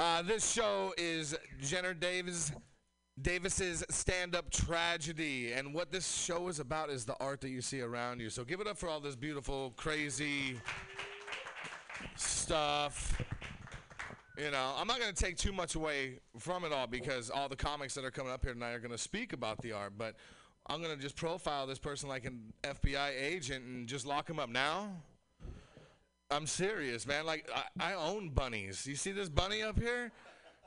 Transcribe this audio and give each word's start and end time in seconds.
Uh, 0.00 0.22
this 0.22 0.48
show 0.48 0.94
is 0.96 1.36
Jenner 1.60 1.92
Davis 1.92 2.52
Davis's 3.20 3.84
stand-up 3.90 4.48
tragedy, 4.48 5.52
and 5.52 5.74
what 5.74 5.90
this 5.90 6.06
show 6.06 6.46
is 6.46 6.60
about 6.60 6.88
is 6.88 7.04
the 7.04 7.16
art 7.18 7.40
that 7.40 7.48
you 7.48 7.60
see 7.60 7.80
around 7.80 8.20
you. 8.20 8.30
So 8.30 8.44
give 8.44 8.60
it 8.60 8.68
up 8.68 8.78
for 8.78 8.88
all 8.88 9.00
this 9.00 9.16
beautiful, 9.16 9.72
crazy 9.76 10.60
stuff. 12.14 13.20
You 14.38 14.52
know, 14.52 14.72
I'm 14.78 14.86
not 14.86 15.00
going 15.00 15.12
to 15.12 15.20
take 15.20 15.36
too 15.36 15.52
much 15.52 15.74
away 15.74 16.20
from 16.38 16.64
it 16.64 16.72
all 16.72 16.86
because 16.86 17.28
all 17.28 17.48
the 17.48 17.56
comics 17.56 17.94
that 17.94 18.04
are 18.04 18.12
coming 18.12 18.32
up 18.32 18.44
here 18.44 18.54
tonight 18.54 18.74
are 18.74 18.78
going 18.78 18.92
to 18.92 18.98
speak 18.98 19.32
about 19.32 19.60
the 19.62 19.72
art, 19.72 19.94
but 19.98 20.14
I'm 20.68 20.80
going 20.80 20.94
to 20.94 21.02
just 21.02 21.16
profile 21.16 21.66
this 21.66 21.80
person 21.80 22.08
like 22.08 22.24
an 22.24 22.52
FBI 22.62 23.20
agent 23.20 23.64
and 23.64 23.88
just 23.88 24.06
lock 24.06 24.30
him 24.30 24.38
up 24.38 24.48
now. 24.48 24.92
I'm 26.30 26.46
serious, 26.46 27.06
man. 27.06 27.24
Like, 27.24 27.48
I, 27.54 27.92
I 27.92 27.94
own 27.94 28.30
bunnies. 28.30 28.86
You 28.86 28.96
see 28.96 29.12
this 29.12 29.28
bunny 29.28 29.62
up 29.62 29.78
here? 29.78 30.12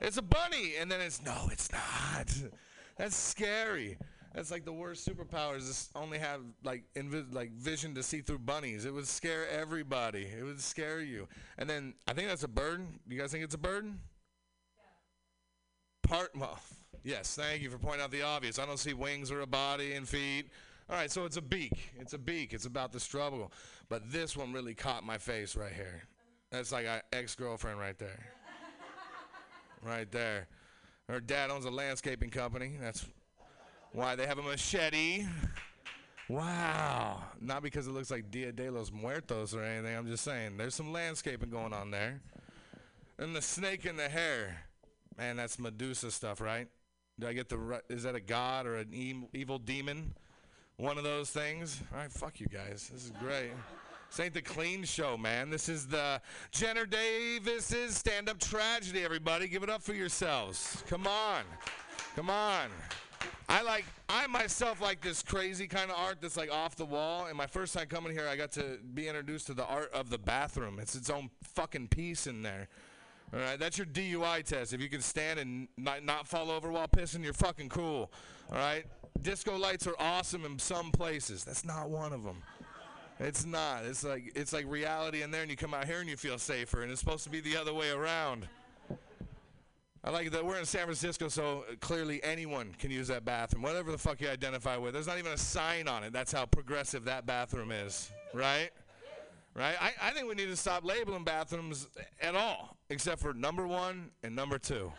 It's 0.00 0.16
a 0.16 0.22
bunny. 0.22 0.74
And 0.80 0.90
then 0.90 1.00
it's, 1.00 1.22
no, 1.22 1.48
it's 1.52 1.70
not. 1.70 2.32
That's 2.96 3.16
scary. 3.16 3.96
That's 4.34 4.50
like 4.50 4.64
the 4.64 4.72
worst 4.72 5.08
superpowers. 5.08 5.58
Is 5.58 5.90
only 5.94 6.18
have 6.18 6.40
like 6.64 6.84
invi- 6.94 7.32
like 7.32 7.52
vision 7.52 7.94
to 7.94 8.02
see 8.02 8.20
through 8.20 8.38
bunnies. 8.38 8.84
It 8.84 8.92
would 8.92 9.06
scare 9.06 9.48
everybody. 9.48 10.26
It 10.26 10.42
would 10.42 10.60
scare 10.60 11.00
you. 11.00 11.28
And 11.58 11.68
then 11.68 11.94
I 12.08 12.12
think 12.12 12.28
that's 12.28 12.42
a 12.42 12.48
bird. 12.48 12.86
You 13.08 13.18
guys 13.18 13.30
think 13.30 13.44
it's 13.44 13.54
a 13.54 13.58
bird? 13.58 13.92
Part 16.02 16.30
well, 16.34 16.58
yes. 17.04 17.34
Thank 17.34 17.62
you 17.62 17.70
for 17.70 17.78
pointing 17.78 18.02
out 18.02 18.10
the 18.10 18.22
obvious. 18.22 18.58
I 18.58 18.66
don't 18.66 18.78
see 18.78 18.94
wings 18.94 19.30
or 19.30 19.40
a 19.40 19.46
body 19.46 19.92
and 19.92 20.08
feet. 20.08 20.46
All 20.90 20.96
right, 20.96 21.10
so 21.10 21.24
it's 21.24 21.36
a 21.36 21.42
beak. 21.42 21.92
It's 21.98 22.12
a 22.12 22.18
beak. 22.18 22.52
It's 22.52 22.66
about 22.66 22.92
the 22.92 23.00
struggle. 23.00 23.52
But 23.92 24.10
this 24.10 24.38
one 24.38 24.54
really 24.54 24.72
caught 24.72 25.04
my 25.04 25.18
face 25.18 25.54
right 25.54 25.74
here. 25.74 26.04
That's 26.50 26.72
like 26.72 26.86
an 26.86 27.02
ex-girlfriend 27.12 27.78
right 27.78 27.98
there. 27.98 28.24
right 29.82 30.10
there. 30.10 30.48
Her 31.10 31.20
dad 31.20 31.50
owns 31.50 31.66
a 31.66 31.70
landscaping 31.70 32.30
company. 32.30 32.72
That's 32.80 33.04
why 33.92 34.16
they 34.16 34.26
have 34.26 34.38
a 34.38 34.42
machete. 34.42 35.26
Wow. 36.30 37.22
Not 37.38 37.62
because 37.62 37.86
it 37.86 37.90
looks 37.90 38.10
like 38.10 38.30
Dia 38.30 38.50
de 38.52 38.70
los 38.70 38.90
Muertos 38.90 39.54
or 39.54 39.62
anything. 39.62 39.94
I'm 39.94 40.06
just 40.06 40.24
saying 40.24 40.56
there's 40.56 40.74
some 40.74 40.90
landscaping 40.90 41.50
going 41.50 41.74
on 41.74 41.90
there. 41.90 42.22
And 43.18 43.36
the 43.36 43.42
snake 43.42 43.84
in 43.84 43.98
the 43.98 44.08
hair. 44.08 44.56
Man, 45.18 45.36
that's 45.36 45.58
Medusa 45.58 46.10
stuff, 46.10 46.40
right? 46.40 46.66
Do 47.20 47.26
I 47.26 47.34
get 47.34 47.50
the 47.50 47.58
right? 47.58 47.82
Is 47.90 48.04
that 48.04 48.14
a 48.14 48.20
god 48.20 48.64
or 48.64 48.76
an 48.76 48.88
e- 48.94 49.28
evil 49.34 49.58
demon? 49.58 50.14
One 50.78 50.96
of 50.96 51.04
those 51.04 51.28
things? 51.28 51.82
All 51.92 51.98
right, 51.98 52.10
fuck 52.10 52.40
you 52.40 52.46
guys. 52.46 52.90
This 52.90 53.04
is 53.04 53.12
great. 53.20 53.52
This 54.12 54.20
ain't 54.20 54.34
the 54.34 54.42
clean 54.42 54.84
show, 54.84 55.16
man. 55.16 55.48
This 55.48 55.70
is 55.70 55.86
the 55.86 56.20
Jenner 56.50 56.84
Davis's 56.84 57.96
stand 57.96 58.28
up 58.28 58.38
tragedy, 58.38 59.02
everybody. 59.02 59.48
Give 59.48 59.62
it 59.62 59.70
up 59.70 59.80
for 59.80 59.94
yourselves. 59.94 60.84
Come 60.86 61.06
on. 61.06 61.44
Come 62.14 62.28
on. 62.28 62.68
I 63.48 63.62
like 63.62 63.86
I 64.10 64.26
myself 64.26 64.82
like 64.82 65.00
this 65.00 65.22
crazy 65.22 65.66
kind 65.66 65.90
of 65.90 65.96
art 65.96 66.18
that's 66.20 66.36
like 66.36 66.52
off 66.52 66.76
the 66.76 66.84
wall. 66.84 67.24
And 67.24 67.38
my 67.38 67.46
first 67.46 67.72
time 67.72 67.86
coming 67.86 68.12
here, 68.12 68.28
I 68.28 68.36
got 68.36 68.52
to 68.52 68.78
be 68.92 69.08
introduced 69.08 69.46
to 69.46 69.54
the 69.54 69.64
art 69.64 69.90
of 69.94 70.10
the 70.10 70.18
bathroom. 70.18 70.78
It's 70.78 70.94
its 70.94 71.08
own 71.08 71.30
fucking 71.42 71.88
piece 71.88 72.26
in 72.26 72.42
there. 72.42 72.68
All 73.32 73.40
right, 73.40 73.58
that's 73.58 73.78
your 73.78 73.86
DUI 73.86 74.44
test. 74.44 74.74
If 74.74 74.82
you 74.82 74.90
can 74.90 75.00
stand 75.00 75.40
and 75.40 75.68
not, 75.78 76.04
not 76.04 76.28
fall 76.28 76.50
over 76.50 76.70
while 76.70 76.86
pissing, 76.86 77.24
you're 77.24 77.32
fucking 77.32 77.70
cool. 77.70 78.12
All 78.50 78.58
right, 78.58 78.84
disco 79.22 79.56
lights 79.56 79.86
are 79.86 79.96
awesome 79.98 80.44
in 80.44 80.58
some 80.58 80.90
places. 80.90 81.44
That's 81.44 81.64
not 81.64 81.88
one 81.88 82.12
of 82.12 82.24
them. 82.24 82.42
It's 83.22 83.46
not. 83.46 83.84
It's 83.84 84.02
like 84.02 84.32
it's 84.34 84.52
like 84.52 84.66
reality 84.68 85.22
in 85.22 85.30
there, 85.30 85.42
and 85.42 85.50
you 85.50 85.56
come 85.56 85.74
out 85.74 85.84
here 85.84 86.00
and 86.00 86.08
you 86.08 86.16
feel 86.16 86.38
safer. 86.38 86.82
And 86.82 86.90
it's 86.90 87.00
supposed 87.00 87.24
to 87.24 87.30
be 87.30 87.40
the 87.40 87.56
other 87.56 87.72
way 87.72 87.90
around. 87.90 88.48
I 90.04 90.10
like 90.10 90.32
that 90.32 90.44
we're 90.44 90.58
in 90.58 90.64
San 90.64 90.82
Francisco, 90.82 91.28
so 91.28 91.64
clearly 91.80 92.20
anyone 92.24 92.74
can 92.76 92.90
use 92.90 93.06
that 93.06 93.24
bathroom, 93.24 93.62
whatever 93.62 93.92
the 93.92 93.98
fuck 93.98 94.20
you 94.20 94.28
identify 94.28 94.76
with. 94.76 94.94
There's 94.94 95.06
not 95.06 95.20
even 95.20 95.30
a 95.30 95.38
sign 95.38 95.86
on 95.86 96.02
it. 96.02 96.12
That's 96.12 96.32
how 96.32 96.44
progressive 96.44 97.04
that 97.04 97.24
bathroom 97.24 97.70
is, 97.70 98.10
right? 98.34 98.70
Right? 99.54 99.76
I, 99.80 99.92
I 100.02 100.10
think 100.10 100.28
we 100.28 100.34
need 100.34 100.48
to 100.48 100.56
stop 100.56 100.84
labeling 100.84 101.22
bathrooms 101.22 101.86
at 102.20 102.34
all, 102.34 102.76
except 102.90 103.20
for 103.20 103.32
number 103.32 103.68
one 103.68 104.10
and 104.24 104.34
number 104.34 104.58
two. 104.58 104.92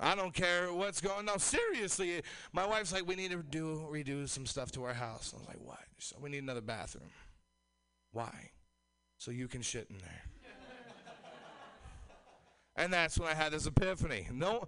I 0.00 0.14
don't 0.14 0.32
care 0.32 0.72
what's 0.72 1.00
going 1.00 1.18
on. 1.18 1.24
No, 1.26 1.36
seriously, 1.36 2.22
my 2.52 2.66
wife's 2.66 2.92
like, 2.92 3.06
we 3.06 3.14
need 3.14 3.32
to 3.32 3.42
do 3.42 3.86
redo 3.92 4.26
some 4.28 4.46
stuff 4.46 4.72
to 4.72 4.84
our 4.84 4.94
house. 4.94 5.32
I 5.34 5.38
was 5.38 5.46
like, 5.46 5.60
what? 5.62 5.78
So 5.98 6.16
we 6.20 6.30
need 6.30 6.42
another 6.42 6.62
bathroom. 6.62 7.10
Why? 8.12 8.50
So 9.18 9.30
you 9.30 9.46
can 9.46 9.60
shit 9.60 9.88
in 9.90 9.98
there. 9.98 10.22
And 12.76 12.90
that's 12.90 13.18
when 13.18 13.28
I 13.28 13.34
had 13.34 13.52
this 13.52 13.66
epiphany. 13.66 14.26
No, 14.32 14.66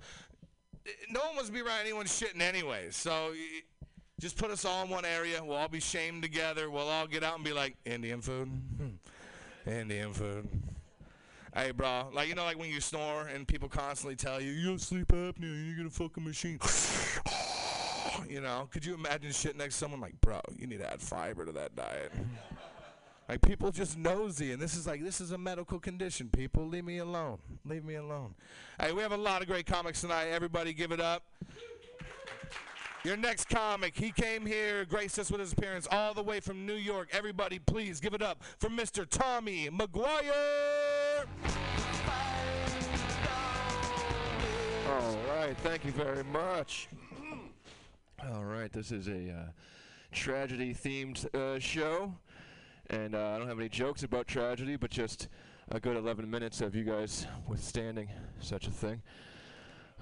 no 1.11 1.21
one 1.21 1.35
wants 1.37 1.47
to 1.47 1.53
be 1.53 1.63
around 1.63 1.81
anyone 1.81 2.05
shitting 2.05 2.43
anyway. 2.43 2.89
So 2.91 3.33
just 4.21 4.37
put 4.37 4.51
us 4.51 4.67
all 4.67 4.85
in 4.85 4.91
one 4.91 5.07
area. 5.07 5.43
We'll 5.43 5.57
all 5.57 5.69
be 5.69 5.81
shamed 5.81 6.23
together. 6.23 6.71
We'll 6.71 6.89
all 6.89 7.07
get 7.07 7.23
out 7.23 7.37
and 7.37 7.45
be 7.45 7.55
like, 7.55 7.77
Indian 7.87 8.21
food. 8.21 8.49
Hmm. 8.49 9.71
Indian 9.71 10.13
food. 10.13 10.47
Hey, 11.55 11.71
bro. 11.71 12.09
Like, 12.15 12.29
you 12.29 12.35
know, 12.35 12.45
like 12.45 12.59
when 12.59 12.71
you 12.71 12.81
snore 12.81 13.27
and 13.27 13.47
people 13.47 13.69
constantly 13.69 14.17
tell 14.17 14.41
you, 14.41 14.53
you 14.53 14.71
got 14.71 14.81
sleep 14.81 15.09
apnea, 15.09 15.67
you 15.67 15.75
get 15.77 15.85
a 15.87 15.91
fucking 15.91 16.25
machine. 16.25 16.59
you 18.29 18.41
know, 18.41 18.69
could 18.71 18.87
you 18.87 18.95
imagine 18.95 19.33
shit 19.33 19.57
next 19.57 19.75
to 19.75 19.81
someone 19.81 20.01
like, 20.01 20.19
bro, 20.23 20.41
you 20.57 20.67
need 20.67 20.79
to 20.79 20.91
add 20.91 21.03
fiber 21.03 21.45
to 21.45 21.53
that 21.53 21.77
diet? 21.77 22.11
Like 23.29 23.43
people 23.43 23.71
just 23.71 23.99
nosy, 23.99 24.53
and 24.53 24.61
this 24.61 24.75
is 24.75 24.87
like 24.87 25.03
this 25.03 25.21
is 25.21 25.31
a 25.31 25.39
medical 25.39 25.79
condition. 25.79 26.29
People, 26.29 26.67
leave 26.67 26.85
me 26.85 26.99
alone. 26.99 27.39
Leave 27.65 27.85
me 27.85 27.95
alone. 27.95 28.35
Hey, 28.81 28.93
we 28.93 29.01
have 29.03 29.13
a 29.13 29.17
lot 29.17 29.43
of 29.43 29.49
great 29.49 29.65
comics 29.65 30.01
tonight. 30.01 30.27
Everybody, 30.27 30.73
give 30.73 30.91
it 30.91 31.01
up. 31.01 31.23
Your 33.05 33.17
next 33.17 33.49
comic, 33.49 33.97
he 33.97 34.13
came 34.13 34.47
here, 34.47 34.85
graced 34.85 35.19
us 35.19 35.31
with 35.31 35.41
his 35.41 35.53
appearance 35.53 35.89
all 35.91 36.15
the 36.15 36.23
way 36.23 36.41
from 36.41 36.67
New 36.67 36.75
York. 36.75 37.09
Everybody, 37.13 37.59
please 37.59 38.01
give 38.01 38.15
it 38.15 38.23
up 38.23 38.43
for 38.59 38.69
Mr. 38.69 39.09
Tommy 39.09 39.69
McGuire. 39.71 41.02
All 44.89 45.17
right, 45.29 45.57
thank 45.59 45.85
you 45.85 45.93
very 45.93 46.25
much. 46.25 46.89
All 48.31 48.45
right, 48.45 48.73
this 48.73 48.93
is 48.93 49.09
a 49.09 49.31
uh, 49.31 49.51
tragedy-themed 50.13 51.35
uh, 51.35 51.59
show. 51.59 52.15
And 52.91 53.15
uh, 53.15 53.33
I 53.35 53.39
don't 53.39 53.49
have 53.49 53.59
any 53.59 53.69
jokes 53.69 54.03
about 54.03 54.27
tragedy, 54.27 54.77
but 54.77 54.91
just 54.91 55.29
a 55.71 55.81
good 55.81 55.97
11 55.97 56.29
minutes 56.31 56.61
of 56.61 56.75
you 56.75 56.85
guys 56.85 57.27
withstanding 57.49 58.09
such 58.41 58.67
a 58.67 58.71
thing. 58.71 59.03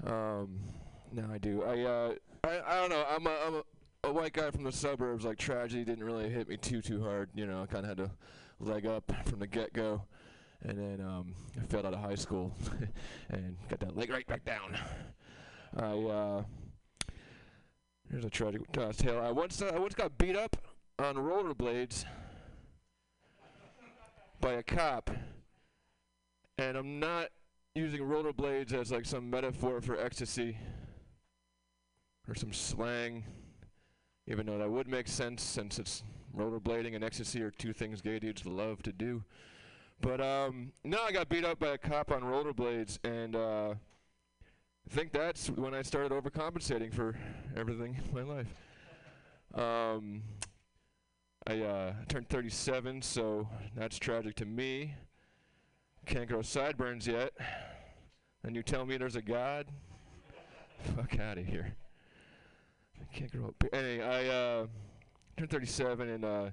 Um, 0.05 0.59
no, 1.11 1.25
I 1.31 1.37
do. 1.37 1.63
I, 1.63 1.81
uh, 1.81 2.13
I, 2.43 2.61
I 2.67 2.75
don't 2.75 2.89
know. 2.89 3.05
I'm 3.09 3.27
a, 3.27 3.37
I'm 3.47 3.55
a, 3.55 3.63
a 4.09 4.13
white 4.13 4.33
guy 4.33 4.51
from 4.51 4.63
the 4.63 4.71
suburbs. 4.71 5.23
Like 5.23 5.37
tragedy 5.37 5.83
didn't 5.83 6.03
really 6.03 6.29
hit 6.29 6.49
me 6.49 6.57
too, 6.57 6.81
too 6.81 7.01
hard. 7.03 7.29
You 7.33 7.45
know, 7.45 7.63
I 7.63 7.65
kind 7.67 7.85
of 7.85 7.89
had 7.89 7.97
to 7.97 8.11
leg 8.59 8.85
up 8.85 9.11
from 9.25 9.39
the 9.39 9.47
get-go. 9.47 10.03
And 10.63 10.77
then 10.77 11.05
um, 11.05 11.33
I 11.59 11.65
failed 11.65 11.85
out 11.85 11.93
of 11.93 11.99
high 11.99 12.15
school 12.15 12.53
and 13.29 13.57
got 13.67 13.79
that 13.79 13.97
leg 13.97 14.09
right 14.11 14.27
back 14.27 14.45
down. 14.45 14.77
I 15.75 15.83
uh, 15.83 16.43
here's 18.11 18.25
a 18.25 18.29
tragic 18.29 18.61
uh, 18.77 18.91
tale. 18.91 19.19
I 19.19 19.31
once 19.31 19.61
uh, 19.61 19.71
I 19.73 19.79
once 19.79 19.95
got 19.95 20.17
beat 20.17 20.35
up 20.35 20.57
on 20.99 21.15
rollerblades 21.15 22.05
by 24.39 24.53
a 24.53 24.63
cop, 24.63 25.09
and 26.57 26.77
I'm 26.77 26.99
not 26.99 27.29
using 27.73 28.01
rollerblades 28.01 28.73
as 28.73 28.91
like 28.91 29.05
some 29.05 29.29
metaphor 29.29 29.81
for 29.81 29.97
ecstasy 29.97 30.57
or 32.27 32.35
some 32.35 32.53
slang, 32.53 33.23
even 34.27 34.45
though 34.45 34.57
that 34.57 34.69
would 34.69 34.87
make 34.87 35.07
sense 35.07 35.41
since 35.41 35.79
it's 35.79 36.03
rollerblading 36.35 36.95
and 36.95 37.03
ecstasy 37.03 37.41
are 37.41 37.51
two 37.51 37.73
things 37.73 38.01
gay 38.01 38.19
dudes 38.19 38.45
love 38.45 38.83
to 38.83 38.91
do. 38.91 39.23
But 40.01 40.19
um, 40.19 40.71
no, 40.83 40.97
I 41.03 41.11
got 41.11 41.29
beat 41.29 41.45
up 41.45 41.59
by 41.59 41.69
a 41.69 41.77
cop 41.77 42.11
on 42.11 42.23
rollerblades, 42.23 42.97
and 43.03 43.35
uh, 43.35 43.75
I 44.89 44.93
think 44.93 45.11
that's 45.11 45.47
when 45.51 45.75
I 45.75 45.83
started 45.83 46.11
overcompensating 46.11 46.91
for 46.91 47.15
everything 47.55 47.99
in 48.03 48.13
my 48.13 48.23
life. 48.23 48.47
Um, 49.53 50.23
I 51.45 51.59
uh, 51.59 51.93
turned 52.07 52.29
37, 52.29 53.03
so 53.03 53.47
that's 53.75 53.99
tragic 53.99 54.35
to 54.37 54.45
me. 54.45 54.95
Can't 56.07 56.27
grow 56.27 56.41
sideburns 56.41 57.05
yet. 57.05 57.33
And 58.43 58.55
you 58.55 58.63
tell 58.63 58.87
me 58.87 58.97
there's 58.97 59.15
a 59.15 59.21
God? 59.21 59.67
Fuck 60.95 61.19
out 61.19 61.37
of 61.37 61.45
here. 61.45 61.75
I 62.99 63.15
can't 63.15 63.31
grow 63.31 63.49
up. 63.49 63.63
Anyway, 63.71 64.03
I 64.03 64.27
uh, 64.27 64.67
turned 65.37 65.51
37, 65.51 66.09
and 66.09 66.25
uh, 66.25 66.45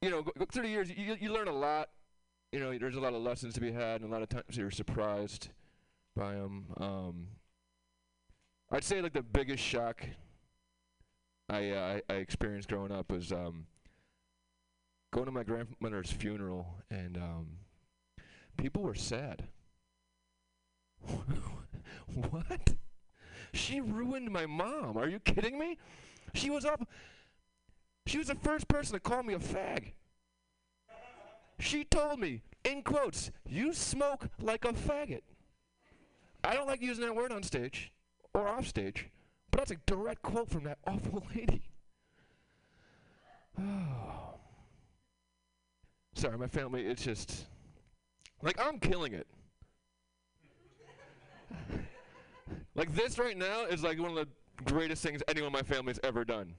you 0.00 0.08
know, 0.08 0.24
30 0.52 0.68
years, 0.70 0.90
you, 0.90 1.18
you 1.20 1.30
learn 1.30 1.48
a 1.48 1.52
lot. 1.52 1.90
You 2.52 2.60
know, 2.60 2.76
there's 2.78 2.96
a 2.96 3.00
lot 3.00 3.12
of 3.12 3.20
lessons 3.20 3.54
to 3.54 3.60
be 3.60 3.72
had, 3.72 4.00
and 4.00 4.10
a 4.10 4.12
lot 4.12 4.22
of 4.22 4.30
times 4.30 4.56
you're 4.56 4.70
surprised 4.70 5.48
by 6.16 6.32
them. 6.32 6.66
Um, 6.78 7.26
I'd 8.70 8.84
say 8.84 9.02
like 9.02 9.12
the 9.12 9.22
biggest 9.22 9.62
shock 9.62 10.06
I, 11.50 11.70
uh, 11.70 12.00
I, 12.08 12.14
experienced 12.14 12.68
growing 12.68 12.92
up 12.92 13.10
was 13.10 13.32
um, 13.32 13.66
going 15.12 15.26
to 15.26 15.32
my 15.32 15.42
grandmother's 15.42 16.10
funeral, 16.10 16.66
and 16.90 17.16
um, 17.16 17.46
people 18.56 18.82
were 18.82 18.94
sad. 18.94 19.44
what? 22.30 22.74
She 23.52 23.80
ruined 23.80 24.30
my 24.30 24.46
mom. 24.46 24.96
Are 24.98 25.08
you 25.08 25.18
kidding 25.20 25.58
me? 25.58 25.78
She 26.34 26.50
was 26.50 26.64
up. 26.64 26.86
She 28.06 28.18
was 28.18 28.28
the 28.28 28.34
first 28.34 28.68
person 28.68 28.94
to 28.94 29.00
call 29.00 29.22
me 29.22 29.34
a 29.34 29.38
fag. 29.38 29.92
She 31.58 31.84
told 31.84 32.20
me, 32.20 32.42
in 32.64 32.82
quotes, 32.82 33.30
you 33.48 33.72
smoke 33.72 34.28
like 34.40 34.64
a 34.64 34.72
faggot. 34.72 35.22
I 36.44 36.54
don't 36.54 36.66
like 36.66 36.80
using 36.80 37.04
that 37.04 37.16
word 37.16 37.32
on 37.32 37.42
stage 37.42 37.92
or 38.32 38.46
off 38.46 38.66
stage, 38.66 39.10
but 39.50 39.58
that's 39.58 39.72
a 39.72 39.76
direct 39.86 40.22
quote 40.22 40.50
from 40.50 40.64
that 40.64 40.78
awful 40.86 41.24
lady. 41.34 41.62
Oh. 43.58 43.64
Sorry, 46.14 46.38
my 46.38 46.46
family, 46.46 46.86
it's 46.86 47.04
just. 47.04 47.46
Like, 48.42 48.60
I'm 48.60 48.78
killing 48.78 49.14
it. 49.14 49.26
like, 52.74 52.94
this 52.94 53.18
right 53.18 53.36
now 53.36 53.64
is 53.64 53.82
like 53.82 53.98
one 54.00 54.10
of 54.10 54.16
the 54.16 54.28
greatest 54.64 55.02
things 55.02 55.22
anyone 55.28 55.48
in 55.48 55.52
my 55.52 55.62
family's 55.62 55.98
ever 56.04 56.24
done. 56.24 56.54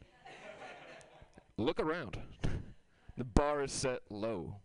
Look 1.58 1.80
around. 1.80 2.18
The 3.18 3.26
bar 3.26 3.64
is 3.64 3.74
set 3.74 4.00
low. 4.10 4.56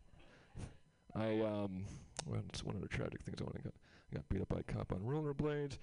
I, 1.14 1.40
um, 1.40 1.84
well, 2.26 2.42
it's 2.48 2.64
one 2.64 2.74
of 2.74 2.82
the 2.82 2.88
tragic 2.88 3.22
things 3.22 3.38
I 3.40 3.62
get. 3.62 3.74
I 4.12 4.16
got 4.16 4.28
beat 4.28 4.42
up 4.42 4.48
by 4.48 4.60
a 4.60 4.62
cop 4.62 4.92
on 4.92 5.00
rollerblades. 5.00 5.78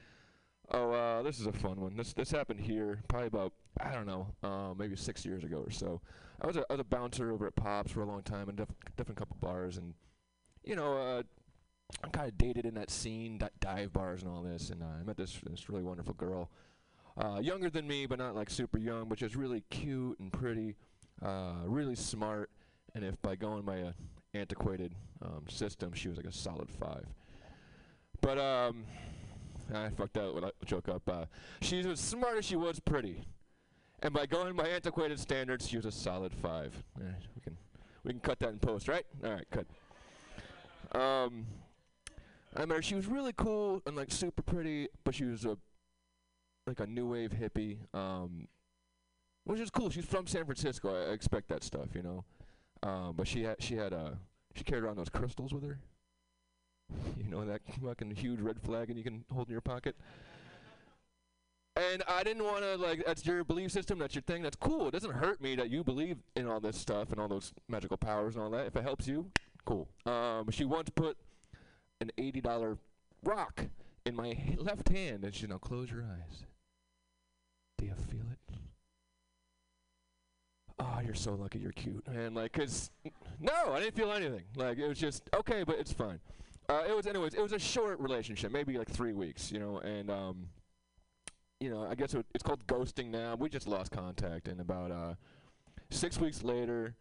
Oh, 0.74 0.92
uh, 0.92 1.22
this 1.22 1.40
is 1.40 1.48
a 1.48 1.52
fun 1.52 1.80
one. 1.82 1.96
This 1.98 2.14
this 2.14 2.32
happened 2.32 2.60
here, 2.60 3.00
probably 3.08 3.28
about 3.28 3.54
I 3.80 3.94
don't 3.94 4.06
know, 4.06 4.28
uh, 4.44 4.74
maybe 4.78 4.96
six 4.96 5.26
years 5.26 5.44
ago 5.44 5.64
or 5.66 5.72
so. 5.72 6.02
I 6.42 6.48
was 6.48 6.58
a, 6.58 6.62
I 6.70 6.74
was 6.74 6.80
a 6.80 6.86
bouncer 6.86 7.32
over 7.32 7.46
at 7.48 7.56
Pops 7.56 7.92
for 7.92 8.02
a 8.02 8.06
long 8.06 8.24
time, 8.24 8.48
and 8.48 8.58
def- 8.58 8.74
different 8.96 9.18
couple 9.18 9.38
bars, 9.40 9.78
and 9.78 9.94
you 10.64 10.76
know, 10.76 10.98
uh, 10.98 11.24
I'm 12.04 12.12
kind 12.12 12.28
of 12.28 12.38
dated 12.38 12.66
in 12.66 12.74
that 12.76 12.90
scene, 12.90 13.38
di- 13.38 13.50
dive 13.60 13.92
bars 13.94 14.24
and 14.24 14.32
all 14.32 14.42
this, 14.42 14.70
and 14.70 14.82
uh, 14.82 14.88
I 15.00 15.04
met 15.04 15.18
this 15.18 15.40
this 15.50 15.70
really 15.70 15.84
wonderful 15.84 16.14
girl, 16.14 16.50
uh, 17.18 17.40
younger 17.42 17.70
than 17.70 17.88
me, 17.88 18.06
but 18.06 18.20
not 18.20 18.36
like 18.36 18.50
super 18.50 18.78
young, 18.78 19.10
but 19.10 19.18
just 19.18 19.36
really 19.36 19.64
cute 19.70 20.20
and 20.20 20.32
pretty, 20.32 20.76
uh, 21.22 21.56
really 21.66 21.96
smart, 21.96 22.50
and 22.96 23.04
if 23.04 23.22
by 23.22 23.36
going 23.36 23.64
by 23.64 23.78
a 23.78 23.94
antiquated 24.34 24.94
um, 25.24 25.46
system, 25.50 25.94
she 25.94 26.08
was 26.08 26.18
like 26.18 26.26
a 26.26 26.32
solid 26.32 26.70
five. 26.70 27.06
But 28.22 28.38
um, 28.38 28.86
I 29.74 29.90
fucked 29.90 30.18
out 30.18 30.36
when 30.36 30.46
I 30.46 30.52
joke 30.66 30.90
up. 30.90 31.08
Uh, 31.10 31.26
she 31.62 31.82
was 31.86 32.00
smart 32.00 32.38
as 32.38 32.46
she 32.46 32.56
was 32.56 32.80
pretty, 32.80 33.24
and 34.02 34.14
by 34.14 34.26
going 34.26 34.56
by 34.56 34.68
antiquated 34.68 35.20
standards, 35.20 35.68
she 35.68 35.78
was 35.78 35.86
a 35.86 35.92
solid 35.92 36.34
five. 36.34 36.74
Eh, 37.00 37.14
we 37.36 37.42
can 37.42 37.58
we 38.04 38.12
can 38.12 38.20
cut 38.20 38.40
that 38.40 38.50
in 38.50 38.60
post, 38.60 38.88
right? 38.88 39.06
All 39.24 39.32
right, 39.32 39.48
cut. 39.52 39.66
Um, 41.00 41.48
I 42.56 42.66
her. 42.66 42.82
She 42.82 42.96
was 42.96 43.08
really 43.08 43.34
cool 43.36 43.82
and 43.86 43.96
like 43.96 44.12
super 44.12 44.42
pretty, 44.42 44.88
but 45.04 45.16
she 45.16 45.26
was 45.26 45.46
a 45.46 45.58
like 46.68 46.80
a 46.80 46.86
new 46.86 47.08
wave 47.08 47.32
hippie. 47.32 47.78
Um, 47.94 48.48
which 49.46 49.60
is 49.60 49.70
cool. 49.70 49.90
She's 49.90 50.06
from 50.06 50.28
San 50.28 50.46
Francisco. 50.46 50.94
I, 50.94 51.10
I 51.10 51.14
expect 51.14 51.50
that 51.50 51.64
stuff, 51.64 51.88
you 51.96 52.04
know. 52.04 52.24
Um, 52.84 53.14
but 53.16 53.28
she 53.28 53.44
had 53.44 53.62
she 53.62 53.76
had 53.76 53.94
uh 53.94 54.12
she 54.56 54.64
carried 54.64 54.84
around 54.84 54.98
those 54.98 55.10
crystals 55.10 55.54
with 55.54 55.64
her. 55.64 55.80
You 57.18 57.30
know 57.30 57.46
that 57.46 57.62
fucking 57.82 58.12
huge 58.12 58.42
red 58.42 58.60
flag 58.60 58.90
and 58.90 58.98
you 58.98 59.04
can 59.04 59.24
hold 59.32 59.48
in 59.48 59.54
your 59.54 59.62
pocket. 59.62 59.96
And 61.78 62.04
I 62.06 62.24
didn't 62.24 62.44
want 62.44 62.64
to 62.64 62.76
like 62.76 63.04
that's 63.06 63.26
your 63.26 63.46
belief 63.46 63.72
system, 63.72 63.98
that's 63.98 64.14
your 64.14 64.24
thing. 64.24 64.42
That's 64.42 64.58
cool. 64.58 64.88
It 64.88 64.92
doesn't 64.92 65.14
hurt 65.14 65.42
me 65.42 65.56
that 65.56 65.70
you 65.70 65.84
believe 65.86 66.18
in 66.36 66.48
all 66.48 66.60
this 66.60 66.78
stuff 66.78 67.12
and 67.12 67.20
all 67.22 67.30
those 67.30 67.54
magical 67.70 67.96
powers 67.96 68.36
and 68.36 68.44
all 68.44 68.50
that. 68.52 68.66
If 68.68 68.76
it 68.76 68.84
helps 68.84 69.08
you, 69.08 69.32
cool. 69.64 69.88
Um, 70.06 70.52
she 70.52 70.66
once 70.66 70.90
put 70.90 71.16
an 72.02 72.12
eighty 72.18 72.42
dollar 72.42 72.78
rock 73.24 73.68
in 74.06 74.16
my 74.16 74.36
left 74.58 74.90
hand, 74.90 75.24
and 75.24 75.34
she 75.34 75.48
now 75.48 75.60
close 75.60 75.90
your 75.90 76.04
eyes. 76.04 76.44
Do 77.78 77.86
you 77.86 77.94
feel 77.96 78.26
it? 78.32 78.41
Oh, 80.82 81.00
you're 81.06 81.14
so 81.14 81.36
lucky. 81.36 81.60
You're 81.60 81.72
cute, 81.74 82.08
man. 82.08 82.34
Like, 82.34 82.54
cause 82.54 82.90
no, 83.40 83.72
I 83.72 83.80
didn't 83.80 83.96
feel 83.96 84.12
anything. 84.12 84.44
Like, 84.56 84.80
it 84.80 84.88
was 84.88 84.98
just 84.98 85.30
okay, 85.36 85.64
but 85.64 85.78
it's 85.78 85.94
fine. 85.94 86.20
Uh, 86.68 86.84
it 86.88 86.96
was, 86.96 87.06
anyways. 87.06 87.36
It 87.36 87.42
was 87.42 87.54
a 87.54 87.60
short 87.60 88.00
relationship, 88.00 88.52
maybe 88.52 88.78
like 88.78 88.90
three 88.90 89.14
weeks, 89.14 89.52
you 89.52 89.60
know, 89.60 89.78
and 89.80 90.10
um, 90.10 90.48
you 91.60 91.70
know, 91.70 91.86
I 91.88 91.94
guess 91.94 92.16
it, 92.16 92.26
it's 92.34 92.44
called 92.44 92.66
ghosting 92.66 93.08
now. 93.08 93.36
We 93.36 93.48
just 93.48 93.68
lost 93.68 93.92
contact, 93.92 94.48
and 94.48 94.60
about 94.60 94.92
uh, 94.92 95.14
six 95.92 96.20
weeks 96.20 96.44
later, 96.44 96.96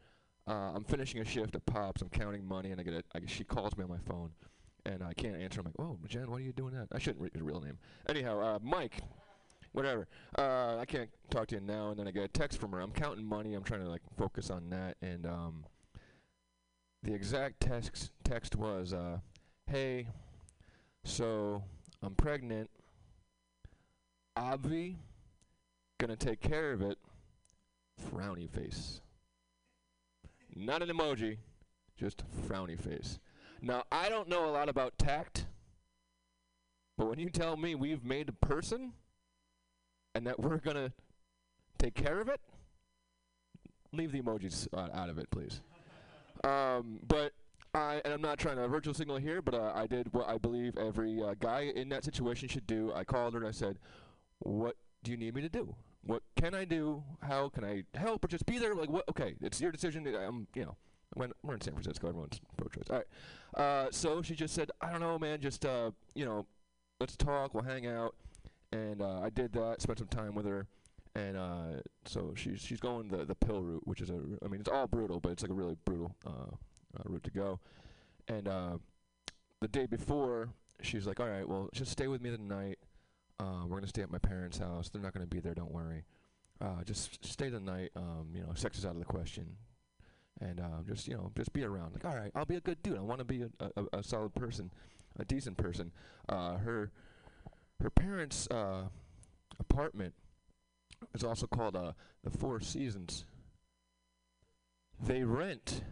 uh, 0.46 0.72
I'm 0.74 0.84
finishing 0.84 1.20
a 1.20 1.24
shift 1.24 1.54
at 1.54 1.64
Pops. 1.64 2.02
I'm 2.02 2.10
counting 2.10 2.46
money, 2.46 2.72
and 2.72 2.80
I 2.80 2.84
get 2.84 2.94
a, 2.94 3.02
I, 3.14 3.20
she 3.26 3.44
calls 3.44 3.76
me 3.78 3.84
on 3.84 3.88
my 3.88 3.98
phone, 4.06 4.30
and 4.84 5.02
I 5.02 5.14
can't 5.14 5.36
answer. 5.36 5.60
I'm 5.60 5.66
like, 5.66 5.74
oh, 5.78 5.96
Jen, 6.06 6.30
what 6.30 6.40
are 6.40 6.44
you 6.44 6.52
doing 6.52 6.74
that? 6.74 6.88
I 6.92 6.98
shouldn't 6.98 7.22
read 7.22 7.32
your 7.34 7.44
real 7.44 7.60
name. 7.60 7.78
Anyhow, 8.08 8.40
uh, 8.40 8.58
Mike, 8.62 9.00
whatever. 9.72 10.08
Uh, 10.36 10.76
I 10.78 10.84
can't 10.84 11.10
talk 11.30 11.48
to 11.48 11.56
you 11.56 11.60
now, 11.60 11.90
and 11.90 11.98
then 11.98 12.08
I 12.08 12.10
get 12.10 12.24
a 12.24 12.28
text 12.28 12.58
from 12.58 12.72
her. 12.72 12.80
I'm 12.80 12.92
counting 12.92 13.24
money. 13.24 13.54
I'm 13.54 13.64
trying 13.64 13.82
to 13.82 13.88
like 13.88 14.02
focus 14.16 14.50
on 14.50 14.70
that, 14.70 14.96
and 15.02 15.26
um, 15.26 15.64
the 17.02 17.14
exact 17.14 17.60
text 17.60 18.10
text 18.24 18.56
was, 18.56 18.92
uh, 18.92 19.18
"Hey, 19.66 20.08
so 21.04 21.62
I'm 22.02 22.14
pregnant. 22.14 22.70
Obvi, 24.36 24.96
gonna 25.98 26.16
take 26.16 26.40
care 26.40 26.72
of 26.72 26.82
it. 26.82 26.98
Frowny 28.10 28.48
face. 28.48 29.00
Not 30.54 30.82
an 30.82 30.88
emoji, 30.88 31.38
just 31.96 32.22
frowny 32.48 32.78
face. 32.80 33.18
Now 33.60 33.84
I 33.92 34.08
don't 34.08 34.28
know 34.28 34.46
a 34.46 34.50
lot 34.50 34.68
about 34.68 34.96
tact, 34.98 35.46
but 36.96 37.08
when 37.08 37.18
you 37.18 37.28
tell 37.28 37.56
me 37.56 37.74
we've 37.74 38.04
made 38.04 38.28
a 38.28 38.46
person 38.46 38.92
and 40.14 40.26
that 40.26 40.38
we're 40.40 40.58
gonna 40.58 40.92
take 41.78 41.94
care 41.94 42.20
of 42.20 42.28
it, 42.28 42.40
leave 43.92 44.12
the 44.12 44.20
emojis 44.20 44.68
uh, 44.72 44.88
out 44.92 45.08
of 45.08 45.18
it, 45.18 45.30
please. 45.30 45.60
Um, 46.44 47.00
but 47.06 47.32
I, 47.74 48.00
and 48.04 48.12
I'm 48.12 48.22
not 48.22 48.38
trying 48.38 48.56
to 48.56 48.66
virtual 48.68 48.94
signal 48.94 49.16
here, 49.16 49.40
but 49.42 49.54
uh, 49.54 49.72
I 49.74 49.86
did 49.86 50.12
what 50.12 50.28
I 50.28 50.38
believe 50.38 50.76
every 50.76 51.22
uh, 51.22 51.34
guy 51.38 51.72
in 51.74 51.88
that 51.90 52.04
situation 52.04 52.48
should 52.48 52.66
do. 52.66 52.92
I 52.94 53.04
called 53.04 53.34
her 53.34 53.38
and 53.38 53.48
I 53.48 53.52
said, 53.52 53.78
"What 54.40 54.76
do 55.02 55.10
you 55.10 55.16
need 55.16 55.34
me 55.34 55.42
to 55.42 55.48
do? 55.48 55.74
What 56.02 56.22
can 56.36 56.54
I 56.54 56.64
do? 56.64 57.02
How 57.22 57.48
can 57.48 57.64
I 57.64 57.84
help? 57.94 58.24
Or 58.24 58.28
just 58.28 58.46
be 58.46 58.58
there? 58.58 58.74
Like, 58.74 58.90
what? 58.90 59.04
Okay, 59.08 59.34
it's 59.40 59.60
your 59.60 59.70
decision. 59.70 60.06
I'm, 60.06 60.46
you 60.54 60.64
know, 60.64 60.76
when 61.14 61.32
we're 61.42 61.54
in 61.54 61.60
San 61.60 61.74
Francisco, 61.74 62.08
everyone's 62.08 62.40
pro-choice. 62.56 62.86
All 62.90 62.96
right. 62.96 63.62
Uh, 63.62 63.88
so 63.90 64.22
she 64.22 64.34
just 64.34 64.54
said, 64.54 64.70
"I 64.80 64.90
don't 64.90 65.00
know, 65.00 65.18
man. 65.18 65.40
Just, 65.40 65.64
uh, 65.64 65.90
you 66.14 66.24
know, 66.24 66.46
let's 66.98 67.16
talk. 67.16 67.54
We'll 67.54 67.64
hang 67.64 67.86
out." 67.86 68.14
And 68.72 69.02
uh, 69.02 69.20
I 69.20 69.30
did 69.30 69.52
that. 69.54 69.82
Spent 69.82 69.98
some 69.98 70.08
time 70.08 70.34
with 70.34 70.46
her. 70.46 70.66
And 71.16 71.36
uh, 71.36 71.80
so 72.04 72.34
she's 72.36 72.60
she's 72.60 72.78
going 72.78 73.08
the 73.08 73.24
the 73.24 73.34
pill 73.34 73.62
route, 73.62 73.84
which 73.84 74.00
is 74.00 74.10
a 74.10 74.20
I 74.44 74.48
mean 74.48 74.60
it's 74.60 74.68
all 74.68 74.86
brutal, 74.86 75.18
but 75.18 75.32
it's 75.32 75.42
like 75.42 75.50
a 75.50 75.54
really 75.54 75.76
brutal 75.84 76.14
uh, 76.24 76.54
uh, 76.96 77.02
route 77.04 77.24
to 77.24 77.30
go. 77.30 77.58
And 78.28 78.46
uh, 78.46 78.78
the 79.60 79.66
day 79.66 79.86
before, 79.86 80.50
she's 80.82 81.08
like, 81.08 81.18
"All 81.18 81.28
right, 81.28 81.48
well, 81.48 81.68
just 81.72 81.90
stay 81.90 82.06
with 82.06 82.22
me 82.22 82.30
tonight. 82.30 82.78
Uh, 83.40 83.64
we're 83.66 83.78
gonna 83.78 83.88
stay 83.88 84.02
at 84.02 84.10
my 84.10 84.18
parents' 84.18 84.58
house. 84.58 84.88
They're 84.88 85.02
not 85.02 85.12
gonna 85.12 85.26
be 85.26 85.40
there. 85.40 85.54
Don't 85.54 85.72
worry. 85.72 86.04
Just 86.84 87.24
stay 87.24 87.48
the 87.48 87.58
night. 87.58 87.90
Um, 87.96 88.28
you 88.32 88.42
know, 88.42 88.52
sex 88.54 88.78
is 88.78 88.86
out 88.86 88.92
of 88.92 88.98
the 88.98 89.04
question. 89.04 89.56
And 90.40 90.60
just 90.86 91.08
you 91.08 91.14
know, 91.14 91.32
just 91.36 91.52
be 91.52 91.64
around. 91.64 91.92
Like, 91.92 92.04
all 92.04 92.16
right, 92.16 92.30
I'll 92.36 92.44
be 92.44 92.56
a 92.56 92.60
good 92.60 92.80
dude. 92.84 92.98
I 92.98 93.00
want 93.00 93.18
to 93.18 93.24
be 93.24 93.42
a, 93.42 93.70
a, 93.76 93.98
a 93.98 94.02
solid 94.04 94.34
person, 94.34 94.70
a 95.18 95.24
decent 95.24 95.56
person. 95.56 95.90
Her 96.28 96.92
her 97.82 97.90
parents' 97.90 98.46
uh, 98.50 98.84
apartment 99.58 100.14
is 101.14 101.24
also 101.24 101.46
called 101.46 101.76
uh, 101.76 101.92
the 102.22 102.30
Four 102.30 102.60
Seasons. 102.60 103.24
They 105.02 105.24
rent 105.24 105.82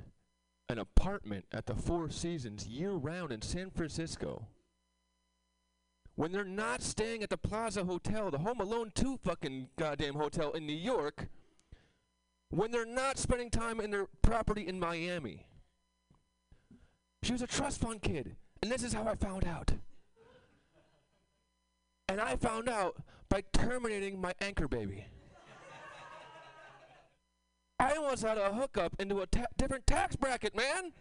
an 0.68 0.78
apartment 0.78 1.46
at 1.50 1.66
the 1.66 1.74
Four 1.74 2.10
Seasons 2.10 2.66
year 2.66 2.92
round 2.92 3.32
in 3.32 3.42
San 3.42 3.70
Francisco. 3.70 4.46
When 6.14 6.32
they're 6.32 6.44
not 6.44 6.82
staying 6.82 7.22
at 7.22 7.30
the 7.30 7.38
Plaza 7.38 7.84
Hotel, 7.84 8.30
the 8.30 8.38
Home 8.38 8.60
Alone 8.60 8.90
2 8.94 9.18
fucking 9.24 9.68
goddamn 9.78 10.14
hotel 10.14 10.50
in 10.52 10.66
New 10.66 10.76
York, 10.76 11.28
when 12.50 12.70
they're 12.70 12.84
not 12.84 13.18
spending 13.18 13.50
time 13.50 13.80
in 13.80 13.90
their 13.90 14.06
property 14.20 14.66
in 14.66 14.80
Miami. 14.80 15.46
She 17.22 17.32
was 17.32 17.42
a 17.42 17.46
trust 17.46 17.80
fund 17.80 18.02
kid, 18.02 18.36
and 18.62 18.70
this 18.70 18.82
is 18.82 18.92
how 18.92 19.06
I 19.06 19.14
found 19.14 19.44
out. 19.46 19.72
And 22.08 22.20
I 22.20 22.36
found 22.36 22.68
out 22.68 22.96
by 23.28 23.42
terminating 23.52 24.20
my 24.20 24.32
anchor 24.40 24.66
baby. 24.66 25.06
I 27.80 27.92
almost 27.92 28.22
had 28.24 28.38
a 28.38 28.52
hookup 28.52 28.96
into 28.98 29.20
a 29.20 29.26
ta- 29.26 29.46
different 29.56 29.86
tax 29.86 30.16
bracket, 30.16 30.56
man. 30.56 30.92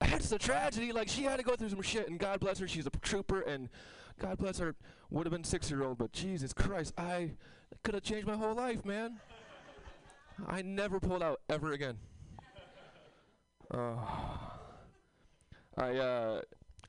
That's 0.00 0.28
the 0.28 0.38
tragedy. 0.38 0.92
Like 0.92 1.08
she 1.08 1.22
had 1.22 1.38
to 1.38 1.42
go 1.42 1.56
through 1.56 1.70
some 1.70 1.82
shit, 1.82 2.08
and 2.08 2.18
God 2.18 2.40
bless 2.40 2.58
her, 2.58 2.68
she's 2.68 2.86
a 2.86 2.90
trooper, 3.02 3.40
and 3.40 3.68
God 4.18 4.38
bless 4.38 4.58
her, 4.58 4.76
would 5.10 5.26
have 5.26 5.32
been 5.32 5.44
six 5.44 5.70
year 5.70 5.82
old, 5.82 5.98
but 5.98 6.12
Jesus 6.12 6.52
Christ, 6.52 6.92
I 6.96 7.32
could 7.82 7.94
have 7.94 8.02
changed 8.02 8.26
my 8.26 8.36
whole 8.36 8.54
life, 8.54 8.84
man. 8.84 9.18
I 10.46 10.62
never 10.62 11.00
pulled 11.00 11.22
out 11.22 11.40
ever 11.48 11.72
again. 11.72 11.98
Uh, 13.72 13.96
I 15.76 15.96
uh, 15.96 16.40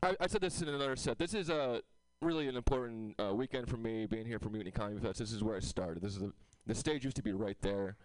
I, 0.01 0.15
I 0.19 0.27
said 0.27 0.41
this 0.41 0.61
in 0.61 0.69
another 0.69 0.95
set. 0.95 1.17
This 1.17 1.33
is 1.33 1.49
a 1.49 1.81
really 2.21 2.47
an 2.47 2.55
important 2.55 3.15
uh, 3.19 3.33
weekend 3.33 3.69
for 3.69 3.77
me, 3.77 4.05
being 4.05 4.25
here 4.25 4.39
for 4.39 4.49
Mutiny 4.49 4.71
Comedy 4.71 4.99
Fest. 4.99 5.19
This 5.19 5.31
is 5.31 5.43
where 5.43 5.55
I 5.55 5.59
started. 5.59 6.03
This 6.03 6.13
is 6.13 6.19
the, 6.19 6.33
the 6.67 6.75
stage 6.75 7.03
used 7.03 7.15
to 7.15 7.23
be 7.23 7.31
right 7.31 7.57
there. 7.61 7.95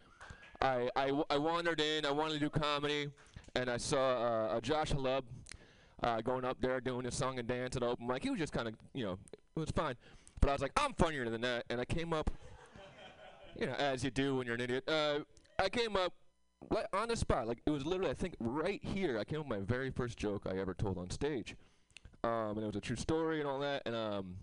I, 0.63 0.89
I, 0.95 1.07
w- 1.07 1.25
I 1.29 1.37
wandered 1.37 1.81
in. 1.81 2.07
I 2.07 2.13
wanted 2.13 2.35
to 2.35 2.39
do 2.39 2.49
comedy, 2.49 3.09
and 3.57 3.69
I 3.69 3.77
saw 3.77 4.47
uh, 4.53 4.61
Josh 4.61 4.93
Halub 4.93 5.23
uh, 6.03 6.21
going 6.21 6.45
up 6.45 6.59
there 6.61 6.81
doing 6.81 7.05
his 7.05 7.15
song 7.15 7.39
and 7.39 7.49
dance 7.49 7.77
at 7.77 7.83
open 7.83 8.07
mic. 8.07 8.23
He 8.23 8.31
was 8.31 8.39
just 8.39 8.53
kind 8.53 8.69
of, 8.69 8.75
you 8.95 9.05
know, 9.05 9.19
it 9.33 9.61
was 9.61 9.71
fine. 9.71 9.97
But 10.41 10.51
I 10.51 10.53
was 10.53 10.63
like, 10.63 10.73
I'm 10.77 10.93
funnier 10.95 11.29
than 11.29 11.41
that, 11.41 11.65
and 11.69 11.81
I 11.81 11.85
came 11.85 12.13
up, 12.13 12.31
you 13.59 13.67
know, 13.67 13.75
as 13.75 14.05
you 14.05 14.11
do 14.11 14.37
when 14.37 14.47
you're 14.47 14.55
an 14.55 14.61
idiot. 14.61 14.89
Uh, 14.89 15.21
I 15.59 15.69
came 15.69 15.97
up 15.97 16.13
like, 16.71 16.87
on 16.93 17.09
the 17.09 17.17
spot. 17.17 17.49
Like 17.49 17.63
it 17.67 17.71
was 17.71 17.85
literally, 17.85 18.11
I 18.11 18.15
think, 18.15 18.37
right 18.39 18.81
here. 18.83 19.19
I 19.19 19.25
came 19.25 19.41
up 19.41 19.49
with 19.49 19.59
my 19.59 19.65
very 19.65 19.91
first 19.91 20.19
joke 20.19 20.47
I 20.47 20.57
ever 20.59 20.75
told 20.75 20.99
on 20.99 21.11
stage, 21.11 21.57
um, 22.25 22.57
and 22.57 22.65
it 22.65 22.67
was 22.67 22.77
a 22.77 22.81
true 22.81 22.97
story 22.97 23.41
and 23.41 23.49
all 23.49 23.59
that. 23.61 23.83
And 23.87 23.95
um, 23.95 24.37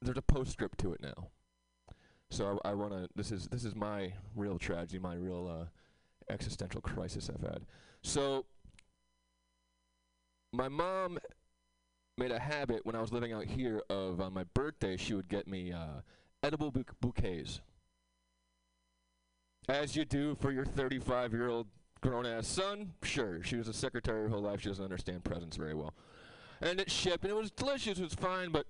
there's 0.00 0.16
a 0.16 0.22
postscript 0.22 0.78
to 0.80 0.92
it 0.92 1.02
now. 1.02 1.28
So 2.30 2.60
I, 2.64 2.70
I 2.70 2.74
want 2.74 2.92
to. 2.92 3.08
This 3.14 3.30
is 3.30 3.48
this 3.48 3.64
is 3.64 3.74
my 3.74 4.12
real 4.34 4.58
tragedy, 4.58 4.98
my 4.98 5.14
real 5.14 5.48
uh, 5.48 6.32
existential 6.32 6.80
crisis 6.80 7.28
I've 7.28 7.46
had. 7.46 7.66
So 8.02 8.46
my 10.52 10.68
mom 10.68 11.18
made 12.16 12.30
a 12.30 12.38
habit 12.38 12.84
when 12.84 12.94
I 12.94 13.00
was 13.00 13.12
living 13.12 13.32
out 13.32 13.44
here 13.44 13.82
of 13.90 14.20
on 14.20 14.34
my 14.34 14.44
birthday 14.54 14.96
she 14.96 15.14
would 15.14 15.28
get 15.28 15.48
me 15.48 15.72
uh, 15.72 16.00
edible 16.42 16.70
bou- 16.70 16.84
bouquets. 17.00 17.60
As 19.68 19.96
you 19.96 20.04
do 20.04 20.34
for 20.34 20.52
your 20.52 20.64
35 20.64 21.32
year 21.32 21.48
old 21.48 21.68
grown 22.00 22.26
ass 22.26 22.46
son, 22.46 22.92
sure. 23.02 23.42
She 23.42 23.56
was 23.56 23.68
a 23.68 23.72
secretary 23.72 24.22
her 24.22 24.28
whole 24.28 24.42
life. 24.42 24.60
She 24.60 24.68
doesn't 24.68 24.84
understand 24.84 25.24
presents 25.24 25.56
very 25.56 25.74
well. 25.74 25.94
And 26.62 26.80
it 26.80 26.90
shipped, 26.90 27.24
and 27.24 27.30
it 27.32 27.36
was 27.36 27.50
delicious. 27.50 27.98
It 27.98 28.04
was 28.04 28.14
fine, 28.14 28.50
but 28.50 28.66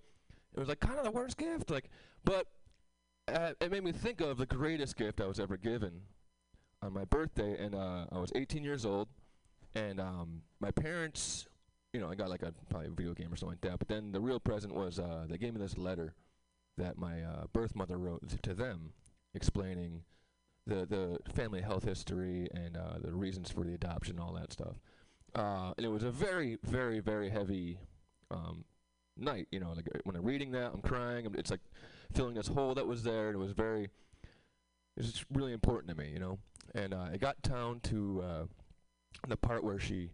it 0.55 0.59
was 0.59 0.69
like 0.69 0.81
kind 0.81 0.99
of 0.99 1.05
the 1.05 1.11
worst 1.11 1.37
gift. 1.37 1.71
Like, 1.71 1.91
but 2.25 2.47
uh, 3.29 3.53
it 3.61 3.71
made 3.71 3.85
me 3.85 3.93
think 3.93 4.21
of 4.21 4.39
the 4.39 4.47
greatest 4.47 4.97
gift 4.97 5.21
I 5.21 5.27
was 5.27 5.39
ever 5.39 5.57
given 5.57 6.01
on 6.83 6.93
my 6.93 7.05
birthday, 7.05 7.57
and 7.63 7.75
uh, 7.75 8.07
I 8.11 8.19
was 8.19 8.33
18 8.35 8.65
years 8.65 8.85
old, 8.85 9.09
and 9.75 10.01
um, 10.01 10.43
my 10.61 10.71
parents, 10.71 11.47
you 11.93 12.01
know, 12.01 12.11
I 12.11 12.15
got 12.15 12.29
like 12.29 12.43
a 12.43 12.53
probably 12.71 12.89
a 12.89 12.91
video 12.91 13.15
game 13.15 13.33
or 13.33 13.37
something 13.37 13.59
like 13.63 13.71
that. 13.71 13.79
But 13.79 13.89
then 13.89 14.13
the 14.13 14.21
real 14.21 14.41
present 14.41 14.75
was 14.75 14.99
uh, 14.99 15.27
they 15.29 15.39
gave 15.39 15.55
me 15.55 15.61
this 15.61 15.79
letter 15.79 16.15
that 16.79 16.99
my 16.99 17.23
uh, 17.23 17.45
birth 17.53 17.77
mother 17.77 17.99
wrote 17.99 18.29
t- 18.29 18.39
to 18.43 18.55
them, 18.55 18.93
explaining 19.35 20.03
the 20.67 20.87
the 20.87 21.19
family 21.33 21.61
health 21.61 21.85
history 21.85 22.49
and 22.55 22.77
uh, 22.77 22.99
the 23.03 23.13
reasons 23.13 23.51
for 23.51 23.65
the 23.65 23.75
adoption, 23.75 24.17
and 24.17 24.25
all 24.25 24.33
that 24.33 24.53
stuff. 24.53 24.77
Uh, 25.35 25.73
and 25.77 25.87
it 25.87 25.89
was 25.89 26.03
a 26.03 26.11
very, 26.11 26.59
very, 26.63 27.01
very 27.01 27.31
heavy 27.31 27.79
um, 28.31 28.65
night. 29.17 29.49
You 29.51 29.61
know, 29.61 29.73
like 29.75 29.89
uh, 29.95 29.99
when 30.05 30.17
I'm 30.17 30.25
reading 30.25 30.53
that, 30.53 30.73
I'm 30.75 30.83
crying. 30.83 31.27
I'm, 31.27 31.35
it's 31.35 31.51
like 31.51 31.61
filling 32.13 32.35
this 32.35 32.49
hole 32.49 32.75
that 32.75 32.87
was 32.87 33.03
there. 33.03 33.31
It 33.31 33.39
was 33.39 33.53
very, 33.53 33.85
it 33.85 33.91
was 34.97 35.25
really 35.33 35.53
important 35.53 35.97
to 35.97 36.03
me. 36.03 36.11
You 36.13 36.21
know, 36.21 36.39
and 36.75 36.95
uh, 36.95 37.09
I 37.13 37.17
got 37.17 37.41
down 37.43 37.81
to 37.85 38.23
uh, 38.23 38.45
the 39.29 39.37
part 39.37 39.65
where 39.65 39.79
she 39.79 40.11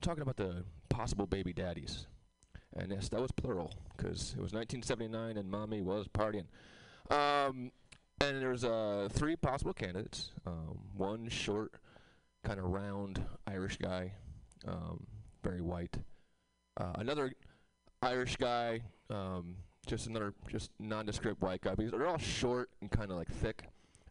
talking 0.00 0.22
about 0.22 0.36
the 0.36 0.64
possible 0.88 1.26
baby 1.26 1.52
daddies. 1.52 2.06
And 2.74 2.90
yes, 2.90 3.08
that 3.10 3.20
was 3.20 3.30
plural 3.32 3.72
because 3.96 4.34
it 4.36 4.42
was 4.42 4.52
1979 4.52 5.36
and 5.36 5.50
mommy 5.50 5.82
was 5.82 6.08
partying. 6.08 6.46
Um, 7.10 7.70
and 8.20 8.40
there's 8.40 8.64
uh, 8.64 9.08
three 9.10 9.36
possible 9.36 9.72
candidates. 9.72 10.30
Um, 10.46 10.78
one 10.96 11.28
short, 11.28 11.74
kind 12.44 12.58
of 12.58 12.66
round 12.66 13.24
Irish 13.46 13.76
guy, 13.76 14.12
um, 14.66 15.06
very 15.42 15.60
white. 15.60 15.96
Uh, 16.76 16.92
another 16.96 17.32
Irish 18.02 18.36
guy, 18.36 18.82
um, 19.10 19.56
just 19.86 20.06
another 20.06 20.34
just 20.48 20.70
nondescript 20.78 21.42
white 21.42 21.60
guy. 21.60 21.74
But 21.74 21.90
they're 21.90 22.06
all 22.06 22.18
short 22.18 22.70
and 22.80 22.90
kind 22.90 23.10
of 23.10 23.16
like 23.16 23.30
thick. 23.30 23.64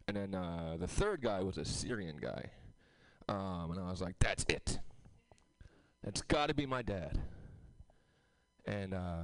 And 0.08 0.16
then 0.16 0.34
uh, 0.34 0.76
the 0.78 0.88
third 0.88 1.22
guy 1.22 1.42
was 1.42 1.58
a 1.58 1.64
Syrian 1.64 2.16
guy. 2.20 2.50
Um, 3.28 3.70
and 3.70 3.80
I 3.80 3.90
was 3.90 4.00
like, 4.00 4.16
that's 4.18 4.44
it. 4.48 4.78
That's 6.02 6.22
got 6.22 6.48
to 6.48 6.54
be 6.54 6.66
my 6.66 6.82
dad. 6.82 7.20
And 8.66 8.94
uh, 8.94 9.22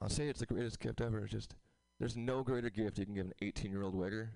I'll 0.00 0.08
say 0.08 0.28
it's 0.28 0.40
the 0.40 0.46
greatest 0.46 0.80
gift 0.80 1.00
ever. 1.00 1.20
It's 1.20 1.32
just 1.32 1.54
there's 1.98 2.16
no 2.16 2.42
greater 2.42 2.70
gift 2.70 2.98
you 2.98 3.04
can 3.04 3.14
give 3.14 3.26
an 3.26 3.32
18 3.42 3.70
year 3.70 3.82
old 3.82 3.94
wigger 3.94 4.28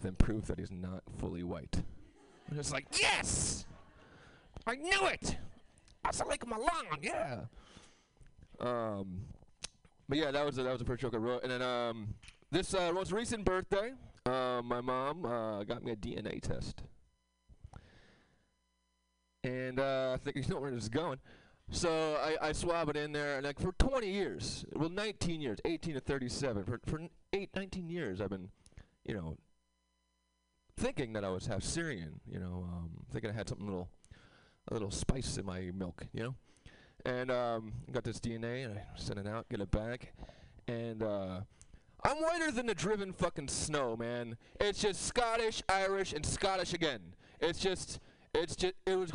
than 0.00 0.14
proof 0.14 0.46
that 0.46 0.58
he's 0.58 0.70
not 0.70 1.02
fully 1.18 1.42
white. 1.42 1.82
And 2.48 2.58
it's 2.58 2.72
like, 2.72 2.86
yes! 2.98 3.66
I 4.68 4.74
knew 4.74 5.06
it! 5.06 5.36
I 6.04 6.10
saw 6.10 6.24
like 6.24 6.46
my 6.46 6.56
lawn, 6.56 6.98
yeah. 7.00 7.40
Um, 8.60 9.22
but 10.08 10.18
yeah, 10.18 10.30
that 10.30 10.44
was 10.44 10.58
a, 10.58 10.62
that 10.62 10.70
was 10.70 10.78
the 10.78 10.84
first 10.84 11.02
joke 11.02 11.14
I 11.14 11.18
wrote. 11.18 11.42
And 11.42 11.52
then 11.52 11.62
um, 11.62 12.14
this 12.50 12.74
uh, 12.74 12.92
most 12.92 13.12
recent 13.12 13.44
birthday, 13.44 13.92
uh, 14.26 14.60
my 14.64 14.80
mom 14.80 15.24
uh, 15.24 15.64
got 15.64 15.82
me 15.82 15.92
a 15.92 15.96
DNA 15.96 16.40
test. 16.40 16.82
And 19.44 19.78
uh, 19.78 20.12
I 20.14 20.16
think 20.18 20.36
you 20.48 20.54
know 20.54 20.60
where 20.60 20.70
this 20.70 20.84
is 20.84 20.88
going. 20.88 21.18
So 21.70 22.16
I, 22.22 22.48
I 22.48 22.52
swab 22.52 22.88
it 22.88 22.96
in 22.96 23.12
there, 23.12 23.36
and 23.36 23.44
like 23.44 23.60
for 23.60 23.72
20 23.72 24.10
years, 24.10 24.64
well, 24.74 24.88
19 24.88 25.40
years, 25.40 25.58
18 25.66 25.94
to 25.94 26.00
37, 26.00 26.64
for 26.64 26.80
for 26.86 27.00
eight, 27.34 27.50
19 27.54 27.90
years, 27.90 28.22
I've 28.22 28.30
been, 28.30 28.48
you 29.04 29.14
know, 29.14 29.36
thinking 30.78 31.12
that 31.12 31.24
I 31.24 31.28
was 31.28 31.46
half 31.46 31.62
Syrian. 31.62 32.20
You 32.26 32.38
know, 32.38 32.66
um, 32.72 32.90
thinking 33.12 33.30
I 33.30 33.34
had 33.34 33.50
something 33.50 33.66
little, 33.66 33.90
a 34.68 34.72
little 34.72 34.90
spice 34.90 35.36
in 35.36 35.46
my 35.46 35.70
milk. 35.74 36.06
You 36.12 36.22
know, 36.22 36.34
and 37.04 37.30
um, 37.30 37.72
got 37.90 38.04
this 38.04 38.20
DNA, 38.20 38.64
and 38.64 38.78
I 38.78 38.82
sent 38.96 39.18
it 39.18 39.26
out, 39.26 39.48
get 39.48 39.60
it 39.60 39.70
back, 39.70 40.12
and 40.66 41.02
uh, 41.02 41.40
I'm 42.04 42.16
whiter 42.18 42.50
than 42.50 42.66
the 42.66 42.74
driven 42.74 43.12
fucking 43.12 43.48
snow, 43.48 43.96
man. 43.96 44.36
It's 44.60 44.80
just 44.80 45.06
Scottish, 45.06 45.62
Irish, 45.68 46.12
and 46.12 46.24
Scottish 46.24 46.72
again. 46.72 47.00
It's 47.40 47.58
just, 47.58 48.00
it's 48.34 48.54
just, 48.54 48.74
it 48.86 48.96
was 48.96 49.12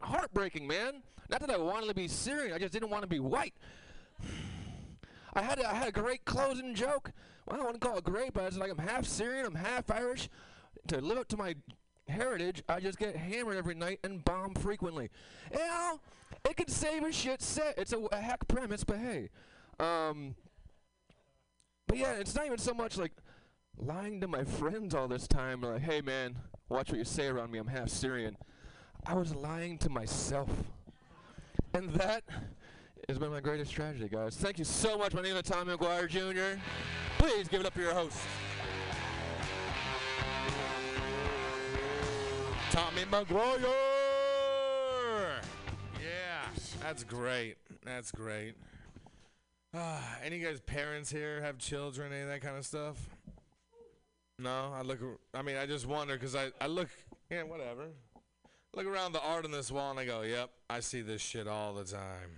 heartbreaking, 0.00 0.66
man. 0.66 1.02
Not 1.30 1.40
that 1.40 1.50
I 1.50 1.56
wanted 1.56 1.88
to 1.88 1.94
be 1.94 2.08
Syrian, 2.08 2.54
I 2.54 2.58
just 2.58 2.72
didn't 2.72 2.90
want 2.90 3.02
to 3.02 3.08
be 3.08 3.20
white. 3.20 3.54
I 5.34 5.42
had 5.42 5.58
a, 5.58 5.70
I 5.70 5.74
had 5.74 5.88
a 5.88 5.92
great 5.92 6.24
closing 6.24 6.74
joke. 6.74 7.12
Well, 7.46 7.66
I 7.66 7.72
to 7.72 7.78
call 7.78 7.98
it 7.98 8.04
great, 8.04 8.32
but 8.32 8.44
it's 8.44 8.56
like 8.58 8.70
I'm 8.70 8.78
half 8.78 9.04
Syrian, 9.06 9.46
I'm 9.46 9.54
half 9.54 9.90
Irish. 9.90 10.28
To 10.88 11.00
live 11.00 11.18
up 11.18 11.28
to 11.28 11.36
my 11.36 11.54
heritage, 12.08 12.62
I 12.68 12.80
just 12.80 12.98
get 12.98 13.16
hammered 13.16 13.56
every 13.56 13.74
night 13.74 14.00
and 14.04 14.24
bomb 14.24 14.54
frequently. 14.54 15.10
Know, 15.52 16.00
it 16.48 16.56
could 16.56 16.70
save 16.70 17.04
a 17.04 17.12
shit 17.12 17.42
set. 17.42 17.74
It's 17.78 17.92
a, 17.92 17.98
a 17.98 18.20
hack 18.20 18.46
premise, 18.48 18.84
but 18.84 18.98
hey. 18.98 19.30
Um, 19.80 20.34
but 21.86 21.98
yeah, 21.98 22.12
it's 22.12 22.34
not 22.34 22.46
even 22.46 22.58
so 22.58 22.74
much 22.74 22.96
like 22.96 23.12
lying 23.80 24.20
to 24.20 24.28
my 24.28 24.44
friends 24.44 24.94
all 24.94 25.08
this 25.08 25.28
time, 25.28 25.62
like, 25.62 25.82
hey 25.82 26.00
man, 26.00 26.36
watch 26.68 26.90
what 26.90 26.98
you 26.98 27.04
say 27.04 27.26
around 27.28 27.50
me, 27.50 27.58
I'm 27.58 27.68
half 27.68 27.88
Syrian. 27.88 28.36
I 29.06 29.14
was 29.14 29.34
lying 29.34 29.78
to 29.78 29.88
myself. 29.88 30.50
And 31.74 31.90
that 31.94 32.24
has 33.08 33.18
been 33.18 33.30
my 33.30 33.40
greatest 33.40 33.72
tragedy, 33.72 34.08
guys. 34.08 34.36
Thank 34.36 34.58
you 34.58 34.64
so 34.64 34.98
much. 34.98 35.14
My 35.14 35.22
name 35.22 35.36
is 35.36 35.42
Tommy 35.42 35.74
McGuire 35.74 36.08
Jr. 36.08 36.60
Please 37.18 37.48
give 37.48 37.60
it 37.60 37.66
up 37.66 37.74
for 37.74 37.80
your 37.80 37.94
host. 37.94 38.18
Tommy 42.78 43.02
McGuire. 43.10 43.58
Yeah, 46.00 46.46
that's 46.80 47.02
great. 47.02 47.56
That's 47.84 48.12
great. 48.12 48.54
Ah, 49.74 50.18
any 50.22 50.38
guys 50.38 50.60
parents 50.60 51.10
here 51.10 51.42
have 51.42 51.58
children, 51.58 52.12
any 52.12 52.22
of 52.22 52.28
that 52.28 52.40
kind 52.40 52.56
of 52.56 52.64
stuff? 52.64 52.96
No, 54.38 54.72
I 54.72 54.82
look. 54.82 55.00
I 55.34 55.42
mean, 55.42 55.56
I 55.56 55.66
just 55.66 55.86
wonder 55.86 56.14
because 56.14 56.36
I, 56.36 56.52
I 56.60 56.68
look. 56.68 56.88
Yeah, 57.30 57.42
whatever. 57.42 57.88
Look 58.76 58.86
around 58.86 59.12
the 59.12 59.22
art 59.22 59.44
on 59.44 59.50
this 59.50 59.72
wall 59.72 59.90
and 59.90 59.98
I 59.98 60.04
go, 60.04 60.22
"Yep, 60.22 60.48
I 60.70 60.78
see 60.78 61.00
this 61.00 61.20
shit 61.20 61.48
all 61.48 61.74
the 61.74 61.84
time." 61.84 62.30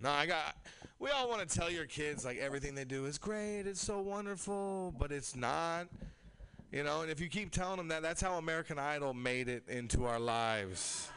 No, 0.00 0.10
I 0.10 0.26
got. 0.26 0.56
We 1.00 1.10
all 1.10 1.28
want 1.28 1.48
to 1.48 1.58
tell 1.58 1.68
your 1.68 1.86
kids 1.86 2.24
like 2.24 2.38
everything 2.38 2.76
they 2.76 2.84
do 2.84 3.06
is 3.06 3.18
great, 3.18 3.62
it's 3.62 3.80
so 3.80 4.00
wonderful, 4.00 4.94
but 4.96 5.10
it's 5.10 5.34
not. 5.34 5.88
You 6.72 6.84
know, 6.84 7.02
and 7.02 7.10
if 7.10 7.20
you 7.20 7.28
keep 7.28 7.50
telling 7.50 7.78
them 7.78 7.88
that, 7.88 8.02
that's 8.02 8.20
how 8.20 8.34
American 8.34 8.78
Idol 8.78 9.12
made 9.12 9.48
it 9.48 9.64
into 9.68 10.04
our 10.04 10.20
lives. 10.20 11.08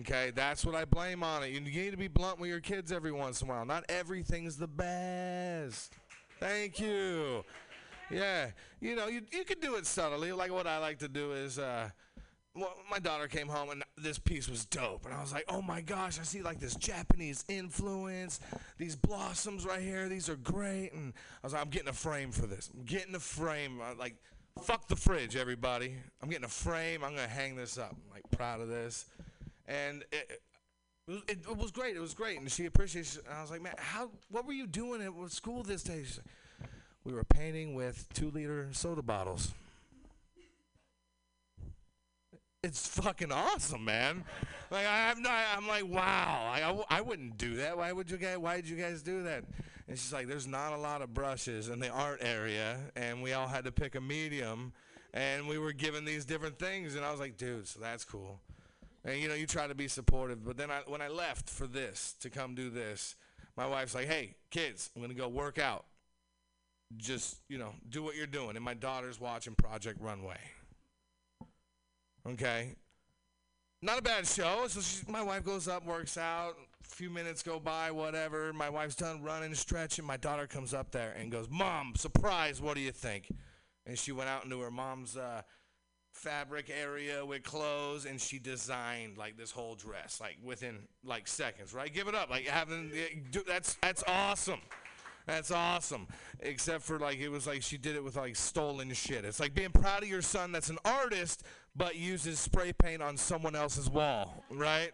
Okay, 0.00 0.32
that's 0.34 0.64
what 0.66 0.74
I 0.74 0.84
blame 0.84 1.22
on 1.22 1.44
it. 1.44 1.50
You 1.50 1.60
need 1.60 1.92
to 1.92 1.96
be 1.96 2.08
blunt 2.08 2.38
with 2.38 2.50
your 2.50 2.60
kids 2.60 2.92
every 2.92 3.12
once 3.12 3.40
in 3.40 3.48
a 3.48 3.52
while. 3.52 3.64
Not 3.64 3.84
everything's 3.88 4.56
the 4.56 4.66
best. 4.66 5.94
Thank 6.40 6.80
you. 6.80 7.44
Yeah, 8.10 8.50
you 8.80 8.96
know, 8.96 9.06
you 9.06 9.22
you 9.32 9.44
can 9.44 9.60
do 9.60 9.76
it 9.76 9.86
subtly. 9.86 10.32
Like 10.32 10.52
what 10.52 10.66
I 10.66 10.78
like 10.78 10.98
to 10.98 11.08
do 11.08 11.32
is, 11.32 11.58
uh, 11.58 11.88
well, 12.54 12.74
my 12.90 12.98
daughter 12.98 13.28
came 13.28 13.48
home 13.48 13.70
and 13.70 13.82
this 13.96 14.18
piece 14.18 14.48
was 14.48 14.64
dope, 14.64 15.06
and 15.06 15.14
I 15.14 15.20
was 15.20 15.32
like, 15.32 15.44
oh 15.48 15.62
my 15.62 15.80
gosh, 15.80 16.18
I 16.20 16.22
see 16.22 16.42
like 16.42 16.60
this 16.60 16.74
Japanese 16.74 17.44
influence. 17.48 18.40
These 18.78 18.96
blossoms 18.96 19.64
right 19.64 19.80
here, 19.80 20.08
these 20.08 20.28
are 20.28 20.36
great. 20.36 20.92
And 20.92 21.14
I 21.42 21.46
was 21.46 21.52
like, 21.52 21.62
I'm 21.62 21.70
getting 21.70 21.88
a 21.88 21.94
frame 21.94 22.32
for 22.32 22.46
this. 22.46 22.70
I'm 22.74 22.84
getting 22.84 23.14
a 23.14 23.20
frame. 23.20 23.80
Like, 23.98 24.16
fuck 24.62 24.88
the 24.88 24.96
fridge, 24.96 25.36
everybody. 25.36 25.94
I'm 26.22 26.28
getting 26.28 26.44
a 26.44 26.48
frame. 26.48 27.04
I'm 27.04 27.14
gonna 27.14 27.28
hang 27.28 27.56
this 27.56 27.78
up. 27.78 27.92
I'm 27.92 28.12
like 28.12 28.24
proud 28.30 28.60
of 28.60 28.68
this. 28.68 29.06
And 29.66 30.04
it, 30.12 30.40
It 31.08 31.12
was, 31.12 31.22
it, 31.28 31.56
was 31.56 31.70
great. 31.70 31.96
It 31.96 32.00
was 32.00 32.14
great, 32.14 32.40
and 32.40 32.50
she 32.50 32.66
appreciates. 32.66 33.16
it 33.16 33.24
I 33.32 33.40
was 33.40 33.50
like, 33.50 33.62
man, 33.62 33.74
how? 33.78 34.10
What 34.30 34.46
were 34.46 34.52
you 34.52 34.66
doing 34.66 35.02
at 35.02 35.12
school 35.30 35.62
this 35.62 35.82
day? 35.82 36.04
Like, 36.60 36.70
we 37.04 37.12
were 37.12 37.22
painting 37.22 37.76
with 37.76 38.08
two-liter 38.14 38.68
soda 38.72 39.02
bottles. 39.02 39.52
It's 42.64 42.88
fucking 42.88 43.30
awesome, 43.30 43.84
man. 43.84 44.24
Like 44.72 44.86
I 44.86 44.96
have 44.96 45.20
no, 45.20 45.30
I'm 45.30 45.68
like, 45.68 45.86
wow. 45.86 46.50
I, 46.52 46.62
I, 46.62 46.98
I 46.98 47.00
wouldn't 47.00 47.38
do 47.38 47.54
that. 47.56 47.78
Why 47.78 47.92
would 47.92 48.10
you 48.10 48.16
guys? 48.16 48.38
Why 48.38 48.56
did 48.56 48.68
you 48.68 48.76
guys 48.76 49.02
do 49.02 49.22
that? 49.22 49.44
And 49.88 49.98
she's 49.98 50.12
like, 50.12 50.26
there's 50.26 50.46
not 50.46 50.72
a 50.72 50.76
lot 50.76 51.00
of 51.00 51.14
brushes 51.14 51.68
in 51.68 51.78
the 51.78 51.88
art 51.90 52.18
area, 52.20 52.78
and 52.96 53.22
we 53.22 53.32
all 53.32 53.46
had 53.46 53.64
to 53.64 53.72
pick 53.72 53.94
a 53.94 54.00
medium, 54.00 54.72
and 55.14 55.46
we 55.46 55.58
were 55.58 55.72
given 55.72 56.04
these 56.04 56.24
different 56.24 56.58
things, 56.58 56.96
and 56.96 57.04
I 57.04 57.10
was 57.10 57.20
like, 57.20 57.36
dude, 57.36 57.68
so 57.68 57.80
that's 57.80 58.04
cool. 58.04 58.40
And 59.04 59.20
you 59.20 59.28
know, 59.28 59.34
you 59.34 59.46
try 59.46 59.68
to 59.68 59.74
be 59.74 59.86
supportive, 59.86 60.44
but 60.44 60.56
then 60.56 60.70
I, 60.70 60.80
when 60.86 61.00
I 61.00 61.08
left 61.08 61.48
for 61.48 61.68
this 61.68 62.16
to 62.20 62.30
come 62.30 62.56
do 62.56 62.68
this, 62.70 63.14
my 63.56 63.66
wife's 63.66 63.94
like, 63.94 64.08
hey, 64.08 64.34
kids, 64.50 64.90
I'm 64.94 65.02
gonna 65.02 65.14
go 65.14 65.28
work 65.28 65.58
out. 65.58 65.84
Just 66.96 67.38
you 67.48 67.58
know, 67.58 67.72
do 67.88 68.02
what 68.02 68.16
you're 68.16 68.26
doing. 68.26 68.56
And 68.56 68.64
my 68.64 68.74
daughter's 68.74 69.20
watching 69.20 69.54
Project 69.54 70.00
Runway. 70.00 70.38
Okay. 72.28 72.74
Not 73.82 73.98
a 73.98 74.02
bad 74.02 74.26
show. 74.26 74.66
So 74.68 74.80
she, 74.80 75.00
my 75.08 75.22
wife 75.22 75.44
goes 75.44 75.68
up, 75.68 75.84
works 75.86 76.18
out. 76.18 76.56
Few 76.88 77.10
minutes 77.10 77.42
go 77.42 77.60
by, 77.60 77.90
whatever. 77.90 78.52
My 78.52 78.70
wife's 78.70 78.96
done 78.96 79.22
running, 79.22 79.54
stretching. 79.54 80.04
My 80.04 80.16
daughter 80.16 80.46
comes 80.46 80.72
up 80.72 80.92
there 80.92 81.14
and 81.18 81.30
goes, 81.30 81.48
"Mom, 81.50 81.94
surprise! 81.96 82.60
What 82.60 82.74
do 82.74 82.80
you 82.80 82.92
think?" 82.92 83.30
And 83.84 83.98
she 83.98 84.12
went 84.12 84.28
out 84.28 84.44
into 84.44 84.60
her 84.60 84.70
mom's 84.70 85.16
uh, 85.16 85.42
fabric 86.12 86.70
area 86.70 87.24
with 87.24 87.42
clothes, 87.42 88.06
and 88.06 88.20
she 88.20 88.38
designed 88.38 89.18
like 89.18 89.36
this 89.36 89.50
whole 89.50 89.74
dress, 89.74 90.20
like 90.20 90.38
within 90.42 90.78
like 91.04 91.28
seconds. 91.28 91.74
Right? 91.74 91.92
Give 91.92 92.08
it 92.08 92.14
up. 92.14 92.30
Like 92.30 92.46
having 92.46 92.90
that's 93.46 93.74
that's 93.82 94.02
awesome. 94.08 94.60
That's 95.26 95.50
awesome. 95.50 96.06
Except 96.38 96.82
for 96.82 96.98
like 96.98 97.18
it 97.18 97.28
was 97.28 97.46
like 97.46 97.62
she 97.62 97.76
did 97.76 97.96
it 97.96 98.04
with 98.04 98.16
like 98.16 98.36
stolen 98.36 98.92
shit. 98.92 99.24
It's 99.24 99.40
like 99.40 99.54
being 99.54 99.70
proud 99.70 100.02
of 100.02 100.08
your 100.08 100.22
son 100.22 100.52
that's 100.52 100.70
an 100.70 100.78
artist 100.84 101.42
but 101.74 101.96
uses 101.96 102.38
spray 102.38 102.72
paint 102.72 103.02
on 103.02 103.16
someone 103.16 103.56
else's 103.56 103.90
wall, 103.90 104.44
right? 104.50 104.92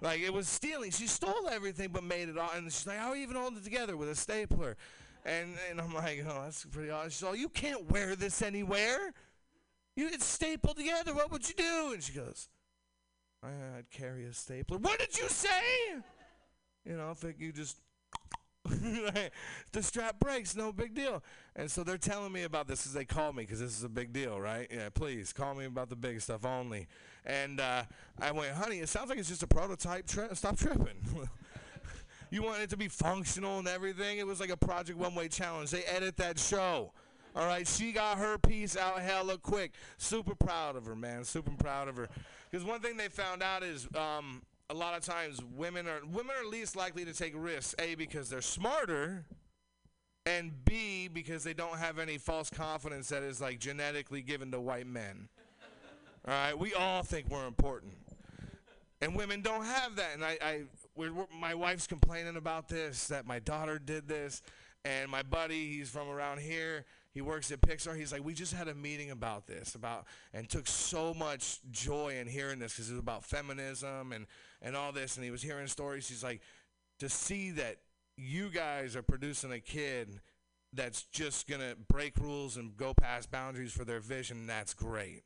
Like 0.00 0.20
it 0.20 0.32
was 0.32 0.48
stealing. 0.48 0.90
She 0.90 1.06
stole 1.06 1.48
everything 1.50 1.90
but 1.92 2.04
made 2.04 2.28
it 2.28 2.38
all 2.38 2.50
and 2.54 2.64
she's 2.66 2.86
like, 2.86 2.98
How 2.98 3.14
even 3.14 3.36
hold 3.36 3.56
it 3.56 3.64
together 3.64 3.96
with 3.96 4.08
a 4.08 4.14
stapler? 4.14 4.76
And 5.24 5.54
and 5.70 5.80
I'm 5.80 5.94
like, 5.94 6.24
Oh, 6.26 6.42
that's 6.44 6.64
pretty 6.64 6.90
odd." 6.90 7.12
She's 7.12 7.22
like, 7.22 7.38
You 7.38 7.48
can't 7.48 7.90
wear 7.90 8.16
this 8.16 8.42
anywhere. 8.42 9.12
You 9.96 10.08
it's 10.12 10.24
stapled 10.24 10.76
together. 10.76 11.14
What 11.14 11.30
would 11.30 11.48
you 11.48 11.54
do? 11.54 11.92
And 11.92 12.02
she 12.02 12.12
goes, 12.12 12.48
I'd 13.44 13.90
carry 13.90 14.24
a 14.24 14.32
stapler. 14.32 14.78
What 14.78 14.98
did 14.98 15.16
you 15.16 15.28
say? 15.28 15.62
You 16.84 16.96
know, 16.96 17.10
I 17.10 17.14
think 17.14 17.36
you 17.38 17.52
just 17.52 17.76
the 18.64 19.82
strap 19.82 20.18
breaks, 20.18 20.56
no 20.56 20.72
big 20.72 20.94
deal. 20.94 21.22
And 21.54 21.70
so 21.70 21.84
they're 21.84 21.98
telling 21.98 22.32
me 22.32 22.44
about 22.44 22.66
this 22.66 22.86
as 22.86 22.94
they 22.94 23.04
call 23.04 23.32
me 23.32 23.42
because 23.42 23.60
this 23.60 23.76
is 23.76 23.84
a 23.84 23.88
big 23.88 24.12
deal, 24.12 24.40
right? 24.40 24.66
Yeah, 24.70 24.88
please 24.88 25.32
call 25.32 25.54
me 25.54 25.66
about 25.66 25.90
the 25.90 25.96
big 25.96 26.20
stuff 26.20 26.46
only. 26.46 26.88
And 27.26 27.60
uh, 27.60 27.84
I 28.20 28.32
went, 28.32 28.52
honey, 28.52 28.80
it 28.80 28.88
sounds 28.88 29.08
like 29.08 29.18
it's 29.18 29.28
just 29.28 29.42
a 29.42 29.46
prototype. 29.46 30.06
Tri- 30.06 30.32
stop 30.34 30.58
tripping. 30.58 31.28
you 32.30 32.42
want 32.42 32.62
it 32.62 32.70
to 32.70 32.76
be 32.76 32.88
functional 32.88 33.58
and 33.58 33.68
everything. 33.68 34.18
It 34.18 34.26
was 34.26 34.40
like 34.40 34.50
a 34.50 34.56
Project 34.56 34.98
Runway 34.98 35.28
Challenge. 35.28 35.70
They 35.70 35.84
edit 35.84 36.16
that 36.18 36.38
show. 36.38 36.92
All 37.36 37.46
right, 37.46 37.66
she 37.66 37.90
got 37.90 38.18
her 38.18 38.38
piece 38.38 38.76
out 38.76 39.00
hella 39.00 39.38
quick. 39.38 39.72
Super 39.98 40.36
proud 40.36 40.76
of 40.76 40.86
her, 40.86 40.94
man. 40.94 41.24
Super 41.24 41.50
proud 41.50 41.88
of 41.88 41.96
her. 41.96 42.08
Because 42.50 42.64
one 42.64 42.80
thing 42.80 42.96
they 42.96 43.08
found 43.08 43.42
out 43.42 43.64
is 43.64 43.88
um, 43.96 44.42
a 44.70 44.74
lot 44.74 44.96
of 44.96 45.04
times 45.04 45.40
women 45.56 45.88
are 45.88 46.00
women 46.12 46.36
are 46.40 46.48
least 46.48 46.76
likely 46.76 47.04
to 47.04 47.12
take 47.12 47.32
risks. 47.34 47.74
A 47.80 47.96
because 47.96 48.30
they're 48.30 48.40
smarter, 48.40 49.24
and 50.26 50.64
B 50.64 51.08
because 51.08 51.42
they 51.42 51.54
don't 51.54 51.78
have 51.78 51.98
any 51.98 52.18
false 52.18 52.50
confidence 52.50 53.08
that 53.08 53.24
is 53.24 53.40
like 53.40 53.58
genetically 53.58 54.22
given 54.22 54.52
to 54.52 54.60
white 54.60 54.86
men. 54.86 55.28
All 56.26 56.32
right, 56.32 56.58
we 56.58 56.74
all 56.74 57.02
think 57.02 57.28
we're 57.28 57.46
important, 57.46 57.94
and 59.00 59.14
women 59.14 59.42
don't 59.42 59.64
have 59.64 59.96
that. 59.96 60.10
And 60.14 60.24
I, 60.24 60.38
I 60.42 60.62
we're, 60.94 61.12
we're, 61.12 61.26
my 61.38 61.54
wife's 61.54 61.86
complaining 61.86 62.36
about 62.36 62.68
this 62.68 63.08
that 63.08 63.26
my 63.26 63.38
daughter 63.38 63.78
did 63.78 64.08
this, 64.08 64.42
and 64.84 65.10
my 65.10 65.22
buddy, 65.22 65.76
he's 65.76 65.90
from 65.90 66.08
around 66.08 66.40
here 66.40 66.84
he 67.14 67.20
works 67.20 67.52
at 67.52 67.60
Pixar. 67.60 67.96
He's 67.96 68.10
like, 68.10 68.24
we 68.24 68.34
just 68.34 68.52
had 68.52 68.66
a 68.66 68.74
meeting 68.74 69.12
about 69.12 69.46
this, 69.46 69.76
about 69.76 70.06
and 70.32 70.48
took 70.48 70.66
so 70.66 71.14
much 71.14 71.60
joy 71.70 72.16
in 72.20 72.26
hearing 72.26 72.58
this 72.58 72.74
because 72.74 72.90
it 72.90 72.94
was 72.94 73.00
about 73.00 73.24
feminism 73.24 74.12
and 74.12 74.26
and 74.60 74.76
all 74.76 74.90
this. 74.90 75.16
And 75.16 75.24
he 75.24 75.30
was 75.30 75.40
hearing 75.40 75.68
stories. 75.68 76.08
He's 76.08 76.24
like, 76.24 76.40
to 76.98 77.08
see 77.08 77.52
that 77.52 77.76
you 78.16 78.50
guys 78.50 78.96
are 78.96 79.02
producing 79.02 79.52
a 79.52 79.60
kid 79.60 80.20
that's 80.72 81.04
just 81.04 81.48
gonna 81.48 81.76
break 81.88 82.18
rules 82.18 82.56
and 82.56 82.76
go 82.76 82.92
past 82.92 83.30
boundaries 83.30 83.72
for 83.72 83.84
their 83.84 84.00
vision. 84.00 84.48
That's 84.48 84.74
great. 84.74 85.22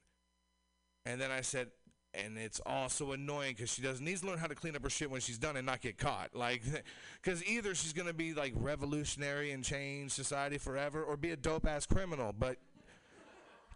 And 1.06 1.20
then 1.20 1.30
I 1.30 1.40
said, 1.40 1.68
and 2.14 2.38
it's 2.38 2.60
also 2.64 3.12
annoying 3.12 3.54
because 3.54 3.72
she 3.72 3.82
doesn't 3.82 4.04
needs 4.04 4.22
to 4.22 4.26
learn 4.26 4.38
how 4.38 4.46
to 4.46 4.54
clean 4.54 4.74
up 4.74 4.82
her 4.82 4.90
shit 4.90 5.10
when 5.10 5.20
she's 5.20 5.38
done 5.38 5.56
and 5.56 5.66
not 5.66 5.80
get 5.80 5.98
caught. 5.98 6.34
Like, 6.34 6.62
because 7.22 7.44
either 7.44 7.74
she's 7.74 7.92
gonna 7.92 8.12
be 8.12 8.34
like 8.34 8.52
revolutionary 8.56 9.52
and 9.52 9.62
change 9.62 10.12
society 10.12 10.58
forever, 10.58 11.02
or 11.02 11.16
be 11.16 11.30
a 11.30 11.36
dope 11.36 11.66
ass 11.66 11.86
criminal. 11.86 12.34
But 12.36 12.56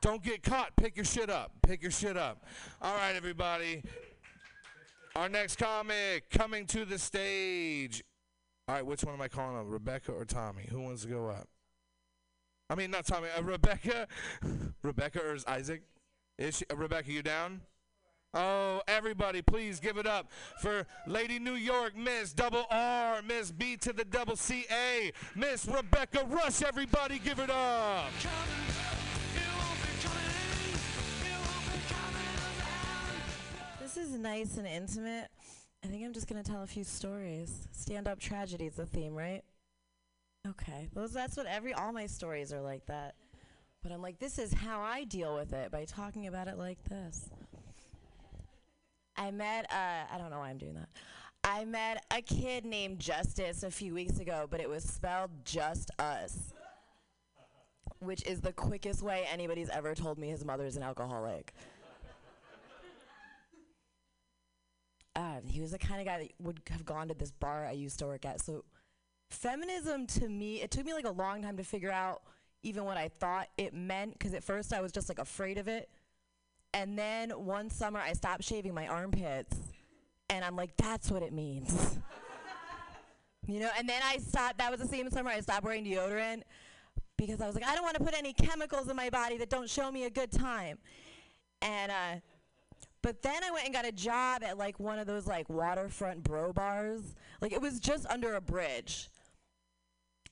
don't 0.01 0.23
get 0.23 0.43
caught. 0.43 0.75
Pick 0.77 0.97
your 0.97 1.05
shit 1.05 1.31
up. 1.31 1.53
Pick 1.63 1.83
your 1.83 1.93
shit 1.93 2.17
up. 2.17 2.45
All 2.81 2.95
right, 2.95 3.15
everybody. 3.15 3.83
Our 5.15 5.29
next 5.29 5.57
comic 5.57 6.31
coming 6.31 6.67
to 6.69 6.85
the 6.85 6.99
stage. 6.99 8.03
All 8.67 8.75
right, 8.75 8.87
which 8.87 9.05
one 9.05 9.15
am 9.15 9.21
I 9.21 9.29
calling 9.29 9.59
up? 9.59 9.65
Rebecca 9.69 10.13
or 10.13 10.25
Tommy? 10.25 10.67
Who 10.71 10.81
wants 10.81 11.03
to 11.03 11.09
go 11.09 11.29
up? 11.29 11.49
I 12.71 12.75
mean, 12.75 12.91
not 12.91 13.07
Tommy. 13.07 13.29
Uh, 13.37 13.43
Rebecca. 13.43 14.09
Rebecca 14.83 15.21
or 15.21 15.35
is 15.35 15.45
Isaac? 15.45 15.83
Is 16.39 16.59
she, 16.59 16.65
uh, 16.71 16.77
Rebecca? 16.77 17.11
You 17.13 17.23
down? 17.23 17.61
Oh, 18.35 18.81
everybody, 18.89 19.43
please 19.43 19.79
give 19.79 19.99
it 19.99 20.07
up 20.07 20.31
for 20.63 20.87
Lady 21.07 21.39
New 21.39 21.55
York, 21.55 21.95
Miss 21.95 22.33
Double 22.33 22.65
R, 22.71 23.21
Miss 23.21 23.51
B 23.53 23.77
to 23.77 23.93
the 23.93 24.07
double 24.07 24.37
C 24.37 24.65
A, 24.71 25.13
Miss 25.35 25.67
Rebecca 25.67 26.25
Rush. 26.27 26.63
Everybody, 26.63 27.19
give 27.19 27.39
it 27.39 27.51
up. 27.51 28.11
This 33.79 33.99
is 33.99 34.19
nice 34.19 34.57
and 34.57 34.67
intimate. 34.67 35.29
I 35.85 35.89
think 35.89 36.03
I'm 36.03 36.15
just 36.15 36.27
gonna 36.27 36.43
tell 36.43 36.63
a 36.63 36.67
few 36.67 36.85
stories. 36.85 37.69
Stand-up 37.73 38.19
tragedy 38.19 38.65
is 38.65 38.77
the 38.77 38.87
theme, 38.87 39.15
right? 39.15 39.43
Okay, 40.49 40.89
those 40.95 41.13
that's 41.13 41.37
what 41.37 41.45
every 41.45 41.75
all 41.75 41.93
my 41.93 42.07
stories 42.07 42.51
are 42.51 42.63
like 42.63 42.87
that. 42.87 43.15
But 43.83 43.91
I'm 43.91 44.01
like, 44.01 44.19
this 44.21 44.39
is 44.39 44.53
how 44.53 44.81
I 44.81 45.05
deal 45.05 45.35
with 45.35 45.53
it 45.53 45.73
by 45.73 45.85
talking 45.85 46.29
about 46.29 46.47
it 46.47 46.57
like 46.57 46.83
this. 46.85 47.31
I 49.17 49.31
met, 49.31 49.67
uh, 49.71 50.13
I 50.13 50.19
don't 50.19 50.31
know 50.31 50.39
why 50.39 50.51
I'm 50.51 50.59
doing 50.59 50.75
that. 50.75 50.89
I 51.45 51.65
met 51.65 52.05
a 52.13 52.23
kid 52.23 52.65
named 52.65 53.01
Justice 53.01 53.65
a 53.65 53.71
few 53.71 53.95
weeks 53.95 54.21
ago, 54.21 54.47
but 54.49 54.61
it 54.61 54.69
was 54.69 54.85
spelled 54.85 55.31
just 55.45 55.91
us, 55.99 56.53
which 57.99 58.25
is 58.25 58.41
the 58.41 58.53
quickest 58.53 59.03
way 59.03 59.27
anybody's 59.31 59.69
ever 59.69 59.95
told 59.97 60.19
me 60.19 60.29
his 60.29 60.45
mother's 60.45 60.77
an 60.77 60.83
alcoholic. 60.83 61.53
Uh, 65.15 65.41
he 65.45 65.61
was 65.61 65.73
the 65.73 65.79
kind 65.79 66.01
of 66.01 66.07
guy 66.07 66.19
that 66.19 66.33
would 66.41 66.59
have 66.71 66.87
gone 66.87 67.07
to 67.07 67.13
this 67.13 67.31
bar 67.33 67.67
I 67.67 67.73
used 67.73 67.99
to 67.99 68.07
work 68.07 68.25
at. 68.25 68.41
So, 68.41 68.65
feminism 69.29 70.07
to 70.07 70.27
me, 70.27 70.63
it 70.63 70.71
took 70.71 70.87
me 70.87 70.95
like 70.95 71.05
a 71.05 71.11
long 71.11 71.43
time 71.43 71.59
to 71.59 71.63
figure 71.63 71.93
out 71.93 72.23
even 72.63 72.85
what 72.85 72.97
I 72.97 73.09
thought 73.09 73.49
it 73.57 73.75
meant, 73.75 74.13
because 74.13 74.35
at 74.35 74.45
first 74.45 74.73
I 74.73 74.81
was 74.81 74.93
just 74.93 75.09
like 75.09 75.19
afraid 75.19 75.59
of 75.59 75.69
it. 75.69 75.89
And 76.75 76.99
then 76.99 77.31
one 77.31 77.71
summer 77.71 78.01
I 78.01 78.15
stopped 78.15 78.45
shaving 78.45 78.75
my 78.75 78.87
armpits 78.87 79.57
and 80.31 80.45
I'm 80.45 80.57
like, 80.57 80.77
that's 80.77 81.11
what 81.11 81.23
it 81.23 81.33
means. 81.33 81.99
you 83.47 83.61
know, 83.61 83.71
and 83.79 83.89
then 83.89 84.01
I 84.05 84.17
stopped, 84.19 84.59
that 84.59 84.71
was 84.71 84.81
the 84.81 84.87
same 84.87 85.11
summer 85.11 85.31
I 85.31 85.41
stopped 85.41 85.65
wearing 85.65 85.85
deodorant 85.85 86.43
because 87.19 87.41
I 87.41 87.47
was 87.47 87.55
like, 87.55 87.67
I 87.67 87.75
don't 87.75 87.85
want 87.85 87.97
to 87.97 88.05
put 88.05 88.17
any 88.17 88.33
chemicals 88.33 88.89
in 88.89 88.97
my 88.97 89.11
body 89.11 89.37
that 89.39 89.51
don't 89.51 89.69
show 89.69 89.91
me 89.93 90.05
a 90.05 90.11
good 90.11 90.33
time. 90.33 90.79
And, 91.61 91.93
uh, 91.93 92.21
but 93.03 93.21
then 93.23 93.43
I 93.45 93.51
went 93.51 93.65
and 93.65 93.75
got 93.75 93.85
a 93.85 93.93
job 93.93 94.43
at 94.45 94.57
like 94.57 94.79
one 94.79 94.99
of 94.99 95.07
those 95.07 95.27
like 95.27 95.51
waterfront 95.51 96.23
bro 96.23 96.53
bars. 96.53 97.15
Like 97.41 97.53
it 97.53 97.61
was 97.61 97.81
just 97.81 98.07
under 98.07 98.35
a 98.37 98.41
bridge. 98.41 99.11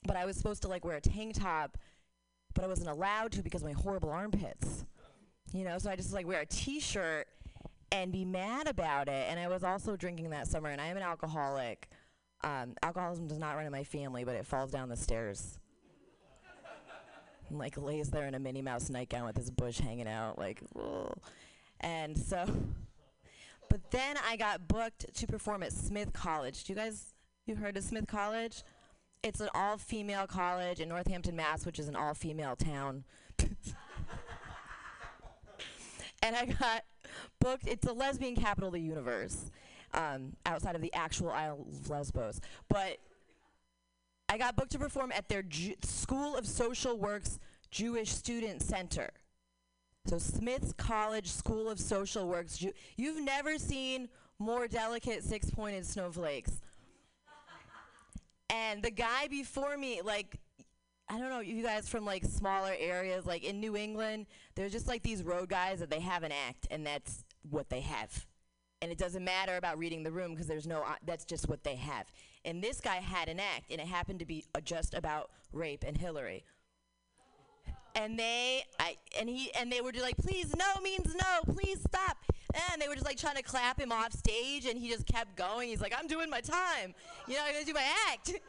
But 0.07 0.16
I 0.16 0.25
was 0.25 0.37
supposed 0.37 0.62
to 0.62 0.69
like 0.69 0.85
wear 0.85 0.97
a 0.97 1.01
tank 1.01 1.35
top, 1.38 1.77
but 2.54 2.64
I 2.64 2.66
wasn't 2.66 2.90
allowed 2.90 3.32
to 3.32 3.42
because 3.42 3.62
of 3.62 3.68
my 3.68 3.74
horrible 3.74 4.10
armpits. 4.10 4.84
You 5.52 5.64
know, 5.64 5.78
so 5.78 5.90
I 5.90 5.96
just 5.96 6.12
like 6.12 6.26
wear 6.26 6.40
a 6.40 6.46
t-shirt 6.46 7.26
and 7.92 8.12
be 8.12 8.24
mad 8.24 8.68
about 8.68 9.08
it. 9.08 9.26
And 9.28 9.38
I 9.38 9.48
was 9.48 9.64
also 9.64 9.96
drinking 9.96 10.30
that 10.30 10.46
summer, 10.46 10.68
and 10.70 10.80
I 10.80 10.86
am 10.86 10.96
an 10.96 11.02
alcoholic. 11.02 11.88
Um, 12.42 12.74
alcoholism 12.82 13.26
does 13.26 13.38
not 13.38 13.56
run 13.56 13.66
in 13.66 13.72
my 13.72 13.84
family, 13.84 14.24
but 14.24 14.34
it 14.34 14.46
falls 14.46 14.70
down 14.70 14.88
the 14.88 14.96
stairs. 14.96 15.58
and, 17.48 17.58
like 17.58 17.76
lays 17.76 18.10
there 18.10 18.26
in 18.26 18.34
a 18.34 18.38
Minnie 18.38 18.62
Mouse 18.62 18.88
nightgown 18.90 19.26
with 19.26 19.36
his 19.36 19.50
bush 19.50 19.78
hanging 19.78 20.08
out, 20.08 20.38
like, 20.38 20.62
and 21.80 22.16
so. 22.16 22.46
But 23.68 23.88
then 23.92 24.16
I 24.28 24.36
got 24.36 24.66
booked 24.66 25.14
to 25.14 25.26
perform 25.28 25.62
at 25.62 25.72
Smith 25.72 26.12
College. 26.12 26.64
Do 26.64 26.72
you 26.72 26.76
guys 26.76 27.14
you 27.46 27.54
heard 27.54 27.76
of 27.76 27.84
Smith 27.84 28.08
College? 28.08 28.64
It's 29.22 29.40
an 29.40 29.50
all-female 29.54 30.26
college 30.26 30.80
in 30.80 30.88
Northampton, 30.88 31.37
Mass, 31.37 31.66
which 31.66 31.78
is 31.78 31.88
an 31.88 31.96
all-female 31.96 32.56
town. 32.56 33.04
and 36.22 36.35
I 36.35 36.46
got 36.46 36.85
booked. 37.38 37.66
It's 37.68 37.85
the 37.87 37.92
lesbian 37.92 38.35
capital 38.35 38.68
of 38.68 38.74
the 38.74 38.80
universe, 38.80 39.50
um, 39.92 40.33
outside 40.46 40.74
of 40.74 40.80
the 40.80 40.92
actual 40.94 41.30
Isle 41.30 41.66
of 41.68 41.90
Lesbos. 41.90 42.40
But 42.70 42.96
I 44.30 44.38
got 44.38 44.56
booked 44.56 44.72
to 44.72 44.78
perform 44.78 45.12
at 45.14 45.28
their 45.28 45.42
Ju- 45.42 45.74
School 45.83 46.35
of 46.35 46.46
Social 46.46 46.96
Work's 46.96 47.38
Jewish 47.70 48.11
Student 48.11 48.62
Center. 48.62 49.11
So 50.06 50.16
Smith's 50.18 50.72
College 50.72 51.28
School 51.30 51.68
of 51.68 51.78
Social 51.78 52.26
Work's. 52.26 52.56
Ju- 52.56 52.72
You've 52.96 53.22
never 53.22 53.59
seen 53.59 54.09
more 54.38 54.66
delicate 54.66 55.22
six-pointed 55.24 55.85
snowflakes. 55.85 56.62
And 58.50 58.82
the 58.82 58.90
guy 58.90 59.28
before 59.28 59.76
me, 59.76 60.00
like, 60.04 60.38
I 61.08 61.18
don't 61.18 61.30
know, 61.30 61.40
you 61.40 61.62
guys 61.62 61.88
from 61.88 62.04
like 62.04 62.24
smaller 62.24 62.74
areas, 62.78 63.26
like 63.26 63.44
in 63.44 63.60
New 63.60 63.76
England, 63.76 64.26
there's 64.54 64.72
just 64.72 64.86
like 64.86 65.02
these 65.02 65.22
road 65.22 65.48
guys 65.48 65.80
that 65.80 65.90
they 65.90 66.00
have 66.00 66.22
an 66.22 66.32
act, 66.48 66.66
and 66.70 66.86
that's 66.86 67.24
what 67.48 67.70
they 67.70 67.80
have. 67.80 68.26
And 68.82 68.90
it 68.90 68.98
doesn't 68.98 69.24
matter 69.24 69.56
about 69.56 69.78
reading 69.78 70.02
the 70.02 70.10
room 70.10 70.32
because 70.32 70.46
there's 70.46 70.66
no, 70.66 70.82
uh, 70.82 70.94
that's 71.04 71.24
just 71.24 71.48
what 71.48 71.64
they 71.64 71.76
have. 71.76 72.06
And 72.44 72.62
this 72.62 72.80
guy 72.80 72.96
had 72.96 73.28
an 73.28 73.38
act, 73.38 73.70
and 73.70 73.80
it 73.80 73.86
happened 73.86 74.20
to 74.20 74.26
be 74.26 74.44
uh, 74.54 74.60
just 74.60 74.94
about 74.94 75.30
rape 75.52 75.84
and 75.86 75.96
Hillary 75.96 76.44
and 77.94 78.18
they 78.18 78.62
I 78.78 78.96
and 79.18 79.28
he 79.28 79.50
and 79.58 79.70
they 79.70 79.80
were 79.80 79.92
just 79.92 80.04
like, 80.04 80.16
please 80.16 80.54
no 80.56 80.80
means 80.82 81.14
no, 81.14 81.54
please 81.54 81.80
stop. 81.80 82.18
And 82.54 82.80
they 82.80 82.88
were 82.88 82.94
just 82.94 83.06
like 83.06 83.16
trying 83.16 83.36
to 83.36 83.42
clap 83.42 83.78
him 83.78 83.92
off 83.92 84.12
stage, 84.12 84.66
and 84.66 84.78
he 84.78 84.88
just 84.88 85.06
kept 85.06 85.36
going. 85.36 85.68
He's 85.68 85.80
like, 85.80 85.94
I'm 85.96 86.06
doing 86.06 86.30
my 86.30 86.40
time, 86.40 86.94
you 87.26 87.34
know, 87.34 87.40
I'm 87.46 87.52
gonna 87.52 87.64
do 87.64 87.74
my 87.74 87.88
act. 88.10 88.32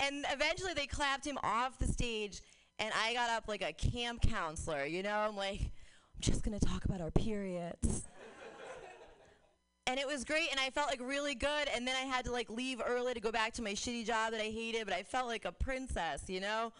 And 0.00 0.24
eventually 0.32 0.72
they 0.74 0.86
clapped 0.86 1.24
him 1.24 1.38
off 1.44 1.78
the 1.78 1.86
stage, 1.86 2.40
and 2.80 2.92
I 3.04 3.14
got 3.14 3.30
up 3.30 3.46
like 3.46 3.62
a 3.62 3.72
camp 3.72 4.22
counselor, 4.22 4.84
you 4.84 5.00
know, 5.00 5.14
I'm 5.14 5.36
like, 5.36 5.60
I'm 5.60 6.20
just 6.20 6.42
gonna 6.42 6.58
talk 6.58 6.84
about 6.86 7.00
our 7.00 7.12
periods. 7.12 8.08
and 9.86 10.00
it 10.00 10.06
was 10.06 10.24
great, 10.24 10.48
and 10.50 10.58
I 10.58 10.70
felt 10.70 10.88
like 10.88 11.00
really 11.00 11.36
good. 11.36 11.68
And 11.72 11.86
then 11.86 11.94
I 11.94 12.00
had 12.00 12.24
to 12.24 12.32
like 12.32 12.50
leave 12.50 12.82
early 12.84 13.14
to 13.14 13.20
go 13.20 13.30
back 13.30 13.52
to 13.54 13.62
my 13.62 13.74
shitty 13.74 14.04
job 14.04 14.32
that 14.32 14.40
I 14.40 14.50
hated, 14.50 14.86
but 14.86 14.94
I 14.94 15.04
felt 15.04 15.28
like 15.28 15.44
a 15.44 15.52
princess, 15.52 16.24
you 16.26 16.40
know. 16.40 16.72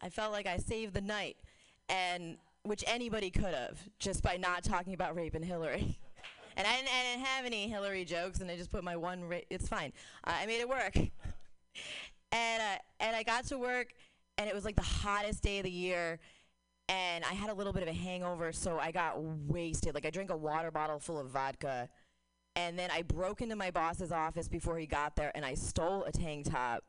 I 0.00 0.08
felt 0.08 0.32
like 0.32 0.46
I 0.46 0.56
saved 0.56 0.94
the 0.94 1.02
night 1.02 1.36
and 1.88 2.38
which 2.64 2.84
anybody 2.86 3.30
could 3.30 3.54
have 3.54 3.78
just 3.98 4.22
by 4.22 4.36
not 4.36 4.64
talking 4.64 4.94
about 4.94 5.16
rape 5.16 5.34
and 5.34 5.44
Hillary. 5.44 5.98
and 6.56 6.66
I 6.66 6.76
didn't, 6.76 6.88
I 6.88 7.02
didn't 7.02 7.26
have 7.26 7.44
any 7.44 7.68
Hillary 7.68 8.04
jokes, 8.04 8.40
and 8.40 8.50
I 8.50 8.56
just 8.56 8.70
put 8.70 8.84
my 8.84 8.96
one. 8.96 9.24
It's 9.50 9.68
fine. 9.68 9.92
Uh, 10.24 10.32
I 10.40 10.46
made 10.46 10.60
it 10.60 10.68
work. 10.68 10.96
and 12.32 12.62
uh, 12.62 12.78
and 13.00 13.16
I 13.16 13.22
got 13.22 13.46
to 13.46 13.58
work, 13.58 13.92
and 14.38 14.48
it 14.48 14.54
was 14.54 14.64
like 14.64 14.76
the 14.76 14.82
hottest 14.82 15.42
day 15.42 15.58
of 15.58 15.64
the 15.64 15.70
year. 15.70 16.18
And 16.88 17.24
I 17.24 17.32
had 17.32 17.48
a 17.48 17.54
little 17.54 17.72
bit 17.72 17.82
of 17.82 17.88
a 17.88 17.92
hangover, 17.92 18.52
so 18.52 18.78
I 18.78 18.90
got 18.90 19.22
wasted. 19.22 19.94
Like 19.94 20.04
I 20.04 20.10
drank 20.10 20.30
a 20.30 20.36
water 20.36 20.70
bottle 20.70 20.98
full 20.98 21.18
of 21.18 21.28
vodka, 21.28 21.88
and 22.56 22.78
then 22.78 22.90
I 22.90 23.02
broke 23.02 23.40
into 23.40 23.56
my 23.56 23.70
boss's 23.70 24.12
office 24.12 24.48
before 24.48 24.78
he 24.78 24.86
got 24.86 25.16
there, 25.16 25.32
and 25.34 25.44
I 25.44 25.54
stole 25.54 26.04
a 26.04 26.12
tank 26.12 26.50
top 26.50 26.84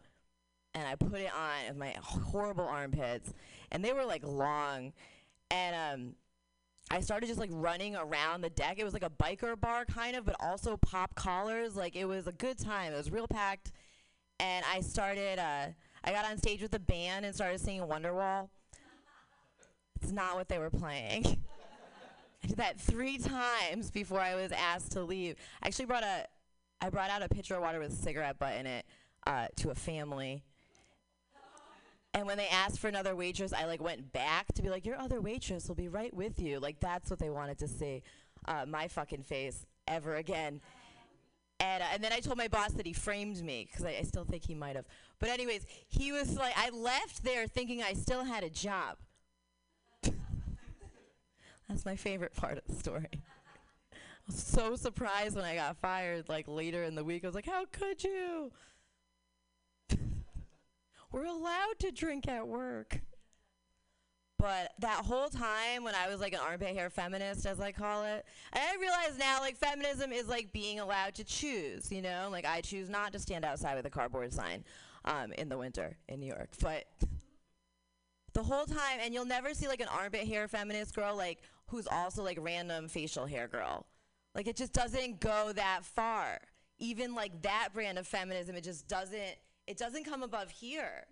and 0.73 0.87
I 0.87 0.95
put 0.95 1.19
it 1.19 1.31
on 1.33 1.69
of 1.69 1.77
my 1.77 1.93
horrible 2.01 2.65
armpits, 2.65 3.33
and 3.71 3.83
they 3.83 3.93
were 3.93 4.05
like 4.05 4.25
long, 4.25 4.93
and 5.51 5.75
um, 5.75 6.15
I 6.91 6.99
started 7.01 7.27
just 7.27 7.39
like 7.39 7.49
running 7.51 7.95
around 7.95 8.41
the 8.41 8.49
deck. 8.49 8.77
It 8.77 8.83
was 8.83 8.93
like 8.93 9.03
a 9.03 9.09
biker 9.09 9.59
bar 9.59 9.85
kind 9.85 10.15
of, 10.15 10.25
but 10.25 10.35
also 10.39 10.77
pop 10.77 11.15
collars. 11.15 11.75
Like 11.75 11.95
it 11.95 12.05
was 12.05 12.27
a 12.27 12.31
good 12.31 12.59
time. 12.59 12.93
It 12.93 12.97
was 12.97 13.11
real 13.11 13.27
packed, 13.27 13.71
and 14.39 14.63
I 14.71 14.81
started. 14.81 15.39
Uh, 15.39 15.67
I 16.03 16.11
got 16.11 16.25
on 16.25 16.37
stage 16.37 16.61
with 16.61 16.73
a 16.75 16.79
band 16.79 17.25
and 17.25 17.33
started 17.33 17.59
singing 17.61 17.83
Wonderwall. 17.83 18.49
It's 20.01 20.11
not 20.11 20.35
what 20.35 20.49
they 20.49 20.59
were 20.59 20.69
playing. 20.69 21.37
I 22.43 22.47
did 22.47 22.57
that 22.57 22.79
three 22.79 23.17
times 23.17 23.89
before 23.89 24.19
I 24.19 24.35
was 24.35 24.51
asked 24.51 24.91
to 24.93 25.01
leave. 25.01 25.37
I 25.61 25.67
actually 25.67 25.85
brought 25.85 26.03
a, 26.03 26.27
I 26.81 26.89
brought 26.89 27.09
out 27.09 27.23
a 27.23 27.29
pitcher 27.29 27.55
of 27.55 27.61
water 27.61 27.79
with 27.79 27.93
a 27.93 27.95
cigarette 27.95 28.37
butt 28.37 28.55
in 28.55 28.65
it 28.65 28.85
uh, 29.25 29.47
to 29.57 29.69
a 29.69 29.75
family. 29.75 30.43
And 32.13 32.27
when 32.27 32.37
they 32.37 32.47
asked 32.47 32.79
for 32.79 32.87
another 32.87 33.15
waitress, 33.15 33.53
I 33.53 33.65
like 33.65 33.81
went 33.81 34.11
back 34.13 34.53
to 34.53 34.61
be 34.61 34.69
like, 34.69 34.85
"Your 34.85 34.99
other 34.99 35.19
waitress 35.19 35.67
will 35.67 35.75
be 35.75 35.87
right 35.87 36.13
with 36.13 36.39
you." 36.39 36.59
Like 36.59 36.79
that's 36.79 37.09
what 37.09 37.19
they 37.19 37.29
wanted 37.29 37.57
to 37.59 37.67
see. 37.67 38.03
Uh, 38.45 38.65
my 38.67 38.87
fucking 38.87 39.23
face 39.23 39.65
ever 39.87 40.15
again. 40.15 40.61
And, 41.59 41.81
uh, 41.81 41.85
and 41.93 42.03
then 42.03 42.11
I 42.11 42.19
told 42.19 42.37
my 42.37 42.47
boss 42.47 42.73
that 42.73 42.85
he 42.85 42.93
framed 42.93 43.41
me 43.41 43.67
because 43.69 43.85
I, 43.85 43.95
I 43.99 44.01
still 44.03 44.25
think 44.25 44.45
he 44.45 44.53
might 44.53 44.75
have. 44.75 44.85
But 45.19 45.29
anyways, 45.29 45.65
he 45.87 46.11
was 46.11 46.35
like, 46.35 46.53
I 46.57 46.69
left 46.71 47.23
there 47.23 47.47
thinking 47.47 47.81
I 47.81 47.93
still 47.93 48.25
had 48.25 48.43
a 48.43 48.49
job. 48.49 48.97
That's 51.69 51.85
my 51.85 51.95
favorite 51.95 52.35
part 52.35 52.57
of 52.57 52.63
the 52.67 52.75
story. 52.75 53.07
I 53.93 54.27
was 54.27 54.35
so 54.35 54.75
surprised 54.75 55.35
when 55.35 55.45
I 55.45 55.55
got 55.55 55.77
fired, 55.77 56.27
like 56.27 56.47
later 56.47 56.83
in 56.83 56.95
the 56.95 57.03
week. 57.03 57.23
I 57.23 57.27
was 57.27 57.35
like, 57.35 57.45
how 57.45 57.65
could 57.71 58.03
you? 58.03 58.51
We're 61.13 61.25
allowed 61.25 61.79
to 61.79 61.91
drink 61.91 62.27
at 62.27 62.47
work. 62.47 62.99
But 64.39 64.73
that 64.79 65.05
whole 65.05 65.29
time 65.29 65.85
when 65.85 65.95
I 65.95 66.09
was 66.09 66.19
like 66.19 66.33
an 66.33 66.39
armpit 66.45 66.75
hair 66.75 66.89
feminist, 66.89 67.45
as 67.45 67.61
I 67.61 67.71
call 67.71 68.03
it, 68.03 68.25
I 68.51 68.75
realize 68.81 69.17
now 69.17 69.39
like 69.39 69.55
feminism 69.55 70.11
is 70.11 70.27
like 70.27 70.51
being 70.51 70.81
allowed 70.81 71.15
to 71.15 71.23
choose, 71.23 71.89
you 71.91 72.01
know? 72.01 72.27
Like 72.29 72.45
I 72.45 72.59
choose 72.59 72.89
not 72.89 73.13
to 73.13 73.19
stand 73.19 73.45
outside 73.45 73.75
with 73.75 73.85
a 73.85 73.89
cardboard 73.89 74.33
sign 74.33 74.65
um, 75.05 75.31
in 75.33 75.47
the 75.47 75.57
winter 75.57 75.95
in 76.09 76.19
New 76.19 76.25
York. 76.25 76.49
But 76.59 76.85
the 78.33 78.43
whole 78.43 78.65
time, 78.65 78.99
and 79.01 79.13
you'll 79.13 79.23
never 79.25 79.53
see 79.53 79.67
like 79.67 79.81
an 79.81 79.87
armpit 79.87 80.27
hair 80.27 80.47
feminist 80.47 80.93
girl 80.95 81.15
like 81.15 81.39
who's 81.67 81.87
also 81.87 82.23
like 82.23 82.37
random 82.41 82.89
facial 82.89 83.25
hair 83.25 83.47
girl. 83.47 83.85
Like 84.35 84.47
it 84.47 84.57
just 84.57 84.73
doesn't 84.73 85.21
go 85.21 85.53
that 85.53 85.85
far. 85.85 86.39
Even 86.79 87.13
like 87.13 87.43
that 87.43 87.69
brand 87.73 87.97
of 87.97 88.07
feminism, 88.07 88.55
it 88.55 88.63
just 88.63 88.87
doesn't. 88.87 89.37
It 89.67 89.77
doesn't 89.77 90.03
come 90.03 90.23
above 90.23 90.49
here. 90.49 91.05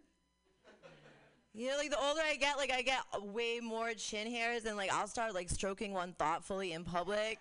You 1.54 1.70
know, 1.70 1.78
like 1.78 1.90
the 1.90 2.00
older 2.00 2.22
I 2.26 2.36
get, 2.36 2.58
like 2.58 2.72
I 2.72 2.82
get 2.82 3.02
way 3.22 3.60
more 3.62 3.94
chin 3.94 4.32
hairs, 4.32 4.66
and 4.66 4.78
like 4.78 4.92
I'll 4.92 5.08
start 5.08 5.34
like 5.34 5.50
stroking 5.50 5.94
one 5.94 6.14
thoughtfully 6.18 6.72
in 6.72 6.84
public. 6.86 7.40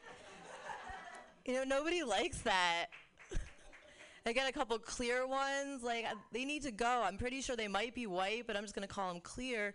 you 1.46 1.55
know, 1.55 1.62
nobody 1.64 2.03
likes 2.03 2.38
that. 2.38 2.87
I 4.27 4.33
get 4.33 4.49
a 4.49 4.53
couple 4.53 4.79
clear 4.79 5.27
ones. 5.29 5.85
Like 5.85 6.07
uh, 6.07 6.14
they 6.33 6.44
need 6.44 6.62
to 6.62 6.73
go. 6.73 7.03
I'm 7.05 7.18
pretty 7.18 7.40
sure 7.40 7.55
they 7.55 7.68
might 7.68 7.94
be 7.94 8.09
white, 8.09 8.49
but 8.49 8.57
I'm 8.57 8.62
just 8.64 8.75
gonna 8.75 8.88
call 8.88 9.12
them 9.12 9.20
clear. 9.20 9.75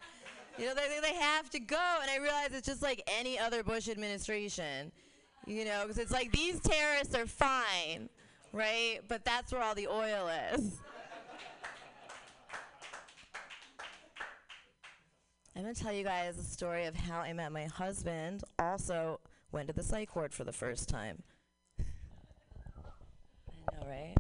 You 0.58 0.66
know, 0.66 0.74
they 0.74 1.00
they 1.02 1.16
have 1.16 1.50
to 1.52 1.60
go, 1.60 2.00
and 2.02 2.12
I 2.12 2.18
realize 2.18 2.50
it's 2.52 2.68
just 2.68 2.82
like 2.82 3.10
any 3.18 3.40
other 3.40 3.64
Bush 3.64 3.88
administration. 3.88 4.92
You 5.48 5.64
know, 5.64 5.84
because 5.84 5.98
it's 5.98 6.12
like 6.12 6.32
these 6.34 6.60
terrorists 6.60 7.16
are 7.16 7.28
fine, 7.28 8.10
right? 8.52 9.00
But 9.08 9.24
that's 9.24 9.54
where 9.54 9.62
all 9.62 9.76
the 9.76 9.88
oil 9.88 10.30
is. 10.54 10.82
I'm 15.56 15.62
gonna 15.62 15.74
tell 15.74 15.94
you 15.94 16.04
guys 16.04 16.38
a 16.38 16.44
story 16.44 16.86
of 16.86 16.96
how 16.96 17.20
I 17.22 17.32
met 17.32 17.50
my 17.54 17.64
husband. 17.64 18.44
Also, 18.60 19.22
went 19.54 19.68
to 19.68 19.74
the 19.74 19.84
psych 19.84 20.14
ward 20.14 20.34
for 20.34 20.44
the 20.44 20.52
first 20.52 20.90
time. 20.90 21.24
I 21.80 21.84
know, 23.72 23.88
right? 23.88 24.16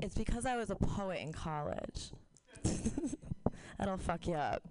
It's 0.00 0.16
because 0.16 0.44
I 0.44 0.56
was 0.56 0.70
a 0.70 0.74
poet 0.74 1.20
in 1.20 1.32
college. 1.32 2.10
That'll 3.78 3.98
fuck 3.98 4.26
you 4.26 4.34
up. 4.34 4.64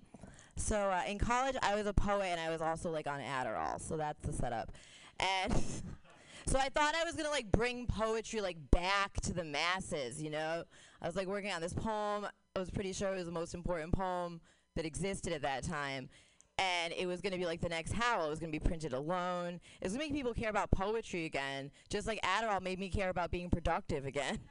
So 0.57 0.75
uh, 0.75 1.03
in 1.07 1.19
college, 1.19 1.55
I 1.61 1.75
was 1.75 1.87
a 1.87 1.93
poet 1.93 2.25
and 2.25 2.39
I 2.39 2.49
was 2.49 2.61
also 2.61 2.91
like 2.91 3.07
on 3.07 3.21
Adderall. 3.21 3.79
So 3.79 3.95
that's 3.95 4.19
the 4.27 4.33
setup. 4.33 4.73
And 5.19 5.53
so 6.45 6.59
I 6.59 6.67
thought 6.67 6.95
I 6.95 7.05
was 7.05 7.15
gonna 7.15 7.29
like 7.29 7.49
bring 7.49 7.87
poetry 7.87 8.41
like 8.41 8.57
back 8.71 9.21
to 9.21 9.31
the 9.31 9.45
masses. 9.45 10.21
You 10.21 10.31
know, 10.31 10.65
I 11.01 11.07
was 11.07 11.15
like 11.15 11.27
working 11.27 11.53
on 11.53 11.61
this 11.61 11.73
poem. 11.73 12.27
I 12.57 12.59
was 12.59 12.69
pretty 12.69 12.91
sure 12.91 13.13
it 13.13 13.15
was 13.15 13.25
the 13.25 13.31
most 13.31 13.53
important 13.53 13.93
poem 13.93 14.41
that 14.75 14.85
existed 14.85 15.33
at 15.33 15.41
that 15.41 15.63
time. 15.63 16.09
And 16.59 16.93
it 16.93 17.07
was 17.07 17.21
going 17.21 17.33
to 17.33 17.39
be 17.39 17.45
like 17.45 17.61
the 17.61 17.69
next 17.69 17.93
Howl. 17.93 18.27
It 18.27 18.29
was 18.29 18.39
going 18.39 18.51
to 18.51 18.59
be 18.59 18.63
printed 18.63 18.93
alone. 18.93 19.59
It 19.81 19.85
was 19.85 19.93
going 19.93 20.07
to 20.07 20.13
make 20.13 20.17
people 20.17 20.33
care 20.33 20.49
about 20.49 20.69
poetry 20.71 21.25
again, 21.25 21.71
just 21.89 22.07
like 22.07 22.21
Adderall 22.21 22.61
made 22.61 22.79
me 22.79 22.89
care 22.89 23.09
about 23.09 23.31
being 23.31 23.49
productive 23.49 24.05
again. 24.05 24.39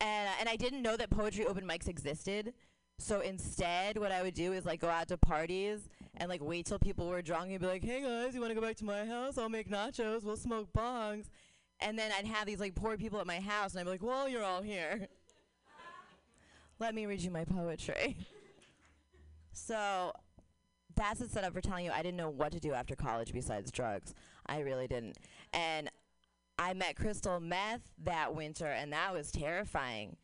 and, 0.00 0.28
uh, 0.28 0.32
and 0.40 0.48
I 0.48 0.56
didn't 0.56 0.82
know 0.82 0.96
that 0.96 1.10
poetry 1.10 1.46
open 1.46 1.66
mics 1.66 1.88
existed. 1.88 2.52
So 2.98 3.20
instead, 3.20 3.96
what 3.96 4.12
I 4.12 4.22
would 4.22 4.34
do 4.34 4.52
is 4.52 4.66
like 4.66 4.80
go 4.80 4.88
out 4.88 5.08
to 5.08 5.16
parties 5.16 5.88
and 6.16 6.28
like 6.28 6.42
wait 6.42 6.66
till 6.66 6.78
people 6.78 7.08
were 7.08 7.22
drunk 7.22 7.50
and 7.50 7.60
be 7.60 7.66
like, 7.66 7.84
"Hey 7.84 8.02
guys, 8.02 8.34
you 8.34 8.40
want 8.40 8.50
to 8.50 8.54
go 8.60 8.66
back 8.66 8.76
to 8.76 8.84
my 8.84 9.04
house? 9.06 9.38
I'll 9.38 9.48
make 9.48 9.70
nachos. 9.70 10.24
We'll 10.24 10.36
smoke 10.36 10.68
bongs." 10.76 11.26
And 11.80 11.96
then 11.96 12.10
I'd 12.16 12.26
have 12.26 12.46
these 12.46 12.58
like 12.58 12.74
poor 12.74 12.96
people 12.96 13.20
at 13.20 13.26
my 13.26 13.38
house, 13.38 13.72
and 13.72 13.80
I'd 13.80 13.84
be 13.84 13.90
like, 13.90 14.02
"Well, 14.02 14.28
you're 14.28 14.44
all 14.44 14.62
here." 14.62 15.08
let 16.78 16.94
me 16.94 17.06
read 17.06 17.20
you 17.20 17.30
my 17.30 17.44
poetry. 17.44 18.16
so 19.52 20.12
that's 20.94 21.20
the 21.20 21.28
setup 21.28 21.52
for 21.52 21.60
telling 21.60 21.84
you 21.84 21.92
I 21.92 22.02
didn't 22.02 22.16
know 22.16 22.30
what 22.30 22.52
to 22.52 22.60
do 22.60 22.72
after 22.72 22.96
college 22.96 23.32
besides 23.32 23.70
drugs. 23.70 24.14
I 24.46 24.60
really 24.60 24.86
didn't. 24.86 25.18
And 25.52 25.90
I 26.58 26.74
met 26.74 26.96
crystal 26.96 27.40
meth 27.40 27.82
that 28.02 28.34
winter, 28.34 28.66
and 28.66 28.92
that 28.92 29.14
was 29.14 29.30
terrifying. 29.30 30.16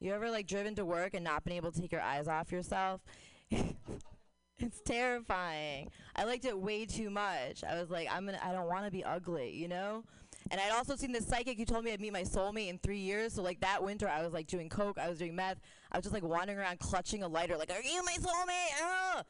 You 0.00 0.14
ever 0.14 0.30
like 0.30 0.46
driven 0.46 0.74
to 0.76 0.84
work 0.84 1.14
and 1.14 1.24
not 1.24 1.44
been 1.44 1.54
able 1.54 1.72
to 1.72 1.80
take 1.80 1.92
your 1.92 2.00
eyes 2.00 2.26
off 2.26 2.52
yourself? 2.52 3.02
it's 3.50 4.80
terrifying. 4.84 5.90
I 6.16 6.24
liked 6.24 6.44
it 6.44 6.58
way 6.58 6.86
too 6.86 7.10
much. 7.10 7.62
I 7.64 7.78
was 7.78 7.90
like, 7.90 8.08
I'm 8.10 8.26
gonna, 8.26 8.40
I 8.42 8.52
don't 8.52 8.68
want 8.68 8.86
to 8.86 8.90
be 8.90 9.04
ugly, 9.04 9.54
you 9.54 9.68
know. 9.68 10.04
And 10.50 10.60
I'd 10.60 10.72
also 10.72 10.96
seen 10.96 11.12
this 11.12 11.26
psychic 11.26 11.58
who 11.58 11.64
told 11.64 11.84
me 11.84 11.92
I'd 11.92 12.00
meet 12.00 12.12
my 12.12 12.22
soulmate 12.22 12.68
in 12.68 12.78
three 12.78 12.98
years. 12.98 13.34
So 13.34 13.42
like 13.42 13.60
that 13.60 13.82
winter, 13.82 14.08
I 14.08 14.22
was 14.22 14.32
like 14.32 14.46
doing 14.46 14.68
coke, 14.68 14.98
I 14.98 15.08
was 15.08 15.18
doing 15.18 15.34
meth, 15.34 15.58
I 15.90 15.98
was 15.98 16.04
just 16.04 16.14
like 16.14 16.22
wandering 16.22 16.58
around 16.58 16.80
clutching 16.80 17.22
a 17.22 17.28
lighter, 17.28 17.56
like, 17.56 17.70
"Are 17.70 17.82
you 17.82 18.04
my 18.04 18.16
soulmate?" 18.20 18.80
Oh! 18.80 19.22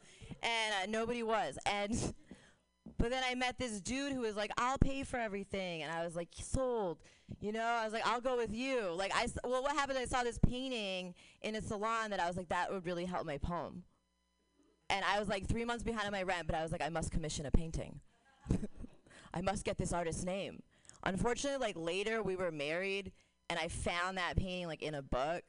And 0.43 0.73
uh, 0.83 0.85
nobody 0.89 1.23
was. 1.23 1.57
And 1.65 1.91
but 2.97 3.09
then 3.09 3.23
I 3.25 3.35
met 3.35 3.57
this 3.57 3.81
dude 3.81 4.13
who 4.13 4.21
was 4.21 4.35
like, 4.35 4.51
"I'll 4.57 4.77
pay 4.77 5.03
for 5.03 5.17
everything," 5.17 5.83
and 5.83 5.91
I 5.91 6.03
was 6.03 6.15
like, 6.15 6.29
"Sold." 6.41 6.99
You 7.39 7.51
know, 7.51 7.63
I 7.63 7.83
was 7.85 7.93
like, 7.93 8.05
"I'll 8.05 8.21
go 8.21 8.37
with 8.37 8.53
you." 8.53 8.91
Like 8.95 9.11
I, 9.15 9.27
well, 9.43 9.63
what 9.63 9.75
happened? 9.75 9.97
I 9.97 10.05
saw 10.05 10.23
this 10.23 10.39
painting 10.39 11.15
in 11.41 11.55
a 11.55 11.61
salon 11.61 12.09
that 12.11 12.19
I 12.19 12.27
was 12.27 12.37
like, 12.37 12.49
"That 12.49 12.71
would 12.71 12.85
really 12.85 13.05
help 13.05 13.25
my 13.25 13.37
poem." 13.37 13.83
And 14.89 15.03
I 15.03 15.19
was 15.19 15.27
like 15.27 15.47
three 15.47 15.65
months 15.65 15.83
behind 15.83 16.05
on 16.05 16.11
my 16.11 16.23
rent, 16.23 16.47
but 16.47 16.55
I 16.55 16.61
was 16.61 16.71
like, 16.71 16.81
I 16.81 16.89
must 16.89 17.11
commission 17.11 17.45
a 17.45 17.51
painting. 17.51 18.01
I 19.33 19.41
must 19.41 19.65
get 19.65 19.77
this 19.77 19.91
artist's 19.91 20.23
name. 20.23 20.61
Unfortunately, 21.05 21.59
like 21.59 21.75
later 21.77 22.23
we 22.23 22.35
were 22.35 22.51
married, 22.51 23.11
and 23.49 23.59
I 23.59 23.67
found 23.67 24.17
that 24.17 24.35
painting 24.35 24.67
like 24.67 24.81
in 24.81 24.95
a 24.95 25.01
book. 25.01 25.43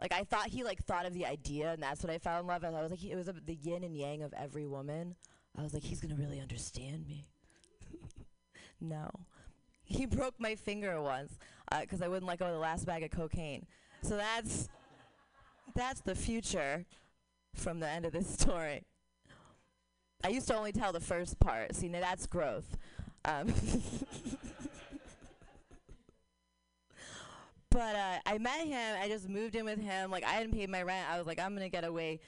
Like 0.00 0.12
I 0.12 0.24
thought 0.24 0.48
he 0.48 0.64
like 0.64 0.82
thought 0.84 1.06
of 1.06 1.14
the 1.14 1.26
idea, 1.26 1.72
and 1.72 1.82
that's 1.82 2.02
what 2.02 2.12
I 2.12 2.18
fell 2.18 2.40
in 2.40 2.46
love 2.46 2.62
with. 2.62 2.74
I 2.74 2.82
was 2.82 2.90
like, 2.90 3.00
he, 3.00 3.12
it 3.12 3.16
was 3.16 3.28
a, 3.28 3.32
the 3.32 3.54
yin 3.54 3.84
and 3.84 3.96
yang 3.96 4.22
of 4.22 4.32
every 4.34 4.66
woman. 4.66 5.14
I 5.56 5.62
was 5.62 5.72
like, 5.72 5.84
he's 5.84 6.00
gonna 6.00 6.16
really 6.16 6.40
understand 6.40 7.06
me. 7.06 7.28
no, 8.80 9.08
he 9.84 10.06
broke 10.06 10.34
my 10.38 10.56
finger 10.56 11.00
once 11.00 11.38
because 11.80 12.02
I 12.02 12.08
wouldn't 12.08 12.26
let 12.26 12.38
go 12.38 12.46
of 12.46 12.52
the 12.52 12.58
last 12.58 12.86
bag 12.86 13.04
of 13.04 13.10
cocaine. 13.10 13.66
So 14.02 14.16
that's 14.16 14.68
that's 15.74 16.00
the 16.00 16.14
future 16.14 16.84
from 17.54 17.80
the 17.80 17.88
end 17.88 18.04
of 18.04 18.12
this 18.12 18.28
story. 18.38 18.82
I 20.24 20.28
used 20.28 20.48
to 20.48 20.56
only 20.56 20.72
tell 20.72 20.92
the 20.92 21.00
first 21.00 21.38
part. 21.38 21.74
See, 21.74 21.88
now 21.88 22.00
that's 22.00 22.26
growth. 22.26 22.76
Um, 23.24 23.52
but 27.74 27.96
uh, 27.96 28.18
I 28.24 28.38
met 28.38 28.68
him. 28.68 28.96
I 29.02 29.08
just 29.08 29.28
moved 29.28 29.56
in 29.56 29.64
with 29.64 29.80
him. 29.80 30.08
Like 30.08 30.24
I 30.24 30.30
hadn't 30.30 30.52
paid 30.52 30.70
my 30.70 30.82
rent. 30.82 31.10
I 31.10 31.18
was 31.18 31.26
like, 31.26 31.40
I'm 31.40 31.54
gonna 31.54 31.68
get 31.68 31.84
away. 31.84 32.20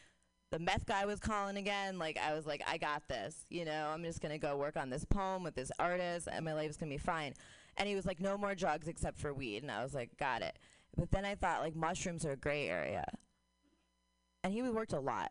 The 0.50 0.58
meth 0.58 0.86
guy 0.86 1.06
was 1.06 1.20
calling 1.20 1.56
again. 1.56 2.00
Like 2.00 2.18
I 2.18 2.34
was 2.34 2.46
like, 2.46 2.62
I 2.66 2.78
got 2.78 3.06
this. 3.08 3.46
You 3.48 3.64
know, 3.64 3.90
I'm 3.94 4.02
just 4.02 4.20
gonna 4.20 4.38
go 4.38 4.56
work 4.56 4.76
on 4.76 4.90
this 4.90 5.04
poem 5.04 5.44
with 5.44 5.54
this 5.54 5.70
artist, 5.78 6.28
and 6.30 6.44
my 6.44 6.52
life's 6.52 6.76
gonna 6.76 6.90
be 6.90 6.98
fine. 6.98 7.32
And 7.76 7.88
he 7.88 7.94
was 7.94 8.06
like, 8.06 8.18
no 8.18 8.36
more 8.36 8.56
drugs 8.56 8.88
except 8.88 9.20
for 9.20 9.32
weed. 9.32 9.62
And 9.62 9.70
I 9.70 9.84
was 9.84 9.94
like, 9.94 10.16
got 10.18 10.42
it. 10.42 10.58
But 10.96 11.12
then 11.12 11.24
I 11.24 11.36
thought 11.36 11.62
like 11.62 11.76
mushrooms 11.76 12.26
are 12.26 12.32
a 12.32 12.36
gray 12.36 12.68
area. 12.68 13.04
And 14.42 14.52
he 14.52 14.62
worked 14.62 14.94
a 14.94 15.00
lot. 15.00 15.30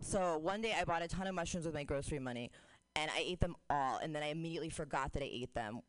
So 0.00 0.38
one 0.38 0.60
day 0.60 0.74
I 0.78 0.84
bought 0.84 1.02
a 1.02 1.08
ton 1.08 1.26
of 1.26 1.34
mushrooms 1.34 1.66
with 1.66 1.74
my 1.74 1.84
grocery 1.84 2.20
money, 2.20 2.52
and 2.94 3.10
I 3.10 3.24
ate 3.26 3.40
them 3.40 3.56
all. 3.68 3.98
And 3.98 4.14
then 4.14 4.22
I 4.22 4.28
immediately 4.28 4.70
forgot 4.70 5.12
that 5.14 5.24
I 5.24 5.30
ate 5.30 5.54
them. 5.54 5.80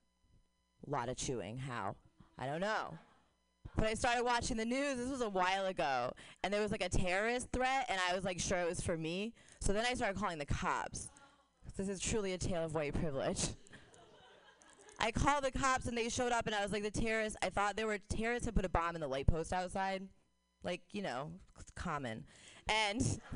A 0.88 0.90
lot 0.90 1.10
of 1.10 1.16
chewing. 1.16 1.60
How? 1.60 1.96
I 2.40 2.48
don't 2.48 2.62
know. 2.62 2.98
But 3.76 3.88
I 3.88 3.94
started 3.94 4.24
watching 4.24 4.58
the 4.58 4.66
news. 4.66 4.98
This 4.98 5.10
was 5.10 5.22
a 5.22 5.30
while 5.30 5.66
ago, 5.66 6.14
and 6.44 6.54
there 6.54 6.62
was 6.62 6.72
like 6.72 6.84
a 6.84 6.90
terrorist 6.90 7.48
threat, 7.52 7.86
and 7.90 8.00
I 8.10 8.16
was 8.16 8.24
like 8.24 8.40
sure 8.40 8.60
it 8.60 8.68
was 8.68 8.82
for 8.82 8.98
me. 8.98 9.34
So 9.60 9.74
then 9.74 9.86
I 9.86 9.94
started 9.94 10.20
calling 10.20 10.38
the 10.38 10.46
cops. 10.46 11.10
This 11.78 11.88
is 11.88 12.00
truly 12.00 12.34
a 12.34 12.38
tale 12.38 12.64
of 12.66 12.74
white 12.74 12.94
privilege. 12.94 13.48
I 15.00 15.12
called 15.12 15.44
the 15.44 15.52
cops, 15.52 15.88
and 15.88 15.98
they 15.98 16.10
showed 16.10 16.32
up, 16.32 16.46
and 16.46 16.56
I 16.56 16.62
was 16.62 16.72
like, 16.72 16.84
the 16.84 16.92
terrorists. 16.92 17.38
I 17.42 17.50
thought 17.50 17.76
there 17.76 17.88
were 17.88 17.98
terrorists 17.98 18.46
had 18.46 18.56
put 18.56 18.66
a 18.66 18.70
bomb 18.70 18.96
in 18.96 19.02
the 19.02 19.08
light 19.08 19.26
post 19.26 19.52
outside, 19.52 20.04
like 20.64 20.82
you 20.92 21.02
know, 21.02 21.32
common, 21.76 22.26
and. 22.68 23.20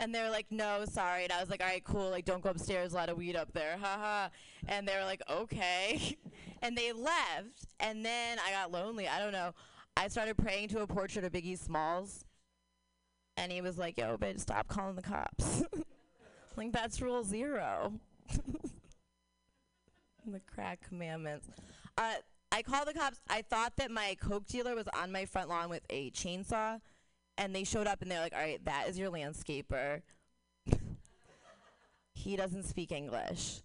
And 0.00 0.14
they 0.14 0.22
were 0.22 0.30
like, 0.30 0.46
no, 0.50 0.86
sorry. 0.90 1.24
And 1.24 1.32
I 1.32 1.40
was 1.40 1.50
like, 1.50 1.60
all 1.60 1.68
right, 1.68 1.84
cool. 1.84 2.08
Like, 2.08 2.24
don't 2.24 2.42
go 2.42 2.48
upstairs. 2.48 2.94
A 2.94 2.96
lot 2.96 3.10
of 3.10 3.18
weed 3.18 3.36
up 3.36 3.52
there. 3.52 3.76
Ha 3.76 3.98
ha. 4.00 4.30
And 4.66 4.88
they 4.88 4.96
were 4.96 5.04
like, 5.04 5.20
okay. 5.30 6.16
and 6.62 6.76
they 6.76 6.92
left. 6.92 7.66
And 7.78 8.04
then 8.04 8.38
I 8.38 8.50
got 8.52 8.72
lonely. 8.72 9.08
I 9.08 9.18
don't 9.18 9.32
know. 9.32 9.54
I 9.96 10.08
started 10.08 10.36
praying 10.36 10.68
to 10.68 10.80
a 10.80 10.86
portrait 10.86 11.24
of 11.24 11.32
Biggie 11.32 11.58
Smalls. 11.58 12.24
And 13.36 13.50
he 13.50 13.60
was 13.60 13.78
like, 13.78 13.98
yo, 13.98 14.16
bitch, 14.16 14.40
stop 14.40 14.68
calling 14.68 14.96
the 14.96 15.02
cops. 15.02 15.62
like, 16.56 16.72
that's 16.72 17.00
rule 17.00 17.24
zero. 17.24 17.94
the 20.26 20.40
crack 20.52 20.80
commandments. 20.86 21.48
Uh, 21.96 22.14
I 22.52 22.62
called 22.62 22.88
the 22.88 22.94
cops. 22.94 23.20
I 23.28 23.42
thought 23.42 23.74
that 23.76 23.90
my 23.90 24.16
Coke 24.20 24.46
dealer 24.46 24.74
was 24.74 24.88
on 24.88 25.12
my 25.12 25.24
front 25.24 25.48
lawn 25.48 25.70
with 25.70 25.82
a 25.90 26.10
chainsaw. 26.10 26.80
And 27.38 27.54
they 27.54 27.64
showed 27.64 27.86
up 27.86 28.02
and 28.02 28.10
they're 28.10 28.20
like, 28.20 28.34
all 28.34 28.40
right, 28.40 28.62
that 28.66 28.88
is 28.88 28.98
your 28.98 29.10
landscaper. 29.10 30.02
he 32.14 32.36
doesn't 32.36 32.64
speak 32.64 32.92
English. 32.92 33.62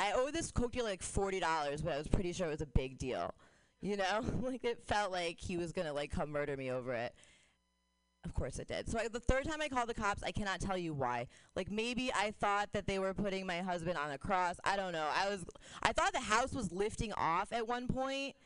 I 0.00 0.12
owe 0.14 0.30
this 0.30 0.50
Coke 0.50 0.72
dealer 0.72 0.88
like 0.88 1.02
forty 1.02 1.40
dollars, 1.40 1.82
but 1.82 1.92
I 1.92 1.98
was 1.98 2.08
pretty 2.08 2.32
sure 2.32 2.46
it 2.46 2.50
was 2.50 2.62
a 2.62 2.66
big 2.66 2.96
deal. 2.96 3.34
You 3.82 3.98
know, 3.98 4.24
like 4.42 4.64
it 4.64 4.82
felt 4.86 5.12
like 5.12 5.38
he 5.38 5.58
was 5.58 5.72
gonna 5.72 5.92
like 5.92 6.10
come 6.10 6.30
murder 6.30 6.56
me 6.56 6.70
over 6.70 6.94
it. 6.94 7.14
Of 8.24 8.34
course 8.34 8.58
it 8.58 8.68
did. 8.68 8.88
So 8.88 8.98
I, 8.98 9.08
the 9.08 9.20
third 9.20 9.44
time 9.44 9.60
I 9.62 9.68
called 9.68 9.88
the 9.88 9.94
cops, 9.94 10.22
I 10.22 10.32
cannot 10.32 10.60
tell 10.60 10.76
you 10.76 10.94
why. 10.94 11.26
Like 11.54 11.70
maybe 11.70 12.10
I 12.14 12.32
thought 12.32 12.70
that 12.72 12.86
they 12.86 12.98
were 12.98 13.12
putting 13.12 13.46
my 13.46 13.58
husband 13.58 13.98
on 13.98 14.10
a 14.10 14.18
cross. 14.18 14.56
I 14.64 14.76
don't 14.76 14.92
know. 14.92 15.08
I 15.14 15.28
was, 15.28 15.44
I 15.82 15.92
thought 15.92 16.12
the 16.12 16.20
house 16.20 16.52
was 16.52 16.72
lifting 16.72 17.12
off 17.14 17.52
at 17.52 17.68
one 17.68 17.86
point. 17.86 18.36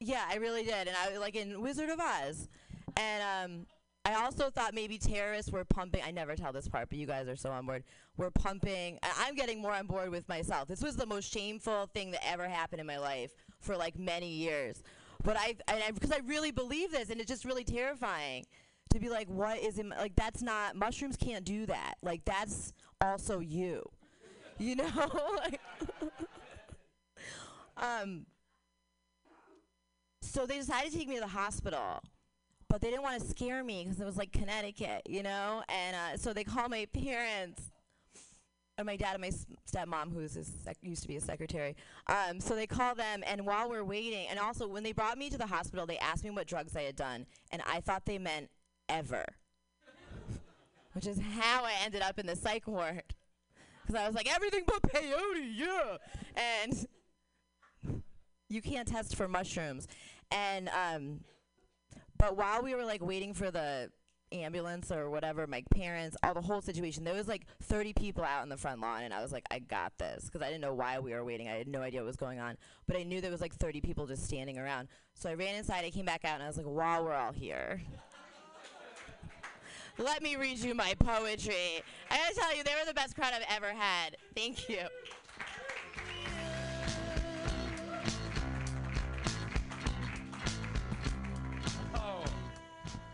Yeah, 0.00 0.24
I 0.28 0.36
really 0.36 0.62
did, 0.64 0.88
and 0.88 0.96
I 0.96 1.16
like 1.18 1.34
in 1.34 1.60
Wizard 1.60 1.90
of 1.90 2.00
Oz, 2.00 2.48
and 2.96 3.22
um. 3.22 3.66
I 4.04 4.14
also 4.14 4.48
thought 4.48 4.74
maybe 4.74 4.96
terrorists 4.96 5.52
were 5.52 5.64
pumping. 5.64 6.02
I 6.04 6.10
never 6.10 6.34
tell 6.34 6.52
this 6.52 6.66
part, 6.68 6.88
but 6.88 6.98
you 6.98 7.06
guys 7.06 7.28
are 7.28 7.36
so 7.36 7.50
on 7.50 7.66
board. 7.66 7.84
We're 8.16 8.30
pumping. 8.30 8.98
I- 9.02 9.26
I'm 9.26 9.34
getting 9.34 9.60
more 9.60 9.74
on 9.74 9.86
board 9.86 10.08
with 10.10 10.28
myself. 10.28 10.66
This 10.68 10.80
was 10.82 10.96
the 10.96 11.04
most 11.06 11.30
shameful 11.32 11.86
thing 11.92 12.12
that 12.12 12.26
ever 12.26 12.48
happened 12.48 12.80
in 12.80 12.86
my 12.86 12.98
life 12.98 13.32
for 13.60 13.76
like 13.76 13.98
many 13.98 14.30
years. 14.30 14.82
But 15.22 15.36
I, 15.36 15.56
and 15.68 15.82
I 15.84 15.90
because 15.90 16.12
I 16.12 16.20
really 16.24 16.52
believe 16.52 16.90
this, 16.90 17.10
and 17.10 17.20
it's 17.20 17.28
just 17.28 17.44
really 17.44 17.64
terrifying 17.64 18.46
to 18.90 18.98
be 18.98 19.10
like, 19.10 19.28
what 19.28 19.58
is 19.58 19.82
my, 19.82 19.96
like 19.98 20.16
that's 20.16 20.40
not 20.42 20.74
mushrooms 20.76 21.16
can't 21.16 21.44
do 21.44 21.66
that. 21.66 21.94
Like 22.02 22.24
that's 22.24 22.72
also 23.00 23.40
you, 23.40 23.84
you 24.58 24.76
know. 24.76 24.88
like, 25.36 25.60
um. 27.76 28.26
So 30.22 30.46
they 30.46 30.58
decided 30.58 30.92
to 30.92 30.98
take 30.98 31.08
me 31.08 31.14
to 31.16 31.20
the 31.22 31.26
hospital 31.26 32.02
but 32.68 32.80
they 32.80 32.90
didn't 32.90 33.02
want 33.02 33.20
to 33.20 33.26
scare 33.26 33.64
me 33.64 33.84
because 33.84 34.00
it 34.00 34.04
was 34.04 34.16
like 34.16 34.32
Connecticut, 34.32 35.02
you 35.08 35.22
know. 35.22 35.62
And 35.68 35.96
uh, 35.96 36.16
so 36.16 36.32
they 36.32 36.44
called 36.44 36.70
my 36.70 36.86
parents, 36.92 37.70
or 38.78 38.84
my 38.84 38.96
dad 38.96 39.14
and 39.14 39.22
my 39.22 39.30
stepmom, 39.70 40.12
who 40.12 40.28
sec- 40.28 40.76
used 40.82 41.02
to 41.02 41.08
be 41.08 41.16
a 41.16 41.20
secretary. 41.20 41.76
Um, 42.06 42.40
so 42.40 42.54
they 42.54 42.66
called 42.66 42.98
them, 42.98 43.24
and 43.26 43.46
while 43.46 43.68
we're 43.68 43.84
waiting, 43.84 44.26
and 44.28 44.38
also 44.38 44.68
when 44.68 44.82
they 44.82 44.92
brought 44.92 45.18
me 45.18 45.30
to 45.30 45.38
the 45.38 45.46
hospital, 45.46 45.86
they 45.86 45.98
asked 45.98 46.24
me 46.24 46.30
what 46.30 46.46
drugs 46.46 46.76
I 46.76 46.82
had 46.82 46.96
done, 46.96 47.26
and 47.50 47.62
I 47.66 47.80
thought 47.80 48.04
they 48.04 48.18
meant 48.18 48.50
ever, 48.88 49.24
which 50.92 51.06
is 51.06 51.18
how 51.18 51.64
I 51.64 51.72
ended 51.84 52.02
up 52.02 52.18
in 52.18 52.26
the 52.26 52.36
psych 52.36 52.66
ward. 52.66 53.02
Because 53.86 54.02
I 54.02 54.06
was 54.06 54.14
like 54.14 54.32
everything 54.32 54.64
but 54.66 54.82
peyote, 54.82 55.50
yeah, 55.54 55.96
and 56.36 56.86
you 58.50 58.60
can't 58.60 58.86
test 58.86 59.16
for 59.16 59.26
mushrooms, 59.26 59.88
and 60.30 60.68
um, 60.68 61.20
but 62.18 62.36
while 62.36 62.62
we 62.62 62.74
were 62.74 62.84
like 62.84 63.04
waiting 63.04 63.32
for 63.34 63.50
the 63.50 63.90
ambulance 64.32 64.92
or 64.92 65.08
whatever, 65.10 65.46
my 65.46 65.64
parents, 65.74 66.16
all 66.22 66.34
the 66.34 66.40
whole 66.40 66.60
situation, 66.60 67.04
there 67.04 67.14
was 67.14 67.28
like 67.28 67.46
30 67.62 67.92
people 67.94 68.24
out 68.24 68.42
in 68.42 68.48
the 68.48 68.56
front 68.56 68.80
lawn, 68.80 69.02
and 69.02 69.14
I 69.14 69.22
was 69.22 69.32
like, 69.32 69.44
I 69.50 69.58
got 69.58 69.92
this 69.98 70.24
because 70.24 70.42
I 70.42 70.46
didn't 70.46 70.60
know 70.60 70.74
why 70.74 70.98
we 70.98 71.12
were 71.12 71.24
waiting. 71.24 71.48
I 71.48 71.52
had 71.52 71.68
no 71.68 71.80
idea 71.80 72.00
what 72.00 72.06
was 72.06 72.16
going 72.16 72.38
on, 72.38 72.56
but 72.86 72.96
I 72.96 73.02
knew 73.02 73.20
there 73.20 73.30
was 73.30 73.40
like 73.40 73.54
30 73.54 73.80
people 73.80 74.06
just 74.06 74.24
standing 74.24 74.58
around. 74.58 74.88
So 75.14 75.30
I 75.30 75.34
ran 75.34 75.54
inside. 75.54 75.84
I 75.84 75.90
came 75.90 76.04
back 76.04 76.24
out, 76.24 76.34
and 76.34 76.42
I 76.42 76.46
was 76.46 76.56
like, 76.56 76.66
while 76.66 77.04
we're 77.04 77.14
all 77.14 77.32
here. 77.32 77.80
Let 80.00 80.22
me 80.22 80.36
read 80.36 80.58
you 80.58 80.74
my 80.74 80.94
poetry. 81.00 81.82
I 82.08 82.18
gotta 82.18 82.34
tell 82.36 82.56
you, 82.56 82.62
they 82.62 82.74
were 82.78 82.86
the 82.86 82.94
best 82.94 83.16
crowd 83.16 83.32
I've 83.34 83.56
ever 83.56 83.72
had. 83.74 84.16
Thank 84.36 84.68
you. 84.68 84.86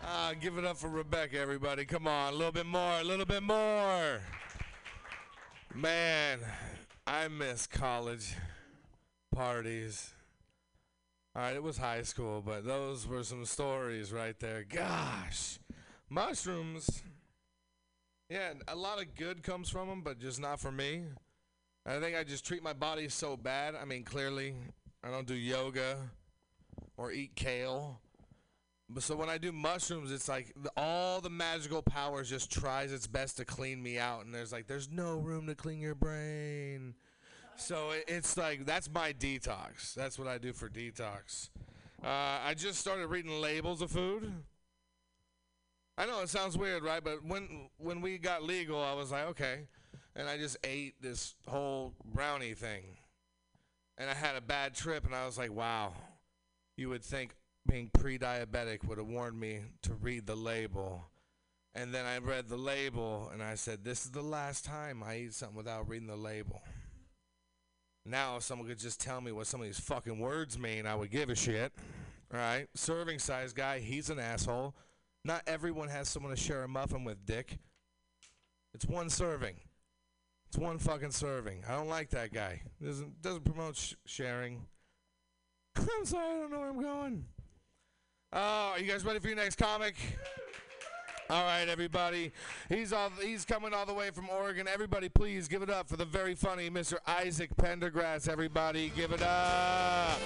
Ah, 0.07 0.33
give 0.39 0.59
it 0.59 0.65
up 0.65 0.77
for 0.77 0.87
Rebecca, 0.87 1.39
everybody. 1.39 1.83
Come 1.83 2.05
on, 2.05 2.31
a 2.31 2.35
little 2.35 2.51
bit 2.51 2.67
more, 2.67 2.99
a 2.99 3.03
little 3.03 3.25
bit 3.25 3.41
more. 3.41 4.21
Man, 5.73 6.39
I 7.07 7.27
miss 7.27 7.65
college 7.65 8.35
parties. 9.33 10.13
All 11.35 11.41
right, 11.41 11.55
it 11.55 11.63
was 11.63 11.77
high 11.77 12.03
school, 12.03 12.43
but 12.45 12.65
those 12.65 13.07
were 13.07 13.23
some 13.23 13.45
stories 13.45 14.13
right 14.13 14.39
there. 14.39 14.63
Gosh, 14.63 15.57
mushrooms. 16.07 17.01
Yeah, 18.29 18.53
a 18.67 18.75
lot 18.75 19.01
of 19.01 19.15
good 19.15 19.41
comes 19.41 19.71
from 19.71 19.87
them, 19.89 20.01
but 20.03 20.19
just 20.19 20.39
not 20.39 20.59
for 20.59 20.71
me. 20.71 21.01
I 21.83 21.99
think 21.99 22.15
I 22.15 22.23
just 22.23 22.45
treat 22.45 22.61
my 22.61 22.73
body 22.73 23.09
so 23.09 23.35
bad. 23.35 23.73
I 23.73 23.85
mean, 23.85 24.03
clearly, 24.03 24.53
I 25.03 25.09
don't 25.09 25.25
do 25.25 25.33
yoga 25.33 25.97
or 26.95 27.11
eat 27.11 27.35
kale. 27.35 28.01
So 28.99 29.15
when 29.15 29.29
I 29.29 29.37
do 29.37 29.51
mushrooms, 29.51 30.11
it's 30.11 30.29
like 30.29 30.53
all 30.77 31.19
the 31.19 31.29
magical 31.29 31.81
powers 31.81 32.29
just 32.29 32.51
tries 32.51 32.93
its 32.93 33.07
best 33.07 33.37
to 33.37 33.45
clean 33.45 33.81
me 33.81 33.97
out, 33.97 34.25
and 34.25 34.33
there's 34.33 34.51
like 34.51 34.67
there's 34.67 34.89
no 34.91 35.17
room 35.17 35.47
to 35.47 35.55
clean 35.55 35.79
your 35.79 35.95
brain. 35.95 36.93
So 37.57 37.91
it, 37.91 38.05
it's 38.07 38.37
like 38.37 38.65
that's 38.65 38.89
my 38.91 39.11
detox. 39.11 39.95
That's 39.95 40.19
what 40.19 40.27
I 40.27 40.37
do 40.37 40.53
for 40.53 40.69
detox. 40.69 41.49
Uh, 42.03 42.39
I 42.45 42.53
just 42.55 42.79
started 42.79 43.07
reading 43.07 43.41
labels 43.41 43.81
of 43.81 43.89
food. 43.89 44.31
I 45.97 46.05
know 46.05 46.21
it 46.21 46.29
sounds 46.29 46.57
weird, 46.57 46.83
right? 46.83 47.03
But 47.03 47.25
when 47.25 47.69
when 47.77 48.01
we 48.01 48.19
got 48.19 48.43
legal, 48.43 48.81
I 48.81 48.93
was 48.93 49.11
like, 49.11 49.25
okay, 49.29 49.61
and 50.15 50.29
I 50.29 50.37
just 50.37 50.57
ate 50.63 51.01
this 51.01 51.33
whole 51.47 51.93
brownie 52.05 52.53
thing, 52.53 52.83
and 53.97 54.09
I 54.11 54.13
had 54.13 54.35
a 54.35 54.41
bad 54.41 54.75
trip, 54.75 55.05
and 55.05 55.15
I 55.15 55.25
was 55.25 55.39
like, 55.39 55.51
wow, 55.51 55.93
you 56.77 56.89
would 56.89 57.03
think 57.03 57.35
being 57.67 57.89
pre-diabetic 57.93 58.85
would 58.85 58.97
have 58.97 59.07
warned 59.07 59.39
me 59.39 59.61
to 59.83 59.93
read 59.93 60.25
the 60.25 60.35
label. 60.35 61.05
And 61.73 61.93
then 61.93 62.05
I 62.05 62.17
read 62.19 62.47
the 62.47 62.57
label 62.57 63.29
and 63.33 63.43
I 63.43 63.55
said, 63.55 63.83
This 63.83 64.05
is 64.05 64.11
the 64.11 64.21
last 64.21 64.63
time 64.65 65.03
I 65.03 65.17
eat 65.17 65.33
something 65.33 65.57
without 65.57 65.89
reading 65.89 66.07
the 66.07 66.15
label. 66.15 66.61
Now, 68.05 68.37
if 68.37 68.43
someone 68.43 68.67
could 68.67 68.79
just 68.79 69.01
tell 69.01 69.19
me 69.19 69.31
what 69.31 69.47
some 69.47 69.61
of 69.61 69.65
these 69.65 69.79
fucking 69.79 70.19
words 70.19 70.59
mean, 70.59 70.85
I 70.85 70.95
would 70.95 71.09
give 71.09 71.29
a 71.29 71.35
shit. 71.35 71.73
All 72.31 72.39
right? 72.39 72.67
Serving 72.75 73.19
size 73.19 73.51
guy, 73.51 73.79
he's 73.79 74.09
an 74.09 74.19
asshole. 74.19 74.75
Not 75.23 75.41
everyone 75.47 75.89
has 75.89 76.07
someone 76.07 76.33
to 76.33 76.39
share 76.39 76.63
a 76.63 76.67
muffin 76.67 77.03
with, 77.03 77.25
dick. 77.25 77.57
It's 78.75 78.85
one 78.85 79.09
serving. 79.09 79.55
It's 80.47 80.57
one 80.57 80.77
fucking 80.77 81.11
serving. 81.11 81.63
I 81.67 81.71
don't 81.71 81.89
like 81.89 82.11
that 82.11 82.31
guy. 82.31 82.61
Doesn't 82.83 83.21
doesn't 83.21 83.43
promote 83.43 83.75
sh- 83.75 83.95
sharing. 84.05 84.61
I'm 85.75 86.05
sorry, 86.05 86.37
I 86.37 86.39
don't 86.41 86.51
know 86.51 86.59
where 86.59 86.69
I'm 86.69 86.81
going. 86.81 87.25
Oh, 88.37 88.73
are 88.73 88.79
you 88.79 88.91
guys 88.91 89.05
ready 89.05 89.19
for 89.19 89.27
your 89.27 89.37
next 89.37 89.55
comic? 89.55 89.95
All 91.29 91.45
right, 91.45 91.69
everybody. 91.69 92.33
He's 92.67 92.91
all 92.91 93.09
he's 93.21 93.45
coming 93.45 93.73
all 93.73 93.85
the 93.85 93.93
way 93.93 94.11
from 94.11 94.29
Oregon. 94.29 94.67
Everybody, 94.67 95.07
please 95.07 95.47
give 95.47 95.61
it 95.61 95.69
up 95.69 95.87
for 95.87 95.95
the 95.95 96.03
very 96.03 96.35
funny 96.35 96.69
Mr. 96.69 96.95
Isaac 97.07 97.55
Pendergrass. 97.55 98.27
Everybody, 98.27 98.91
give 98.93 99.13
it 99.13 99.21
up. 99.21 100.19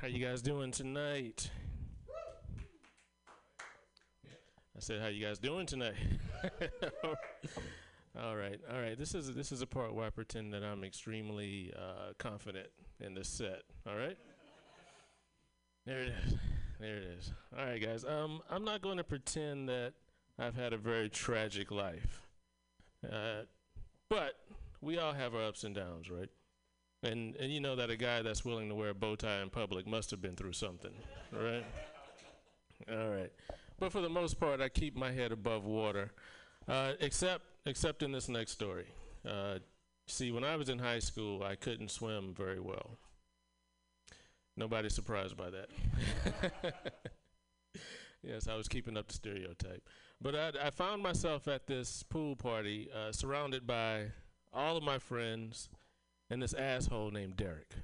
How 0.00 0.08
you 0.08 0.18
guys 0.18 0.42
doing 0.42 0.72
tonight? 0.72 1.48
I 4.76 4.80
said, 4.80 5.00
"How 5.00 5.06
you 5.06 5.24
guys 5.24 5.38
doing 5.38 5.66
tonight?" 5.66 5.94
all 8.22 8.36
right, 8.36 8.60
all 8.72 8.80
right. 8.80 8.98
This 8.98 9.14
is 9.14 9.34
this 9.34 9.50
is 9.50 9.62
a 9.62 9.66
part 9.66 9.94
where 9.94 10.06
I 10.06 10.10
pretend 10.10 10.52
that 10.52 10.62
I'm 10.62 10.84
extremely 10.84 11.72
uh, 11.76 12.12
confident 12.18 12.68
in 13.00 13.14
this 13.14 13.28
set. 13.28 13.62
All 13.86 13.96
right. 13.96 14.16
There 15.86 16.00
it 16.00 16.12
is. 16.24 16.34
There 16.80 16.96
it 16.96 17.04
is. 17.18 17.32
All 17.56 17.64
right, 17.64 17.82
guys. 17.82 18.04
Um, 18.04 18.40
I'm 18.50 18.64
not 18.64 18.82
going 18.82 18.96
to 18.98 19.04
pretend 19.04 19.68
that 19.68 19.92
I've 20.38 20.54
had 20.54 20.72
a 20.72 20.76
very 20.76 21.08
tragic 21.08 21.70
life, 21.70 22.22
uh, 23.10 23.42
but 24.08 24.38
we 24.80 24.98
all 24.98 25.12
have 25.12 25.34
our 25.34 25.42
ups 25.42 25.64
and 25.64 25.74
downs, 25.74 26.10
right? 26.10 26.30
And 27.02 27.36
and 27.36 27.52
you 27.52 27.60
know 27.60 27.76
that 27.76 27.90
a 27.90 27.96
guy 27.96 28.22
that's 28.22 28.44
willing 28.44 28.68
to 28.68 28.74
wear 28.74 28.90
a 28.90 28.94
bow 28.94 29.16
tie 29.16 29.42
in 29.42 29.50
public 29.50 29.86
must 29.86 30.10
have 30.10 30.22
been 30.22 30.36
through 30.36 30.52
something, 30.52 30.94
right? 31.32 31.64
All 32.90 33.10
right. 33.10 33.32
But 33.78 33.92
for 33.92 34.00
the 34.00 34.08
most 34.08 34.38
part, 34.38 34.60
I 34.60 34.68
keep 34.68 34.96
my 34.96 35.10
head 35.10 35.32
above 35.32 35.64
water, 35.64 36.12
uh, 36.68 36.92
except 37.00 37.42
except 37.66 38.02
in 38.02 38.12
this 38.12 38.28
next 38.28 38.52
story. 38.52 38.86
Uh, 39.28 39.58
see, 40.06 40.30
when 40.30 40.44
I 40.44 40.56
was 40.56 40.68
in 40.68 40.78
high 40.78 40.98
school, 40.98 41.42
I 41.42 41.54
couldn't 41.54 41.90
swim 41.90 42.34
very 42.34 42.60
well. 42.60 42.98
Nobody's 44.56 44.94
surprised 44.94 45.36
by 45.36 45.50
that. 45.50 45.68
yes, 48.22 48.46
I 48.46 48.54
was 48.54 48.68
keeping 48.68 48.96
up 48.96 49.08
the 49.08 49.14
stereotype. 49.14 49.88
But 50.20 50.34
I, 50.34 50.52
I 50.66 50.70
found 50.70 51.02
myself 51.02 51.48
at 51.48 51.66
this 51.66 52.02
pool 52.04 52.36
party, 52.36 52.88
uh, 52.94 53.12
surrounded 53.12 53.66
by 53.66 54.06
all 54.52 54.76
of 54.76 54.84
my 54.84 54.98
friends 54.98 55.68
and 56.30 56.40
this 56.40 56.54
asshole 56.54 57.10
named 57.10 57.36
Derek. 57.36 57.74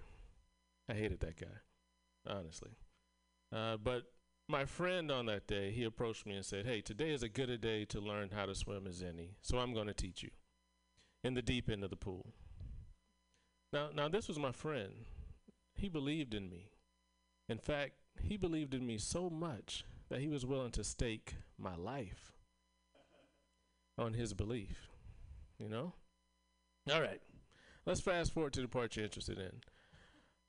I 0.89 0.95
hated 0.95 1.21
that 1.21 1.41
guy, 1.41 1.47
honestly. 2.27 2.71
Uh, 3.53 3.77
but 3.77 4.05
my 4.51 4.65
friend 4.65 5.11
on 5.11 5.27
that 5.27 5.47
day, 5.47 5.71
he 5.71 5.85
approached 5.85 6.27
me 6.27 6.35
and 6.35 6.45
said, 6.45 6.67
Hey, 6.67 6.81
today 6.81 7.11
is 7.11 7.23
a 7.23 7.29
good 7.29 7.49
a 7.49 7.57
day 7.57 7.85
to 7.87 8.01
learn 8.01 8.31
how 8.35 8.47
to 8.47 8.55
swim 8.55 8.87
as 8.87 9.03
any, 9.03 9.37
so 9.41 9.59
I'm 9.59 9.73
going 9.73 9.87
to 9.87 9.95
teach 9.95 10.23
you 10.23 10.31
in 11.23 11.35
the 11.35 11.43
deep 11.43 11.71
end 11.71 11.85
of 11.85 11.91
the 11.91 11.97
pool. 11.97 12.35
Now, 13.73 13.91
now 13.95 14.09
this 14.09 14.27
was 14.27 14.39
my 14.39 14.53
friend. 14.53 15.07
He 15.75 15.89
believed 15.89 16.35
in 16.35 16.51
me. 16.51 16.71
In 17.49 17.59
fact, 17.59 17.93
he 18.21 18.37
believed 18.37 18.75
in 18.75 18.87
me 18.87 18.99
so 18.99 19.31
much 19.31 19.85
that 20.09 20.21
he 20.21 20.29
was 20.29 20.45
willing 20.45 20.73
to 20.73 20.85
stake 20.85 21.37
my 21.57 21.77
life 21.77 22.33
on 23.97 24.15
his 24.15 24.35
belief. 24.35 24.89
You 25.59 25.69
know? 25.69 25.93
All 26.93 27.01
right. 27.01 27.21
Let's 27.87 28.01
fast 28.01 28.33
forward 28.33 28.53
to 28.55 28.63
the 28.63 28.69
part 28.69 28.97
you're 28.97 29.05
interested 29.05 29.39
in. 29.39 29.53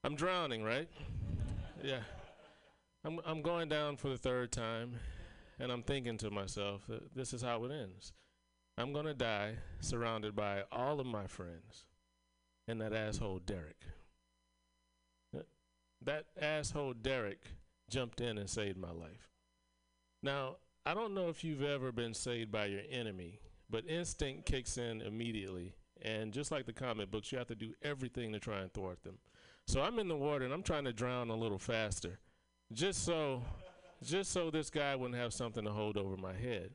I'm 0.04 0.16
drowning, 0.16 0.64
right? 0.64 0.90
Yeah. 1.84 2.02
I'm 3.04 3.20
I'm 3.26 3.42
going 3.42 3.68
down 3.68 3.98
for 3.98 4.10
the 4.10 4.18
third 4.18 4.52
time, 4.52 5.00
and 5.60 5.72
I'm 5.72 5.82
thinking 5.82 6.18
to 6.20 6.30
myself 6.30 6.86
that 6.88 7.16
this 7.16 7.34
is 7.34 7.42
how 7.42 7.64
it 7.66 7.72
ends. 7.72 8.14
I'm 8.78 8.94
gonna 8.94 9.14
die 9.14 9.56
surrounded 9.80 10.36
by 10.36 10.64
all 10.72 11.00
of 11.00 11.08
my 11.08 11.26
friends, 11.26 11.86
and 12.68 12.80
that 12.82 12.94
asshole 12.94 13.40
Derek. 13.40 13.84
That 16.04 16.26
asshole 16.40 16.94
Derek 16.94 17.42
jumped 17.90 18.22
in 18.22 18.38
and 18.38 18.50
saved 18.50 18.78
my 18.78 18.92
life. 18.92 19.30
Now 20.22 20.58
I 20.86 20.94
don't 20.94 21.16
know 21.16 21.30
if 21.30 21.44
you've 21.44 21.64
ever 21.64 21.92
been 21.92 22.14
saved 22.14 22.52
by 22.52 22.66
your 22.66 22.82
enemy, 22.90 23.40
but 23.70 23.88
instinct 23.88 24.46
kicks 24.46 24.78
in 24.78 25.02
immediately, 25.02 25.74
and 26.04 26.32
just 26.34 26.52
like 26.52 26.68
the 26.68 26.74
comic 26.74 27.10
books, 27.10 27.32
you 27.32 27.40
have 27.40 27.48
to 27.48 27.56
do 27.56 27.74
everything 27.82 28.32
to 28.34 28.40
try 28.40 28.60
and 28.60 28.72
thwart 28.74 29.02
them. 29.04 29.18
So 29.66 29.82
I'm 29.82 30.00
in 30.00 30.08
the 30.08 30.16
water 30.16 30.46
and 30.46 30.54
I'm 30.54 30.64
trying 30.64 30.86
to 30.86 30.94
drown 30.94 31.30
a 31.30 31.36
little 31.36 31.60
faster 31.60 32.20
just 32.74 33.04
so 33.04 33.44
just 34.04 34.32
so 34.32 34.50
this 34.50 34.70
guy 34.70 34.96
wouldn't 34.96 35.20
have 35.20 35.34
something 35.34 35.64
to 35.64 35.72
hold 35.72 35.98
over 35.98 36.18
my 36.18 36.34
head. 36.34 36.72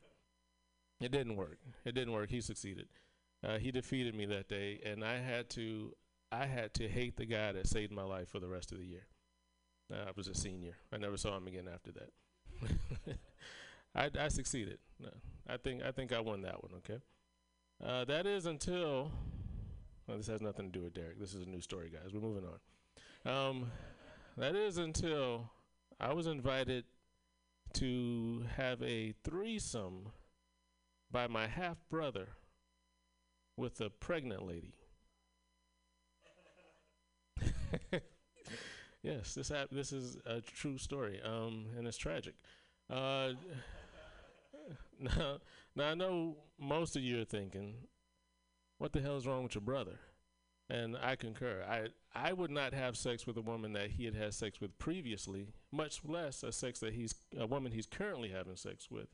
It 1.01 1.11
didn't 1.11 1.37
work. 1.37 1.59
It 1.85 1.95
didn't 1.95 2.13
work. 2.13 2.31
He 2.31 2.41
succeeded. 2.41 2.87
Uh, 3.47 3.59
he 3.59 3.71
defeated 3.71 4.15
me 4.15 4.27
that 4.27 4.49
day, 4.49 4.81
and 4.85 5.05
I 5.05 5.19
had 5.19 5.51
to 5.51 5.93
I 6.33 6.47
had 6.47 6.75
to 6.75 6.89
hate 6.89 7.17
the 7.17 7.27
guy 7.27 7.53
that 7.53 7.67
saved 7.67 7.93
my 7.93 8.03
life 8.03 8.29
for 8.29 8.41
the 8.41 8.49
rest 8.49 8.73
of 8.73 8.79
the 8.79 8.85
year. 8.85 9.07
Uh, 9.93 10.09
I 10.09 10.11
was 10.17 10.29
a 10.29 10.35
senior. 10.35 10.77
I 10.93 10.97
never 10.97 11.17
saw 11.17 11.37
him 11.37 11.47
again 11.47 11.69
after 11.73 11.93
that. 11.93 13.19
I, 13.95 14.11
I 14.25 14.29
succeeded. 14.29 14.79
No, 14.99 15.11
I 15.49 15.57
think 15.57 15.83
I 15.83 15.93
think 15.93 16.13
I 16.13 16.21
won 16.21 16.43
that 16.43 16.63
one. 16.63 16.73
Okay. 16.79 17.01
Uh, 17.85 18.05
that 18.07 18.27
is 18.27 18.47
until. 18.47 19.11
Well, 20.07 20.17
this 20.17 20.29
has 20.29 20.41
nothing 20.41 20.71
to 20.71 20.79
do 20.79 20.85
with 20.85 20.95
Derek. 20.95 21.19
This 21.19 21.35
is 21.35 21.43
a 21.43 21.49
new 21.49 21.61
story, 21.61 21.91
guys. 21.91 22.15
We're 22.15 22.21
moving 22.21 22.45
on. 22.45 23.49
Um, 23.49 23.73
that 24.37 24.55
is 24.55 24.79
until 24.79 25.51
I 26.01 26.13
was 26.15 26.27
invited 26.27 26.85
to 27.75 28.47
have 28.57 28.83
a 28.83 29.15
threesome 29.25 30.13
by 31.11 31.27
my 31.27 31.49
half 31.49 31.79
brother 31.91 32.29
with 33.57 33.81
a 33.81 33.91
pregnant 33.91 34.47
lady. 34.47 34.75
yes, 39.03 39.35
this 39.35 39.49
hap- 39.49 39.71
this 39.71 39.93
is 39.93 40.17
a 40.27 40.41
true 40.41 40.79
story, 40.79 41.21
um, 41.25 41.66
and 41.77 41.87
it's 41.87 41.97
tragic. 41.97 42.35
Uh, 42.91 43.33
now, 45.01 45.39
now 45.75 45.91
I 45.91 45.95
know 45.95 46.37
most 46.59 46.97
of 46.97 47.03
you 47.03 47.20
are 47.20 47.25
thinking, 47.25 47.75
"What 48.79 48.93
the 48.93 49.03
hell 49.03 49.16
is 49.16 49.27
wrong 49.27 49.43
with 49.43 49.55
your 49.55 49.62
brother?" 49.62 50.01
And 50.69 50.97
I 51.01 51.14
concur. 51.14 51.64
I 51.69 51.89
I 52.14 52.33
would 52.33 52.51
not 52.51 52.73
have 52.73 52.97
sex 52.97 53.27
with 53.27 53.37
a 53.37 53.43
woman 53.43 53.73
that 53.75 53.91
he 53.93 54.05
had 54.05 54.14
had 54.14 54.35
sex 54.35 54.61
with 54.61 54.77
previously, 54.79 55.49
much 55.71 56.01
less 56.05 56.43
a 56.43 56.51
sex 56.51 56.81
that 56.81 56.95
he's 56.95 57.14
a 57.39 57.47
woman 57.47 57.73
he's 57.73 57.87
currently 57.87 58.31
having 58.31 58.57
sex 58.57 58.91
with. 58.91 59.09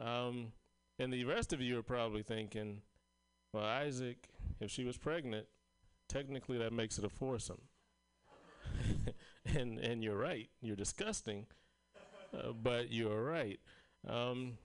Um, 0.00 0.52
and 0.98 1.12
the 1.12 1.24
rest 1.24 1.52
of 1.52 1.60
you 1.60 1.78
are 1.78 1.82
probably 1.82 2.22
thinking, 2.22 2.82
well, 3.52 3.64
Isaac, 3.64 4.28
if 4.60 4.70
she 4.70 4.84
was 4.84 4.98
pregnant, 4.98 5.46
technically 6.08 6.58
that 6.58 6.72
makes 6.72 6.98
it 6.98 7.04
a 7.04 7.08
foursome. 7.08 7.62
and 9.46 9.78
and 9.78 10.02
you're 10.02 10.18
right. 10.18 10.48
You're 10.60 10.76
disgusting, 10.76 11.46
uh, 12.34 12.52
but 12.52 12.90
you're 12.92 13.22
right. 13.22 13.60
Um, 14.08 14.58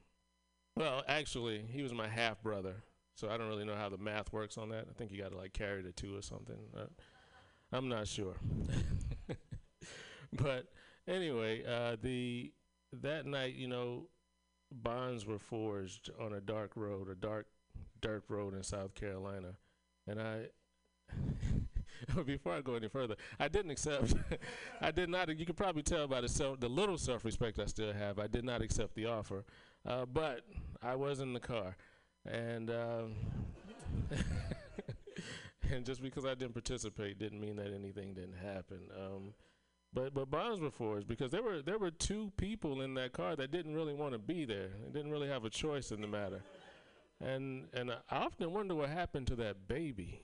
well, 0.75 1.03
actually, 1.07 1.63
he 1.69 1.81
was 1.83 1.93
my 1.93 2.07
half 2.07 2.41
brother, 2.41 2.83
so 3.15 3.29
I 3.29 3.37
don't 3.37 3.47
really 3.47 3.65
know 3.65 3.75
how 3.75 3.89
the 3.89 3.97
math 3.97 4.31
works 4.33 4.57
on 4.57 4.69
that. 4.69 4.85
I 4.89 4.93
think 4.93 5.11
you 5.11 5.21
got 5.21 5.31
to 5.31 5.37
like 5.37 5.53
carry 5.53 5.81
the 5.81 5.91
two 5.91 6.15
or 6.17 6.21
something. 6.21 6.57
Uh, 6.77 6.85
I'm 7.71 7.89
not 7.89 8.07
sure. 8.07 8.35
but 10.33 10.67
anyway, 11.07 11.63
uh, 11.65 11.95
the 12.01 12.51
that 13.01 13.25
night, 13.25 13.55
you 13.55 13.67
know, 13.67 14.07
bonds 14.71 15.25
were 15.25 15.39
forged 15.39 16.09
on 16.19 16.33
a 16.33 16.41
dark 16.41 16.71
road, 16.75 17.09
a 17.09 17.15
dark 17.15 17.47
dirt 18.01 18.23
road 18.27 18.53
in 18.53 18.63
South 18.63 18.93
Carolina, 18.95 19.55
and 20.07 20.21
I. 20.21 20.47
before 22.25 22.53
I 22.53 22.61
go 22.61 22.75
any 22.75 22.87
further, 22.87 23.15
I 23.39 23.47
didn't 23.47 23.71
accept. 23.71 24.15
I 24.81 24.91
did 24.91 25.09
not. 25.09 25.29
You 25.37 25.45
can 25.45 25.55
probably 25.55 25.83
tell 25.83 26.07
by 26.07 26.21
the 26.21 26.27
self, 26.27 26.59
the 26.59 26.67
little 26.67 26.97
self-respect 26.97 27.59
I 27.59 27.65
still 27.65 27.93
have. 27.93 28.19
I 28.19 28.27
did 28.27 28.43
not 28.43 28.61
accept 28.61 28.95
the 28.95 29.05
offer, 29.05 29.45
uh, 29.85 30.05
but 30.05 30.41
I 30.81 30.95
was 30.95 31.19
in 31.19 31.33
the 31.33 31.39
car, 31.39 31.77
and 32.25 32.69
um, 32.69 33.13
and 35.71 35.85
just 35.85 36.01
because 36.01 36.25
I 36.25 36.35
didn't 36.35 36.53
participate 36.53 37.19
didn't 37.19 37.39
mean 37.39 37.55
that 37.57 37.73
anything 37.73 38.13
didn't 38.13 38.37
happen. 38.37 38.81
Um, 38.95 39.33
but 39.93 40.13
but 40.13 40.29
bonds 40.29 40.59
were 40.59 40.71
forged 40.71 41.07
because 41.07 41.31
there 41.31 41.41
were 41.41 41.61
there 41.61 41.77
were 41.77 41.91
two 41.91 42.31
people 42.37 42.81
in 42.81 42.93
that 42.95 43.13
car 43.13 43.35
that 43.35 43.51
didn't 43.51 43.73
really 43.73 43.93
want 43.93 44.13
to 44.13 44.19
be 44.19 44.45
there. 44.45 44.69
They 44.83 44.91
didn't 44.91 45.11
really 45.11 45.29
have 45.29 45.45
a 45.45 45.49
choice 45.49 45.91
in 45.91 46.01
the 46.01 46.07
matter, 46.07 46.41
and 47.21 47.67
and 47.73 47.91
I 47.91 47.97
often 48.11 48.53
wonder 48.53 48.75
what 48.75 48.89
happened 48.89 49.27
to 49.27 49.35
that 49.37 49.67
baby, 49.67 50.21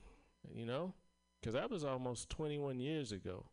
you 0.53 0.65
know, 0.65 0.93
because 1.39 1.53
that 1.53 1.69
was 1.69 1.85
almost 1.85 2.29
21 2.29 2.79
years 2.79 3.11
ago. 3.11 3.45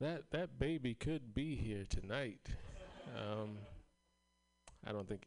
That 0.00 0.30
that 0.32 0.58
baby 0.58 0.94
could 0.94 1.32
be 1.32 1.54
here 1.54 1.84
tonight. 1.88 2.48
Um, 3.16 3.58
I 4.84 4.92
don't 4.92 5.08
think. 5.08 5.26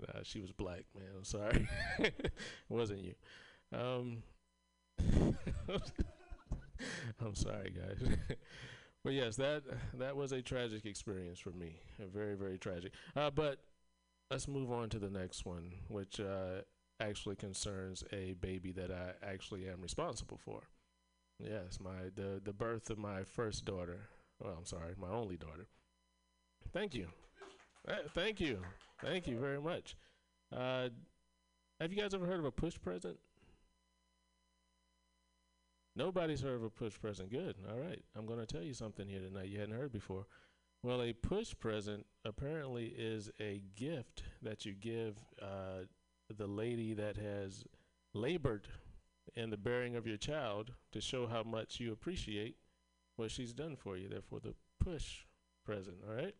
Nah, 0.00 0.20
she 0.22 0.40
was 0.40 0.52
black, 0.52 0.84
man. 0.94 1.08
I'm 1.16 1.24
sorry. 1.24 1.68
it 1.98 2.32
wasn't 2.68 3.00
you. 3.00 3.14
Um, 3.72 4.22
I'm 7.20 7.34
sorry, 7.34 7.70
guys. 7.70 8.16
but 9.04 9.12
yes, 9.12 9.36
that 9.36 9.62
that 9.94 10.16
was 10.16 10.32
a 10.32 10.42
tragic 10.42 10.84
experience 10.84 11.38
for 11.38 11.50
me. 11.50 11.80
A 12.02 12.06
very, 12.06 12.34
very 12.36 12.58
tragic. 12.58 12.92
Uh, 13.14 13.30
but 13.30 13.58
let's 14.30 14.48
move 14.48 14.70
on 14.72 14.88
to 14.90 14.98
the 14.98 15.10
next 15.10 15.46
one, 15.46 15.72
which 15.88 16.20
uh, 16.20 16.62
actually 17.00 17.36
concerns 17.36 18.04
a 18.12 18.34
baby 18.34 18.72
that 18.72 18.90
I 18.90 19.12
actually 19.26 19.68
am 19.68 19.80
responsible 19.82 20.38
for. 20.38 20.68
Yes, 21.38 21.78
my 21.80 22.10
the 22.14 22.40
the 22.42 22.52
birth 22.52 22.90
of 22.90 22.98
my 22.98 23.24
first 23.24 23.64
daughter. 23.64 24.08
Well, 24.40 24.54
I'm 24.58 24.66
sorry, 24.66 24.94
my 24.98 25.08
only 25.10 25.36
daughter. 25.36 25.68
Thank 26.72 26.94
you. 26.94 27.08
Uh, 27.88 28.08
thank 28.14 28.40
you. 28.40 28.60
Thank 29.02 29.26
you 29.26 29.38
very 29.38 29.60
much. 29.60 29.96
Uh, 30.54 30.88
have 31.80 31.92
you 31.92 32.00
guys 32.00 32.14
ever 32.14 32.26
heard 32.26 32.38
of 32.38 32.46
a 32.46 32.50
push 32.50 32.78
present? 32.80 33.18
Nobody's 35.94 36.42
heard 36.42 36.56
of 36.56 36.62
a 36.62 36.70
push 36.70 36.98
present. 37.00 37.30
Good. 37.30 37.56
All 37.70 37.78
right. 37.78 38.02
I'm 38.16 38.26
going 38.26 38.38
to 38.38 38.46
tell 38.46 38.62
you 38.62 38.74
something 38.74 39.08
here 39.08 39.20
tonight 39.20 39.48
you 39.48 39.58
hadn't 39.58 39.76
heard 39.76 39.92
before. 39.92 40.26
Well, 40.82 41.02
a 41.02 41.12
push 41.12 41.54
present 41.58 42.06
apparently 42.24 42.94
is 42.96 43.30
a 43.40 43.62
gift 43.74 44.22
that 44.42 44.64
you 44.64 44.72
give 44.72 45.16
uh, 45.42 45.84
the 46.36 46.46
lady 46.46 46.94
that 46.94 47.16
has 47.16 47.64
labored 48.14 48.68
in 49.34 49.50
the 49.50 49.56
bearing 49.56 49.96
of 49.96 50.06
your 50.06 50.16
child 50.16 50.72
to 50.92 51.00
show 51.00 51.26
how 51.26 51.42
much 51.42 51.80
you 51.80 51.92
appreciate 51.92 52.56
what 53.16 53.30
she's 53.30 53.52
done 53.52 53.74
for 53.74 53.96
you. 53.96 54.08
Therefore, 54.08 54.40
the 54.40 54.54
push 54.78 55.24
present. 55.64 55.96
All 56.08 56.14
right. 56.14 56.34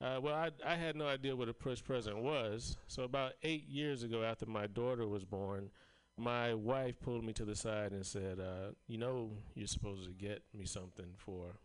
Uh, 0.00 0.20
well, 0.22 0.34
I, 0.34 0.50
I 0.64 0.74
had 0.74 0.94
no 0.94 1.06
idea 1.06 1.34
what 1.34 1.48
a 1.48 1.54
push 1.54 1.82
present 1.82 2.18
was. 2.18 2.76
So, 2.86 3.02
about 3.04 3.32
eight 3.42 3.66
years 3.66 4.02
ago, 4.02 4.22
after 4.22 4.44
my 4.46 4.66
daughter 4.66 5.06
was 5.08 5.24
born, 5.24 5.70
my 6.18 6.54
wife 6.54 7.00
pulled 7.00 7.24
me 7.24 7.32
to 7.34 7.44
the 7.44 7.56
side 7.56 7.92
and 7.92 8.04
said, 8.04 8.38
uh, 8.38 8.72
"You 8.86 8.98
know, 8.98 9.30
you're 9.54 9.66
supposed 9.66 10.06
to 10.06 10.12
get 10.12 10.42
me 10.54 10.66
something 10.66 11.14
for 11.16 11.56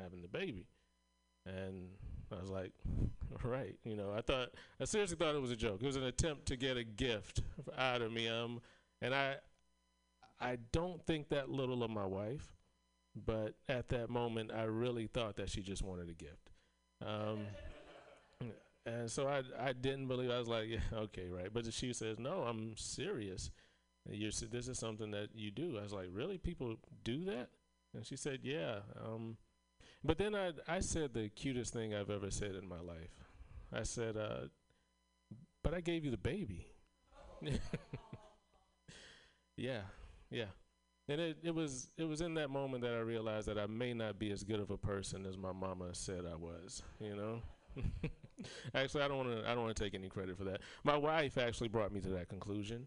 having 0.00 0.22
the 0.22 0.28
baby." 0.28 0.68
And 1.44 1.88
I 2.30 2.40
was 2.40 2.50
like, 2.50 2.72
"All 3.44 3.50
right." 3.50 3.76
You 3.84 3.96
know, 3.96 4.12
I 4.16 4.20
thought 4.20 4.50
I 4.80 4.84
seriously 4.84 5.16
thought 5.16 5.34
it 5.34 5.42
was 5.42 5.50
a 5.50 5.56
joke. 5.56 5.82
It 5.82 5.86
was 5.86 5.96
an 5.96 6.04
attempt 6.04 6.46
to 6.46 6.56
get 6.56 6.76
a 6.76 6.84
gift 6.84 7.42
out 7.76 8.00
of 8.00 8.12
me. 8.12 8.28
Um, 8.28 8.60
and 9.00 9.12
I, 9.12 9.36
I 10.40 10.58
don't 10.70 11.04
think 11.04 11.30
that 11.30 11.48
little 11.50 11.82
of 11.82 11.90
my 11.90 12.06
wife, 12.06 12.52
but 13.16 13.54
at 13.68 13.88
that 13.88 14.08
moment, 14.08 14.52
I 14.52 14.64
really 14.64 15.08
thought 15.08 15.34
that 15.36 15.50
she 15.50 15.62
just 15.62 15.82
wanted 15.82 16.08
a 16.08 16.14
gift. 16.14 16.50
Um, 17.04 17.40
and 18.86 19.10
so 19.10 19.28
I, 19.28 19.42
I 19.58 19.72
didn't 19.72 20.08
believe. 20.08 20.30
I 20.30 20.38
was 20.38 20.48
like, 20.48 20.68
yeah, 20.68 20.80
"Okay, 20.92 21.28
right." 21.30 21.52
But 21.52 21.72
she 21.72 21.92
says, 21.92 22.18
"No, 22.18 22.42
I'm 22.42 22.76
serious." 22.76 23.50
you 24.10 24.30
this 24.30 24.68
is 24.68 24.78
something 24.78 25.12
that 25.12 25.30
you 25.34 25.50
do. 25.50 25.78
I 25.78 25.82
was 25.82 25.94
like, 25.94 26.08
really? 26.12 26.38
People 26.38 26.76
do 27.04 27.24
that? 27.26 27.48
And 27.94 28.06
she 28.06 28.16
said, 28.16 28.40
yeah. 28.42 28.80
Um, 29.04 29.38
but 30.04 30.18
then 30.18 30.34
I, 30.34 30.52
I 30.68 30.80
said 30.80 31.14
the 31.14 31.28
cutest 31.30 31.72
thing 31.72 31.94
I've 31.94 32.10
ever 32.10 32.30
said 32.30 32.56
in 32.56 32.68
my 32.68 32.80
life. 32.80 33.10
I 33.72 33.84
said, 33.84 34.16
uh, 34.16 34.48
but 35.62 35.74
I 35.74 35.80
gave 35.80 36.04
you 36.04 36.10
the 36.10 36.16
baby. 36.16 36.66
yeah, 39.56 39.82
yeah. 40.30 40.46
And 41.08 41.20
it, 41.20 41.38
it 41.42 41.54
was 41.54 41.90
it 41.98 42.04
was 42.04 42.20
in 42.20 42.34
that 42.34 42.50
moment 42.50 42.82
that 42.84 42.94
I 42.94 43.00
realized 43.00 43.48
that 43.48 43.58
I 43.58 43.66
may 43.66 43.94
not 43.94 44.18
be 44.18 44.30
as 44.32 44.44
good 44.44 44.60
of 44.60 44.70
a 44.70 44.78
person 44.78 45.26
as 45.26 45.36
my 45.36 45.52
mama 45.52 45.94
said 45.94 46.24
I 46.30 46.36
was. 46.36 46.82
You 47.00 47.16
know. 47.16 47.42
actually, 48.74 49.02
I 49.02 49.08
don't 49.08 49.18
want 49.18 49.30
to 49.30 49.48
I 49.48 49.54
don't 49.54 49.64
want 49.64 49.76
to 49.76 49.82
take 49.82 49.94
any 49.94 50.08
credit 50.08 50.36
for 50.36 50.44
that. 50.44 50.60
My 50.84 50.96
wife 50.96 51.38
actually 51.38 51.68
brought 51.68 51.92
me 51.92 52.00
to 52.00 52.10
that 52.10 52.28
conclusion. 52.28 52.86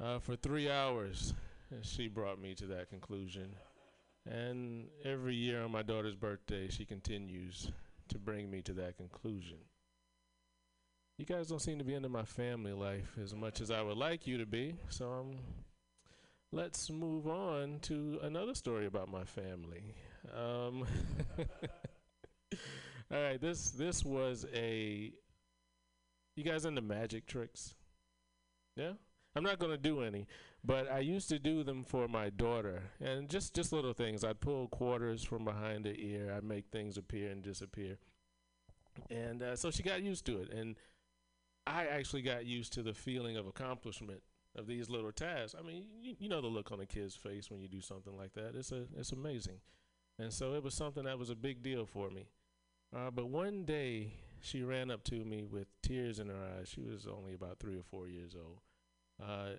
Uh, 0.00 0.18
for 0.18 0.34
three 0.36 0.70
hours, 0.70 1.34
she 1.82 2.08
brought 2.08 2.40
me 2.40 2.54
to 2.56 2.66
that 2.66 2.88
conclusion. 2.88 3.54
And 4.26 4.88
every 5.04 5.34
year 5.34 5.62
on 5.62 5.70
my 5.70 5.82
daughter's 5.82 6.16
birthday, 6.16 6.68
she 6.68 6.84
continues 6.84 7.70
to 8.08 8.18
bring 8.18 8.50
me 8.50 8.62
to 8.62 8.72
that 8.74 8.96
conclusion. 8.96 9.58
You 11.18 11.26
guys 11.26 11.48
don't 11.48 11.62
seem 11.62 11.78
to 11.78 11.84
be 11.84 11.94
into 11.94 12.08
my 12.08 12.24
family 12.24 12.72
life 12.72 13.16
as 13.22 13.34
much 13.34 13.60
as 13.60 13.70
I 13.70 13.82
would 13.82 13.96
like 13.96 14.26
you 14.26 14.38
to 14.38 14.46
be, 14.46 14.74
so 14.88 15.12
um, 15.12 15.36
let's 16.50 16.90
move 16.90 17.28
on 17.28 17.78
to 17.82 18.18
another 18.22 18.54
story 18.54 18.86
about 18.86 19.08
my 19.08 19.24
family. 19.24 19.94
Um, 20.36 20.86
all 23.12 23.22
right, 23.22 23.40
this 23.40 23.70
this 23.70 24.04
was 24.04 24.46
a. 24.54 25.12
You 26.36 26.44
guys 26.44 26.64
into 26.64 26.80
magic 26.80 27.26
tricks? 27.26 27.74
Yeah. 28.76 28.92
I'm 29.36 29.42
not 29.42 29.58
to 29.58 29.76
do 29.76 30.02
any, 30.02 30.26
but 30.62 30.90
I 30.90 31.00
used 31.00 31.28
to 31.30 31.38
do 31.38 31.64
them 31.64 31.82
for 31.82 32.06
my 32.06 32.30
daughter, 32.30 32.82
and 33.00 33.28
just 33.28 33.54
just 33.54 33.72
little 33.72 33.92
things. 33.92 34.22
I'd 34.22 34.40
pull 34.40 34.68
quarters 34.68 35.24
from 35.24 35.44
behind 35.44 35.86
her 35.86 35.94
ear. 35.96 36.32
I'd 36.36 36.44
make 36.44 36.66
things 36.70 36.96
appear 36.96 37.30
and 37.30 37.42
disappear, 37.42 37.98
and 39.10 39.42
uh, 39.42 39.56
so 39.56 39.70
she 39.70 39.82
got 39.82 40.02
used 40.02 40.24
to 40.26 40.40
it, 40.40 40.52
and 40.52 40.76
I 41.66 41.86
actually 41.86 42.22
got 42.22 42.46
used 42.46 42.72
to 42.74 42.82
the 42.82 42.94
feeling 42.94 43.36
of 43.36 43.46
accomplishment 43.46 44.22
of 44.56 44.68
these 44.68 44.88
little 44.88 45.10
tasks. 45.10 45.56
I 45.58 45.66
mean, 45.66 45.86
you, 46.00 46.14
you 46.18 46.28
know 46.28 46.40
the 46.40 46.46
look 46.46 46.70
on 46.70 46.78
a 46.78 46.86
kid's 46.86 47.16
face 47.16 47.50
when 47.50 47.60
you 47.60 47.66
do 47.66 47.80
something 47.80 48.16
like 48.16 48.34
that. 48.34 48.54
It's 48.54 48.70
a 48.70 48.84
it's 48.96 49.10
amazing, 49.10 49.58
and 50.20 50.32
so 50.32 50.54
it 50.54 50.62
was 50.62 50.74
something 50.74 51.04
that 51.04 51.18
was 51.18 51.30
a 51.30 51.34
big 51.34 51.60
deal 51.60 51.86
for 51.86 52.08
me. 52.08 52.28
Uh, 52.94 53.10
but 53.10 53.28
one 53.28 53.64
day 53.64 54.12
she 54.40 54.62
ran 54.62 54.90
up 54.90 55.02
to 55.04 55.24
me 55.24 55.44
with 55.44 55.66
tears 55.82 56.18
in 56.18 56.28
her 56.28 56.36
eyes. 56.58 56.68
She 56.68 56.82
was 56.82 57.06
only 57.06 57.34
about 57.34 57.58
three 57.58 57.76
or 57.76 57.82
four 57.82 58.06
years 58.08 58.36
old 58.36 58.60
uh, 59.22 59.56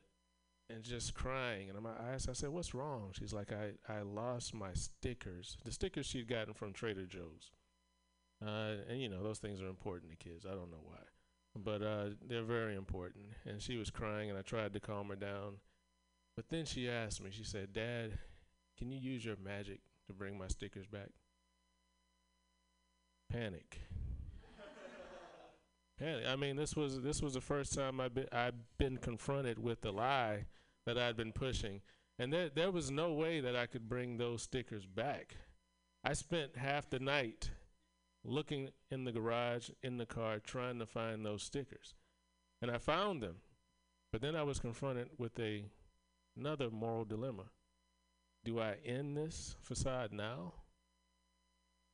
and 0.69 0.83
just 0.83 1.13
crying. 1.13 1.69
And 1.69 1.85
I 1.85 2.13
asked, 2.13 2.29
I 2.29 2.33
said, 2.33 2.49
"What's 2.49 2.73
wrong?" 2.73 3.11
She's 3.13 3.33
like, 3.33 3.51
"I 3.51 3.71
I 3.91 4.01
lost 4.01 4.53
my 4.53 4.73
stickers. 4.73 5.57
The 5.65 5.71
stickers 5.71 6.05
she'd 6.05 6.27
gotten 6.27 6.53
from 6.53 6.73
Trader 6.73 7.05
Joe's." 7.05 7.51
Uh, 8.45 8.75
and 8.89 9.01
you 9.01 9.09
know 9.09 9.23
those 9.23 9.39
things 9.39 9.61
are 9.61 9.67
important 9.67 10.11
to 10.11 10.17
kids. 10.17 10.45
I 10.45 10.51
don't 10.51 10.71
know 10.71 10.83
why, 10.83 11.03
but 11.55 11.81
uh, 11.81 12.09
they're 12.27 12.43
very 12.43 12.75
important. 12.75 13.25
And 13.45 13.61
she 13.61 13.77
was 13.77 13.89
crying, 13.89 14.29
and 14.29 14.37
I 14.37 14.43
tried 14.43 14.73
to 14.73 14.79
calm 14.79 15.09
her 15.09 15.15
down. 15.15 15.57
But 16.35 16.49
then 16.49 16.65
she 16.65 16.89
asked 16.89 17.21
me. 17.21 17.31
She 17.31 17.43
said, 17.43 17.73
"Dad, 17.73 18.17
can 18.77 18.91
you 18.91 18.99
use 18.99 19.25
your 19.25 19.37
magic 19.37 19.81
to 20.07 20.13
bring 20.13 20.37
my 20.37 20.47
stickers 20.47 20.87
back?" 20.87 21.09
Panic. 23.35 23.81
I 26.01 26.35
mean, 26.37 26.55
this 26.55 26.75
was 26.75 27.01
this 27.01 27.21
was 27.21 27.33
the 27.33 27.41
first 27.41 27.73
time 27.73 27.99
I've 27.99 28.13
been 28.13 28.27
I've 28.31 28.77
been 28.77 28.97
confronted 28.97 29.59
with 29.59 29.81
the 29.81 29.91
lie 29.91 30.45
that 30.85 30.97
I'd 30.97 31.17
been 31.17 31.33
pushing, 31.33 31.81
and 32.17 32.31
there 32.31 32.49
there 32.49 32.71
was 32.71 32.91
no 32.91 33.11
way 33.11 33.41
that 33.41 33.55
I 33.55 33.65
could 33.65 33.89
bring 33.89 34.17
those 34.17 34.43
stickers 34.43 34.85
back. 34.85 35.35
I 36.01 36.13
spent 36.13 36.55
half 36.55 36.89
the 36.89 36.99
night 36.99 37.49
looking 38.23 38.69
in 38.89 39.03
the 39.03 39.11
garage 39.11 39.69
in 39.83 39.97
the 39.97 40.05
car 40.05 40.39
trying 40.39 40.79
to 40.79 40.85
find 40.85 41.25
those 41.25 41.43
stickers, 41.43 41.93
and 42.61 42.71
I 42.71 42.77
found 42.77 43.21
them, 43.21 43.37
but 44.13 44.21
then 44.21 44.37
I 44.37 44.43
was 44.43 44.59
confronted 44.59 45.09
with 45.17 45.37
a 45.39 45.65
another 46.37 46.69
moral 46.69 47.03
dilemma. 47.03 47.45
Do 48.45 48.61
I 48.61 48.75
end 48.85 49.17
this 49.17 49.57
facade 49.61 50.13
now, 50.13 50.53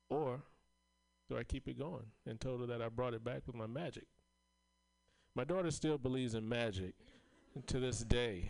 or 0.10 0.44
so 1.32 1.38
I 1.38 1.44
keep 1.46 1.70
it 1.70 1.80
going 1.80 2.04
and 2.26 2.42
told 2.42 2.60
her 2.60 2.68
that 2.68 2.82
I 2.82 2.90
brought 2.90 3.14
it 3.14 3.24
back 3.24 3.44
with 3.48 3.56
my 3.56 3.66
magic. 3.66 4.04
My 5.34 5.46
daughter 5.46 5.72
still 5.72 5.98
believes 5.98 6.36
in 6.36 6.50
magic 6.50 6.94
to 7.68 7.80
this 7.80 8.00
day. 8.00 8.50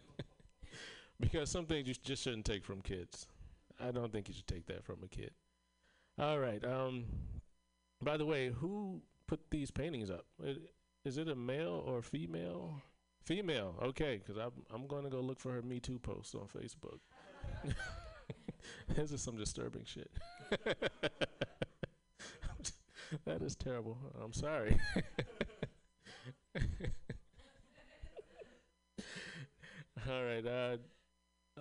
because 1.20 1.48
some 1.48 1.66
things 1.66 1.86
you 1.86 1.94
just 2.02 2.24
shouldn't 2.24 2.44
take 2.44 2.64
from 2.64 2.80
kids. 2.80 3.28
I 3.78 3.92
don't 3.92 4.10
think 4.10 4.26
you 4.26 4.34
should 4.34 4.48
take 4.48 4.66
that 4.66 4.84
from 4.84 4.96
a 5.04 5.06
kid. 5.06 5.30
All 6.18 6.40
right. 6.40 6.64
Um, 6.64 7.04
by 8.02 8.16
the 8.16 8.26
way, 8.26 8.48
who 8.48 9.00
put 9.28 9.38
these 9.50 9.70
paintings 9.70 10.10
up? 10.10 10.26
Is 11.04 11.18
it 11.18 11.28
a 11.28 11.36
male 11.36 11.84
or 11.86 12.02
female? 12.02 12.82
Female. 13.22 13.76
Okay, 13.80 14.20
because 14.20 14.42
I'm 14.42 14.64
I'm 14.74 14.88
going 14.88 15.04
to 15.04 15.10
go 15.10 15.20
look 15.20 15.38
for 15.38 15.52
her 15.52 15.62
Me 15.62 15.78
Too 15.78 16.00
post 16.00 16.34
on 16.34 16.48
Facebook. 16.48 16.98
this 18.88 19.12
is 19.12 19.22
some 19.22 19.36
disturbing 19.36 19.84
shit. 19.84 20.10
that 23.24 23.42
is 23.42 23.56
terrible. 23.56 23.98
I'm 24.22 24.32
sorry. 24.32 24.78
All 30.08 30.24
right. 30.24 30.46
Uh, 30.46 30.76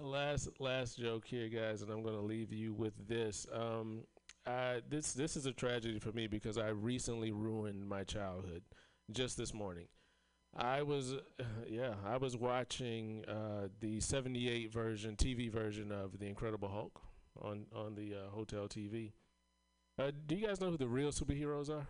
last 0.02 0.50
last 0.60 0.98
joke 0.98 1.26
here, 1.26 1.50
guys, 1.50 1.82
and 1.82 1.92
I'm 1.92 2.04
going 2.04 2.16
to 2.16 2.22
leave 2.22 2.54
you 2.54 2.74
with 2.74 2.94
this. 3.08 3.46
Um, 3.54 4.04
I, 4.46 4.82
this 4.90 5.14
this 5.14 5.36
is 5.36 5.46
a 5.46 5.52
tragedy 5.52 6.00
for 6.00 6.12
me 6.12 6.28
because 6.28 6.58
I 6.58 6.70
recently 6.70 7.32
ruined 7.32 7.88
my 7.88 8.04
childhood 8.04 8.64
just 9.12 9.38
this 9.38 9.54
morning. 9.54 9.88
I 10.56 10.82
was, 10.82 11.14
yeah, 11.70 11.94
I 12.06 12.18
was 12.18 12.38
watching 12.38 13.26
uh, 13.28 13.68
the 13.80 14.00
'78 14.00 14.72
version, 14.72 15.16
TV 15.16 15.52
version 15.52 15.92
of 15.92 16.20
The 16.20 16.28
Incredible 16.28 16.70
Hulk 16.70 17.02
on 17.42 17.66
on 17.76 17.96
the 17.96 18.16
uh, 18.16 18.30
hotel 18.32 18.68
TV. 18.68 19.12
Uh, 20.00 20.12
do 20.28 20.36
you 20.36 20.48
guys 20.48 20.62
know 20.62 20.70
who 20.70 20.78
the 20.78 20.88
real 20.88 21.12
superheroes 21.12 21.70
are? 21.70 21.86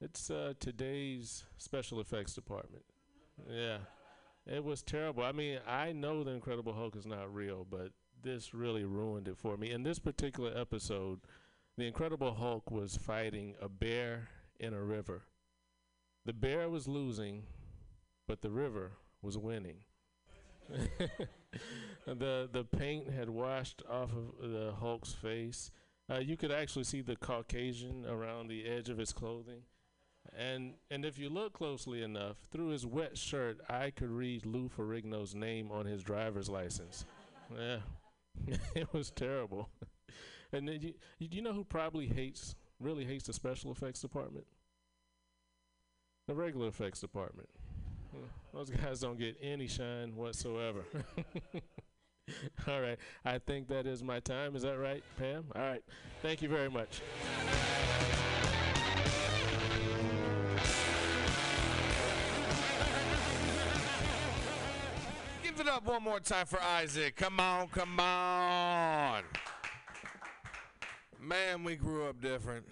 It's 0.00 0.30
uh, 0.30 0.54
today's 0.58 1.44
special 1.58 2.00
effects 2.00 2.34
department. 2.34 2.82
Yeah, 3.48 3.78
it 4.46 4.64
was 4.64 4.82
terrible. 4.82 5.22
I 5.22 5.30
mean, 5.30 5.60
I 5.64 5.92
know 5.92 6.24
the 6.24 6.32
Incredible 6.32 6.72
Hulk 6.72 6.96
is 6.96 7.06
not 7.06 7.32
real, 7.32 7.64
but 7.70 7.92
this 8.20 8.52
really 8.52 8.82
ruined 8.82 9.28
it 9.28 9.38
for 9.38 9.56
me. 9.56 9.70
In 9.70 9.84
this 9.84 10.00
particular 10.00 10.52
episode, 10.58 11.20
the 11.78 11.86
Incredible 11.86 12.34
Hulk 12.34 12.68
was 12.68 12.96
fighting 12.96 13.54
a 13.62 13.68
bear 13.68 14.28
in 14.58 14.74
a 14.74 14.82
river. 14.82 15.22
The 16.24 16.32
bear 16.32 16.68
was 16.68 16.88
losing, 16.88 17.44
but 18.26 18.42
the 18.42 18.50
river 18.50 18.90
was 19.22 19.38
winning. 19.38 19.84
the 22.06 22.48
the 22.52 22.66
paint 22.76 23.08
had 23.08 23.30
washed 23.30 23.84
off 23.88 24.10
of 24.10 24.50
the 24.50 24.74
Hulk's 24.80 25.12
face. 25.12 25.70
Uh, 26.10 26.18
you 26.18 26.36
could 26.36 26.52
actually 26.52 26.84
see 26.84 27.00
the 27.00 27.16
Caucasian 27.16 28.06
around 28.06 28.48
the 28.48 28.64
edge 28.64 28.88
of 28.88 28.98
his 28.98 29.12
clothing. 29.12 29.62
And 30.36 30.74
and 30.90 31.04
if 31.04 31.18
you 31.18 31.28
look 31.28 31.52
closely 31.52 32.02
enough, 32.02 32.36
through 32.50 32.68
his 32.68 32.84
wet 32.84 33.16
shirt, 33.16 33.60
I 33.68 33.90
could 33.90 34.10
read 34.10 34.44
Lou 34.44 34.68
Ferrigno's 34.68 35.34
name 35.34 35.70
on 35.70 35.86
his 35.86 36.02
driver's 36.02 36.48
license. 36.48 37.04
yeah, 37.56 37.78
it 38.74 38.92
was 38.92 39.10
terrible. 39.10 39.68
and 40.52 40.68
then 40.68 40.80
you 40.80 40.94
you 41.18 41.42
know 41.42 41.52
who 41.52 41.64
probably 41.64 42.06
hates 42.06 42.54
really 42.80 43.04
hates 43.04 43.26
the 43.26 43.32
special 43.32 43.70
effects 43.70 44.00
department? 44.00 44.46
The 46.28 46.34
regular 46.34 46.68
effects 46.68 47.00
department. 47.00 47.48
Those 48.52 48.70
guys 48.70 49.00
don't 49.00 49.18
get 49.18 49.36
any 49.42 49.66
shine 49.66 50.16
whatsoever. 50.16 50.84
All 52.68 52.80
right. 52.80 52.98
I 53.24 53.38
think 53.38 53.68
that 53.68 53.86
is 53.86 54.02
my 54.02 54.20
time. 54.20 54.56
Is 54.56 54.62
that 54.62 54.78
right, 54.78 55.02
Pam? 55.18 55.44
All 55.54 55.62
right. 55.62 55.82
Thank 56.22 56.42
you 56.42 56.48
very 56.48 56.70
much. 56.70 57.00
Give 65.42 65.60
it 65.60 65.68
up 65.68 65.86
one 65.86 66.02
more 66.02 66.20
time 66.20 66.46
for 66.46 66.60
Isaac. 66.60 67.16
Come 67.16 67.40
on, 67.40 67.68
come 67.68 68.00
on. 68.00 69.22
Man, 71.20 71.64
we 71.64 71.76
grew 71.76 72.08
up 72.08 72.20
different. 72.20 72.66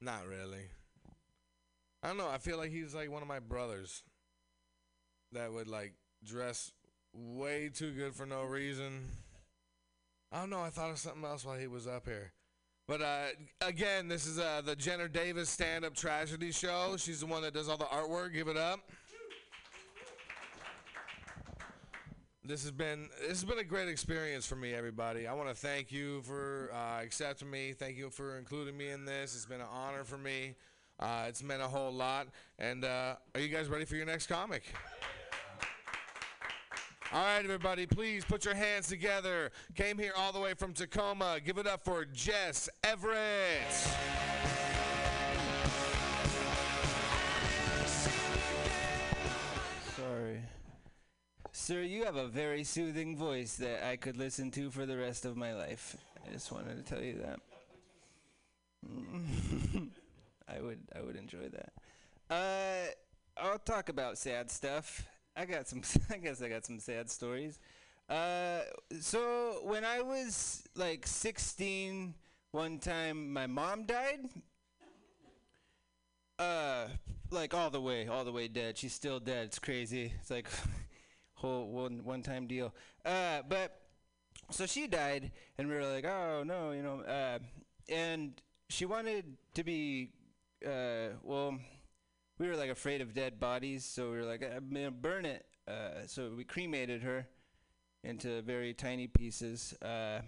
Not 0.00 0.26
really. 0.26 0.68
I 2.02 2.08
don't 2.08 2.16
know. 2.16 2.28
I 2.28 2.38
feel 2.38 2.56
like 2.56 2.70
he's 2.70 2.94
like 2.94 3.10
one 3.10 3.22
of 3.22 3.28
my 3.28 3.40
brothers 3.40 4.02
that 5.32 5.52
would 5.52 5.68
like 5.68 5.92
dress 6.24 6.72
way 7.12 7.70
too 7.72 7.92
good 7.92 8.14
for 8.14 8.26
no 8.26 8.42
reason. 8.42 9.04
I 10.32 10.40
don't 10.40 10.50
know. 10.50 10.60
I 10.60 10.70
thought 10.70 10.90
of 10.90 10.98
something 10.98 11.24
else 11.24 11.44
while 11.44 11.58
he 11.58 11.66
was 11.66 11.86
up 11.86 12.06
here. 12.06 12.32
But 12.86 13.02
uh, 13.02 13.26
again, 13.60 14.08
this 14.08 14.26
is 14.26 14.38
uh, 14.38 14.62
the 14.64 14.74
Jenner 14.74 15.08
Davis 15.08 15.50
stand 15.50 15.84
up 15.84 15.94
tragedy 15.94 16.52
show. 16.52 16.96
She's 16.96 17.20
the 17.20 17.26
one 17.26 17.42
that 17.42 17.52
does 17.52 17.68
all 17.68 17.76
the 17.76 17.84
artwork. 17.84 18.32
Give 18.32 18.48
it 18.48 18.56
up. 18.56 18.80
This 22.44 22.62
has 22.62 22.70
been 22.70 23.10
this 23.20 23.42
has 23.42 23.44
been 23.44 23.58
a 23.58 23.64
great 23.64 23.88
experience 23.88 24.46
for 24.46 24.56
me, 24.56 24.72
everybody. 24.72 25.26
I 25.26 25.34
want 25.34 25.50
to 25.50 25.54
thank 25.54 25.92
you 25.92 26.22
for 26.22 26.70
uh, 26.72 27.02
accepting 27.02 27.50
me. 27.50 27.74
Thank 27.74 27.98
you 27.98 28.08
for 28.08 28.38
including 28.38 28.74
me 28.74 28.88
in 28.88 29.04
this. 29.04 29.34
It's 29.34 29.44
been 29.44 29.60
an 29.60 29.66
honor 29.70 30.02
for 30.02 30.16
me. 30.16 30.54
Uh, 30.98 31.26
it's 31.28 31.42
meant 31.42 31.60
a 31.60 31.68
whole 31.68 31.92
lot. 31.92 32.28
And 32.58 32.86
uh, 32.86 33.16
are 33.34 33.40
you 33.40 33.48
guys 33.48 33.68
ready 33.68 33.84
for 33.84 33.96
your 33.96 34.06
next 34.06 34.28
comic? 34.28 34.64
All 37.10 37.24
right, 37.24 37.42
everybody, 37.42 37.86
please 37.86 38.22
put 38.22 38.44
your 38.44 38.54
hands 38.54 38.86
together. 38.86 39.50
Came 39.74 39.96
here 39.96 40.12
all 40.14 40.30
the 40.30 40.40
way 40.40 40.52
from 40.52 40.74
Tacoma. 40.74 41.38
Give 41.42 41.56
it 41.56 41.66
up 41.66 41.82
for 41.82 42.04
Jess 42.04 42.68
Everett. 42.84 43.72
Sorry. 49.96 50.42
Sir, 51.52 51.80
you 51.80 52.04
have 52.04 52.16
a 52.16 52.28
very 52.28 52.62
soothing 52.62 53.16
voice 53.16 53.56
that 53.56 53.88
I 53.88 53.96
could 53.96 54.18
listen 54.18 54.50
to 54.50 54.70
for 54.70 54.84
the 54.84 54.98
rest 54.98 55.24
of 55.24 55.34
my 55.34 55.54
life. 55.54 55.96
I 56.26 56.30
just 56.30 56.52
wanted 56.52 56.76
to 56.76 56.82
tell 56.82 57.02
you 57.02 57.22
that. 57.24 57.40
I 60.46 60.60
would 60.60 60.80
I 60.94 61.00
would 61.00 61.16
enjoy 61.16 61.48
that. 61.52 61.72
Uh 62.30 62.90
I'll 63.42 63.58
talk 63.58 63.88
about 63.88 64.18
sad 64.18 64.50
stuff. 64.50 65.08
I 65.38 65.46
got 65.46 65.68
some 65.68 65.82
I 66.10 66.18
guess 66.18 66.42
I 66.42 66.48
got 66.48 66.66
some 66.66 66.80
sad 66.80 67.10
stories. 67.10 67.60
Uh 68.08 68.60
so 69.00 69.60
when 69.64 69.84
I 69.84 70.00
was 70.02 70.64
like 70.74 71.06
16 71.06 72.14
one 72.52 72.78
time 72.78 73.32
my 73.32 73.46
mom 73.46 73.84
died 73.84 74.20
uh, 76.38 76.86
like 77.30 77.54
all 77.54 77.70
the 77.70 77.80
way, 77.80 78.06
all 78.06 78.24
the 78.24 78.32
way 78.32 78.48
dead. 78.48 78.78
She's 78.78 78.92
still 78.92 79.20
dead. 79.20 79.46
It's 79.46 79.58
crazy. 79.58 80.12
It's 80.20 80.30
like 80.30 80.48
whole 81.34 81.68
one 81.68 82.04
one 82.04 82.22
time 82.22 82.46
deal. 82.46 82.74
Uh, 83.04 83.42
but 83.48 83.80
so 84.50 84.66
she 84.66 84.86
died, 84.86 85.32
and 85.58 85.68
we 85.68 85.74
were 85.74 85.86
like, 85.86 86.04
oh 86.04 86.42
no, 86.44 86.72
you 86.72 86.82
know. 86.82 87.00
Uh, 87.00 87.38
and 87.88 88.40
she 88.68 88.86
wanted 88.86 89.24
to 89.54 89.64
be, 89.64 90.10
uh, 90.66 91.14
well, 91.22 91.58
we 92.38 92.48
were 92.48 92.56
like 92.56 92.70
afraid 92.70 93.00
of 93.00 93.14
dead 93.14 93.38
bodies, 93.40 93.84
so 93.84 94.10
we 94.10 94.16
were 94.16 94.24
like, 94.24 94.42
I'm 94.42 94.70
gonna 94.72 94.90
burn 94.90 95.26
it. 95.26 95.44
Uh, 95.66 96.06
so 96.06 96.32
we 96.36 96.44
cremated 96.44 97.02
her 97.02 97.26
into 98.04 98.42
very 98.42 98.72
tiny 98.72 99.06
pieces. 99.06 99.74
Uh, 99.82 100.20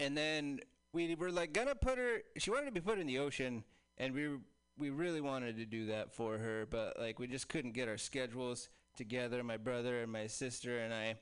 and 0.00 0.16
then 0.16 0.60
we 0.92 1.14
were 1.14 1.30
like 1.30 1.52
gonna 1.52 1.74
put 1.74 1.98
her. 1.98 2.18
She 2.38 2.50
wanted 2.50 2.66
to 2.66 2.72
be 2.72 2.80
put 2.80 2.98
in 2.98 3.06
the 3.06 3.18
ocean, 3.18 3.64
and 3.98 4.14
we 4.14 4.28
we 4.76 4.90
really 4.90 5.20
wanted 5.20 5.56
to 5.56 5.64
do 5.64 5.86
that 5.86 6.12
for 6.12 6.38
her, 6.38 6.66
but 6.68 6.98
like 6.98 7.18
we 7.18 7.26
just 7.26 7.48
couldn't 7.48 7.72
get 7.72 7.88
our 7.88 7.98
schedules 7.98 8.68
together. 8.96 9.42
My 9.42 9.56
brother 9.56 10.02
and 10.02 10.10
my 10.10 10.26
sister 10.26 10.78
and 10.78 10.92
I. 10.92 11.16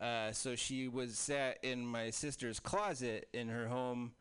Uh, 0.00 0.32
so 0.32 0.56
she 0.56 0.88
was 0.88 1.16
sat 1.16 1.58
in 1.62 1.86
my 1.86 2.10
sister's 2.10 2.58
closet 2.58 3.28
in 3.32 3.48
her 3.48 3.68
home 3.68 4.12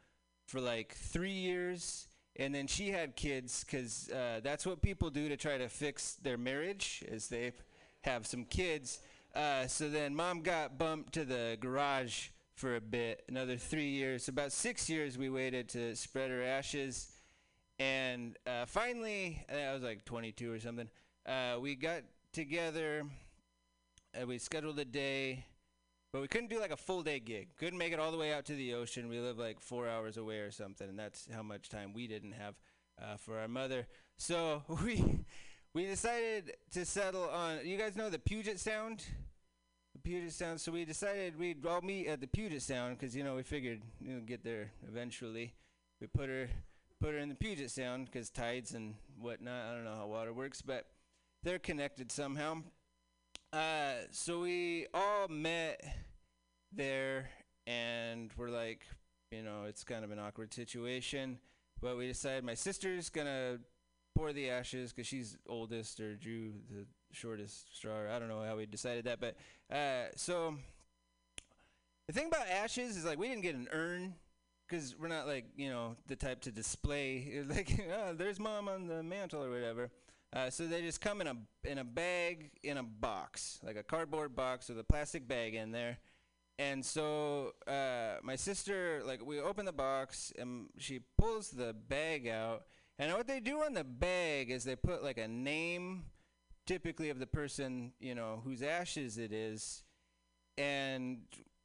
for 0.46 0.62
like 0.62 0.94
three 0.94 1.32
years, 1.32 2.08
and 2.36 2.54
then 2.54 2.68
she 2.68 2.90
had 2.90 3.16
kids 3.16 3.64
because 3.64 4.10
uh, 4.10 4.40
that's 4.44 4.66
what 4.66 4.82
people 4.82 5.10
do 5.10 5.30
to 5.30 5.38
try 5.38 5.58
to 5.58 5.70
fix 5.70 6.16
their 6.16 6.38
marriage, 6.38 7.04
is 7.08 7.28
they 7.28 7.54
have 8.02 8.26
some 8.26 8.46
kids. 8.46 9.00
Uh, 9.36 9.68
so 9.68 9.90
then 9.90 10.16
mom 10.16 10.42
got 10.42 10.78
bumped 10.78 11.14
to 11.14 11.26
the 11.26 11.58
garage 11.60 12.30
for 12.56 12.76
a 12.76 12.82
bit, 12.82 13.24
another 13.28 13.58
three 13.58 13.90
years. 13.90 14.28
About 14.28 14.52
six 14.52 14.90
years 14.90 15.18
we 15.18 15.30
waited 15.30 15.70
to 15.70 15.96
spread 15.96 16.30
her 16.30 16.44
ashes. 16.44 17.10
And 17.80 18.38
uh, 18.46 18.66
finally, 18.66 19.44
uh, 19.52 19.58
I 19.58 19.74
was 19.74 19.84
like 19.84 20.06
22 20.06 20.52
or 20.52 20.60
something. 20.60 20.90
Uh, 21.26 21.58
we 21.60 21.76
got 21.76 22.04
together. 22.32 23.06
And 24.16 24.28
we 24.28 24.38
scheduled 24.38 24.78
a 24.78 24.86
day, 24.86 25.44
but 26.14 26.22
we 26.22 26.28
couldn't 26.28 26.52
do 26.52 26.60
like 26.60 26.72
a 26.72 26.78
full 26.78 27.02
day 27.02 27.20
gig. 27.20 27.50
Couldn't 27.58 27.80
make 27.80 27.92
it 27.92 28.00
all 28.00 28.12
the 28.12 28.18
way 28.18 28.32
out 28.32 28.46
to 28.46 28.54
the 28.54 28.76
ocean. 28.76 29.10
We 29.10 29.20
live 29.20 29.40
like 29.40 29.60
four 29.60 29.90
hours 29.90 30.16
away 30.16 30.38
or 30.38 30.52
something, 30.52 30.88
and 30.88 30.98
that's 30.98 31.28
how 31.34 31.42
much 31.42 31.70
time 31.70 31.92
we 31.92 32.08
didn't 32.08 32.34
have 32.34 32.54
uh, 33.02 33.18
for 33.18 33.40
our 33.40 33.48
mother. 33.48 33.88
So 34.18 34.62
we 34.86 35.04
we 35.74 35.88
decided 35.88 36.54
to 36.72 36.86
settle 36.86 37.28
on. 37.30 37.66
You 37.66 37.78
guys 37.78 37.96
know 37.96 38.12
the 38.12 38.20
Puget 38.20 38.60
Sound. 38.60 39.04
The 39.96 40.02
Puget 40.02 40.32
Sound. 40.32 40.62
So 40.62 40.72
we 40.72 40.86
decided 40.86 41.38
we'd 41.38 41.66
all 41.66 41.82
meet 41.82 42.08
at 42.08 42.22
the 42.22 42.28
Puget 42.28 42.62
Sound 42.62 43.00
because 43.00 43.16
you 43.16 43.24
know 43.24 43.36
we 43.36 43.44
figured 43.44 43.82
know 44.00 44.22
get 44.24 44.44
there 44.44 44.72
eventually. 44.88 45.56
We 46.00 46.06
put 46.06 46.30
her 46.30 46.48
put 47.02 47.14
her 47.14 47.18
in 47.18 47.30
the 47.30 47.36
Puget 47.36 47.72
Sound 47.72 48.06
because 48.06 48.30
tides 48.30 48.76
and 48.76 48.94
whatnot. 49.20 49.66
I 49.66 49.74
don't 49.74 49.84
know 49.84 49.96
how 49.96 50.06
water 50.06 50.32
works, 50.32 50.62
but 50.62 50.86
they're 51.42 51.58
connected 51.58 52.12
somehow. 52.12 52.58
Uh, 53.54 54.08
so 54.10 54.40
we 54.40 54.88
all 54.96 55.28
met 55.28 55.80
there, 56.72 57.30
and 57.68 58.32
we're 58.36 58.50
like, 58.50 58.82
you 59.30 59.44
know, 59.44 59.66
it's 59.68 59.84
kind 59.84 60.04
of 60.04 60.10
an 60.10 60.18
awkward 60.18 60.52
situation. 60.52 61.38
But 61.80 61.96
we 61.96 62.08
decided 62.08 62.44
my 62.44 62.56
sister's 62.56 63.12
gonna 63.12 63.60
pour 64.16 64.34
the 64.34 64.50
ashes 64.50 64.92
because 64.92 65.06
she's 65.06 65.38
oldest 65.48 66.00
or 66.00 66.16
drew 66.16 66.54
the 66.72 66.88
shortest 67.12 67.76
straw. 67.78 68.12
I 68.12 68.18
don't 68.18 68.28
know 68.28 68.42
how 68.42 68.58
we 68.58 68.66
decided 68.66 69.06
that, 69.06 69.20
but 69.20 69.36
uh, 69.72 70.06
so 70.16 70.56
the 72.08 72.14
thing 72.14 72.28
about 72.28 72.48
ashes 72.48 72.98
is 72.98 73.06
like 73.06 73.20
we 73.20 73.28
didn't 73.28 73.44
get 73.44 73.54
an 73.54 73.68
urn 73.72 74.16
because 74.68 74.96
we're 74.98 75.10
not 75.10 75.28
like 75.28 75.46
you 75.56 75.70
know 75.70 75.96
the 76.08 76.16
type 76.16 76.42
to 76.42 76.52
display 76.52 77.44
like 77.48 77.80
oh, 77.96 78.14
there's 78.14 78.40
mom 78.40 78.68
on 78.68 78.88
the 78.88 79.04
mantle 79.04 79.44
or 79.44 79.52
whatever. 79.52 79.92
Uh, 80.36 80.50
so 80.50 80.66
they 80.66 80.82
just 80.82 81.00
come 81.00 81.22
in 81.22 81.28
a 81.28 81.36
in 81.64 81.78
a 81.78 81.84
bag 81.84 82.50
in 82.64 82.78
a 82.78 82.84
box, 82.84 83.60
like 83.64 83.76
a 83.76 83.84
cardboard 83.84 84.36
box 84.36 84.68
with 84.68 84.80
a 84.80 84.84
plastic 84.84 85.28
bag 85.28 85.54
in 85.54 85.72
there. 85.72 86.00
And 86.60 86.86
so 86.86 87.54
uh, 87.68 88.16
my 88.22 88.36
sister, 88.36 89.02
like, 89.06 89.26
we 89.26 89.40
open 89.40 89.66
the 89.66 89.74
box 89.74 90.32
and 90.38 90.68
she 90.78 91.00
pulls 91.18 91.50
the 91.50 91.74
bag 91.74 92.28
out. 92.28 92.64
And 93.00 93.12
what 93.14 93.28
they 93.28 93.40
do 93.40 93.64
on 93.64 93.74
the 93.74 93.84
bag 93.84 94.52
is 94.52 94.64
they 94.64 94.76
put 94.76 95.04
like 95.04 95.18
a 95.18 95.28
name, 95.28 96.06
typically 96.66 97.10
of 97.10 97.20
the 97.20 97.28
person 97.28 97.92
you 98.00 98.16
know 98.16 98.42
whose 98.44 98.62
ashes 98.62 99.18
it 99.18 99.32
is, 99.32 99.84
and 100.58 101.22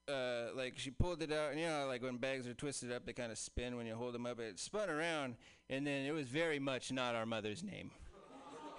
uh, 0.09 0.47
like 0.55 0.79
she 0.79 0.91
pulled 0.91 1.23
it 1.23 1.33
out, 1.33 1.53
and 1.53 1.61
you 1.61 1.67
know, 1.67 1.87
like 1.87 2.03
when 2.03 2.17
bags 2.17 2.47
are 2.47 2.55
twisted 2.55 2.91
up, 2.91 3.05
they 3.05 3.13
kind 3.13 3.31
of 3.31 3.39
spin 3.39 3.77
when 3.77 3.87
you 3.87 3.95
hold 3.95 4.15
them 4.15 4.25
up. 4.25 4.41
It 4.41 4.59
spun 4.59 4.89
around, 4.89 5.37
and 5.69 5.87
then 5.87 6.07
it 6.07 6.13
was 6.13 6.29
very 6.29 6.59
much 6.59 6.91
not 6.91 7.15
our 7.15 7.27
mother's 7.27 7.63
name. 7.63 7.91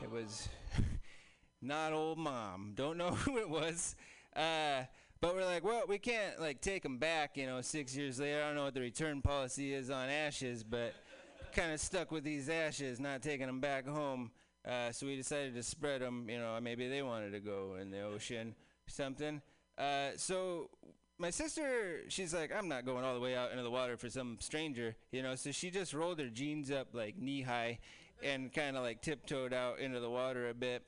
It 0.02 0.10
was 0.10 0.48
not 1.62 1.92
old 1.94 2.18
mom. 2.18 2.74
Don't 2.76 2.98
know 2.98 3.12
who 3.26 3.38
it 3.38 3.50
was. 3.50 3.96
Uh, 4.36 4.84
but 5.22 5.36
we're 5.36 5.46
like, 5.46 5.64
well, 5.64 5.84
we 5.88 5.98
can't 5.98 6.40
like 6.40 6.62
take 6.62 6.84
them 6.84 6.98
back. 6.98 7.36
You 7.36 7.46
know, 7.46 7.62
six 7.62 7.96
years 7.96 8.20
later. 8.20 8.42
I 8.42 8.48
don't 8.48 8.56
know 8.56 8.64
what 8.64 8.74
the 8.74 8.82
return 8.82 9.22
policy 9.22 9.74
is 9.74 9.90
on 9.90 10.10
ashes, 10.10 10.64
but 10.64 10.94
kind 11.54 11.74
of 11.74 11.80
stuck 11.80 12.12
with 12.12 12.24
these 12.24 12.50
ashes, 12.50 13.00
not 13.00 13.22
taking 13.22 13.48
them 13.48 13.60
back 13.60 13.86
home. 13.86 14.32
Uh, 14.68 14.92
so 14.92 15.06
we 15.06 15.16
decided 15.16 15.56
to 15.56 15.64
spread 15.64 16.02
them. 16.02 16.30
You 16.30 16.40
know, 16.40 16.58
maybe 16.62 16.88
they 16.88 17.02
wanted 17.02 17.32
to 17.32 17.40
go 17.40 17.76
in 17.82 17.92
the 17.92 18.02
ocean, 18.02 18.56
something. 18.88 19.42
Uh, 19.78 20.12
so 20.16 20.70
my 21.18 21.30
sister, 21.30 22.04
she's 22.08 22.34
like, 22.34 22.52
I'm 22.56 22.70
not 22.70 22.86
going 22.86 23.04
all 23.04 23.14
the 23.14 23.20
way 23.20 23.36
out 23.36 23.52
into 23.52 23.64
the 23.64 23.72
water 23.72 23.98
for 23.98 24.10
some 24.10 24.38
stranger, 24.40 24.96
you 25.12 25.22
know. 25.22 25.36
So 25.36 25.52
she 25.52 25.70
just 25.70 25.94
rolled 25.94 26.20
her 26.20 26.30
jeans 26.30 26.72
up 26.72 26.88
like 26.94 27.18
knee 27.18 27.42
high, 27.42 27.80
and 28.24 28.54
kind 28.54 28.78
of 28.78 28.84
like 28.84 29.02
tiptoed 29.02 29.54
out 29.54 29.80
into 29.80 30.00
the 30.00 30.10
water 30.10 30.50
a 30.50 30.54
bit, 30.54 30.84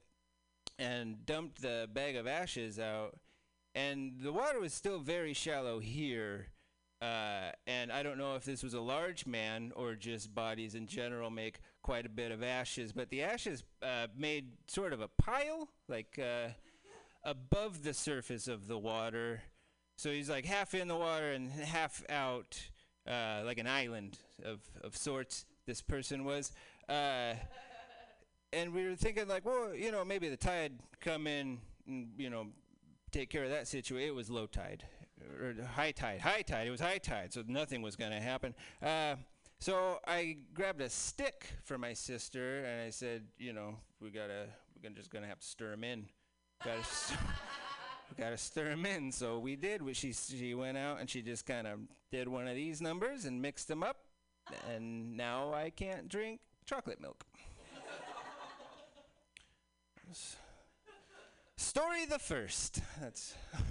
and 0.79 1.25
dumped 1.25 1.61
the 1.61 1.87
bag 1.93 2.15
of 2.15 2.27
ashes 2.27 2.79
out. 2.79 3.17
And 3.73 4.13
the 4.21 4.33
water 4.33 4.59
was 4.59 4.73
still 4.73 4.99
very 4.99 5.33
shallow 5.33 5.79
here. 5.79 6.47
Uh, 7.01 7.51
and 7.65 7.91
I 7.91 8.03
don't 8.03 8.19
know 8.19 8.35
if 8.35 8.45
this 8.45 8.61
was 8.61 8.75
a 8.75 8.81
large 8.81 9.25
man 9.25 9.71
or 9.75 9.95
just 9.95 10.35
bodies 10.35 10.75
in 10.75 10.85
general 10.85 11.31
make 11.31 11.59
quite 11.81 12.05
a 12.05 12.09
bit 12.09 12.31
of 12.31 12.43
ashes, 12.43 12.91
but 12.91 13.09
the 13.09 13.23
ashes 13.23 13.63
uh, 13.81 14.05
made 14.15 14.51
sort 14.67 14.93
of 14.93 15.01
a 15.01 15.07
pile, 15.07 15.69
like 15.87 16.19
uh, 16.19 16.49
above 17.23 17.83
the 17.83 17.93
surface 17.93 18.47
of 18.47 18.67
the 18.67 18.77
water. 18.77 19.41
So 19.95 20.11
he's 20.11 20.29
like 20.29 20.45
half 20.45 20.75
in 20.75 20.87
the 20.87 20.95
water 20.95 21.31
and 21.31 21.51
half 21.51 22.03
out, 22.07 22.61
uh, 23.07 23.41
like 23.45 23.57
an 23.57 23.67
island 23.67 24.19
of, 24.43 24.59
of 24.83 24.95
sorts. 24.95 25.45
This 25.65 25.81
person 25.81 26.23
was, 26.23 26.51
uh, 26.91 27.35
and 28.53 28.73
we 28.73 28.87
were 28.87 28.95
thinking 28.95 29.27
like, 29.27 29.45
well, 29.45 29.73
you 29.73 29.91
know, 29.91 30.03
maybe 30.03 30.27
the 30.27 30.37
tide 30.37 30.73
come 30.99 31.25
in, 31.25 31.59
and, 31.87 32.09
you 32.17 32.29
know, 32.29 32.47
take 33.11 33.29
care 33.29 33.43
of 33.43 33.49
that 33.49 33.67
situation. 33.67 34.09
It 34.09 34.15
was 34.15 34.29
low 34.29 34.45
tide 34.45 34.83
or 35.39 35.55
high 35.75 35.91
tide, 35.91 36.19
high 36.19 36.41
tide. 36.41 36.67
It 36.67 36.71
was 36.71 36.81
high 36.81 36.97
tide, 36.97 37.33
so 37.33 37.43
nothing 37.47 37.81
was 37.81 37.95
going 37.95 38.11
to 38.11 38.19
happen. 38.19 38.53
Uh, 38.81 39.15
so 39.59 39.99
I 40.07 40.37
grabbed 40.53 40.81
a 40.81 40.89
stick 40.89 41.45
for 41.63 41.77
my 41.77 41.93
sister, 41.93 42.65
and 42.65 42.81
I 42.81 42.89
said, 42.89 43.23
you 43.37 43.53
know, 43.53 43.75
we 44.01 44.09
gotta, 44.09 44.47
we're 44.75 44.81
gonna, 44.81 44.95
just 44.95 45.11
gonna 45.11 45.27
have 45.27 45.39
to 45.39 45.47
stir 45.47 45.73
him 45.73 45.83
in. 45.83 46.05
Gotta, 46.65 46.83
gotta 48.17 48.37
stir 48.37 48.69
them 48.69 48.85
in. 48.85 49.11
So 49.11 49.37
we 49.39 49.55
did. 49.55 49.81
We, 49.81 49.93
she 49.93 50.13
she 50.13 50.55
went 50.55 50.77
out 50.77 50.99
and 50.99 51.07
she 51.07 51.21
just 51.21 51.45
kind 51.45 51.67
of 51.67 51.79
did 52.11 52.27
one 52.27 52.47
of 52.47 52.55
these 52.55 52.81
numbers 52.81 53.25
and 53.25 53.39
mixed 53.39 53.67
them 53.67 53.83
up, 53.83 53.97
and 54.73 55.15
now 55.15 55.53
I 55.53 55.69
can't 55.69 56.09
drink 56.09 56.39
chocolate 56.71 57.01
milk. 57.01 57.25
Story 61.57 62.05
the 62.05 62.19
first. 62.19 62.81
That's. 63.01 63.35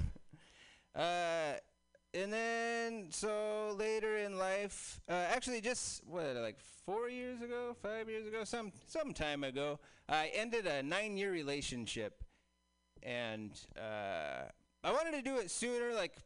Uh, 0.92 1.52
and 2.12 2.32
then 2.32 3.06
so 3.10 3.76
later 3.78 4.16
in 4.16 4.36
life, 4.36 5.00
uh, 5.08 5.12
actually 5.12 5.60
just 5.60 6.02
what 6.04 6.34
like 6.34 6.58
four 6.84 7.08
years 7.08 7.40
ago, 7.40 7.76
five 7.80 8.08
years 8.08 8.26
ago, 8.26 8.42
some 8.42 8.72
some 8.88 9.14
time 9.14 9.44
ago, 9.44 9.78
I 10.08 10.32
ended 10.34 10.66
a 10.66 10.82
nine-year 10.82 11.30
relationship, 11.30 12.24
and 13.04 13.52
uh, 13.78 14.50
I 14.82 14.90
wanted 14.90 15.12
to 15.12 15.22
do 15.22 15.36
it 15.36 15.48
sooner, 15.48 15.94
like 15.94 16.16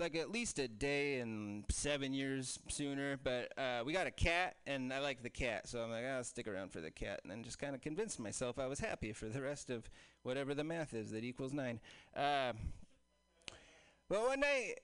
like 0.00 0.16
at 0.16 0.30
least 0.30 0.58
a 0.58 0.66
day 0.66 1.20
and 1.20 1.64
seven 1.70 2.12
years 2.12 2.58
sooner. 2.68 3.18
But 3.22 3.56
uh, 3.58 3.82
we 3.84 3.92
got 3.92 4.06
a 4.06 4.10
cat, 4.10 4.56
and 4.66 4.92
I 4.92 4.98
like 5.00 5.22
the 5.22 5.30
cat, 5.30 5.68
so 5.68 5.80
I'm 5.80 5.90
like, 5.90 6.04
I'll 6.04 6.24
stick 6.24 6.48
around 6.48 6.72
for 6.72 6.80
the 6.80 6.90
cat, 6.90 7.20
and 7.22 7.30
then 7.30 7.44
just 7.44 7.58
kind 7.58 7.74
of 7.74 7.80
convinced 7.80 8.18
myself 8.18 8.58
I 8.58 8.66
was 8.66 8.80
happy 8.80 9.12
for 9.12 9.26
the 9.26 9.42
rest 9.42 9.70
of 9.70 9.88
whatever 10.22 10.54
the 10.54 10.64
math 10.64 10.94
is 10.94 11.10
that 11.10 11.24
equals 11.24 11.52
nine. 11.52 11.80
Uh, 12.16 12.52
well, 14.08 14.26
one 14.26 14.40
night 14.40 14.74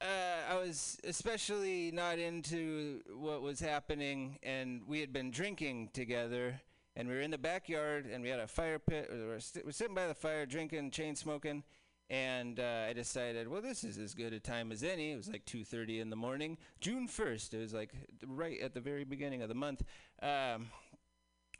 uh, 0.00 0.52
I 0.52 0.56
was 0.56 0.98
especially 1.04 1.90
not 1.90 2.18
into 2.18 3.00
what 3.14 3.42
was 3.42 3.60
happening, 3.60 4.38
and 4.42 4.82
we 4.86 5.00
had 5.00 5.12
been 5.12 5.30
drinking 5.30 5.90
together, 5.92 6.60
and 6.94 7.08
we 7.08 7.14
were 7.14 7.20
in 7.20 7.30
the 7.30 7.38
backyard, 7.38 8.06
and 8.06 8.22
we 8.22 8.28
had 8.28 8.40
a 8.40 8.46
fire 8.46 8.78
pit. 8.78 9.08
We 9.12 9.24
were, 9.24 9.40
st- 9.40 9.64
we 9.64 9.68
were 9.68 9.72
sitting 9.72 9.94
by 9.94 10.06
the 10.06 10.14
fire, 10.14 10.44
drinking, 10.44 10.90
chain 10.90 11.16
smoking, 11.16 11.62
and 12.08 12.60
uh, 12.60 12.86
I 12.88 12.92
decided, 12.92 13.48
well, 13.48 13.60
this 13.60 13.82
is 13.82 13.98
as 13.98 14.14
good 14.14 14.32
a 14.32 14.40
time 14.40 14.70
as 14.70 14.82
any. 14.82 15.12
It 15.12 15.16
was 15.16 15.28
like 15.28 15.44
2:30 15.44 16.00
in 16.00 16.10
the 16.10 16.16
morning, 16.16 16.56
June 16.80 17.08
1st. 17.08 17.54
It 17.54 17.60
was 17.60 17.74
like 17.74 17.92
right 18.24 18.60
at 18.60 18.74
the 18.74 18.80
very 18.80 19.04
beginning 19.04 19.42
of 19.42 19.48
the 19.48 19.54
month. 19.54 19.82
Um, 20.22 20.68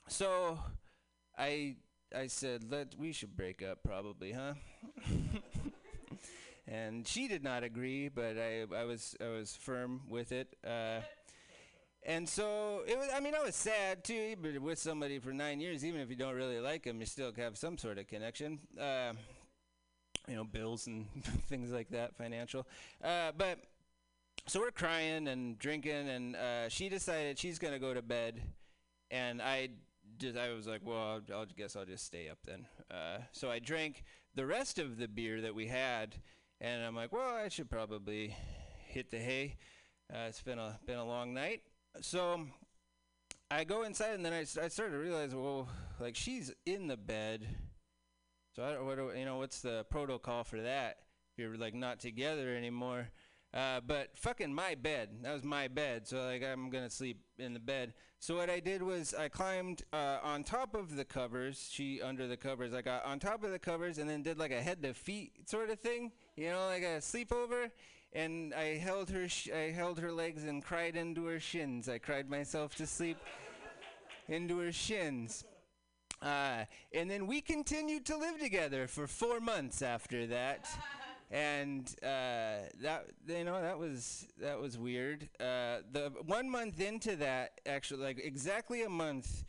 so 0.08 0.58
I 1.36 1.76
I 2.14 2.28
said, 2.28 2.70
let 2.70 2.94
we 2.96 3.12
should 3.12 3.36
break 3.36 3.62
up, 3.62 3.82
probably, 3.82 4.32
huh? 4.32 4.54
and 6.68 7.06
she 7.06 7.26
did 7.26 7.42
not 7.42 7.64
agree, 7.64 8.08
but 8.08 8.36
I, 8.38 8.66
I 8.74 8.84
was 8.84 9.16
I 9.20 9.28
was 9.28 9.56
firm 9.56 10.02
with 10.08 10.30
it. 10.30 10.54
Uh, 10.64 11.00
and 12.04 12.28
so 12.28 12.82
it 12.86 12.96
was. 12.96 13.08
I 13.12 13.18
mean, 13.18 13.34
I 13.34 13.42
was 13.42 13.56
sad 13.56 14.04
too. 14.04 14.14
You've 14.14 14.62
with 14.62 14.78
somebody 14.78 15.18
for 15.18 15.32
nine 15.32 15.60
years, 15.60 15.84
even 15.84 16.00
if 16.00 16.08
you 16.08 16.14
don't 16.14 16.36
really 16.36 16.60
like 16.60 16.84
them, 16.84 17.00
you 17.00 17.06
still 17.06 17.32
have 17.36 17.58
some 17.58 17.76
sort 17.76 17.98
of 17.98 18.06
connection. 18.06 18.60
Uh, 18.80 19.14
you 20.28 20.36
know, 20.36 20.44
bills 20.44 20.86
and 20.86 21.06
things 21.48 21.70
like 21.70 21.90
that, 21.90 22.16
financial. 22.16 22.66
Uh, 23.02 23.32
but 23.36 23.58
so 24.46 24.60
we're 24.60 24.70
crying 24.70 25.28
and 25.28 25.58
drinking, 25.58 26.08
and 26.08 26.36
uh, 26.36 26.68
she 26.68 26.88
decided 26.88 27.38
she's 27.38 27.58
gonna 27.58 27.78
go 27.78 27.94
to 27.94 28.02
bed, 28.02 28.42
and 29.10 29.40
I 29.42 29.70
just 30.18 30.36
I 30.36 30.52
was 30.52 30.66
like, 30.66 30.82
well, 30.84 31.22
I'll, 31.30 31.38
I'll 31.38 31.46
guess 31.46 31.76
I'll 31.76 31.84
just 31.84 32.04
stay 32.04 32.28
up 32.28 32.38
then. 32.44 32.66
Uh, 32.90 33.18
so 33.32 33.50
I 33.50 33.58
drank 33.58 34.04
the 34.34 34.46
rest 34.46 34.78
of 34.78 34.98
the 34.98 35.08
beer 35.08 35.40
that 35.40 35.54
we 35.54 35.66
had, 35.66 36.16
and 36.60 36.84
I'm 36.84 36.94
like, 36.94 37.12
well, 37.12 37.34
I 37.34 37.48
should 37.48 37.70
probably 37.70 38.36
hit 38.86 39.10
the 39.10 39.18
hay. 39.18 39.56
Uh, 40.12 40.26
it's 40.28 40.42
been 40.42 40.58
a 40.58 40.78
been 40.86 40.98
a 40.98 41.04
long 41.04 41.34
night, 41.34 41.62
so 42.00 42.46
I 43.50 43.64
go 43.64 43.82
inside, 43.82 44.14
and 44.14 44.24
then 44.24 44.32
I, 44.32 44.40
I 44.40 44.68
started 44.68 44.92
to 44.92 44.98
realize, 44.98 45.34
well, 45.34 45.68
like 46.00 46.16
she's 46.16 46.52
in 46.64 46.86
the 46.88 46.96
bed, 46.96 47.46
so 48.56 48.62
I 48.62 48.80
what 48.80 48.96
do, 48.96 49.12
you 49.14 49.26
know, 49.26 49.36
what's 49.36 49.60
the 49.60 49.84
protocol 49.90 50.42
for 50.42 50.62
that? 50.62 51.00
If 51.30 51.42
you're 51.42 51.58
like 51.58 51.74
not 51.74 52.00
together 52.00 52.56
anymore. 52.56 53.10
Uh, 53.52 53.80
but 53.86 54.16
fucking 54.16 54.52
my 54.52 54.74
bed. 54.74 55.10
That 55.22 55.34
was 55.34 55.44
my 55.44 55.68
bed. 55.68 56.08
So 56.08 56.24
like 56.24 56.42
I'm 56.42 56.70
gonna 56.70 56.88
sleep 56.88 57.20
in 57.38 57.52
the 57.52 57.60
bed. 57.60 57.92
So 58.18 58.36
what 58.36 58.48
I 58.48 58.60
did 58.60 58.82
was 58.82 59.12
I 59.12 59.28
climbed 59.28 59.82
uh, 59.92 60.20
on 60.22 60.42
top 60.42 60.74
of 60.74 60.96
the 60.96 61.04
covers. 61.04 61.68
She 61.70 62.00
under 62.00 62.26
the 62.26 62.36
covers. 62.38 62.72
I 62.72 62.80
got 62.80 63.04
on 63.04 63.18
top 63.18 63.44
of 63.44 63.50
the 63.50 63.58
covers 63.58 63.98
and 63.98 64.08
then 64.08 64.22
did 64.22 64.38
like 64.38 64.52
a 64.52 64.62
head 64.62 64.82
to 64.84 64.94
feet 64.94 65.32
sort 65.50 65.68
of 65.68 65.78
thing. 65.78 66.12
You 66.34 66.48
know, 66.50 66.64
like 66.66 66.82
a 66.82 67.00
sleepover. 67.00 67.70
And 68.14 68.54
I 68.54 68.78
held 68.78 69.10
her. 69.10 69.28
Sh- 69.28 69.50
I 69.54 69.70
held 69.70 70.00
her 70.00 70.12
legs 70.12 70.44
and 70.44 70.64
cried 70.64 70.96
into 70.96 71.26
her 71.26 71.40
shins. 71.40 71.90
I 71.90 71.98
cried 71.98 72.30
myself 72.30 72.74
to 72.76 72.86
sleep 72.86 73.18
into 74.28 74.56
her 74.60 74.72
shins. 74.72 75.44
Uh, 76.22 76.64
and 76.92 77.10
then 77.10 77.26
we 77.26 77.40
continued 77.40 78.06
to 78.06 78.16
live 78.16 78.38
together 78.40 78.86
for 78.86 79.06
four 79.06 79.40
months 79.40 79.82
after 79.82 80.26
that. 80.26 80.66
and 81.30 81.94
uh, 82.02 82.68
that 82.80 83.06
you 83.26 83.44
know 83.44 83.60
that 83.60 83.78
was 83.78 84.26
that 84.40 84.60
was 84.60 84.78
weird. 84.78 85.28
Uh, 85.40 85.78
the 85.92 86.12
one 86.24 86.48
month 86.48 86.80
into 86.80 87.16
that, 87.16 87.60
actually, 87.66 88.02
like 88.02 88.20
exactly 88.22 88.82
a 88.82 88.88
month, 88.88 89.44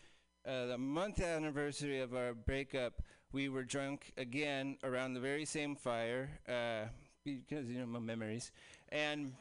uh, 0.48 0.66
the 0.68 0.78
month 0.78 1.22
anniversary 1.22 2.00
of 2.00 2.16
our 2.16 2.34
breakup, 2.34 3.02
we 3.32 3.50
were 3.50 3.64
drunk 3.64 4.12
again 4.18 4.78
around 4.84 5.14
the 5.14 5.20
very 5.20 5.46
same 5.46 5.76
fire 5.76 6.30
uh, 6.50 6.88
because 7.24 7.70
you 7.70 7.80
know 7.80 7.86
my 7.86 8.00
memories, 8.00 8.52
and 8.90 9.34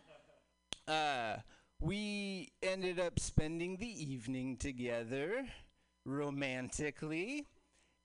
uh, 0.87 1.37
we 1.81 2.53
ended 2.62 3.01
up 3.01 3.18
spending 3.18 3.77
the 3.79 4.12
evening 4.12 4.57
together 4.57 5.47
romantically, 6.07 7.47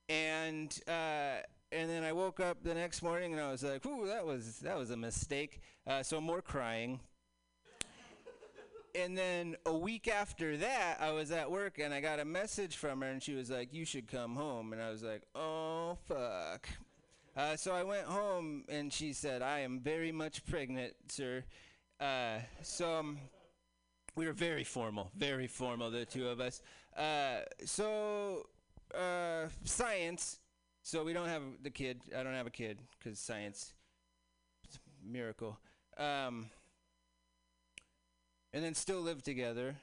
and 0.10 0.78
uh, 0.88 1.40
and 1.72 1.90
then 1.90 2.04
I 2.04 2.12
woke 2.12 2.42
up 2.42 2.64
the 2.64 2.74
next 2.74 3.02
morning 3.02 3.32
and 3.32 3.42
I 3.42 3.50
was 3.52 3.64
like, 3.64 3.86
"Ooh, 3.86 4.08
that 4.08 4.26
was 4.26 4.60
that 4.60 4.78
was 4.78 4.92
a 4.92 4.98
mistake." 4.98 5.62
Uh, 5.88 6.04
so 6.04 6.20
more 6.20 6.42
crying 6.42 7.00
and 8.96 9.18
then 9.18 9.56
a 9.66 9.76
week 9.76 10.08
after 10.08 10.58
that, 10.58 10.98
I 11.00 11.12
was 11.12 11.32
at 11.32 11.50
work 11.50 11.80
and 11.80 11.94
I 11.94 12.02
got 12.02 12.20
a 12.20 12.26
message 12.26 12.76
from 12.76 13.02
her, 13.02 13.08
and 13.08 13.22
she 13.22 13.34
was 13.34 13.50
like, 13.50 13.74
"You 13.74 13.86
should 13.86 14.08
come 14.08 14.36
home." 14.36 14.74
And 14.74 14.82
I 14.82 14.90
was 14.90 15.04
like, 15.04 15.24
"Oh 15.36 15.98
fuck." 16.08 16.68
Uh, 17.36 17.56
so 17.56 17.74
I 17.74 17.84
went 17.84 18.06
home, 18.06 18.66
and 18.70 18.92
she 18.92 19.14
said, 19.14 19.42
"I 19.42 19.60
am 19.60 19.80
very 19.80 20.12
much 20.12 20.46
pregnant, 20.46 20.94
sir." 21.08 21.44
Uh, 22.00 22.40
so 22.62 23.00
um, 23.00 23.20
we 24.16 24.26
were 24.26 24.34
very 24.34 24.64
formal, 24.64 25.12
very 25.16 25.48
formal, 25.48 25.92
the 25.92 26.06
two 26.06 26.28
of 26.28 26.40
us. 26.40 26.62
Uh, 26.98 27.42
so 27.66 28.48
uh, 28.96 29.48
science. 29.64 30.40
So 30.84 31.04
we 31.04 31.14
don't 31.14 31.28
have 31.28 31.44
the 31.62 31.70
kid. 31.70 32.02
I 32.18 32.24
don't 32.24 32.34
have 32.34 32.48
a 32.48 32.52
kid 32.52 32.80
because 32.98 33.20
science. 33.20 33.74
It's 34.66 34.78
a 34.78 35.08
miracle. 35.08 35.60
Um, 35.98 36.50
and 38.54 38.64
then 38.64 38.74
still 38.74 39.02
live 39.02 39.22
together 39.22 39.76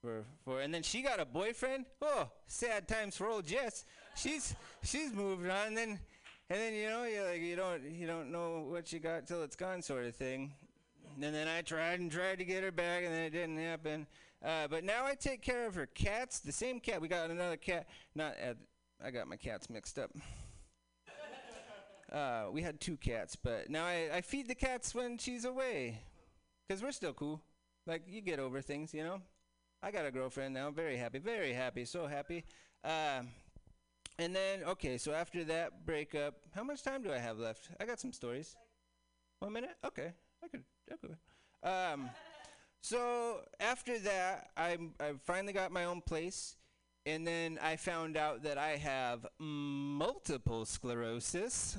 for 0.00 0.24
for 0.44 0.60
and 0.60 0.72
then 0.72 0.82
she 0.82 1.02
got 1.02 1.18
a 1.18 1.24
boyfriend 1.24 1.84
oh 2.02 2.28
sad 2.46 2.86
times 2.86 3.16
for 3.16 3.28
old 3.28 3.46
jess 3.46 3.84
she's 4.14 4.54
she's 4.82 5.12
moved 5.12 5.48
on 5.48 5.68
and 5.68 5.76
then 5.76 5.98
and 6.50 6.60
then 6.60 6.74
you 6.74 6.88
know 6.88 7.04
you 7.04 7.22
like 7.22 7.40
you 7.40 7.56
don't 7.56 7.82
you 7.82 8.06
don't 8.06 8.30
know 8.30 8.64
what 8.68 8.92
you 8.92 9.00
got 9.00 9.26
till 9.26 9.42
it's 9.42 9.56
gone 9.56 9.82
sort 9.82 10.04
of 10.04 10.14
thing 10.14 10.52
and 11.20 11.34
then 11.34 11.48
i 11.48 11.62
tried 11.62 11.98
and 11.98 12.12
tried 12.12 12.38
to 12.38 12.44
get 12.44 12.62
her 12.62 12.70
back 12.70 13.02
and 13.04 13.12
then 13.12 13.22
it 13.22 13.30
didn't 13.30 13.58
happen 13.58 14.06
uh, 14.44 14.68
but 14.68 14.84
now 14.84 15.04
i 15.04 15.14
take 15.14 15.42
care 15.42 15.66
of 15.66 15.74
her 15.74 15.86
cats 15.86 16.40
the 16.40 16.52
same 16.52 16.80
cat 16.80 17.00
we 17.00 17.08
got 17.08 17.30
another 17.30 17.56
cat 17.56 17.86
not 18.14 18.34
uh, 18.42 18.54
i 19.04 19.10
got 19.10 19.28
my 19.28 19.36
cats 19.36 19.68
mixed 19.70 19.98
up 19.98 20.10
uh, 22.12 22.46
we 22.50 22.62
had 22.62 22.80
two 22.80 22.96
cats 22.96 23.36
but 23.36 23.68
now 23.68 23.84
I, 23.84 24.08
I 24.14 24.20
feed 24.22 24.48
the 24.48 24.54
cats 24.54 24.94
when 24.94 25.18
she's 25.18 25.44
away 25.44 26.00
because 26.66 26.82
we're 26.82 26.92
still 26.92 27.12
cool 27.12 27.42
like 27.88 28.02
you 28.06 28.20
get 28.20 28.38
over 28.38 28.60
things, 28.60 28.92
you 28.92 29.02
know. 29.02 29.20
I 29.82 29.90
got 29.90 30.04
a 30.04 30.10
girlfriend 30.10 30.54
now. 30.54 30.70
Very 30.70 30.96
happy, 30.96 31.18
very 31.18 31.52
happy, 31.52 31.84
so 31.84 32.06
happy. 32.06 32.44
Um, 32.84 33.28
and 34.18 34.36
then 34.36 34.62
okay, 34.64 34.98
so 34.98 35.12
after 35.12 35.42
that 35.44 35.86
breakup, 35.86 36.34
how 36.54 36.62
much 36.62 36.82
time 36.82 37.02
do 37.02 37.12
I 37.12 37.18
have 37.18 37.38
left? 37.38 37.70
I 37.80 37.86
got 37.86 37.98
some 37.98 38.12
stories. 38.12 38.56
One 39.38 39.52
minute? 39.52 39.76
Okay, 39.84 40.12
I 40.44 40.48
could. 40.48 40.64
I 40.92 40.96
could. 40.96 41.16
Um, 41.62 42.10
so 42.80 43.40
after 43.60 43.98
that, 44.00 44.50
I 44.56 44.78
I 45.00 45.12
finally 45.24 45.52
got 45.52 45.72
my 45.72 45.84
own 45.84 46.00
place, 46.00 46.56
and 47.06 47.26
then 47.26 47.58
I 47.62 47.76
found 47.76 48.16
out 48.16 48.42
that 48.44 48.58
I 48.58 48.76
have 48.76 49.26
multiple 49.38 50.64
sclerosis. 50.64 51.78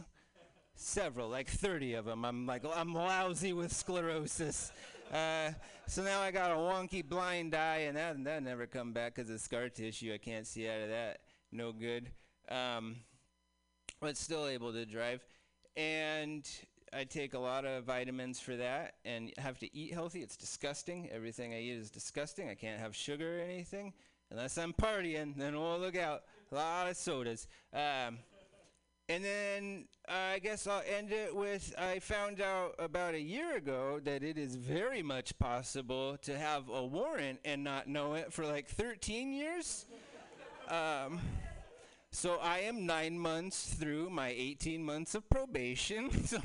Several, 0.82 1.28
like 1.28 1.50
30 1.50 1.96
of 1.96 2.06
them. 2.06 2.24
I'm 2.24 2.46
like, 2.46 2.64
I'm 2.74 2.94
lousy 2.94 3.52
with 3.52 3.74
sclerosis. 3.74 4.72
Uh, 5.12 5.52
so 5.88 6.04
now 6.04 6.22
I 6.22 6.32
got 6.32 6.52
a 6.52 6.56
wonky 6.56 7.04
blind 7.04 7.54
eye, 7.56 7.80
and 7.88 7.98
that 7.98 8.24
that 8.24 8.44
never 8.44 8.68
come 8.68 8.94
back 8.94 9.16
because 9.16 9.30
of 9.30 9.42
scar 9.42 9.68
tissue. 9.70 10.14
I 10.14 10.18
can't 10.18 10.48
see 10.48 10.70
out 10.70 10.82
of 10.82 10.90
that. 10.90 11.20
No 11.52 11.72
good. 11.72 12.12
Um, 12.50 12.98
but 14.00 14.16
still 14.16 14.48
able 14.48 14.72
to 14.72 14.86
drive, 14.86 15.22
and 15.76 16.48
I 16.94 17.04
take 17.04 17.34
a 17.34 17.40
lot 17.40 17.66
of 17.66 17.84
vitamins 17.84 18.40
for 18.40 18.56
that, 18.56 18.96
and 19.06 19.32
have 19.38 19.60
to 19.60 19.76
eat 19.76 19.94
healthy. 19.94 20.22
It's 20.22 20.38
disgusting. 20.38 21.10
Everything 21.12 21.54
I 21.54 21.62
eat 21.62 21.72
is 21.72 21.90
disgusting. 21.90 22.50
I 22.50 22.56
can't 22.56 22.80
have 22.80 22.96
sugar 22.96 23.40
or 23.40 23.42
anything 23.42 23.94
unless 24.32 24.58
I'm 24.58 24.74
partying. 24.74 25.36
Then 25.36 25.56
oh 25.56 25.78
look 25.78 25.96
out, 25.96 26.24
a 26.52 26.56
lot 26.56 26.90
of 26.90 26.98
sodas. 26.98 27.48
Um, 27.74 28.20
and 29.08 29.26
then 29.26 29.86
uh, 30.08 30.36
I 30.36 30.40
guess 30.40 30.68
I'll 30.68 30.84
end 30.88 31.12
it 31.12 31.36
with 31.36 31.74
I 31.80 31.98
found 31.98 32.42
out 32.42 32.76
about 32.78 33.16
a 33.16 33.20
year 33.20 33.58
ago 33.58 34.00
that 34.04 34.24
it 34.24 34.38
is 34.38 34.56
very 34.56 35.02
much 35.02 35.38
possible 35.40 36.18
to 36.22 36.38
have 36.38 36.70
a 36.70 36.86
warrant 36.86 37.40
and 37.44 37.64
not 37.64 37.88
know 37.88 38.14
it 38.14 38.32
for 38.32 38.46
like 38.46 38.68
13 38.68 39.34
years. 39.34 39.86
um, 40.70 41.20
so 42.12 42.38
I 42.42 42.60
am 42.60 42.86
nine 42.86 43.18
months 43.20 43.74
through 43.74 44.10
my 44.10 44.30
18 44.30 44.84
months 44.84 45.16
of 45.16 45.30
probation. 45.30 46.10
So 46.26 46.40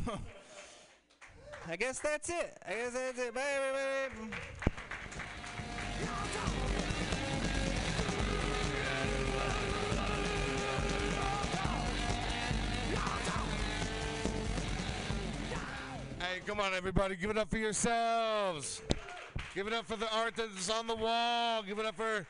I 1.66 1.76
guess 1.76 1.98
that's 1.98 2.28
it. 2.28 2.58
I 2.68 2.74
guess 2.74 2.92
that's 2.92 3.18
it. 3.18 3.34
Bye, 3.34 3.40
bye. 3.72 4.36
Hey, 16.18 16.40
come 16.46 16.60
on, 16.60 16.74
everybody. 16.74 17.16
Give 17.16 17.30
it 17.30 17.38
up 17.38 17.48
for 17.48 17.58
yourselves. 17.58 18.82
Give 19.54 19.66
it 19.66 19.72
up 19.72 19.86
for 19.86 19.96
the 19.96 20.12
art 20.14 20.34
that's 20.36 20.68
on 20.68 20.86
the 20.86 20.96
wall. 20.96 21.62
Give 21.62 21.78
it 21.78 21.86
up 21.86 21.96
for. 21.96 22.26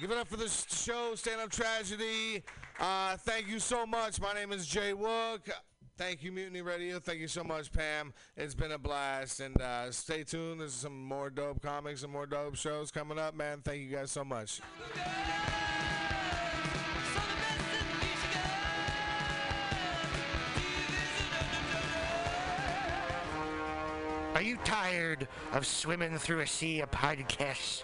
Give 0.00 0.10
it 0.12 0.16
up 0.16 0.28
for 0.28 0.38
the 0.38 0.48
show, 0.48 1.14
Stand 1.14 1.42
Up 1.42 1.50
Tragedy. 1.50 2.42
Uh, 2.78 3.18
thank 3.18 3.46
you 3.48 3.58
so 3.58 3.84
much. 3.84 4.18
My 4.18 4.32
name 4.32 4.50
is 4.50 4.66
Jay 4.66 4.94
Wook. 4.94 5.50
Thank 5.98 6.22
you, 6.22 6.32
Mutiny 6.32 6.62
Radio. 6.62 6.98
Thank 6.98 7.20
you 7.20 7.28
so 7.28 7.44
much, 7.44 7.70
Pam. 7.70 8.14
It's 8.34 8.54
been 8.54 8.72
a 8.72 8.78
blast. 8.78 9.40
And 9.40 9.60
uh, 9.60 9.92
stay 9.92 10.24
tuned. 10.24 10.62
There's 10.62 10.72
some 10.72 11.04
more 11.04 11.28
dope 11.28 11.60
comics 11.60 12.02
and 12.02 12.10
more 12.10 12.24
dope 12.24 12.54
shows 12.54 12.90
coming 12.90 13.18
up, 13.18 13.34
man. 13.34 13.60
Thank 13.62 13.82
you 13.82 13.94
guys 13.94 14.10
so 14.10 14.24
much. 14.24 14.62
Are 24.34 24.42
you 24.42 24.56
tired 24.64 25.28
of 25.52 25.66
swimming 25.66 26.16
through 26.16 26.40
a 26.40 26.46
sea 26.46 26.80
of 26.80 26.90
podcasts? 26.90 27.82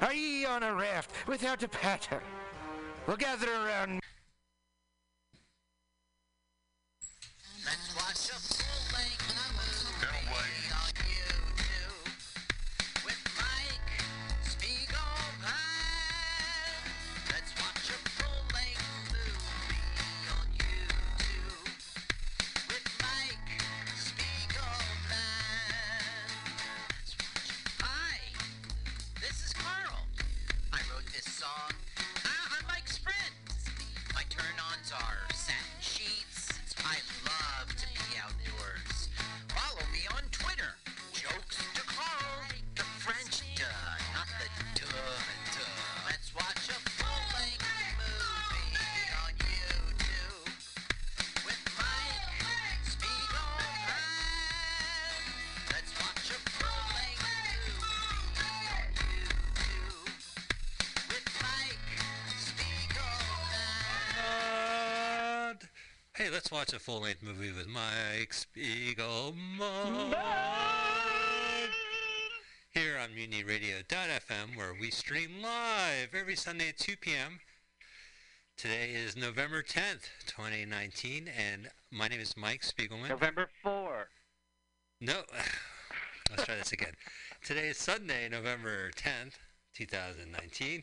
Are 0.00 0.12
ye 0.12 0.44
on 0.44 0.62
a 0.62 0.74
raft 0.74 1.10
without 1.26 1.62
a 1.62 1.68
paddle? 1.68 2.20
Well, 3.06 3.16
gather 3.16 3.52
around. 3.52 4.00
Hey, 66.28 66.34
let's 66.34 66.50
watch 66.50 66.74
a 66.74 66.78
full 66.78 67.00
length 67.00 67.22
movie 67.22 67.50
with 67.52 67.66
Mike 67.66 68.34
Spiegelman. 68.34 70.14
Here 72.68 72.98
on 73.02 73.08
MutinyRadio.fm, 73.16 74.54
where 74.54 74.74
we 74.78 74.90
stream 74.90 75.40
live 75.42 76.14
every 76.14 76.36
Sunday 76.36 76.68
at 76.68 76.76
2 76.76 76.96
p.m. 77.00 77.40
Today 78.58 78.90
is 78.90 79.16
November 79.16 79.62
10th, 79.62 80.10
2019, 80.26 81.30
and 81.34 81.70
my 81.90 82.08
name 82.08 82.20
is 82.20 82.36
Mike 82.36 82.60
Spiegelman. 82.60 83.08
November 83.08 83.48
4. 83.62 84.08
No, 85.00 85.22
let's 86.30 86.44
try 86.44 86.56
this 86.56 86.72
again. 86.72 86.92
Today 87.42 87.68
is 87.68 87.78
Sunday, 87.78 88.28
November 88.28 88.90
10th, 88.90 89.36
2019. 89.72 90.82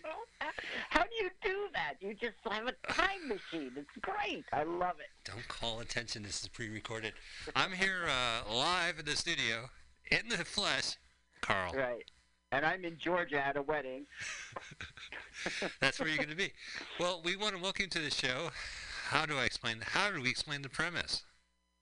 How 0.90 1.04
do 1.04 1.10
you 1.20 1.30
do 1.44 1.68
that? 1.74 1.96
You 2.00 2.14
just 2.14 2.36
have 2.50 2.68
a 2.68 2.74
time 2.92 3.28
machine. 3.28 3.72
It's 3.76 3.90
great. 4.02 4.46
I 4.54 4.64
love 4.64 4.96
it. 5.00 5.08
Don't 5.30 5.48
call 5.48 5.80
attention. 5.80 6.24
This 6.24 6.42
is 6.44 6.48
pre-recorded. 6.50 7.14
I'm 7.56 7.72
here 7.72 8.04
uh, 8.08 8.54
live 8.54 9.00
in 9.00 9.06
the 9.06 9.16
studio, 9.16 9.70
in 10.12 10.30
the 10.30 10.38
flesh. 10.46 10.98
Carl, 11.42 11.74
Right. 11.74 12.04
And 12.52 12.66
I'm 12.66 12.86
in 12.86 12.98
Georgia 12.98 13.44
at 13.46 13.58
a 13.58 13.62
wedding. 13.62 14.06
that's 15.82 16.00
where 16.00 16.08
you're 16.08 16.18
going 16.18 16.30
to 16.30 16.36
be. 16.36 16.52
Well, 17.00 17.22
we 17.24 17.36
want 17.36 17.56
to 17.56 17.62
welcome 17.62 17.84
you 17.84 17.90
to 17.90 18.00
the 18.00 18.12
show. 18.12 18.50
How 19.08 19.26
do 19.26 19.36
I 19.38 19.44
explain? 19.44 19.78
How 19.82 20.10
do 20.12 20.22
we 20.22 20.30
explain 20.30 20.62
the 20.62 20.70
premise? 20.70 21.24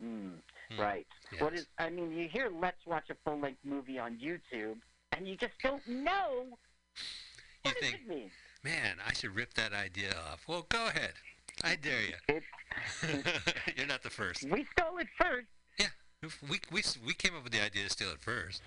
Mm, 0.03 0.31
Hmm. 0.71 0.81
right. 0.81 1.05
What 1.39 1.51
Yes. 1.53 1.61
is? 1.63 1.67
I 1.77 1.89
mean, 1.89 2.11
you 2.11 2.27
hear 2.27 2.49
"Let's 2.49 2.83
watch 2.85 3.09
a 3.09 3.15
full-length 3.23 3.59
movie 3.63 3.99
on 3.99 4.17
YouTube," 4.17 4.79
and 5.11 5.27
you 5.27 5.35
just 5.37 5.53
don't 5.61 5.85
know 5.87 6.57
You 7.65 7.71
what 7.71 7.79
think, 7.79 8.31
man, 8.63 8.97
I 9.05 9.13
should 9.13 9.35
rip 9.35 9.53
that 9.53 9.73
idea 9.73 10.11
off. 10.29 10.41
Well, 10.47 10.65
go 10.69 10.87
ahead. 10.87 11.13
I 11.63 11.75
dare 11.75 12.01
you. 12.01 12.41
You're 13.77 13.87
not 13.87 14.03
the 14.03 14.09
first. 14.09 14.43
we 14.43 14.65
stole 14.77 14.97
it 14.97 15.07
first, 15.17 15.47
Yeah, 15.79 15.87
we, 16.49 16.59
we, 16.71 16.81
we 17.05 17.13
came 17.13 17.35
up 17.35 17.43
with 17.43 17.53
the 17.53 17.63
idea 17.63 17.83
to 17.83 17.89
steal 17.89 18.09
it 18.09 18.19
first. 18.19 18.61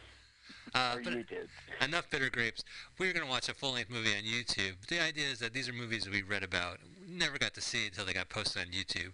Uh, 0.74 0.96
but 1.02 1.12
you 1.12 1.24
did. 1.24 1.48
enough 1.82 2.08
bitter 2.10 2.30
grapes. 2.30 2.64
We're 2.98 3.12
going 3.12 3.24
to 3.24 3.30
watch 3.30 3.48
a 3.48 3.54
full-length 3.54 3.90
movie 3.90 4.10
on 4.10 4.22
YouTube. 4.22 4.86
The 4.88 5.00
idea 5.00 5.26
is 5.26 5.40
that 5.40 5.52
these 5.52 5.68
are 5.68 5.72
movies 5.72 6.04
that 6.04 6.12
we 6.12 6.22
read 6.22 6.42
about, 6.42 6.78
never 7.06 7.38
got 7.38 7.54
to 7.54 7.60
see 7.60 7.86
until 7.86 8.06
they 8.06 8.12
got 8.12 8.28
posted 8.28 8.62
on 8.62 8.68
YouTube. 8.68 9.12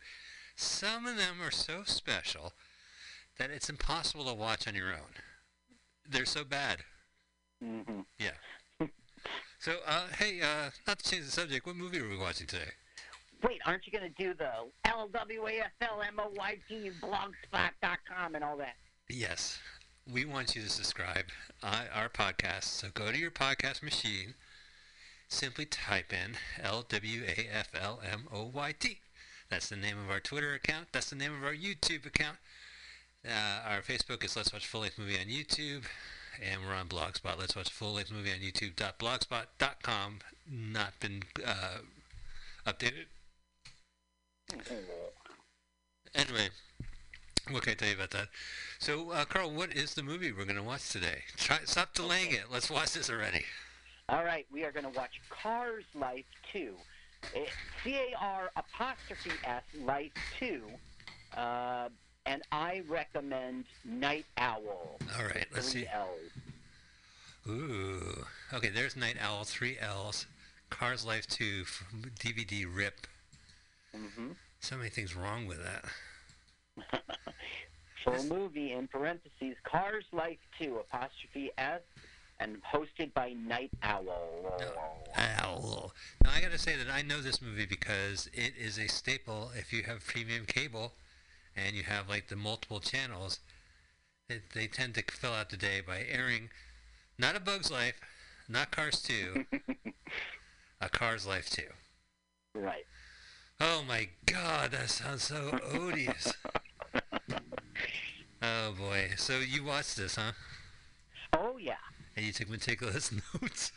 Some 0.55 1.07
of 1.07 1.16
them 1.16 1.37
are 1.43 1.51
so 1.51 1.83
special 1.85 2.53
that 3.39 3.51
it's 3.51 3.68
impossible 3.68 4.24
to 4.26 4.35
watch 4.35 4.68
on 4.68 4.74
your 4.74 4.93
own. 4.93 5.16
They're 6.09 6.24
so 6.26 6.45
bad. 6.45 6.78
Mm-hmm. 7.64 8.01
Yeah. 8.18 8.33
So, 9.62 9.74
uh, 9.86 10.08
hey, 10.18 10.40
uh, 10.40 10.70
not 10.88 10.98
to 10.98 11.08
change 11.08 11.24
the 11.24 11.30
subject, 11.30 11.64
what 11.64 11.76
movie 11.76 12.00
are 12.00 12.08
we 12.08 12.18
watching 12.18 12.48
today? 12.48 12.72
Wait, 13.44 13.60
aren't 13.64 13.86
you 13.86 13.92
going 13.96 14.12
to 14.12 14.20
do 14.20 14.34
the 14.34 14.50
LWAFLMOYT 14.84 15.70
blogspot.com 17.00 18.34
and 18.34 18.42
all 18.42 18.56
that? 18.56 18.74
Yes, 19.08 19.60
we 20.12 20.24
want 20.24 20.56
you 20.56 20.62
to 20.62 20.68
subscribe 20.68 21.26
uh, 21.62 21.84
our 21.94 22.08
podcast. 22.08 22.64
So 22.64 22.88
go 22.92 23.12
to 23.12 23.16
your 23.16 23.30
podcast 23.30 23.84
machine, 23.84 24.34
simply 25.28 25.66
type 25.66 26.12
in 26.12 26.38
L 26.60 26.84
W 26.88 27.22
A 27.24 27.46
F 27.56 27.68
L 27.80 28.00
M 28.04 28.26
O 28.32 28.50
Y 28.52 28.74
T. 28.80 28.98
That's 29.48 29.68
the 29.68 29.76
name 29.76 29.96
of 29.96 30.10
our 30.10 30.18
Twitter 30.18 30.54
account. 30.54 30.88
That's 30.90 31.10
the 31.10 31.14
name 31.14 31.36
of 31.36 31.44
our 31.44 31.54
YouTube 31.54 32.04
account. 32.04 32.38
Uh, 33.24 33.60
our 33.64 33.80
Facebook 33.80 34.24
is 34.24 34.34
Let's 34.34 34.52
Watch 34.52 34.66
Full 34.66 34.80
Length 34.80 34.98
Movie 34.98 35.20
on 35.20 35.26
YouTube, 35.26 35.84
and 36.41 36.62
we're 36.62 36.74
on 36.74 36.89
Blogspot. 36.89 37.39
Let's 37.39 37.57
Watch 37.57 37.68
a 37.68 37.72
Full 37.72 37.95
Length 37.95 38.12
Movie 38.12 38.30
on 38.30 38.39
YouTube.blogspot.com. 38.39 40.18
Not 40.51 41.01
been 41.01 41.22
uh, 41.45 41.78
updated. 42.66 43.07
Anyway, 46.14 46.49
what 47.51 47.62
can 47.62 47.72
I 47.72 47.74
tell 47.74 47.89
you 47.89 47.95
about 47.95 48.11
that? 48.11 48.28
So, 48.78 49.11
uh, 49.11 49.24
Carl, 49.24 49.51
what 49.51 49.72
is 49.72 49.95
the 49.95 50.03
movie 50.03 50.33
we're 50.33 50.45
going 50.45 50.57
to 50.57 50.62
watch 50.62 50.91
today? 50.91 51.22
Try, 51.37 51.59
stop 51.64 51.95
delaying 51.95 52.33
it. 52.33 52.45
Let's 52.51 52.70
watch 52.70 52.93
this 52.93 53.11
already. 53.11 53.45
All 54.09 54.24
right, 54.24 54.47
we 54.53 54.64
are 54.64 54.72
going 54.72 54.85
to 54.85 54.97
watch 54.97 55.20
Cars 55.30 55.85
Life 55.95 56.24
2. 56.53 56.74
C 57.85 57.95
A 57.95 58.14
R 58.20 58.51
apostrophe 58.57 59.30
S 59.45 59.62
Life 59.80 60.12
2. 60.39 60.62
Uh, 61.37 61.89
and 62.27 62.43
I 62.53 62.83
recommend 62.89 63.64
Night 63.85 64.27
Owl. 64.39 64.99
All 65.18 65.25
right, 65.25 65.47
let's 65.53 65.68
see. 65.68 65.87
L's. 65.93 66.09
Ooh. 67.49 68.25
Okay, 68.55 68.68
there's 68.68 68.97
Night 68.97 69.16
Owl, 69.20 69.45
three 69.45 69.77
L's. 69.81 70.27
Cars 70.70 71.05
Life 71.05 71.27
2 71.27 71.64
from 71.64 72.03
DVD 72.18 72.64
RIP. 72.73 73.07
hmm 73.95 74.29
So 74.61 74.77
many 74.77 74.89
things 74.89 75.14
wrong 75.14 75.47
with 75.47 75.59
that. 75.62 77.03
Full 78.05 78.25
movie 78.25 78.73
in 78.73 78.89
parentheses 78.89 79.57
Cars 79.64 80.05
Life 80.12 80.39
2 80.61 80.79
apostrophe 80.79 81.51
S 81.59 81.83
and 82.41 82.57
hosted 82.62 83.12
by 83.12 83.35
Night 83.35 83.70
Owl. 83.83 84.59
Owl. 85.16 85.93
Now, 86.25 86.31
I 86.35 86.41
got 86.41 86.53
to 86.53 86.59
say 86.59 86.77
that 86.77 86.89
I 86.91 87.03
know 87.03 87.20
this 87.20 87.43
movie 87.43 87.66
because 87.66 88.29
it 88.33 88.55
is 88.59 88.79
a 88.79 88.89
staple 88.89 89.51
if 89.55 89.73
you 89.73 89.83
have 89.83 90.05
premium 90.07 90.47
cable 90.47 90.95
and 91.57 91.76
you 91.76 91.82
have 91.84 92.09
like 92.09 92.28
the 92.28 92.36
multiple 92.36 92.80
channels. 92.80 93.40
It, 94.28 94.42
they 94.55 94.66
tend 94.66 94.94
to 94.94 95.03
fill 95.11 95.32
out 95.32 95.50
the 95.50 95.57
day 95.57 95.80
by 95.86 96.05
airing 96.11 96.50
not 97.18 97.36
A 97.36 97.40
Bug's 97.40 97.70
Life, 97.70 98.00
not 98.48 98.70
Cars 98.70 99.00
2, 99.03 99.44
A 100.80 100.88
Cars 100.88 101.26
Life 101.26 101.50
2. 101.50 101.62
Right. 102.55 102.84
Oh 103.61 103.82
my 103.86 104.09
god, 104.26 104.72
that 104.72 104.90
sounds 104.90 105.24
so 105.24 105.59
odious. 105.72 106.32
oh 108.42 108.72
boy. 108.72 109.11
So 109.16 109.38
you 109.38 109.64
watched 109.64 109.96
this, 109.96 110.16
huh? 110.16 110.32
Oh, 111.32 111.57
yeah. 111.59 111.74
And 112.16 112.26
you 112.26 112.32
took 112.32 112.50
meticulous 112.50 113.12
notes. 113.42 113.72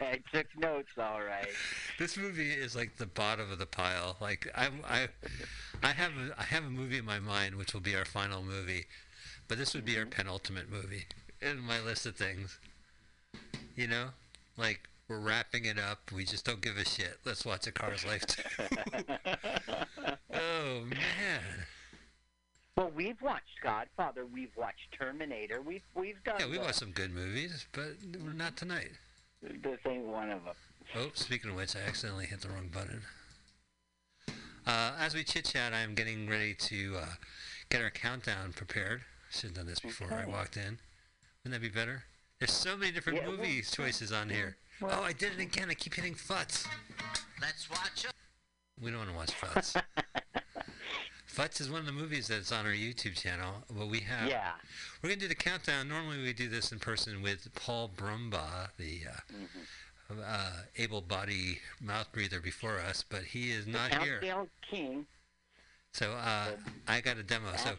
I 0.00 0.20
took 0.32 0.46
notes, 0.58 0.90
all 0.98 1.20
right. 1.20 1.48
this 1.98 2.16
movie 2.16 2.50
is 2.50 2.74
like 2.76 2.96
the 2.96 3.06
bottom 3.06 3.50
of 3.50 3.58
the 3.58 3.66
pile. 3.66 4.16
Like 4.20 4.48
I, 4.54 4.68
I, 4.88 5.08
I 5.82 5.92
have 5.92 6.12
a, 6.12 6.40
I 6.40 6.44
have 6.44 6.64
a 6.64 6.70
movie 6.70 6.98
in 6.98 7.04
my 7.04 7.18
mind 7.18 7.56
which 7.56 7.74
will 7.74 7.80
be 7.80 7.94
our 7.94 8.04
final 8.04 8.42
movie, 8.42 8.86
but 9.46 9.58
this 9.58 9.74
would 9.74 9.84
be 9.84 9.96
our 9.96 10.02
mm-hmm. 10.04 10.10
penultimate 10.10 10.70
movie 10.70 11.06
in 11.40 11.60
my 11.60 11.80
list 11.80 12.06
of 12.06 12.16
things. 12.16 12.58
You 13.76 13.86
know, 13.86 14.08
like 14.56 14.88
we're 15.08 15.20
wrapping 15.20 15.64
it 15.64 15.78
up. 15.78 16.10
We 16.14 16.24
just 16.24 16.44
don't 16.44 16.60
give 16.60 16.76
a 16.76 16.84
shit. 16.84 17.18
Let's 17.24 17.44
watch 17.44 17.66
a 17.66 17.72
Car's 17.72 18.04
Life. 18.04 18.24
oh 20.34 20.84
man. 20.84 21.42
Well, 22.76 22.92
we've 22.94 23.20
watched 23.20 23.60
Godfather. 23.62 24.24
We've 24.24 24.56
watched 24.56 24.92
Terminator. 24.96 25.60
We've 25.60 25.82
we've 25.94 26.22
done. 26.24 26.36
Yeah, 26.38 26.48
we 26.48 26.58
watched 26.58 26.76
some 26.76 26.92
good 26.92 27.12
movies, 27.12 27.66
but 27.72 27.96
not 28.36 28.56
tonight. 28.56 28.92
This 29.42 29.78
ain't 29.86 30.04
one 30.06 30.30
of 30.30 30.44
them. 30.44 30.54
Oh, 30.96 31.10
speaking 31.14 31.50
of 31.50 31.56
which, 31.56 31.76
I 31.76 31.80
accidentally 31.80 32.26
hit 32.26 32.40
the 32.40 32.48
wrong 32.48 32.68
button. 32.72 33.02
Uh, 34.66 34.92
as 34.98 35.14
we 35.14 35.22
chit 35.24 35.44
chat, 35.46 35.72
I 35.72 35.80
am 35.80 35.94
getting 35.94 36.28
ready 36.28 36.54
to 36.54 36.96
uh, 37.00 37.06
get 37.70 37.82
our 37.82 37.90
countdown 37.90 38.52
prepared. 38.52 39.02
Should 39.30 39.50
have 39.50 39.54
done 39.54 39.66
this 39.66 39.80
before 39.80 40.12
I 40.12 40.26
walked 40.26 40.56
in. 40.56 40.78
Wouldn't 41.44 41.52
that 41.52 41.60
be 41.62 41.68
better? 41.68 42.04
There's 42.38 42.52
so 42.52 42.76
many 42.76 42.92
different 42.92 43.18
Yeah, 43.20 43.28
well, 43.28 43.36
movie 43.36 43.62
choices 43.62 44.12
on 44.12 44.28
here. 44.30 44.56
well- 44.80 44.98
oh, 45.00 45.04
I 45.04 45.12
did 45.12 45.32
it 45.34 45.40
again. 45.40 45.68
I 45.70 45.74
keep 45.74 45.94
hitting 45.94 46.14
Futz. 46.14 46.66
Let's 47.40 47.68
watch 47.70 48.06
a 48.06 48.10
We 48.82 48.90
don't 48.90 48.98
want 48.98 49.10
to 49.10 49.16
watch 49.16 49.32
Futz. 49.32 49.82
Futz 51.38 51.60
is 51.60 51.70
one 51.70 51.78
of 51.78 51.86
the 51.86 51.92
movies 51.92 52.26
that's 52.26 52.50
on 52.50 52.66
our 52.66 52.72
YouTube 52.72 53.14
channel. 53.14 53.62
Well, 53.72 53.88
we 53.88 54.00
have. 54.00 54.28
Yeah. 54.28 54.50
We're 55.00 55.10
going 55.10 55.20
to 55.20 55.24
do 55.26 55.28
the 55.28 55.36
countdown. 55.36 55.88
Normally, 55.88 56.20
we 56.20 56.32
do 56.32 56.48
this 56.48 56.72
in 56.72 56.80
person 56.80 57.22
with 57.22 57.48
Paul 57.54 57.88
Brumbaugh, 57.96 58.70
the 58.76 59.02
uh, 60.10 60.14
uh, 60.20 60.50
able-bodied 60.76 61.60
mouth 61.80 62.10
breather 62.10 62.40
before 62.40 62.80
us, 62.80 63.04
but 63.08 63.22
he 63.22 63.52
is 63.52 63.68
not 63.68 63.90
Count 63.92 64.02
here. 64.02 64.20
Dale 64.20 64.48
King. 64.68 65.06
So 65.92 66.10
uh, 66.10 66.48
I 66.88 67.00
got 67.00 67.18
a 67.18 67.22
demo. 67.22 67.50
So 67.56 67.70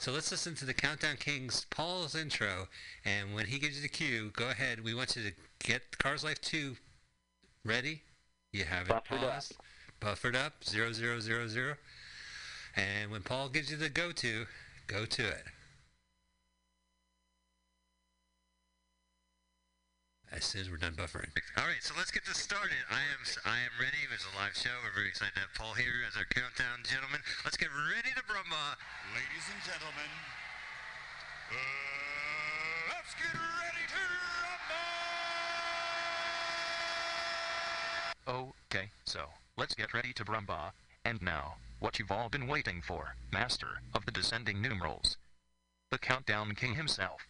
so 0.00 0.10
let's 0.10 0.32
listen 0.32 0.56
to 0.56 0.64
the 0.64 0.74
Countdown 0.74 1.18
Kings 1.18 1.66
Paul's 1.70 2.16
intro, 2.16 2.66
and 3.04 3.32
when 3.32 3.46
he 3.46 3.60
gives 3.60 3.76
you 3.76 3.82
the 3.82 3.88
cue, 3.88 4.32
go 4.34 4.50
ahead. 4.50 4.82
We 4.82 4.92
want 4.92 5.14
you 5.14 5.22
to 5.22 5.32
get 5.64 5.98
Cars 5.98 6.24
Life 6.24 6.40
2 6.40 6.76
ready. 7.64 8.02
You 8.52 8.64
have 8.64 8.86
it 8.86 8.88
Buffered 8.88 9.18
up. 9.18 9.30
paused, 9.30 9.56
buffered 10.00 10.34
up, 10.36 10.64
zero 10.64 10.92
zero 10.92 11.20
zero 11.20 11.46
zero. 11.46 11.74
And 12.78 13.10
when 13.10 13.22
Paul 13.22 13.48
gives 13.48 13.72
you 13.72 13.76
the 13.76 13.90
go 13.90 14.12
to, 14.12 14.46
go 14.86 15.04
to 15.04 15.26
it. 15.26 15.42
As 20.30 20.44
soon 20.44 20.60
as 20.60 20.70
we're 20.70 20.76
done 20.76 20.94
buffering. 20.94 21.34
All 21.56 21.66
right, 21.66 21.82
so 21.82 21.94
let's 21.98 22.12
get 22.12 22.24
this 22.24 22.38
started. 22.38 22.78
I 22.88 23.02
am 23.10 23.26
I 23.44 23.58
am 23.66 23.74
ready. 23.80 24.06
It 24.06 24.12
was 24.14 24.22
a 24.22 24.36
live 24.38 24.54
show. 24.54 24.70
We're 24.84 24.94
very 24.94 25.08
excited 25.08 25.34
to 25.34 25.40
have 25.40 25.50
Paul 25.58 25.74
here 25.74 26.06
as 26.06 26.14
our 26.14 26.28
countdown 26.30 26.86
gentleman. 26.86 27.18
Let's 27.44 27.56
get 27.56 27.74
ready 27.74 28.14
to 28.14 28.22
brumba. 28.22 28.78
Ladies 29.16 29.48
and 29.50 29.58
gentlemen, 29.66 30.12
uh, 31.50 31.56
let's 32.92 33.16
get 33.18 33.34
ready 33.34 33.84
to 33.88 34.02
rumble! 38.28 38.54
Okay, 38.68 38.92
so, 39.04 39.32
let's 39.56 39.74
get 39.74 39.94
ready 39.94 40.12
to 40.12 40.24
Brumba. 40.24 40.72
And 41.06 41.22
now, 41.22 41.56
what 41.80 41.98
you've 41.98 42.10
all 42.10 42.28
been 42.28 42.46
waiting 42.46 42.82
for, 42.82 43.14
Master 43.32 43.80
of 43.94 44.04
the 44.04 44.12
Descending 44.12 44.60
Numerals. 44.60 45.16
The 45.90 45.98
Countdown 45.98 46.54
King 46.54 46.74
himself. 46.74 47.22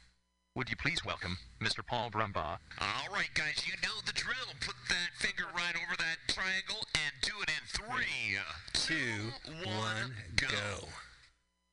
Would 0.55 0.71
you 0.71 0.77
please 0.77 1.05
welcome 1.05 1.39
Mr. 1.61 1.87
Paul 1.87 2.11
Brumbaugh? 2.11 2.59
All 2.81 3.13
right, 3.13 3.29
guys, 3.35 3.65
you 3.67 3.75
know 3.83 3.95
the 4.07 4.13
drill. 4.13 4.35
Put 4.61 4.75
that 4.89 5.11
finger 5.19 5.45
right 5.55 5.75
over 5.77 5.97
that 5.99 6.17
triangle 6.35 6.85
and 6.95 7.13
do 7.23 7.33
it 7.43 7.49
in 7.51 7.65
three, 7.69 8.39
Two, 8.73 9.31
one, 9.69 10.15
go. 10.37 10.89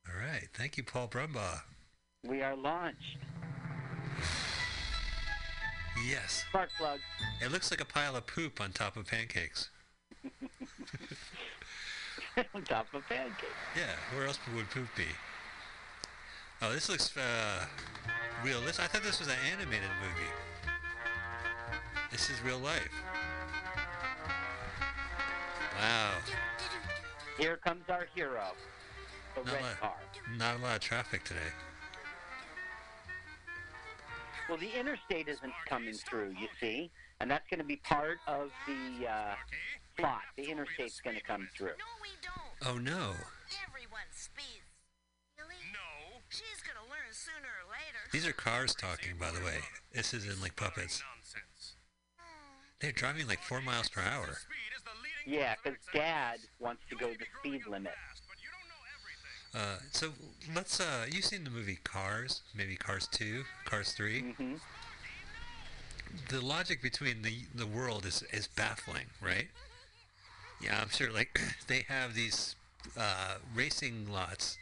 All 0.08 0.20
right, 0.20 0.48
thank 0.54 0.76
you, 0.76 0.84
Paul 0.84 1.08
Brumbaugh. 1.08 1.62
We 2.24 2.42
are 2.42 2.54
launched. 2.56 3.16
Yes, 6.06 6.44
Spark 6.48 6.68
plug. 6.78 7.00
it 7.42 7.50
looks 7.50 7.70
like 7.70 7.80
a 7.80 7.84
pile 7.86 8.14
of 8.16 8.26
poop 8.26 8.60
on 8.60 8.70
top 8.72 8.96
of 8.96 9.06
pancakes. 9.06 9.70
on 12.54 12.62
top 12.64 12.86
of 12.94 13.06
pancakes. 13.08 13.46
Yeah, 13.76 14.16
where 14.16 14.26
else 14.26 14.38
would 14.54 14.68
poop 14.70 14.88
be? 14.96 15.04
Oh, 16.62 16.72
this 16.72 16.88
looks 16.88 17.16
uh, 17.16 17.64
realistic. 18.44 18.84
I 18.84 18.88
thought 18.88 19.02
this 19.02 19.18
was 19.18 19.28
an 19.28 19.34
animated 19.52 19.88
movie. 20.00 20.30
This 22.10 22.30
is 22.30 22.40
real 22.42 22.58
life. 22.58 22.88
Wow. 25.78 26.12
Here 27.38 27.58
comes 27.58 27.84
our 27.90 28.06
hero, 28.14 28.52
the 29.34 29.42
Not 29.44 29.52
red 29.52 29.60
a, 29.60 29.64
lot, 29.64 29.80
car. 29.80 29.94
not 30.38 30.56
a 30.56 30.62
lot 30.62 30.76
of 30.76 30.80
traffic 30.80 31.24
today. 31.24 31.40
Well, 34.48 34.56
the 34.56 34.70
interstate 34.78 35.28
isn't 35.28 35.52
coming 35.68 35.92
through, 35.92 36.30
you 36.40 36.48
see, 36.60 36.90
and 37.20 37.30
that's 37.30 37.46
going 37.50 37.58
to 37.58 37.66
be 37.66 37.76
part 37.76 38.18
of 38.26 38.50
the 38.66 39.06
uh, 39.08 39.34
plot. 39.96 40.22
The 40.36 40.44
interstate's 40.44 41.00
going 41.00 41.16
to 41.16 41.22
come 41.22 41.48
through. 41.56 41.76
Oh 42.64 42.78
no. 42.78 43.12
Everyone 43.68 44.08
speeds. 44.12 44.66
Really? 45.38 45.54
No. 45.72 46.20
She's 46.28 46.62
gonna 46.66 46.84
learn 46.88 47.12
sooner 47.12 47.46
or 47.46 47.70
later. 47.70 48.10
These 48.12 48.26
are 48.26 48.32
cars 48.32 48.74
talking, 48.74 49.12
by 49.18 49.30
the 49.30 49.44
way. 49.44 49.58
This 49.92 50.14
isn't 50.14 50.40
like 50.42 50.56
puppets. 50.56 51.02
They're 52.80 52.92
driving 52.92 53.26
like 53.26 53.42
four 53.42 53.60
miles 53.60 53.88
per 53.88 54.00
hour. 54.00 54.38
Yeah, 55.26 55.54
because 55.62 55.78
Dad 55.92 56.38
wants 56.58 56.82
to 56.90 56.96
go 56.96 57.08
the 57.08 57.26
speed 57.40 57.62
limit. 57.68 57.94
Uh, 59.54 59.78
so 59.92 60.10
let's. 60.54 60.80
Uh, 60.80 61.06
you've 61.10 61.24
seen 61.24 61.44
the 61.44 61.50
movie 61.50 61.78
Cars? 61.84 62.42
Maybe 62.54 62.76
Cars 62.76 63.08
Two, 63.10 63.44
Cars 63.64 63.92
3 63.92 64.22
Mm-hmm. 64.22 64.54
The 66.28 66.40
logic 66.40 66.82
between 66.82 67.22
the 67.22 67.44
the 67.54 67.66
world 67.66 68.06
is 68.06 68.22
is 68.32 68.46
baffling, 68.46 69.06
right? 69.22 69.48
Yeah, 70.62 70.80
I'm 70.80 70.88
sure. 70.88 71.12
Like 71.12 71.40
they 71.66 71.84
have 71.88 72.14
these 72.14 72.56
uh, 72.98 73.36
racing 73.54 74.10
lots 74.10 74.58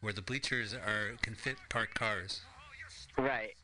where 0.00 0.12
the 0.12 0.22
bleachers 0.22 0.74
are 0.74 1.12
can 1.22 1.34
fit 1.34 1.56
parked 1.68 1.94
cars. 1.94 2.42
Right. 3.16 3.54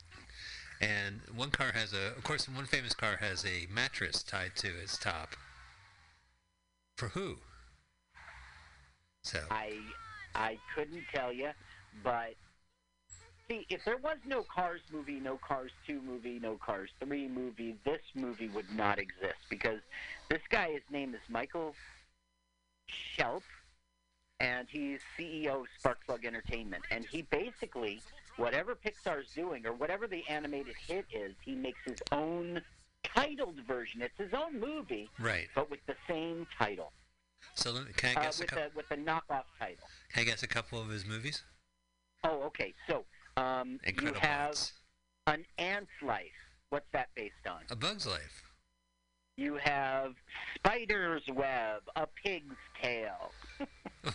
And 0.81 1.21
one 1.35 1.51
car 1.51 1.73
has 1.75 1.93
a, 1.93 2.09
of 2.17 2.23
course, 2.23 2.49
one 2.49 2.67
famous 2.67 2.95
car 2.95 3.17
has 3.21 3.45
a 3.45 3.67
mattress 3.73 4.23
tied 4.23 4.55
to 4.57 4.69
its 4.69 4.97
top. 4.97 5.31
For 6.97 7.09
who? 7.09 7.39
So. 9.23 9.41
I 9.51 9.79
I 10.35 10.59
couldn't 10.75 11.03
tell 11.13 11.33
you, 11.33 11.51
but 12.05 12.35
see, 13.51 13.67
if 13.69 13.85
there 13.85 13.97
was 13.97 14.19
no 14.27 14.43
Cars 14.43 14.81
movie, 14.93 15.21
no 15.21 15.37
Cars 15.39 15.73
2 15.87 16.01
movie, 16.03 16.39
no 16.41 16.57
Cars 16.57 16.91
3 17.05 17.29
movie, 17.29 17.77
this 17.85 18.01
movie 18.15 18.49
would 18.49 18.71
not 18.75 18.99
exist 18.99 19.39
because 19.49 19.81
this 20.29 20.43
guy, 20.51 20.71
his 20.73 20.83
name 20.91 21.15
is 21.15 21.21
Michael 21.29 21.75
Shelp, 22.89 23.43
and 24.41 24.69
he's 24.71 25.01
CEO 25.19 25.63
of 25.63 25.67
Sparkplug 25.83 26.25
Entertainment, 26.25 26.85
and 26.91 27.05
he 27.05 27.23
basically 27.23 28.01
whatever 28.37 28.77
Pixar's 28.77 29.33
doing 29.35 29.67
or 29.67 29.73
whatever 29.73 30.07
the 30.07 30.23
animated 30.29 30.75
hit 30.87 31.05
is, 31.13 31.35
he 31.45 31.57
makes 31.57 31.81
his 31.85 31.99
own 32.13 32.61
titled 33.03 33.57
version. 33.67 34.01
It's 34.01 34.17
his 34.17 34.33
own 34.33 34.61
movie, 34.61 35.11
Right. 35.19 35.49
but 35.57 35.69
with 35.71 35.85
the 35.87 35.97
same 36.07 36.47
title. 36.57 36.93
So 37.55 37.73
can 37.97 38.17
I 38.17 38.21
Uh, 38.21 38.23
guess 38.23 38.39
a 38.39 38.43
with 38.43 38.51
couple? 38.51 38.65
a 38.65 38.69
with 38.77 38.91
a 38.93 38.97
knockoff 38.97 39.45
title. 39.59 39.89
Can 40.13 40.21
I 40.21 40.25
guess 40.25 40.43
a 40.45 40.47
couple 40.49 40.81
of 40.81 40.89
his 40.89 41.05
movies? 41.05 41.43
Oh, 42.23 42.43
okay. 42.45 42.75
So 42.87 43.05
um, 43.39 43.81
you 44.03 44.13
have 44.15 44.57
an 45.27 45.45
ant's 45.59 45.91
life. 46.03 46.25
What's 46.71 46.87
that 46.93 47.09
based 47.15 47.35
on? 47.49 47.61
A 47.71 47.77
Bug's 47.77 48.07
Life. 48.07 48.43
You 49.37 49.57
have 49.57 50.15
spider's 50.57 51.23
web, 51.33 51.83
a 51.95 52.07
pig's 52.07 52.57
tail. 52.83 53.31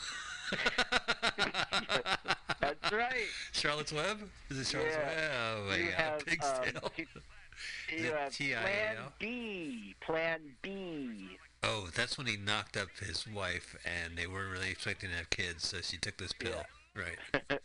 That's 2.60 2.92
right. 2.92 3.28
Charlotte's 3.54 3.94
Web? 3.94 4.20
Is 4.50 4.60
it 4.60 4.68
Charlotte's 4.68 4.98
Yeah. 4.98 5.08
Web? 5.08 5.32
Oh 5.34 5.66
my 5.70 5.76
you 5.78 5.86
god. 5.86 5.94
have, 5.94 6.26
Pig's 6.26 6.46
um, 6.46 6.64
tail. 6.64 6.92
you 7.98 8.12
have 8.12 8.34
TIAL? 8.34 8.62
Plan 8.62 8.98
B. 9.20 9.96
Plan 10.02 10.40
B. 10.62 11.38
Oh, 11.64 11.88
that's 11.96 12.18
when 12.18 12.28
he 12.28 12.36
knocked 12.36 12.76
up 12.76 12.90
his 13.00 13.26
wife, 13.26 13.78
and 13.86 14.18
they 14.18 14.28
weren't 14.28 14.52
really 14.52 14.70
expecting 14.70 15.10
to 15.12 15.16
have 15.16 15.30
kids, 15.30 15.66
so 15.66 15.78
she 15.82 15.96
took 15.98 16.18
this 16.18 16.34
pill. 16.34 16.64
Right. 16.96 17.18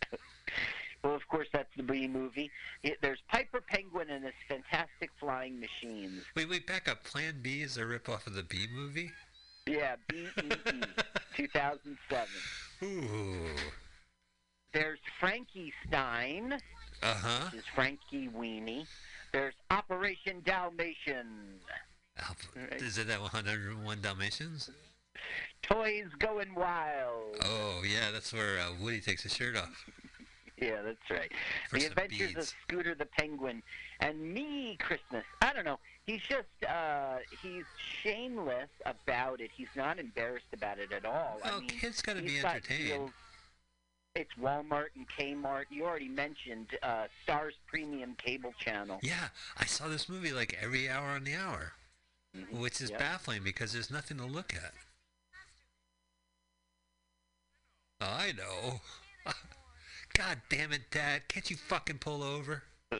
Well, 1.03 1.14
of 1.14 1.26
course, 1.28 1.46
that's 1.53 1.74
the 1.76 1.82
B 1.82 2.09
movie. 2.09 2.51
It, 2.82 2.99
there's 3.01 3.20
Piper 3.28 3.61
Penguin 3.61 4.11
and 4.11 4.24
his 4.24 4.34
fantastic 4.49 5.11
flying 5.20 5.61
machines. 5.61 6.22
Wait, 6.34 6.49
wait, 6.49 6.66
back 6.66 6.88
up. 6.88 7.05
Plan 7.05 7.34
B 7.40 7.62
is 7.62 7.76
a 7.76 7.82
ripoff 7.82 8.26
of 8.26 8.34
the 8.34 8.42
B 8.42 8.66
movie? 8.74 9.11
Yeah, 9.66 9.96
B 10.09 10.26
E 10.36 10.40
E, 10.40 10.82
2007. 11.36 12.26
Ooh. 12.82 13.51
There's 14.72 14.99
Frankie 15.20 15.72
Stein. 15.86 16.59
Uh 17.03 17.14
huh. 17.14 17.51
Is 17.55 17.64
Frankenweenie. 17.76 18.86
There's 19.32 19.55
Operation 19.70 20.42
Dalmatian. 20.44 21.61
Is 22.72 22.99
it 22.99 23.07
that 23.07 23.20
101 23.20 24.01
Dalmatians? 24.03 24.70
Toys 25.62 26.07
Going 26.18 26.55
Wild. 26.55 27.36
Oh, 27.44 27.82
yeah, 27.86 28.11
that's 28.12 28.32
where 28.32 28.59
uh, 28.59 28.72
Woody 28.80 29.01
takes 29.01 29.22
his 29.22 29.34
shirt 29.34 29.57
off. 29.57 29.84
Yeah, 30.61 30.82
that's 30.82 31.11
right. 31.11 31.30
For 31.70 31.78
the 31.78 31.86
Adventures 31.86 32.36
of. 32.36 32.52
Scooter 32.62 32.94
the 32.94 33.06
Penguin 33.06 33.62
and 34.00 34.32
me, 34.34 34.76
Christmas. 34.80 35.24
I 35.42 35.52
don't 35.52 35.64
know. 35.64 35.78
He's 36.06 36.20
just 36.22 36.48
uh, 36.68 37.18
he's 37.42 37.64
shameless 38.02 38.68
about 38.86 39.40
it. 39.40 39.50
He's 39.56 39.68
not 39.76 39.98
embarrassed 39.98 40.46
about 40.52 40.78
it 40.78 40.90
at 40.92 41.04
all. 41.04 41.38
I 41.44 41.48
Well, 41.50 41.61
mean, 41.61 41.68
kids 41.70 42.02
gotta 42.02 42.22
be 42.22 42.38
entertained. 42.38 43.11
It's 44.14 44.30
Walmart 44.40 44.86
and 44.96 45.06
Kmart. 45.09 45.64
You 45.70 45.84
already 45.84 46.09
mentioned 46.09 46.68
uh, 46.82 47.04
Starz 47.26 47.52
Premium 47.68 48.16
Cable 48.18 48.52
Channel. 48.59 48.98
Yeah, 49.02 49.28
I 49.59 49.66
saw 49.66 49.86
this 49.86 50.09
movie 50.09 50.32
like 50.32 50.59
every 50.61 50.88
hour 50.88 51.09
on 51.11 51.22
the 51.24 51.34
hour, 51.36 51.72
which 52.50 52.80
is 52.80 52.90
Yep. 52.90 52.98
baffling 52.98 53.44
because 53.44 53.72
there's 53.72 53.90
nothing 53.92 54.16
to 54.16 54.24
look 54.24 54.54
at. 54.54 54.72
I 58.00 58.32
know. 58.32 58.80
God 60.18 60.38
damn 60.48 60.72
it, 60.72 60.90
Dad. 60.90 61.28
Can't 61.28 61.48
you 61.48 61.56
fucking 61.56 61.98
pull 61.98 62.24
over? 62.24 62.64
oh, 62.92 62.98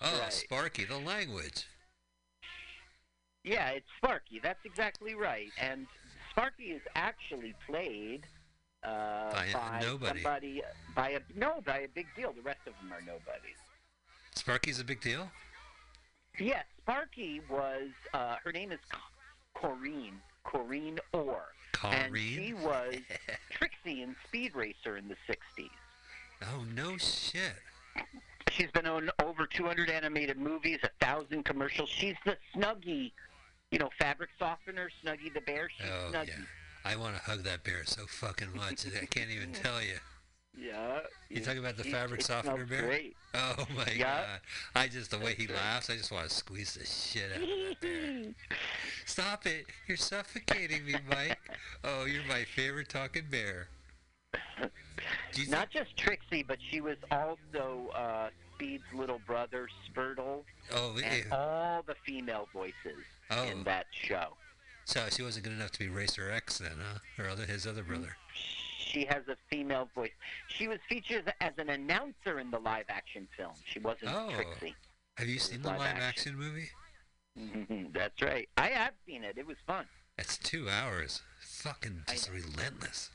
right. 0.00 0.32
Sparky, 0.32 0.84
the 0.84 0.98
language. 0.98 1.66
Yeah, 3.42 3.70
it's 3.70 3.86
Sparky. 3.98 4.38
That's 4.40 4.64
exactly 4.64 5.16
right. 5.16 5.48
And 5.60 5.88
Sparky 6.30 6.66
is 6.66 6.82
actually 6.94 7.54
played 7.66 8.22
uh, 8.84 9.32
By 9.32 9.46
a 9.46 9.82
nobody. 9.82 10.22
somebody 10.22 10.62
by 10.94 11.08
a 11.10 11.20
no 11.34 11.60
by 11.66 11.78
a 11.78 11.88
big 11.88 12.06
deal. 12.14 12.32
The 12.32 12.42
rest 12.42 12.60
of 12.68 12.74
them 12.80 12.92
are 12.92 13.00
nobodies. 13.00 13.58
Sparky's 14.36 14.78
a 14.78 14.84
big 14.84 15.00
deal? 15.00 15.28
Yes, 16.38 16.64
Sparky 16.82 17.40
was. 17.50 17.88
Uh, 18.12 18.36
her 18.44 18.52
name 18.52 18.70
is 18.70 18.78
Corinne. 19.54 20.20
Corinne 20.44 21.00
Orr. 21.12 21.46
And 21.82 22.10
Corinne? 22.12 22.22
she 22.22 22.54
was 22.54 22.94
Trixie 23.50 24.02
in 24.02 24.14
Speed 24.28 24.54
Racer 24.54 24.96
in 24.96 25.08
the 25.08 25.16
'60s. 25.28 25.68
Oh, 26.52 26.64
no 26.74 26.96
shit. 26.98 27.54
She's 28.50 28.70
been 28.70 28.86
on 28.86 29.10
over 29.22 29.46
200 29.46 29.90
animated 29.90 30.36
movies, 30.38 30.78
a 30.82 30.90
thousand 31.04 31.44
commercials. 31.44 31.88
She's 31.88 32.14
the 32.24 32.36
Snuggle, 32.52 33.10
you 33.70 33.78
know, 33.78 33.90
fabric 33.98 34.30
softener, 34.38 34.88
Snuggle 35.02 35.30
the 35.34 35.40
bear. 35.40 35.68
She's 35.76 35.86
Oh, 35.90 36.10
Snuggle. 36.10 36.34
yeah. 36.38 36.44
I 36.84 36.96
want 36.96 37.16
to 37.16 37.22
hug 37.22 37.42
that 37.44 37.64
bear 37.64 37.84
so 37.86 38.06
fucking 38.06 38.54
much. 38.54 38.84
I 38.86 39.06
can't 39.06 39.30
even 39.30 39.52
tell 39.52 39.80
you. 39.82 39.94
Yeah. 40.56 41.00
You 41.30 41.40
talking 41.40 41.58
about 41.58 41.76
the 41.76 41.82
He- 41.82 41.90
fabric 41.90 42.22
softener 42.22 42.64
bear? 42.66 42.82
Great. 42.82 43.16
Oh 43.34 43.66
my 43.74 43.86
Yeah. 43.92 44.04
god! 44.04 44.40
I 44.76 44.86
just 44.86 45.10
the 45.10 45.18
way 45.18 45.34
he 45.34 45.48
laughs, 45.48 45.90
I 45.90 45.96
just 45.96 46.12
want 46.12 46.28
to 46.28 46.34
squeeze 46.34 46.74
the 46.74 46.86
shit 46.86 47.32
out 47.32 47.42
of 47.42 47.48
that 47.48 47.80
bear. 47.80 48.34
Stop 49.06 49.46
it! 49.46 49.66
You're 49.88 49.96
suffocating 49.96 50.84
me, 50.84 50.94
Mike. 51.08 51.38
Oh, 51.84 52.04
you're 52.04 52.22
my 52.24 52.44
favorite 52.44 52.88
talking 52.88 53.24
bear. 53.30 53.66
Not 55.48 55.70
just 55.70 55.96
Trixie, 55.96 56.42
but 56.42 56.58
she 56.70 56.80
was 56.80 56.96
also 57.10 57.90
uh, 57.94 58.28
Speed's 58.54 58.84
little 58.94 59.20
brother, 59.26 59.68
Spritle, 59.88 60.42
Oh, 60.72 60.96
and 61.04 61.32
all 61.32 61.82
the 61.86 61.94
female 62.06 62.48
voices 62.52 63.02
Oh. 63.30 63.44
in 63.44 63.64
that 63.64 63.86
show. 63.90 64.36
So 64.84 65.06
she 65.10 65.22
wasn't 65.22 65.44
good 65.44 65.54
enough 65.54 65.70
to 65.72 65.78
be 65.78 65.88
Racer 65.88 66.30
X 66.30 66.58
then, 66.58 66.72
huh? 66.78 66.98
Her 67.16 67.28
other, 67.28 67.44
his 67.46 67.66
other 67.66 67.82
brother. 67.82 68.16
She 68.78 69.04
has 69.06 69.22
a 69.28 69.36
female 69.50 69.88
voice. 69.94 70.12
She 70.48 70.68
was 70.68 70.78
featured 70.88 71.32
as 71.40 71.52
an 71.58 71.70
announcer 71.70 72.38
in 72.38 72.50
the 72.50 72.58
live-action 72.60 73.26
film. 73.36 73.54
She 73.64 73.78
wasn't 73.80 74.10
Oh. 74.14 74.30
Trixie. 74.34 74.74
Have 75.16 75.26
you 75.28 75.38
seen 75.38 75.62
the 75.62 75.68
live 75.68 75.78
live 75.78 75.96
action. 75.96 76.02
action 76.02 76.36
movie? 76.38 76.68
Mhm, 77.38 77.92
That's 77.92 78.20
right. 78.22 78.48
I 78.56 78.68
have 78.68 78.92
seen 79.06 79.24
it. 79.24 79.36
It 79.38 79.46
was 79.46 79.56
fun. 79.66 79.86
It's 80.18 80.36
two 80.38 80.68
hours. 80.68 81.22
Fucking 81.40 82.04
just 82.08 82.30
relentless. 82.30 83.10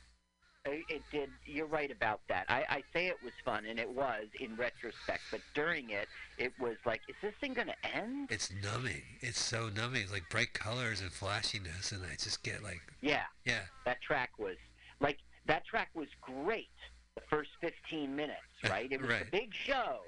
It 0.65 0.83
it 0.89 1.01
did. 1.11 1.29
You're 1.45 1.67
right 1.67 1.89
about 1.89 2.19
that. 2.27 2.45
I, 2.49 2.63
I 2.69 2.83
say 2.93 3.07
it 3.07 3.17
was 3.23 3.31
fun, 3.45 3.65
and 3.65 3.79
it 3.79 3.89
was 3.89 4.25
in 4.39 4.55
retrospect. 4.57 5.21
But 5.31 5.41
during 5.53 5.89
it, 5.89 6.07
it 6.37 6.51
was 6.59 6.75
like, 6.85 7.01
is 7.07 7.15
this 7.21 7.33
thing 7.39 7.53
going 7.53 7.67
to 7.67 7.95
end? 7.95 8.29
It's 8.29 8.51
numbing. 8.61 9.01
It's 9.21 9.39
so 9.41 9.69
numbing. 9.69 10.03
It's 10.03 10.11
like 10.11 10.29
bright 10.29 10.53
colors 10.53 10.99
and 11.01 11.11
flashiness, 11.11 11.91
and 11.93 12.03
I 12.03 12.15
just 12.21 12.43
get 12.43 12.61
like, 12.61 12.81
Yeah. 13.01 13.23
yeah, 13.45 13.61
That 13.85 14.01
track 14.01 14.31
was 14.37 14.57
like 14.99 15.17
that 15.45 15.65
track 15.65 15.89
was 15.95 16.07
great. 16.21 16.67
The 17.15 17.21
first 17.29 17.49
15 17.61 18.13
minutes, 18.15 18.39
right? 18.69 18.91
It 18.91 19.01
was 19.01 19.11
a 19.11 19.25
big 19.31 19.53
show. 19.53 19.99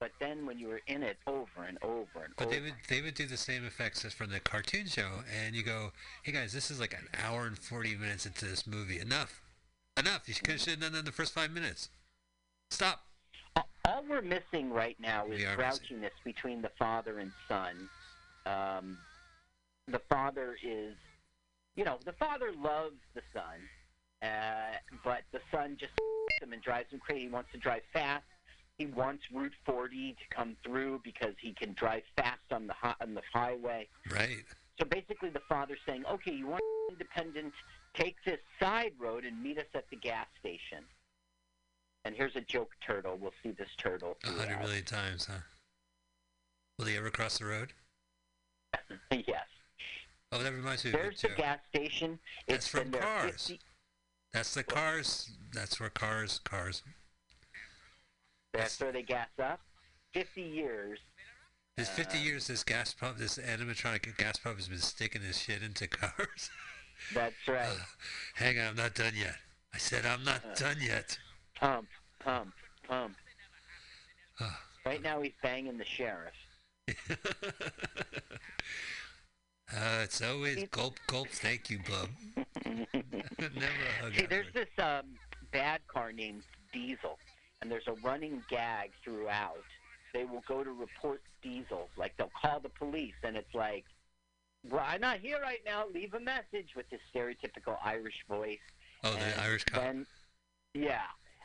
But 0.00 0.10
then 0.20 0.44
when 0.44 0.58
you 0.58 0.68
were 0.68 0.80
in 0.86 1.02
it 1.02 1.16
over 1.26 1.64
and 1.66 1.78
over 1.82 2.24
and 2.24 2.34
But 2.36 2.48
over, 2.48 2.54
they 2.56 2.60
would 2.60 2.74
they 2.90 3.00
would 3.00 3.14
do 3.14 3.26
the 3.26 3.38
same 3.38 3.64
effects 3.64 4.04
as 4.04 4.12
from 4.12 4.28
the 4.30 4.40
cartoon 4.40 4.86
show, 4.86 5.08
and 5.42 5.54
you 5.54 5.62
go, 5.62 5.92
"Hey 6.24 6.32
guys, 6.32 6.52
this 6.52 6.70
is 6.70 6.78
like 6.78 6.92
an 6.92 7.08
hour 7.22 7.46
and 7.46 7.58
forty 7.58 7.94
minutes 7.96 8.26
into 8.26 8.44
this 8.44 8.66
movie. 8.66 8.98
Enough, 8.98 9.40
enough. 9.96 10.28
You 10.28 10.34
should 10.34 10.48
have 10.48 10.80
done 10.80 10.92
that 10.92 10.98
in 11.00 11.04
the 11.04 11.12
first 11.12 11.32
five 11.32 11.50
minutes. 11.50 11.88
Stop." 12.70 13.04
all 13.86 14.02
we're 14.08 14.22
missing 14.22 14.72
right 14.72 14.96
now 14.98 15.26
is 15.26 15.42
grouchiness 15.42 16.10
between 16.24 16.62
the 16.62 16.70
father 16.78 17.18
and 17.18 17.30
son. 17.48 17.88
Um, 18.46 18.98
the 19.88 20.00
father 20.08 20.56
is, 20.62 20.94
you 21.76 21.84
know, 21.84 21.98
the 22.04 22.12
father 22.12 22.52
loves 22.58 22.96
the 23.14 23.20
son, 23.32 24.28
uh, 24.28 24.76
but 25.04 25.22
the 25.32 25.40
son 25.52 25.76
just 25.78 25.92
him 26.42 26.52
and 26.52 26.62
drives 26.62 26.90
him 26.90 26.98
crazy. 26.98 27.22
He 27.22 27.28
wants 27.28 27.52
to 27.52 27.58
drive 27.58 27.82
fast. 27.92 28.24
He 28.78 28.86
wants 28.86 29.22
Route 29.32 29.52
40 29.64 30.12
to 30.12 30.36
come 30.36 30.56
through 30.64 31.02
because 31.04 31.34
he 31.40 31.52
can 31.52 31.74
drive 31.74 32.02
fast 32.16 32.40
on 32.50 32.66
the 32.66 32.72
hi- 32.72 32.96
on 33.00 33.14
the 33.14 33.22
highway. 33.32 33.86
Right. 34.10 34.44
So 34.80 34.86
basically, 34.86 35.28
the 35.28 35.42
father's 35.48 35.78
saying, 35.86 36.04
"Okay, 36.06 36.32
you 36.32 36.48
want 36.48 36.62
independent? 36.90 37.52
Take 37.94 38.16
this 38.24 38.40
side 38.60 38.92
road 38.98 39.24
and 39.24 39.42
meet 39.42 39.58
us 39.58 39.66
at 39.74 39.88
the 39.90 39.96
gas 39.96 40.26
station." 40.38 40.84
And 42.04 42.14
here's 42.14 42.36
a 42.36 42.40
joke 42.42 42.70
turtle. 42.86 43.16
We'll 43.18 43.32
see 43.42 43.52
this 43.52 43.70
turtle. 43.78 44.18
A 44.24 44.30
hundred 44.30 44.60
million 44.60 44.84
times, 44.84 45.26
huh? 45.26 45.38
Will 46.78 46.86
he 46.86 46.96
ever 46.96 47.10
cross 47.10 47.38
the 47.38 47.46
road? 47.46 47.72
yes. 49.10 49.46
Oh, 50.32 50.42
that 50.42 50.52
reminds 50.52 50.84
me 50.84 50.90
There's 50.90 51.22
the 51.22 51.28
gas 51.28 51.60
station. 51.68 52.18
That's 52.48 52.66
It's 52.66 52.68
from 52.68 52.90
Cars. 52.90 53.46
50 53.48 53.60
That's 54.32 54.52
the 54.54 54.64
cars. 54.64 55.30
That's 55.52 55.78
where 55.78 55.90
cars, 55.90 56.40
cars. 56.44 56.82
That's 58.52 58.80
where 58.80 58.92
they 58.92 59.02
gas 59.02 59.28
up. 59.42 59.60
50 60.12 60.42
years. 60.42 60.98
This 61.76 61.88
50 61.88 62.18
Uh, 62.18 62.20
years, 62.22 62.46
this 62.48 62.64
gas 62.64 62.92
pump, 62.92 63.18
this 63.18 63.38
animatronic 63.38 64.16
gas 64.16 64.38
pump 64.38 64.56
has 64.56 64.68
been 64.68 64.78
sticking 64.78 65.22
his 65.22 65.40
shit 65.40 65.62
into 65.62 65.86
cars. 65.88 66.50
That's 67.14 67.34
right. 67.48 67.68
Hang 68.34 68.58
on, 68.58 68.66
I'm 68.68 68.76
not 68.76 68.94
done 68.94 69.12
yet. 69.16 69.36
I 69.74 69.78
said 69.78 70.06
I'm 70.06 70.24
not 70.24 70.42
Uh. 70.44 70.54
done 70.54 70.76
yet. 70.80 71.18
Pump, 71.58 71.88
pump, 72.20 72.52
pump. 72.88 73.14
Ah. 74.40 74.60
right 74.86 75.02
now 75.02 75.20
he's 75.20 75.32
banging 75.42 75.78
the 75.78 75.84
sheriff. 75.84 76.34
Uh, 79.74 80.02
it's 80.04 80.20
always 80.22 80.62
gulp, 80.70 80.94
gulp, 81.08 81.26
thank 81.28 81.68
you, 81.70 81.78
bub. 81.88 82.08
Never 82.66 83.72
hug 84.00 84.14
See, 84.14 84.26
there's 84.26 84.52
this 84.52 84.68
um, 84.78 85.06
bad 85.52 85.80
car 85.88 86.12
named 86.12 86.42
Diesel, 86.72 87.18
and 87.60 87.70
there's 87.70 87.88
a 87.88 87.94
running 88.06 88.42
gag 88.48 88.90
throughout. 89.02 89.64
They 90.12 90.24
will 90.24 90.44
go 90.46 90.62
to 90.62 90.70
report 90.70 91.22
Diesel, 91.42 91.88
like 91.96 92.16
they'll 92.16 92.30
call 92.40 92.60
the 92.60 92.68
police, 92.68 93.14
and 93.24 93.36
it's 93.36 93.52
like, 93.54 93.84
"Well, 94.68 94.84
I'm 94.86 95.00
not 95.00 95.18
here 95.20 95.40
right 95.40 95.60
now. 95.64 95.84
Leave 95.92 96.14
a 96.14 96.20
message 96.20 96.70
with 96.76 96.88
this 96.90 97.00
stereotypical 97.14 97.76
Irish 97.84 98.24
voice." 98.28 98.58
Oh, 99.02 99.12
the 99.14 99.42
Irish 99.42 99.64
cop. 99.64 99.82
Then, 99.82 100.06
yeah, 100.74 101.02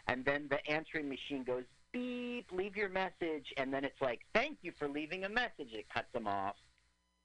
and 0.08 0.24
then 0.26 0.48
the 0.50 0.66
answering 0.70 1.10
machine 1.10 1.44
goes 1.44 1.66
beep, 1.92 2.52
leave 2.52 2.76
your 2.78 2.90
message, 2.90 3.54
and 3.58 3.74
then 3.74 3.84
it's 3.84 4.00
like, 4.02 4.22
"Thank 4.34 4.60
you 4.62 4.72
for 4.78 4.88
leaving 4.88 5.26
a 5.26 5.30
message." 5.30 5.74
It 5.74 5.90
cuts 5.90 6.12
them 6.14 6.28
off. 6.28 6.56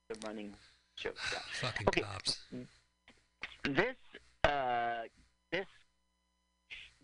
The 0.09 0.15
running 0.27 0.53
joke. 0.97 1.17
Fucking 1.61 1.87
Okay. 1.87 2.01
cops. 2.01 2.39
This 3.63 3.95
uh, 4.43 5.03
this 5.51 5.65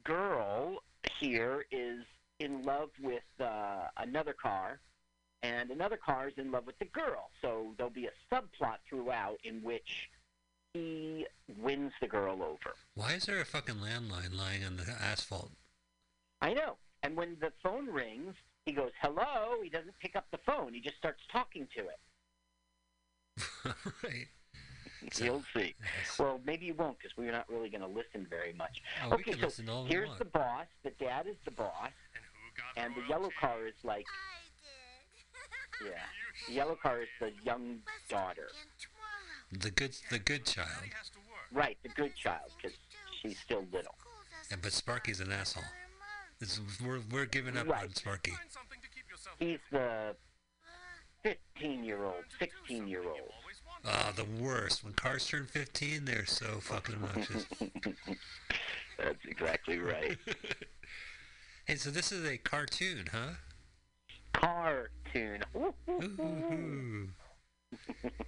girl 0.03 0.83
here 1.19 1.65
is 1.71 2.01
in 2.39 2.63
love 2.63 2.89
with 3.01 3.23
uh, 3.39 3.87
another 3.97 4.33
car, 4.33 4.79
and 5.43 5.71
another 5.71 5.97
car 5.97 6.27
is 6.27 6.33
in 6.37 6.51
love 6.51 6.65
with 6.65 6.77
the 6.79 6.85
girl. 6.85 7.29
So 7.41 7.73
there'll 7.77 7.91
be 7.91 8.07
a 8.07 8.33
subplot 8.33 8.77
throughout 8.87 9.37
in 9.43 9.61
which 9.63 10.09
he 10.73 11.25
wins 11.57 11.91
the 11.99 12.07
girl 12.07 12.43
over. 12.43 12.75
Why 12.95 13.13
is 13.13 13.25
there 13.25 13.41
a 13.41 13.45
fucking 13.45 13.75
landline 13.75 14.37
lying 14.37 14.63
on 14.63 14.77
the 14.77 14.85
asphalt? 15.01 15.51
I 16.41 16.53
know. 16.53 16.77
And 17.03 17.15
when 17.15 17.37
the 17.39 17.51
phone 17.63 17.87
rings, 17.87 18.35
he 18.65 18.71
goes, 18.71 18.91
"Hello." 19.01 19.61
He 19.63 19.69
doesn't 19.69 19.97
pick 19.99 20.15
up 20.15 20.27
the 20.31 20.37
phone. 20.45 20.73
He 20.73 20.79
just 20.79 20.97
starts 20.97 21.21
talking 21.31 21.67
to 21.75 21.87
it. 21.87 21.99
right. 24.03 24.27
You'll 25.17 25.43
see. 25.55 25.73
Well, 26.19 26.39
maybe 26.45 26.67
you 26.67 26.75
won't 26.75 26.99
because 26.99 27.17
we're 27.17 27.31
not 27.31 27.49
really 27.49 27.69
going 27.69 27.81
to 27.81 27.87
listen 27.87 28.27
very 28.29 28.53
much. 28.53 28.83
Oh, 29.03 29.13
okay, 29.13 29.33
so 29.33 29.39
listen 29.39 29.69
all 29.69 29.83
we 29.83 29.89
here's 29.89 30.15
the 30.19 30.25
boss. 30.25 30.67
The 30.83 30.91
dad 30.91 31.25
is 31.27 31.37
the 31.43 31.51
boss. 31.51 31.91
And 32.77 32.93
the 32.95 33.01
yellow 33.09 33.29
car 33.39 33.65
is 33.65 33.73
like. 33.83 34.05
Yeah. 35.83 35.91
The 36.47 36.53
yellow 36.53 36.75
car 36.81 37.01
is 37.01 37.07
the 37.19 37.31
young 37.43 37.79
daughter. 38.09 38.47
The 39.51 39.71
good, 39.71 39.95
the 40.09 40.19
good 40.19 40.45
child. 40.45 40.67
Right, 41.51 41.77
the 41.83 41.89
good 41.89 42.15
child 42.15 42.51
because 42.61 42.77
she's 43.21 43.37
still 43.39 43.65
little. 43.71 43.95
Yeah, 44.49 44.57
but 44.61 44.71
Sparky's 44.71 45.19
an 45.19 45.31
asshole. 45.31 45.63
Is, 46.39 46.59
we're 46.83 46.99
we're 47.11 47.25
giving 47.25 47.57
up 47.57 47.67
Right. 47.67 47.83
on 47.83 47.93
Sparky. 47.93 48.33
He's 49.39 49.59
the 49.71 50.15
15 51.23 51.83
year 51.83 52.03
old, 52.03 52.23
16 52.39 52.87
year 52.87 53.03
old. 53.03 53.31
Ah, 53.85 54.11
the 54.15 54.25
worst. 54.41 54.83
When 54.83 54.93
cars 54.93 55.27
turn 55.27 55.45
15, 55.45 56.05
they're 56.05 56.25
so 56.25 56.59
fucking 56.61 56.95
obnoxious. 56.95 57.45
That's 58.97 59.25
exactly 59.27 59.79
right. 59.79 60.17
hey, 61.65 61.75
so 61.75 61.89
this 61.89 62.11
is 62.11 62.27
a 62.27 62.37
cartoon, 62.37 63.05
huh? 63.11 63.33
Cartoon. 64.33 64.87
Ooh. 65.15 67.09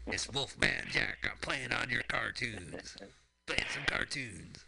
it's 0.07 0.29
Wolfman 0.31 0.85
Jack. 0.91 1.17
I'm 1.23 1.37
playing 1.41 1.71
on 1.73 1.89
your 1.89 2.03
cartoons. 2.07 2.95
Playing 3.47 3.63
some 3.73 3.83
cartoons. 3.87 4.65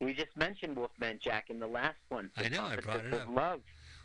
We 0.00 0.14
just 0.14 0.36
mentioned 0.36 0.76
Wolfman 0.76 1.18
Jack 1.22 1.50
in 1.50 1.58
the 1.60 1.66
last 1.66 1.98
one. 2.08 2.30
I 2.36 2.48
know, 2.48 2.62
I 2.64 2.76
brought 2.76 3.04
it 3.04 3.12
up. 3.14 3.28
Love. 3.28 3.60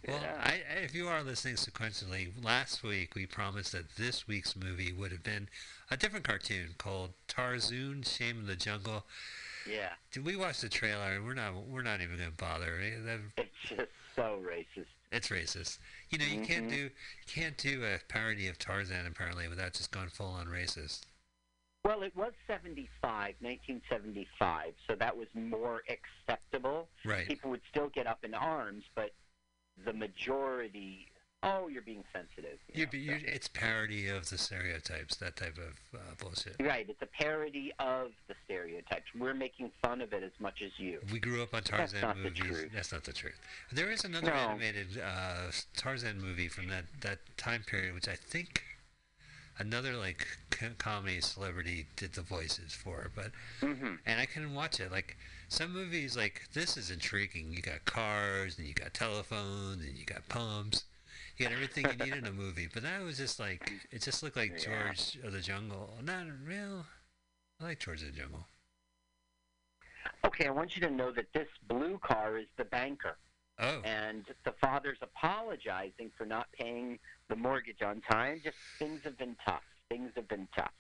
Well, 0.08 0.20
Yeah. 0.22 0.42
I, 0.44 0.50
I, 0.52 0.80
if 0.84 0.94
you 0.94 1.08
are 1.08 1.24
listening 1.24 1.56
sequentially, 1.56 2.30
last 2.44 2.84
week 2.84 3.16
we 3.16 3.26
promised 3.26 3.72
that 3.72 3.96
this 3.98 4.28
week's 4.28 4.56
movie 4.56 4.92
would 4.94 5.12
have 5.12 5.24
been 5.24 5.48
a 5.90 5.98
different 5.98 6.26
cartoon 6.26 6.76
called 6.78 7.12
Tarzoon: 7.28 8.06
Shame 8.08 8.40
of 8.40 8.48
the 8.48 8.56
Jungle. 8.56 9.06
Yeah. 9.70 9.90
Did 10.12 10.26
we 10.26 10.36
watch 10.36 10.62
the 10.62 10.70
trailer? 10.70 11.14
and 11.14 11.26
We're 11.26 11.34
not. 11.34 11.54
We're 11.68 11.82
not 11.82 12.02
even 12.02 12.18
going 12.18 12.30
to 12.30 12.36
bother. 12.38 12.80
eh, 12.84 13.18
It's 13.38 13.50
just 13.68 13.88
so 14.16 14.40
racist. 14.46 14.86
It's 15.16 15.30
racist. 15.30 15.80
You 16.10 16.18
know, 16.18 16.26
you 16.26 16.46
can't 16.46 16.66
Mhm. 16.68 16.72
do 16.72 16.76
you 16.76 16.92
can't 17.26 17.58
do 17.58 17.86
a 17.86 18.00
parody 18.10 18.50
of 18.50 18.60
Tarzan 18.60 19.06
apparently 19.06 19.48
without 19.48 19.72
just 19.74 19.90
going 19.92 20.10
full 20.10 20.28
on 20.28 20.48
racist. 20.48 21.06
Well, 21.86 22.04
it 22.04 22.14
was 22.16 22.34
75, 22.48 23.36
1975, 23.40 24.76
so 24.86 24.96
that 24.96 25.16
was 25.16 25.34
more 25.34 25.84
acceptable. 25.88 26.90
Right. 27.06 27.28
People 27.28 27.50
would 27.52 27.62
still 27.70 27.88
get 27.90 28.08
up 28.08 28.26
in 28.26 28.34
arms, 28.34 28.84
but 28.94 29.16
the 29.78 29.94
majority, 29.94 31.14
oh, 31.46 31.68
you're 31.68 31.82
being 31.82 32.04
sensitive. 32.12 32.58
you 32.74 32.86
know, 32.86 32.92
you, 32.94 33.20
it's 33.26 33.48
parody 33.48 34.08
of 34.10 34.30
the 34.30 34.38
stereotypes, 34.38 35.16
that 35.18 35.36
type 35.36 35.58
of 35.58 36.00
uh, 36.00 36.04
bullshit. 36.20 36.56
Right, 36.60 36.86
it's 36.90 37.02
a 37.02 37.06
parody 37.24 37.72
of 37.80 38.12
the 38.28 38.34
stereotypes. 38.46 39.06
We're 39.18 39.34
making 39.34 39.72
fun 39.82 40.02
of 40.02 40.12
it 40.14 40.24
as 40.24 40.32
much 40.40 40.62
as 40.64 40.72
you. 40.78 41.00
We 41.12 41.20
grew 41.20 41.42
up 41.44 41.54
on 41.54 41.62
That's 41.66 41.70
Tarzan 41.94 42.02
not 42.02 42.16
the 42.18 42.24
movies. 42.24 42.42
truth. 42.42 42.72
That's 42.74 42.92
not 42.92 43.04
the 43.04 43.14
truth. 43.14 43.40
There 43.72 43.92
is 43.92 44.04
another 44.04 44.28
No. 44.32 44.34
animated 44.34 45.00
uh, 45.02 45.52
Tarzan 45.78 46.20
movie 46.22 46.48
from 46.48 46.68
that, 46.70 46.86
that 47.02 47.20
time 47.38 47.64
period, 47.66 47.94
which 47.94 48.08
I 48.08 48.16
think 48.16 48.64
another 49.60 49.94
like 49.94 50.28
comedy 50.78 51.22
celebrity 51.22 51.86
did 51.96 52.14
the 52.14 52.22
voices 52.22 52.74
for. 52.74 53.12
But 53.16 53.32
Mhm. 53.62 54.00
and 54.06 54.20
I 54.20 54.26
couldn't 54.26 54.54
watch 54.54 54.80
it. 54.80 54.92
Like 54.92 55.18
some 55.48 55.72
movies, 55.72 56.18
like 56.18 56.44
this 56.54 56.76
is 56.78 56.90
intriguing. 56.92 57.52
You 57.54 57.62
got 57.62 57.86
cars, 57.86 58.58
and 58.58 58.68
you 58.68 58.74
got 58.74 58.94
telephones, 58.94 59.84
and 59.86 59.96
you 59.98 60.06
got 60.06 60.28
pumps. 60.28 60.86
You 61.38 61.46
got 61.46 61.54
everything 61.54 61.86
you 61.86 62.06
need 62.06 62.16
in 62.16 62.26
a 62.26 62.32
movie. 62.32 62.70
But 62.74 62.84
that 62.84 63.04
was 63.04 63.18
just 63.18 63.40
like 63.40 63.70
it 63.92 64.02
just 64.02 64.24
looked 64.24 64.38
like 64.38 64.52
Yeah. 64.52 64.84
George 64.86 65.20
of 65.24 65.34
the 65.34 65.42
Jungle. 65.42 65.94
Not 66.02 66.28
real. 66.46 66.86
I 67.60 67.66
like 67.66 67.80
George 67.80 68.02
of 68.04 68.14
the 68.14 68.18
Jungle. 68.20 68.48
Okay, 70.24 70.48
I 70.48 70.52
want 70.52 70.76
you 70.76 70.82
to 70.84 70.90
know 70.90 71.12
that 71.12 71.26
this 71.34 71.48
blue 71.68 72.00
car 72.00 72.38
is 72.38 72.48
the 72.58 72.66
banker. 72.66 73.18
Oh. 73.60 73.82
And 73.84 74.26
the 74.44 74.54
father's 74.62 74.98
apologizing 75.02 76.12
for 76.18 76.26
not 76.26 76.48
paying 76.52 77.00
the 77.30 77.36
mortgage 77.36 77.82
on 77.82 78.02
time. 78.02 78.42
Just 78.44 78.58
things 78.80 79.02
have 79.04 79.18
been 79.18 79.36
tough. 79.46 79.64
Things 79.90 80.12
have 80.16 80.28
been 80.28 80.48
tough. 80.56 80.72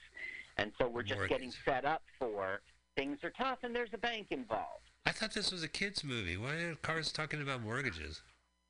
And 0.57 0.72
so 0.77 0.88
we're 0.88 1.03
just 1.03 1.27
getting 1.27 1.52
set 1.65 1.86
up 1.86 2.02
for 2.18 2.61
things 2.95 3.19
are 3.23 3.32
tough 3.38 3.60
and 3.64 3.76
there's 3.76 3.90
a 3.94 3.98
bank 3.98 4.27
involved. 4.32 4.90
I 5.06 5.11
thought 5.11 5.34
this 5.34 5.52
was 5.52 5.64
a 5.64 5.68
kids 5.68 6.03
movie. 6.03 6.38
Why 6.38 6.53
are 6.56 6.76
cars 6.76 7.11
talking 7.11 7.41
about 7.41 7.61
mortgages? 7.61 8.22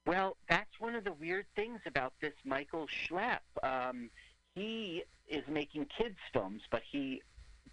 Well, 0.05 0.37
that's 0.49 0.79
one 0.79 0.95
of 0.95 1.03
the 1.03 1.13
weird 1.13 1.45
things 1.55 1.79
about 1.85 2.13
this 2.21 2.33
Michael 2.43 2.87
Schlepp. 2.87 3.39
Um, 3.63 4.09
he 4.53 5.03
is 5.27 5.43
making 5.47 5.87
kids 5.97 6.17
films, 6.31 6.61
but 6.69 6.83
he 6.89 7.21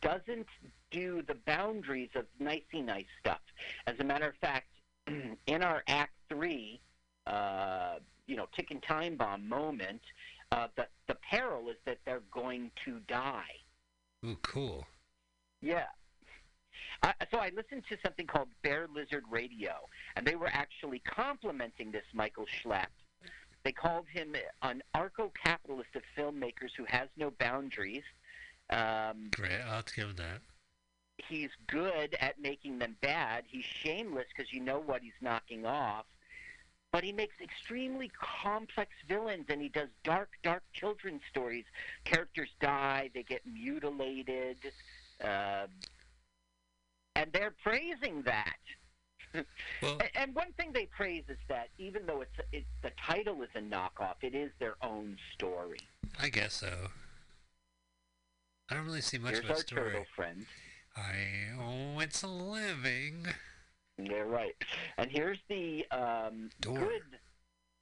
doesn't 0.00 0.46
do 0.90 1.22
the 1.22 1.34
boundaries 1.46 2.10
of 2.14 2.26
nicey 2.40 2.80
nice 2.80 3.06
stuff. 3.20 3.40
As 3.86 3.98
a 4.00 4.04
matter 4.04 4.28
of 4.28 4.34
fact, 4.36 4.66
in 5.46 5.62
our 5.62 5.82
Act 5.88 6.12
Three, 6.28 6.80
uh, 7.26 7.96
you 8.26 8.36
know, 8.36 8.46
ticking 8.56 8.80
time 8.80 9.16
bomb 9.16 9.48
moment, 9.48 10.00
uh, 10.50 10.68
the 10.76 10.86
the 11.08 11.16
peril 11.30 11.68
is 11.68 11.76
that 11.84 11.98
they're 12.04 12.22
going 12.32 12.70
to 12.84 12.98
die. 13.08 13.60
Ooh, 14.24 14.38
cool. 14.42 14.86
Yeah. 15.60 15.86
I, 17.02 17.14
so 17.30 17.38
I 17.38 17.50
listened 17.54 17.82
to 17.88 17.96
something 18.04 18.26
called 18.26 18.48
Bear 18.62 18.86
Lizard 18.94 19.24
Radio, 19.30 19.72
and 20.16 20.26
they 20.26 20.36
were 20.36 20.50
actually 20.52 21.00
complimenting 21.00 21.90
this 21.92 22.04
Michael 22.12 22.46
Schlapp. 22.46 22.86
They 23.64 23.72
called 23.72 24.06
him 24.12 24.34
an 24.62 24.82
arco-capitalist 24.94 25.90
of 25.94 26.02
filmmakers 26.16 26.70
who 26.76 26.84
has 26.88 27.08
no 27.16 27.30
boundaries. 27.30 28.02
Um, 28.70 29.28
Great. 29.30 29.60
I'll 29.68 29.84
give 29.94 30.16
that. 30.16 30.40
he's 31.28 31.50
good 31.68 32.16
at 32.20 32.40
making 32.40 32.78
them 32.78 32.96
bad. 33.00 33.44
He's 33.46 33.64
shameless 33.64 34.26
because 34.34 34.52
you 34.52 34.60
know 34.60 34.80
what 34.80 35.02
he's 35.02 35.12
knocking 35.20 35.64
off. 35.66 36.06
But 36.90 37.04
he 37.04 37.12
makes 37.12 37.36
extremely 37.42 38.10
complex 38.20 38.90
villains, 39.08 39.46
and 39.48 39.62
he 39.62 39.68
does 39.70 39.88
dark, 40.04 40.30
dark 40.42 40.62
children's 40.74 41.22
stories. 41.30 41.64
Characters 42.04 42.50
die, 42.60 43.10
they 43.14 43.22
get 43.22 43.40
mutilated, 43.46 44.58
uh, 45.24 45.66
and 47.16 47.32
they're 47.32 47.54
praising 47.62 48.22
that. 48.26 48.58
Well, 49.82 49.98
A- 50.00 50.18
and 50.18 50.34
one 50.34 50.52
thing 50.52 50.72
they 50.72 50.86
praise 50.86 51.24
is 51.28 51.38
that 51.48 51.68
even 51.78 52.06
though 52.06 52.20
it's, 52.20 52.36
it's 52.52 52.66
the 52.82 52.90
title 53.06 53.42
is 53.42 53.48
a 53.54 53.60
knockoff, 53.60 54.16
it 54.22 54.34
is 54.34 54.50
their 54.58 54.74
own 54.82 55.16
story. 55.34 55.78
I 56.20 56.28
guess 56.28 56.54
so. 56.54 56.88
I 58.70 58.74
don't 58.74 58.84
really 58.84 59.00
see 59.00 59.18
much 59.18 59.32
Here's 59.32 59.44
of 59.44 59.50
a 59.50 59.56
story. 59.56 59.82
Here's 59.82 59.94
our 59.96 60.04
story. 60.04 60.04
turtle 60.04 60.06
friend. 60.14 60.46
I 60.96 61.96
oh, 61.96 62.00
it's 62.00 62.22
a 62.22 62.28
living. 62.28 63.26
Yeah, 63.98 64.20
right. 64.20 64.54
And 64.98 65.10
here's 65.10 65.38
the 65.48 65.84
um, 65.90 66.50
good, 66.60 67.02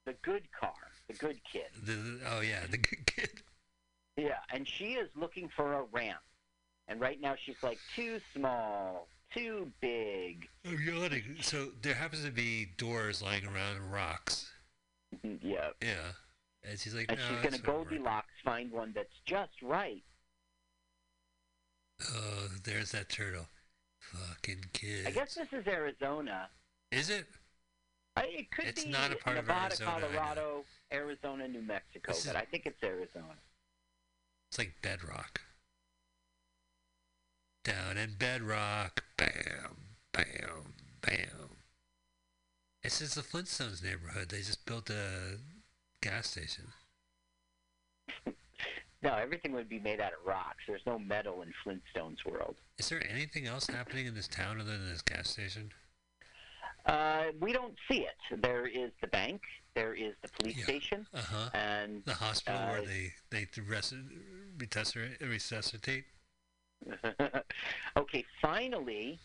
the 0.05 0.13
good 0.21 0.43
car, 0.57 0.73
the 1.07 1.13
good 1.13 1.39
kid. 1.51 1.67
The, 1.83 2.19
oh 2.29 2.41
yeah, 2.41 2.61
the 2.69 2.77
good 2.77 3.05
kid. 3.05 3.41
Yeah, 4.17 4.37
and 4.53 4.67
she 4.67 4.93
is 4.93 5.09
looking 5.15 5.49
for 5.55 5.73
a 5.73 5.83
ramp. 5.91 6.19
And 6.87 6.99
right 6.99 7.21
now 7.21 7.35
she's 7.41 7.61
like 7.63 7.79
too 7.95 8.19
small, 8.35 9.07
too 9.33 9.71
big. 9.81 10.47
Oh, 10.65 10.71
I'm 10.71 10.81
yawning. 10.81 11.37
So 11.41 11.69
there 11.81 11.93
happens 11.93 12.23
to 12.25 12.31
be 12.31 12.69
doors 12.77 13.21
lying 13.21 13.45
around 13.45 13.77
and 13.77 13.91
rocks. 13.91 14.51
Mm-hmm, 15.25 15.45
yeah. 15.47 15.69
Yeah. 15.81 16.11
And 16.69 16.79
she's 16.79 16.93
like, 16.93 17.07
And 17.09 17.17
no, 17.19 17.25
she's 17.25 17.35
gonna 17.37 17.49
that's 17.51 17.67
work." 17.67 17.89
Goldilocks 17.89 18.27
find 18.43 18.71
one 18.71 18.91
that's 18.95 19.13
just 19.25 19.53
right. 19.63 20.03
Oh, 22.13 22.47
there's 22.63 22.91
that 22.91 23.09
turtle. 23.09 23.47
Fucking 23.99 24.65
kid. 24.73 25.07
I 25.07 25.11
guess 25.11 25.35
this 25.35 25.47
is 25.53 25.65
Arizona. 25.67 26.49
Is 26.91 27.09
it? 27.09 27.25
I, 28.17 28.23
it 28.23 28.51
could 28.51 28.65
It's 28.65 28.83
be 28.83 28.89
not 28.91 29.11
a 29.13 29.15
part 29.15 29.37
of 29.37 29.45
Nevada, 29.47 29.75
Arizona, 29.79 29.91
Colorado, 30.01 30.63
Arizona, 30.91 31.47
New 31.47 31.61
Mexico, 31.61 32.11
This 32.11 32.21
is- 32.25 32.27
but 32.27 32.35
I 32.35 32.45
think 32.45 32.65
it's 32.65 32.81
Arizona. 32.83 33.37
It's 34.49 34.57
like 34.57 34.73
bedrock. 34.81 35.39
Down 37.63 37.97
in 37.97 38.15
bedrock. 38.17 39.03
Bam, 39.17 39.77
bam, 40.13 40.73
bam. 41.01 41.49
This 42.83 43.01
is 43.01 43.13
the 43.13 43.21
Flintstones 43.21 43.83
neighborhood. 43.83 44.29
They 44.29 44.37
just 44.39 44.65
built 44.65 44.89
a 44.89 45.37
gas 46.01 46.27
station. 46.29 46.65
No, 49.03 49.15
everything 49.15 49.51
would 49.53 49.67
be 49.67 49.79
made 49.79 49.99
out 49.99 50.11
of 50.13 50.19
rocks. 50.27 50.59
There's 50.67 50.85
no 50.85 50.99
metal 50.99 51.41
in 51.41 51.51
Flintstones 51.65 52.23
world. 52.23 52.53
Is 52.77 52.87
there 52.89 53.01
anything 53.11 53.47
else 53.47 53.65
happening 53.65 54.05
in 54.05 54.13
this 54.13 54.27
town 54.27 54.59
other 54.61 54.77
than 54.77 54.87
this 54.87 55.01
gas 55.01 55.27
station? 55.27 55.71
Uh, 56.85 57.23
we 57.39 57.51
don't 57.51 57.73
see 57.89 58.01
it. 58.05 58.41
There 58.43 58.67
is 58.67 58.91
the 59.01 59.07
bank. 59.07 59.41
There 59.73 59.95
is 59.95 60.13
the 60.21 60.27
police 60.27 60.55
Yeah. 60.57 60.63
station. 60.65 61.07
Uh 61.15 61.19
huh. 61.19 61.49
And 61.55 62.03
The 62.05 62.13
hospital 62.13 62.59
uh, 62.59 62.69
where 62.73 62.81
they 62.85 63.13
they 63.31 63.47
res- 63.67 63.95
resuscitate, 64.59 65.19
resuscitate. 65.27 66.03
okay, 67.97 68.25
finally, 68.41 69.19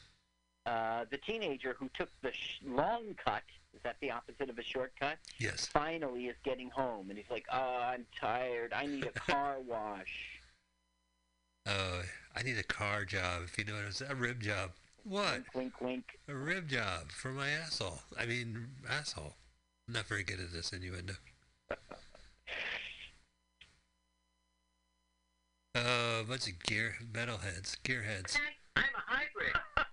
uh, 0.66 1.05
the 1.11 1.19
teenager 1.19 1.77
who 1.78 1.89
took 1.95 2.09
the 2.23 2.33
sh- 2.33 2.61
long 2.66 3.15
cut, 3.23 3.43
is 3.74 3.81
that 3.83 3.97
the 4.01 4.11
opposite 4.11 4.51
of 4.51 4.59
a 4.59 4.62
shortcut? 4.62 5.19
Yes. 5.39 5.66
Finally 5.66 6.27
is 6.27 6.37
getting 6.45 6.70
home, 6.70 7.09
and 7.09 7.19
he's 7.19 7.31
like, 7.31 7.47
oh, 7.53 7.81
I'm 7.83 8.07
tired. 8.19 8.73
I 8.73 8.87
need 8.87 9.07
a 9.07 9.11
car 9.31 9.57
wash. 9.66 10.41
Oh, 11.66 12.03
I 12.35 12.43
need 12.43 12.59
a 12.59 12.62
car 12.62 13.05
job. 13.05 13.43
If 13.45 13.59
you 13.59 13.65
know 13.65 13.74
what 13.74 13.85
I'm 13.85 13.93
saying, 13.93 14.12
a 14.12 14.15
rib 14.15 14.41
job. 14.41 14.70
What? 15.05 15.43
Wink, 15.55 15.81
wink. 15.81 16.19
A 16.28 16.35
rib 16.35 16.69
job 16.69 17.11
for 17.11 17.28
my 17.28 17.51
asshole. 17.51 18.01
I 18.19 18.27
mean, 18.27 18.66
asshole. 18.89 19.35
I'm 19.87 19.95
not 19.95 20.07
very 20.07 20.24
good 20.24 20.41
at 20.41 20.53
this 20.53 20.73
innuendo. 20.73 21.15
Uh, 25.77 26.23
a 26.23 26.24
bunch 26.24 26.48
of 26.48 26.59
gear 26.62 26.94
metalheads, 27.12 27.77
gearheads. 27.85 28.39
I'm 28.77 28.85
a 28.85 29.03
hybrid. 29.07 29.53
oh. 29.77 29.85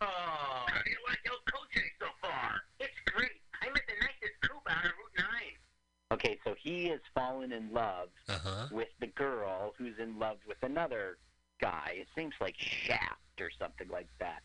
How 0.66 0.82
do 0.82 0.90
you 0.90 0.96
like 1.06 1.18
El 1.26 1.36
Coche 1.52 1.82
so 2.00 2.06
far? 2.22 2.54
It's 2.80 2.94
great. 3.14 3.32
I'm 3.60 3.68
at 3.68 3.82
the 3.86 3.92
nicest 4.00 4.40
coupe 4.40 4.62
out 4.70 4.78
on 4.78 4.90
Route 4.90 5.28
9. 6.10 6.14
Okay, 6.14 6.38
so 6.42 6.54
he 6.62 6.86
has 6.88 7.00
fallen 7.14 7.52
in 7.52 7.70
love 7.70 8.08
Uh-huh. 8.30 8.68
with 8.72 8.88
the 9.00 9.08
girl 9.08 9.74
who's 9.76 9.98
in 9.98 10.18
love 10.18 10.38
with 10.48 10.56
another 10.62 11.18
guy. 11.60 11.96
It 11.96 12.06
seems 12.16 12.32
like 12.40 12.54
Shaft 12.56 13.38
or 13.38 13.50
something 13.60 13.88
like 13.88 14.08
that. 14.20 14.40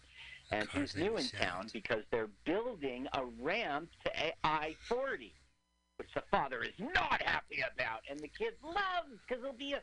And 0.51 0.67
he's 0.71 0.97
new 0.97 1.13
in 1.15 1.19
is 1.23 1.31
town 1.31 1.67
because 1.71 2.03
they're 2.11 2.27
building 2.45 3.07
a 3.13 3.21
ramp 3.39 3.91
to 4.03 4.11
I 4.43 4.75
40, 4.89 5.33
which 5.95 6.09
the 6.13 6.23
father 6.29 6.61
is 6.63 6.73
not 6.77 7.21
happy 7.21 7.59
about, 7.73 8.01
and 8.09 8.19
the 8.19 8.27
kid 8.27 8.55
loves 8.61 9.15
because 9.25 9.41
it'll 9.41 9.53
be 9.55 9.71
a. 9.73 9.81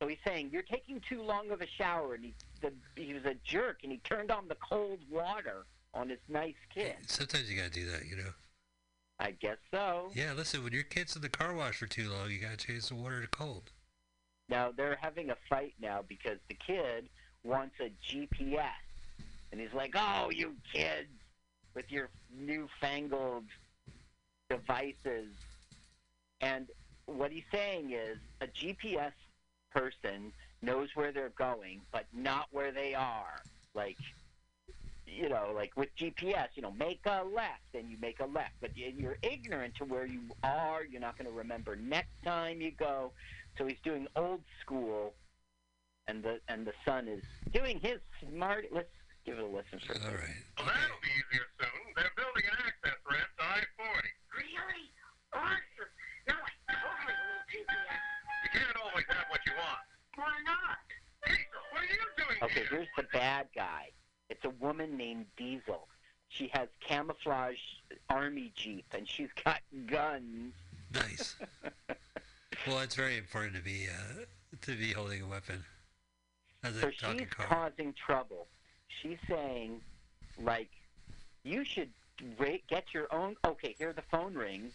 So 0.00 0.08
he's 0.08 0.18
saying 0.26 0.50
you're 0.52 0.62
taking 0.62 1.00
too 1.08 1.22
long 1.22 1.50
of 1.50 1.60
a 1.60 1.66
shower, 1.66 2.14
and 2.14 2.24
he 2.24 2.34
the, 2.60 2.72
he 2.96 3.14
was 3.14 3.24
a 3.24 3.34
jerk, 3.44 3.78
and 3.82 3.92
he 3.92 3.98
turned 3.98 4.30
on 4.30 4.48
the 4.48 4.56
cold 4.56 4.98
water 5.10 5.64
on 5.92 6.08
his 6.08 6.18
nice 6.28 6.54
kid. 6.74 6.96
Sometimes 7.06 7.50
you 7.50 7.56
gotta 7.56 7.70
do 7.70 7.90
that, 7.90 8.06
you 8.06 8.16
know. 8.16 8.32
I 9.20 9.30
guess 9.30 9.58
so. 9.72 10.10
Yeah, 10.14 10.32
listen, 10.32 10.64
when 10.64 10.72
your 10.72 10.82
kid's 10.82 11.14
in 11.14 11.22
the 11.22 11.28
car 11.28 11.54
wash 11.54 11.76
for 11.78 11.86
too 11.86 12.10
long, 12.10 12.30
you 12.30 12.38
gotta 12.38 12.56
change 12.56 12.88
the 12.88 12.96
water 12.96 13.20
to 13.20 13.28
cold. 13.28 13.70
Now 14.48 14.72
they're 14.76 14.98
having 15.00 15.30
a 15.30 15.36
fight 15.48 15.74
now 15.80 16.04
because 16.06 16.38
the 16.48 16.54
kid 16.54 17.08
wants 17.44 17.76
a 17.80 17.90
GPS, 18.04 18.68
and 19.52 19.60
he's 19.60 19.72
like, 19.72 19.94
"Oh, 19.96 20.30
you 20.30 20.56
kids 20.72 21.08
with 21.74 21.90
your 21.90 22.08
newfangled 22.36 23.46
devices." 24.50 25.32
And 26.40 26.68
what 27.06 27.30
he's 27.30 27.44
saying 27.52 27.92
is, 27.92 28.18
a 28.40 28.46
GPS 28.46 29.12
person 29.74 30.32
knows 30.62 30.88
where 30.94 31.12
they're 31.12 31.32
going, 31.36 31.80
but 31.92 32.06
not 32.12 32.46
where 32.52 32.72
they 32.72 32.94
are. 32.94 33.42
Like, 33.74 33.98
you 35.06 35.28
know, 35.28 35.52
like 35.54 35.76
with 35.76 35.90
GPS, 35.98 36.48
you 36.54 36.62
know, 36.62 36.72
make 36.72 37.00
a 37.04 37.22
left, 37.24 37.74
and 37.74 37.90
you 37.90 37.96
make 38.00 38.20
a 38.20 38.26
left, 38.26 38.54
but 38.60 38.70
you're 38.76 39.18
ignorant 39.22 39.74
to 39.76 39.84
where 39.84 40.06
you 40.06 40.20
are. 40.42 40.84
You're 40.84 41.00
not 41.00 41.18
going 41.18 41.30
to 41.30 41.36
remember 41.36 41.76
next 41.76 42.22
time 42.24 42.60
you 42.60 42.70
go. 42.70 43.12
So 43.58 43.66
he's 43.66 43.78
doing 43.84 44.06
old 44.16 44.40
school, 44.60 45.14
and 46.08 46.22
the 46.22 46.40
and 46.48 46.66
the 46.66 46.72
son 46.84 47.08
is 47.08 47.22
doing 47.52 47.78
his 47.80 47.98
smart. 48.20 48.66
Let's 48.72 48.88
give 49.24 49.38
it 49.38 49.44
a 49.44 49.46
listen 49.46 49.78
for. 49.86 49.94
All 49.94 50.14
right. 50.14 50.42
Well, 50.58 50.66
that'll 50.66 51.02
be 51.02 51.10
easier 51.14 51.46
soon. 51.60 51.94
They're 51.96 52.10
building 52.16 52.44
an 52.50 52.56
access 52.66 52.98
ramp 53.08 53.30
to 53.38 53.44
I-40. 53.44 54.10
Really? 54.36 54.90
Awesome. 55.32 55.63
Why 60.16 60.24
not? 60.44 60.78
Diesel, 61.26 61.38
what 61.72 61.82
are 61.82 61.84
you 61.84 61.98
doing 62.16 62.38
Okay, 62.42 62.54
here? 62.60 62.66
here's 62.70 62.88
the 62.96 63.04
bad 63.12 63.46
guy. 63.54 63.90
It's 64.30 64.44
a 64.44 64.50
woman 64.50 64.96
named 64.96 65.26
Diesel. 65.36 65.88
She 66.28 66.48
has 66.52 66.68
camouflage 66.80 67.56
army 68.10 68.52
jeep, 68.56 68.86
and 68.92 69.08
she's 69.08 69.28
got 69.44 69.60
guns. 69.86 70.54
Nice. 70.92 71.36
well, 72.66 72.80
it's 72.80 72.94
very 72.94 73.18
important 73.18 73.54
to 73.56 73.62
be 73.62 73.86
uh, 73.88 74.24
to 74.62 74.76
be 74.76 74.92
holding 74.92 75.22
a 75.22 75.26
weapon. 75.26 75.64
As 76.62 76.74
So 76.80 76.88
a 76.88 76.92
she's 76.92 77.28
car. 77.30 77.46
causing 77.46 77.92
trouble. 77.92 78.46
She's 78.88 79.18
saying, 79.28 79.80
like, 80.42 80.70
you 81.44 81.64
should 81.64 81.90
ra- 82.38 82.56
get 82.68 82.94
your 82.94 83.12
own. 83.14 83.36
Okay, 83.44 83.74
here 83.78 83.92
the 83.92 84.02
phone 84.10 84.34
rings. 84.34 84.72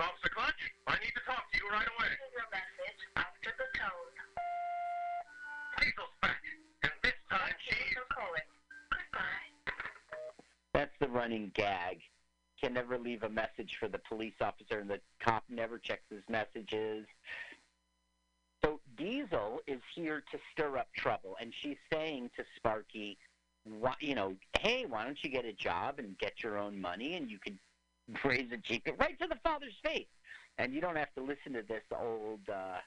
Officer 0.00 0.30
Clutch, 0.34 0.62
I 0.86 0.98
need 0.98 1.14
to 1.14 1.24
talk 1.26 1.50
to 1.52 1.58
you 1.58 1.70
right 1.70 1.86
away. 1.86 2.10
Your 2.34 2.48
message 2.50 3.00
after 3.16 3.50
the 3.56 3.78
tone. 3.78 4.12
Cecil's 5.78 6.16
back, 6.20 6.42
and 6.82 6.92
this 7.02 7.14
time 7.30 7.54
she's 7.64 7.96
calling. 8.12 8.48
Goodbye. 8.90 9.72
That's 10.74 10.96
the 11.00 11.08
running 11.08 11.52
gag. 11.54 12.00
Can 12.60 12.74
never 12.74 12.98
leave 12.98 13.22
a 13.22 13.28
message 13.28 13.76
for 13.78 13.88
the 13.88 14.00
police 14.08 14.34
officer, 14.40 14.80
and 14.80 14.90
the 14.90 15.00
cop 15.20 15.44
never 15.48 15.78
checks 15.78 16.04
his 16.10 16.22
messages. 16.28 17.06
So 18.64 18.80
Diesel 18.96 19.60
is 19.66 19.80
here 19.94 20.22
to 20.32 20.38
stir 20.52 20.78
up 20.78 20.88
trouble, 20.96 21.36
and 21.40 21.52
she's 21.60 21.78
saying 21.92 22.30
to 22.36 22.44
Sparky, 22.56 23.18
why, 23.64 23.94
you 24.00 24.14
know, 24.14 24.34
hey, 24.60 24.84
why 24.88 25.04
don't 25.04 25.18
you 25.22 25.30
get 25.30 25.44
a 25.44 25.52
job 25.52 25.98
and 25.98 26.18
get 26.18 26.42
your 26.42 26.58
own 26.58 26.80
money, 26.80 27.16
and 27.16 27.30
you 27.30 27.38
could 27.38 27.58
raise 28.24 28.50
a 28.52 28.58
chicken 28.58 28.94
right 28.98 29.18
to 29.20 29.26
the 29.28 29.38
father's 29.42 29.76
face, 29.82 30.08
and 30.58 30.72
you 30.72 30.80
don't 30.80 30.96
have 30.96 31.12
to 31.14 31.22
listen 31.22 31.52
to 31.54 31.62
this 31.66 31.82
old, 31.92 32.40
uh, 32.52 32.78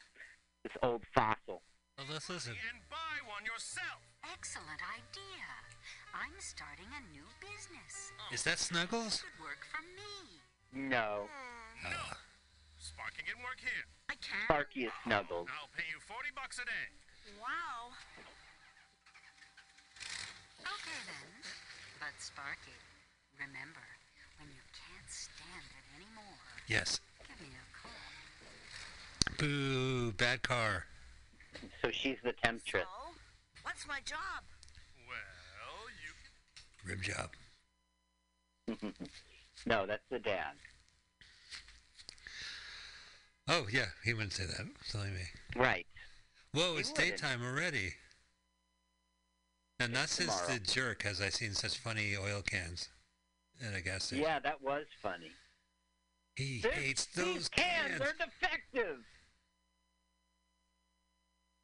this 0.63 0.73
old 0.83 1.03
fossil. 1.13 1.61
Well, 1.97 2.07
let's 2.11 2.29
listen. 2.29 2.53
Excellent 4.33 4.81
idea. 4.83 5.47
I'm 6.13 6.33
starting 6.39 6.89
a 6.91 7.01
new 7.13 7.25
business. 7.39 8.11
Is 8.33 8.43
that 8.43 8.59
Snuggles? 8.59 9.21
Could 9.21 9.43
work 9.43 9.63
for 9.71 9.83
me. 9.95 10.41
No, 10.89 11.29
Oh. 11.85 12.17
Sparky 12.79 13.23
can 13.25 13.37
work 13.41 13.59
here. 13.61 13.85
I 14.09 14.15
can. 14.21 14.45
Sparky 14.45 14.85
is 14.85 14.93
Snuggles. 15.03 15.47
I'll 15.49 15.69
pay 15.77 15.85
you 15.89 15.99
40 16.01 16.29
bucks 16.35 16.57
a 16.59 16.65
day. 16.65 16.87
Wow. 17.41 17.93
Okay 20.61 20.99
then. 21.09 21.29
But 21.99 22.13
Sparky, 22.17 22.77
remember, 23.37 23.85
when 24.37 24.49
you 24.53 24.61
can't 25.06 25.11
stand 25.11 25.64
it 25.72 26.02
anymore, 26.02 26.38
Yes. 26.68 26.99
give 27.27 27.40
me 27.41 27.48
a 27.56 29.27
call. 29.30 29.38
Boo, 29.38 30.11
bad 30.14 30.41
car. 30.41 30.86
So 31.82 31.91
she's 31.91 32.18
the 32.23 32.34
temptress. 32.34 32.84
So, 32.84 33.14
what's 33.64 33.88
my 33.88 33.99
job? 34.06 34.44
Well, 35.07 35.88
you 36.03 36.90
Rib 36.90 37.02
job. 37.02 37.32
no, 39.65 39.86
that's 39.86 40.03
the 40.10 40.19
dad. 40.19 40.53
Oh, 43.48 43.68
yeah, 43.72 43.86
he 44.03 44.14
wouldn't 44.14 44.34
say 44.34 44.45
that. 44.45 44.65
Silly 44.84 45.10
me. 45.10 45.22
Right. 45.56 45.86
Whoa, 46.52 46.73
He 46.73 46.80
it's 46.80 46.91
wouldn't. 46.91 47.11
daytime 47.11 47.44
already. 47.44 47.94
And 49.80 49.94
not 49.94 50.10
since 50.10 50.36
the 50.41 50.57
jerk 50.60 51.03
has 51.03 51.22
I 51.22 51.30
seen 51.30 51.53
such 51.53 51.77
funny 51.77 52.15
oil 52.18 52.41
cans 52.41 52.90
in 53.61 53.73
a 53.76 53.82
gas 53.82 54.06
station. 54.06 54.23
Yeah, 54.23 54.40
that 54.40 54.61
was 54.61 54.86
funny. 55.02 55.32
He 56.36 56.61
hates 56.73 57.06
those 57.06 57.48
cans. 57.48 57.88
cans. 57.88 57.99
They're 57.99 58.27
defective. 58.27 58.98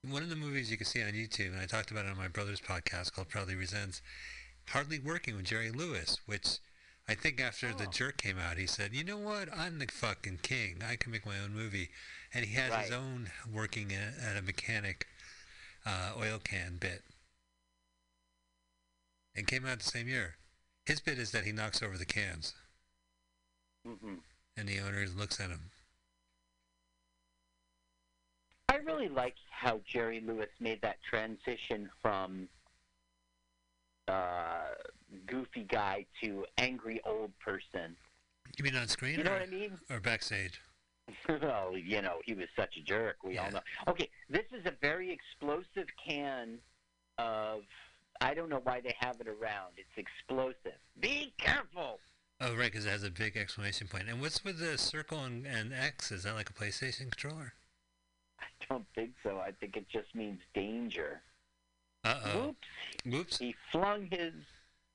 One 0.10 0.24
of 0.24 0.30
the 0.30 0.36
movies 0.36 0.72
you 0.72 0.78
can 0.78 0.86
see 0.86 1.04
on 1.04 1.12
YouTube, 1.12 1.52
and 1.52 1.60
I 1.60 1.66
talked 1.66 1.92
about 1.92 2.06
it 2.06 2.12
on 2.12 2.18
my 2.18 2.28
brother's 2.28 2.62
podcast 2.62 3.14
called 3.14 3.30
Proudly 3.30 3.56
Resents, 3.56 4.02
Hardly 4.70 4.98
Working 4.98 5.36
with 5.36 5.46
Jerry 5.46 5.70
Lewis, 5.72 6.18
which 6.26 6.58
I 7.08 7.14
think 7.14 7.40
after 7.42 7.72
the 7.74 7.86
Oh. 7.88 7.92
jerk 7.92 8.18
came 8.18 8.40
out, 8.40 8.58
he 8.58 8.66
said, 8.66 8.94
you 8.94 9.04
know 9.04 9.18
what, 9.18 9.50
I'm 9.56 9.78
the 9.80 9.88
fucking 9.88 10.40
king. 10.42 10.82
I 10.88 10.96
can 10.96 11.12
make 11.12 11.26
my 11.26 11.38
own 11.38 11.54
movie. 11.54 11.90
And 12.34 12.46
he 12.46 12.56
has 12.56 12.74
his 12.86 12.92
own 12.92 13.30
working 13.54 13.92
at, 13.94 14.14
at 14.24 14.38
a 14.38 14.42
mechanic 14.42 15.06
uh, 15.86 16.14
oil 16.18 16.40
can 16.42 16.78
bit. 16.80 17.04
And 19.36 19.46
came 19.46 19.66
out 19.66 19.80
the 19.80 19.86
same 19.86 20.08
year. 20.08 20.36
His 20.92 21.00
bit 21.00 21.20
is 21.20 21.32
that 21.32 21.46
he 21.46 21.54
knocks 21.54 21.82
over 21.82 21.98
the 21.98 22.04
cans, 22.04 22.54
hmm 23.88 24.16
and 24.58 24.68
the 24.68 24.82
owner 24.82 25.06
looks 25.16 25.40
at 25.40 25.50
him. 25.50 25.70
I 28.68 28.76
really 28.76 29.08
like 29.08 29.36
how 29.50 29.80
Jerry 29.88 30.20
Lewis 30.20 30.50
made 30.60 30.82
that 30.82 30.98
transition 31.10 31.90
from 32.02 32.50
uh, 34.10 34.66
goofy 35.28 35.64
guy 35.64 36.08
to 36.22 36.46
angry 36.58 37.00
old 37.06 37.32
person. 37.40 37.96
You 38.58 38.66
mean 38.66 38.76
on 38.76 38.90
screen 38.90 39.18
You 39.18 39.24
know 39.24 39.32
or, 39.32 39.36
what 39.36 39.44
I 39.44 39.50
mean? 39.50 39.80
or 39.90 40.02
backstage? 40.02 40.60
well, 41.30 41.78
you 41.78 42.02
know, 42.02 42.18
he 42.26 42.34
was 42.34 42.48
such 42.54 42.76
a 42.76 42.82
jerk. 42.82 43.16
We 43.24 43.38
all 43.38 43.50
know. 43.50 43.62
Okay, 43.88 44.10
this 44.30 44.46
is 44.52 44.66
a 44.66 44.74
very 44.82 45.10
explosive 45.10 45.88
can 46.06 46.58
of. 47.18 47.62
I 48.22 48.34
don't 48.36 48.50
know 48.50 48.62
why 48.64 48.82
they 48.82 48.96
have 49.00 49.20
it 49.20 49.28
around. 49.28 49.74
It's 49.78 49.98
explosive. 49.98 50.80
Be 51.00 51.34
careful. 51.38 52.00
Oh, 52.40 52.56
right, 52.56 52.72
because 52.72 52.86
it 52.86 52.90
has 52.90 53.04
a 53.04 53.10
big 53.12 53.36
exclamation 53.36 53.88
point. 53.88 54.10
And 54.10 54.22
what's 54.22 54.44
with 54.44 54.60
the 54.60 54.78
circle 54.78 55.24
and, 55.24 55.46
and 55.46 55.74
X? 55.74 56.12
Is 56.12 56.24
that 56.24 56.36
like 56.36 56.50
a 56.50 56.54
PlayStation 56.54 57.12
controller? 57.12 57.54
I 58.40 58.46
don't 58.70 58.86
think 58.96 59.12
so. 59.24 59.38
I 59.38 59.52
think 59.52 59.76
it 59.76 59.88
just 59.90 60.14
means 60.16 60.40
danger. 60.54 61.22
Uh 62.04 62.20
oh. 62.26 62.40
Whoops. 62.40 62.58
Whoops. 63.06 63.38
He 63.40 63.56
flung 63.72 64.08
his. 64.12 64.34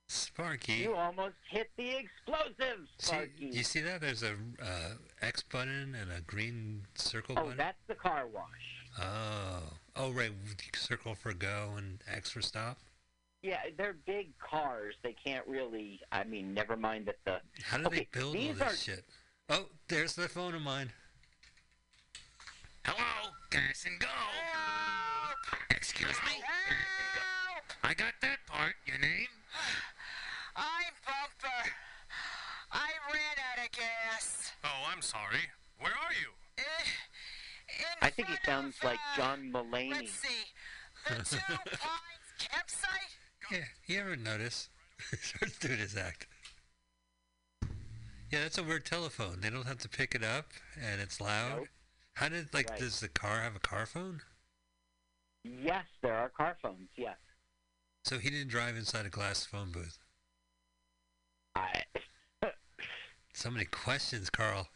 Sparky. 0.08 0.74
You 0.74 0.94
almost 0.94 1.34
hit 1.50 1.68
the 1.76 1.96
explosive, 1.96 2.86
See, 2.98 3.06
Sparky. 3.08 3.46
you 3.50 3.64
see 3.64 3.80
that? 3.80 4.00
There's 4.00 4.22
a 4.22 4.34
uh, 4.62 4.90
X 5.20 5.42
button 5.42 5.96
and 6.00 6.12
a 6.16 6.20
green 6.20 6.82
circle 6.94 7.34
oh, 7.36 7.42
button. 7.42 7.56
that's 7.56 7.82
the 7.88 7.96
car 7.96 8.26
wash. 8.32 8.44
Oh. 9.00 9.62
Oh, 9.96 10.12
right. 10.12 10.30
Circle 10.76 11.16
for 11.16 11.32
go 11.32 11.74
and 11.76 11.98
X 12.08 12.30
for 12.30 12.40
stop. 12.40 12.78
Yeah, 13.46 13.60
they're 13.78 13.94
big 14.06 14.36
cars. 14.38 14.96
They 15.04 15.12
can't 15.24 15.46
really. 15.46 16.00
I 16.10 16.24
mean, 16.24 16.52
never 16.52 16.76
mind 16.76 17.06
that 17.06 17.16
the. 17.24 17.40
How 17.62 17.78
do 17.78 17.86
Okay, 17.86 17.98
they 18.12 18.18
build 18.18 18.34
all 18.36 18.42
this 18.54 18.60
are- 18.60 18.74
shit? 18.76 19.04
Oh, 19.48 19.66
there's 19.86 20.14
the 20.16 20.28
phone 20.28 20.56
of 20.56 20.62
mine. 20.62 20.90
Hello, 22.84 23.30
gas 23.50 23.84
and 23.86 24.00
go. 24.00 24.08
Excuse 25.70 26.16
me. 26.26 26.42
I 27.84 27.94
got 27.94 28.14
that 28.20 28.38
part. 28.48 28.74
Your 28.84 28.98
name? 28.98 29.28
I'm 30.56 30.92
Bumper. 31.04 31.70
I 32.72 32.88
ran 33.12 33.36
out 33.52 33.64
of 33.64 33.70
gas. 33.70 34.50
Oh, 34.64 34.90
I'm 34.92 35.02
sorry. 35.02 35.38
Where 35.78 35.92
are 35.92 36.12
you? 36.20 36.30
In 36.58 37.84
I 38.02 38.10
think 38.10 38.26
he 38.28 38.34
sounds 38.44 38.76
of, 38.78 38.84
like 38.84 38.98
uh, 39.12 39.16
John 39.16 39.52
Mulaney. 39.52 39.92
Let's 39.92 40.10
see. 40.10 40.44
The 41.08 41.14
Two 41.24 41.36
Pines 41.48 42.32
campsite? 42.40 43.14
Yeah, 43.50 43.64
you 43.86 44.00
ever 44.00 44.16
notice? 44.16 44.68
Starts 45.22 45.58
doing 45.58 45.78
his 45.78 45.96
act. 45.96 46.26
Yeah, 48.32 48.40
that's 48.42 48.58
a 48.58 48.64
weird 48.64 48.84
telephone. 48.84 49.40
They 49.40 49.50
don't 49.50 49.66
have 49.66 49.78
to 49.78 49.88
pick 49.88 50.14
it 50.14 50.24
up, 50.24 50.46
and 50.80 51.00
it's 51.00 51.20
loud. 51.20 51.58
Nope. 51.58 51.68
How 52.14 52.28
did 52.28 52.52
like 52.52 52.70
Right. 52.70 52.80
does 52.80 53.00
the 53.00 53.08
car 53.08 53.40
have 53.42 53.54
a 53.54 53.60
car 53.60 53.86
phone? 53.86 54.22
Yes, 55.44 55.84
there 56.02 56.14
are 56.14 56.28
car 56.30 56.56
phones. 56.60 56.88
Yes. 56.96 57.18
So 58.04 58.18
he 58.18 58.30
didn't 58.30 58.48
drive 58.48 58.76
inside 58.76 59.06
a 59.06 59.10
glass 59.10 59.44
phone 59.44 59.70
booth. 59.70 59.98
I, 61.54 61.82
So 63.34 63.50
many 63.50 63.66
questions, 63.66 64.30
Carl. 64.30 64.66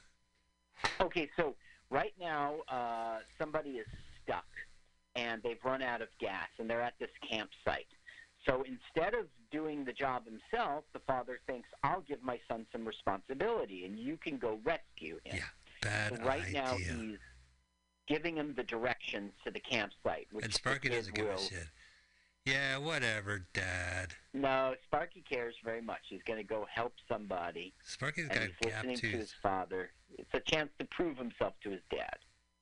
okay, 1.01 1.29
so 1.37 1.57
right 1.91 2.13
now 2.21 2.57
uh, 2.69 3.19
somebody 3.39 3.71
is 3.79 3.87
stuck, 4.23 4.45
and 5.17 5.43
they've 5.43 5.63
run 5.65 5.83
out 5.83 6.03
of 6.03 6.09
gas, 6.21 6.49
and 6.59 6.69
they're 6.69 6.83
at 6.83 6.95
this 7.01 7.11
campsite. 7.29 7.87
So 8.47 8.65
instead 8.65 9.15
of 9.15 9.27
doing 9.51 9.85
the 9.85 9.93
job 9.93 10.25
himself, 10.25 10.85
the 10.93 11.01
father 11.01 11.41
thinks, 11.47 11.69
"I'll 11.83 12.01
give 12.01 12.23
my 12.23 12.41
son 12.49 12.67
some 12.73 12.87
responsibility, 12.87 13.85
and 13.85 13.99
you 13.99 14.17
can 14.17 14.39
go 14.39 14.61
rescue 14.65 15.21
him." 15.25 15.37
Yeah, 15.37 15.49
bad 15.83 16.17
So 16.17 16.25
right 16.25 16.43
idea. 16.45 16.63
now 16.63 16.77
he's 16.77 17.19
giving 18.07 18.37
him 18.37 18.55
the 18.55 18.65
directions 18.65 19.33
to 19.45 19.51
the 19.51 19.61
campsite, 19.61 20.29
which 20.33 20.45
and 20.45 20.55
Sparky 20.55 20.89
doesn't 20.89 21.15
give 21.15 21.27
will. 21.27 21.35
a 21.35 21.39
shit. 21.39 21.69
Yeah, 22.47 22.79
whatever, 22.79 23.47
Dad. 23.53 24.15
No, 24.33 24.75
Sparky 24.85 25.21
cares 25.21 25.55
very 25.63 25.83
much. 25.83 26.01
He's 26.09 26.23
going 26.23 26.39
to 26.39 26.45
go 26.45 26.67
help 26.73 26.95
somebody, 27.07 27.75
Sparky's 27.85 28.25
and 28.31 28.35
got 28.35 28.43
he's 28.43 28.55
listening 28.65 28.97
to 28.97 29.07
his 29.09 29.33
father. 29.43 29.93
It's 30.17 30.33
a 30.33 30.41
chance 30.41 30.71
to 30.79 30.87
prove 30.87 31.19
himself 31.19 31.55
to 31.61 31.71
his 31.71 31.83
dad. 31.91 32.17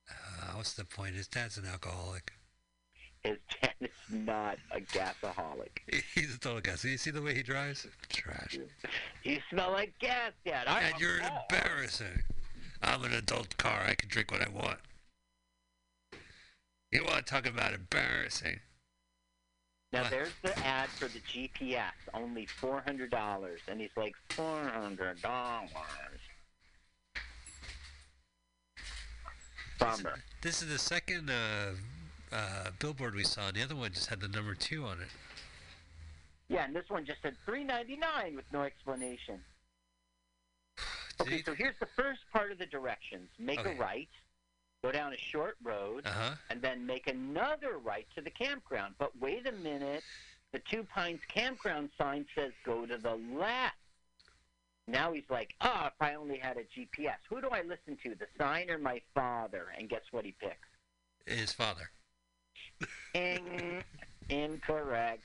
Uh, 0.09 0.51
what's 0.55 0.73
the 0.73 0.83
point? 0.83 1.15
His 1.15 1.27
dad's 1.29 1.57
an 1.57 1.65
alcoholic. 1.65 2.33
Is 3.81 3.89
not 4.11 4.57
a 4.71 4.81
gasaholic. 4.81 5.69
He's 6.13 6.35
a 6.35 6.39
total. 6.39 6.75
So 6.75 6.89
you 6.89 6.97
see 6.97 7.11
the 7.11 7.21
way 7.21 7.33
he 7.33 7.43
drives? 7.43 7.87
Trash. 8.09 8.57
You 9.23 9.39
smell 9.49 9.71
like 9.71 9.93
gas, 9.99 10.33
Dad. 10.45 10.67
And 10.67 10.99
you're 10.99 11.19
embarrassing. 11.19 12.23
I'm 12.81 13.03
an 13.05 13.13
adult 13.13 13.55
car. 13.57 13.83
I 13.87 13.95
can 13.95 14.09
drink 14.09 14.31
what 14.31 14.41
I 14.41 14.49
want. 14.49 14.79
You 16.91 17.03
want 17.05 17.17
to 17.25 17.31
talk 17.31 17.45
about 17.47 17.73
embarrassing? 17.73 18.59
Now 19.93 20.01
What? 20.03 20.11
there's 20.11 20.33
the 20.43 20.57
ad 20.59 20.89
for 20.89 21.07
the 21.07 21.19
GPS, 21.19 21.91
only 22.13 22.45
four 22.45 22.81
hundred 22.85 23.11
dollars, 23.11 23.61
and 23.67 23.79
he's 23.79 23.89
like 23.95 24.13
four 24.29 24.63
hundred 24.73 25.21
dollars. 25.21 25.69
Bummer. 29.79 30.19
This 30.41 30.61
is 30.61 30.67
the 30.69 30.77
second 30.77 31.29
uh, 31.29 31.71
uh, 32.31 32.71
billboard 32.79 33.15
we 33.15 33.23
saw. 33.23 33.51
The 33.51 33.63
other 33.63 33.75
one 33.75 33.91
just 33.91 34.07
had 34.07 34.19
the 34.21 34.27
number 34.27 34.53
two 34.55 34.85
on 34.85 34.99
it. 35.01 35.07
Yeah, 36.47 36.65
and 36.65 36.75
this 36.75 36.89
one 36.89 37.05
just 37.05 37.21
said 37.21 37.35
three 37.45 37.63
ninety 37.63 37.95
nine 37.97 38.35
with 38.35 38.45
no 38.51 38.63
explanation. 38.63 39.39
Okay, 41.21 41.37
he- 41.37 41.43
so 41.43 41.53
here's 41.53 41.77
the 41.81 41.85
first 41.97 42.21
part 42.31 42.49
of 42.51 42.57
the 42.59 42.65
directions. 42.65 43.29
Make 43.37 43.59
Okay. 43.59 43.75
a 43.75 43.79
right, 43.79 44.07
go 44.81 44.89
down 44.91 45.11
a 45.13 45.17
short 45.17 45.57
road, 45.61 46.05
Uh-huh. 46.07 46.35
and 46.49 46.61
then 46.61 46.85
make 46.85 47.07
another 47.07 47.77
right 47.77 48.07
to 48.15 48.21
the 48.21 48.29
campground. 48.29 48.95
But 48.97 49.17
wait 49.19 49.45
a 49.45 49.51
minute, 49.51 50.03
the 50.53 50.59
Two 50.59 50.83
Pines 50.85 51.19
campground 51.27 51.89
sign 51.97 52.25
says 52.33 52.53
go 52.63 52.85
to 52.85 52.97
the 52.97 53.15
left. 53.15 53.75
Now 54.87 55.11
he's 55.11 55.29
like, 55.29 55.53
oh, 55.59 55.87
if 55.87 55.93
I 56.01 56.15
only 56.15 56.37
had 56.37 56.55
a 56.57 56.63
GPS. 56.63 57.17
Who 57.29 57.41
do 57.41 57.49
I 57.49 57.63
listen 57.63 57.97
to, 58.01 58.15
the 58.15 58.27
sign 58.37 58.69
or 58.69 58.77
my 58.79 59.01
father? 59.13 59.67
And 59.77 59.89
guess 59.89 60.01
what 60.11 60.23
he 60.25 60.31
picks? 60.31 60.67
His 61.27 61.51
father. 61.51 61.91
In- 63.13 63.83
incorrect. 64.29 65.23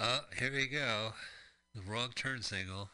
Oh, 0.00 0.20
here 0.38 0.52
we 0.52 0.66
go. 0.66 1.12
The 1.74 1.82
wrong 1.82 2.10
turn 2.14 2.42
signal. 2.42 2.90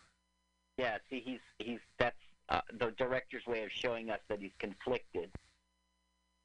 Yeah, 0.78 0.98
see, 1.10 1.22
he's 1.24 1.40
he's 1.59 1.81
that's 1.98 2.16
uh, 2.48 2.60
the 2.78 2.93
director's 2.93 3.47
way 3.47 3.62
of 3.62 3.70
showing 3.70 4.10
us 4.10 4.20
that 4.28 4.40
he's 4.40 4.55
conflicted. 4.59 5.31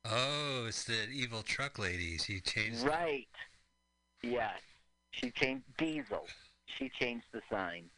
Oh, 0.06 0.65
it's 0.68 0.84
the 0.84 1.10
evil 1.10 1.41
truck 1.41 1.80
ladies. 1.80 2.26
He 2.26 2.40
changed. 2.40 2.84
Right. 2.84 3.27
Yes. 4.22 4.60
She 5.11 5.31
changed 5.31 5.65
Diesel. 5.77 6.26
She 6.65 6.90
changed 6.90 7.26
the 7.31 7.41
sign. 7.49 7.90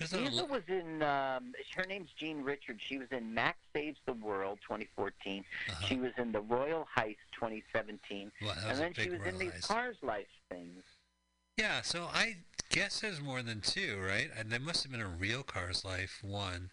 A 0.00 0.46
was 0.46 0.62
in. 0.68 1.02
Um, 1.02 1.52
her 1.76 1.84
name's 1.88 2.10
Jean 2.18 2.42
Richards. 2.42 2.80
She 2.84 2.98
was 2.98 3.06
in 3.12 3.32
Max 3.32 3.58
Saves 3.72 3.98
the 4.06 4.12
World 4.14 4.58
2014. 4.62 5.44
Uh-huh. 5.68 5.86
She 5.86 5.96
was 5.96 6.10
in 6.18 6.32
The 6.32 6.40
Royal 6.40 6.86
Heist 6.96 7.16
2017. 7.32 8.32
Wow, 8.42 8.48
that 8.48 8.56
was 8.56 8.64
and 8.66 8.78
then 8.80 8.92
she 8.94 9.10
was 9.10 9.20
in 9.26 9.38
these 9.38 9.52
Heist. 9.52 9.68
Cars 9.68 9.96
Life 10.02 10.26
things. 10.50 10.82
Yeah, 11.56 11.82
so 11.82 12.08
I 12.12 12.38
guess 12.70 13.00
there's 13.00 13.20
more 13.20 13.42
than 13.42 13.60
two, 13.60 14.00
right? 14.04 14.30
And 14.36 14.50
there 14.50 14.58
must 14.58 14.82
have 14.82 14.90
been 14.90 15.00
a 15.00 15.06
real 15.06 15.44
Cars 15.44 15.84
Life 15.84 16.18
one. 16.22 16.70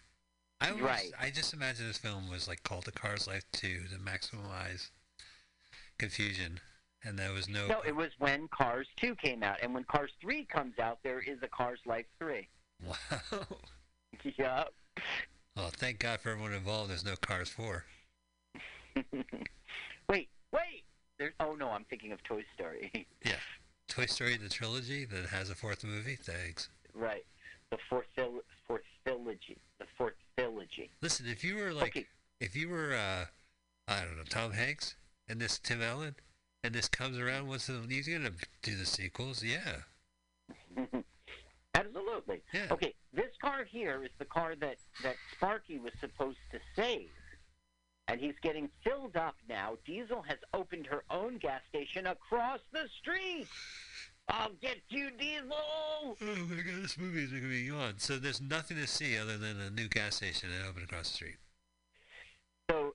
I 0.59 0.69
always, 0.69 0.83
Right. 0.83 1.11
I 1.19 1.29
just 1.29 1.53
imagine 1.53 1.87
this 1.87 1.97
film 1.97 2.27
was 2.29 2.47
like 2.47 2.63
called 2.63 2.85
The 2.85 2.91
Cars 2.91 3.27
Life 3.27 3.45
Two 3.51 3.81
to 3.91 3.97
maximize 3.97 4.89
confusion, 5.99 6.59
and 7.03 7.19
there 7.19 7.31
was 7.31 7.47
no. 7.47 7.67
No, 7.67 7.81
it 7.85 7.95
was 7.95 8.09
when 8.17 8.47
Cars 8.47 8.87
2 8.97 9.15
came 9.15 9.43
out. 9.43 9.57
And 9.61 9.73
when 9.73 9.83
Cars 9.83 10.11
3 10.21 10.45
comes 10.45 10.79
out, 10.79 10.99
there 11.03 11.19
is 11.19 11.37
a 11.43 11.47
Cars 11.47 11.79
Life 11.85 12.05
3. 12.19 12.47
Wow. 12.85 13.41
yeah. 14.37 14.63
Well, 15.55 15.69
thank 15.77 15.99
God 15.99 16.19
for 16.21 16.29
everyone 16.31 16.53
involved. 16.53 16.89
There's 16.89 17.05
no 17.05 17.15
Cars 17.15 17.49
Four. 17.49 17.85
Wait, 20.09 20.27
wait! 20.51 20.83
There's, 21.17 21.33
oh, 21.39 21.53
no, 21.55 21.69
I'm 21.69 21.85
thinking 21.85 22.11
of 22.11 22.21
Toy 22.23 22.43
Story. 22.55 22.91
Yeah. 23.25 23.35
Toy 23.87 24.05
Story 24.05 24.35
the 24.37 24.49
trilogy 24.49 25.05
that 25.05 25.27
has 25.27 25.49
a 25.49 25.55
fourth 25.55 25.83
movie. 25.83 26.17
Thanks. 26.21 26.69
right. 26.93 27.23
The 27.69 27.77
fourth, 27.89 28.07
phil- 28.15 28.41
fourth 28.67 28.81
trilogy. 29.05 29.57
The 29.79 29.85
fourth 29.97 30.15
trilogy. 30.37 30.89
Listen, 31.01 31.27
if 31.27 31.43
you 31.43 31.55
were 31.55 31.71
like, 31.71 32.07
if 32.41 32.55
you 32.55 32.67
were, 32.67 32.93
uh, 32.93 33.25
I 33.87 34.01
don't 34.01 34.17
know, 34.17 34.23
Tom 34.29 34.51
Hanks 34.51 34.95
and 35.29 35.39
this 35.39 35.57
Tim 35.59 35.81
Allen, 35.81 36.15
and 36.63 36.73
this 36.73 36.89
comes 36.89 37.17
around, 37.17 37.47
what's 37.47 37.67
the, 37.67 37.81
he's 37.87 38.07
gonna 38.09 38.31
do 38.61 38.75
the 38.75 38.85
sequels? 38.85 39.43
Yeah. 39.43 39.83
Absolutely. 42.11 42.41
Yeah. 42.53 42.67
Okay, 42.71 42.93
this 43.13 43.31
car 43.41 43.63
here 43.63 44.03
is 44.03 44.09
the 44.19 44.25
car 44.25 44.55
that, 44.59 44.77
that 45.03 45.15
Sparky 45.35 45.79
was 45.79 45.93
supposed 45.99 46.37
to 46.51 46.59
save. 46.75 47.09
And 48.07 48.19
he's 48.19 48.35
getting 48.41 48.69
filled 48.83 49.15
up 49.15 49.35
now. 49.47 49.77
Diesel 49.85 50.21
has 50.27 50.37
opened 50.53 50.87
her 50.87 51.03
own 51.09 51.37
gas 51.37 51.61
station 51.69 52.07
across 52.07 52.59
the 52.73 52.87
street. 52.99 53.47
I'll 54.27 54.51
get 54.61 54.77
you, 54.89 55.09
Diesel! 55.17 55.51
Oh 55.51 56.15
my 56.21 56.55
God, 56.61 56.83
this 56.83 56.97
movie 56.97 57.23
is 57.23 57.31
gonna 57.31 57.47
be 57.47 57.69
on. 57.71 57.99
So 57.99 58.17
there's 58.17 58.41
nothing 58.41 58.77
to 58.77 58.87
see 58.87 59.17
other 59.17 59.37
than 59.37 59.59
a 59.59 59.69
new 59.69 59.87
gas 59.87 60.15
station 60.15 60.49
that 60.49 60.67
opened 60.67 60.85
across 60.85 61.09
the 61.09 61.15
street. 61.15 61.35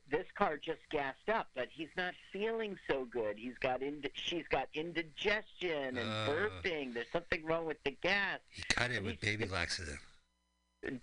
This 0.08 0.26
car 0.36 0.56
just 0.56 0.80
gassed 0.90 1.28
up, 1.28 1.48
but 1.56 1.66
he's 1.72 1.88
not 1.96 2.14
feeling 2.32 2.78
so 2.88 3.04
good. 3.06 3.36
He's 3.38 3.58
got 3.58 3.82
ind- 3.82 4.08
she's 4.14 4.46
got 4.48 4.68
indigestion 4.72 5.98
and 5.98 6.08
Oh. 6.08 6.30
burping. 6.62 6.94
There's 6.94 7.10
something 7.12 7.44
wrong 7.44 7.66
with 7.66 7.82
the 7.84 7.90
gas. 7.90 8.38
He 8.50 8.62
cut 8.68 8.92
it 8.92 9.02
with 9.02 9.20
baby 9.20 9.46
laxative. 9.46 10.00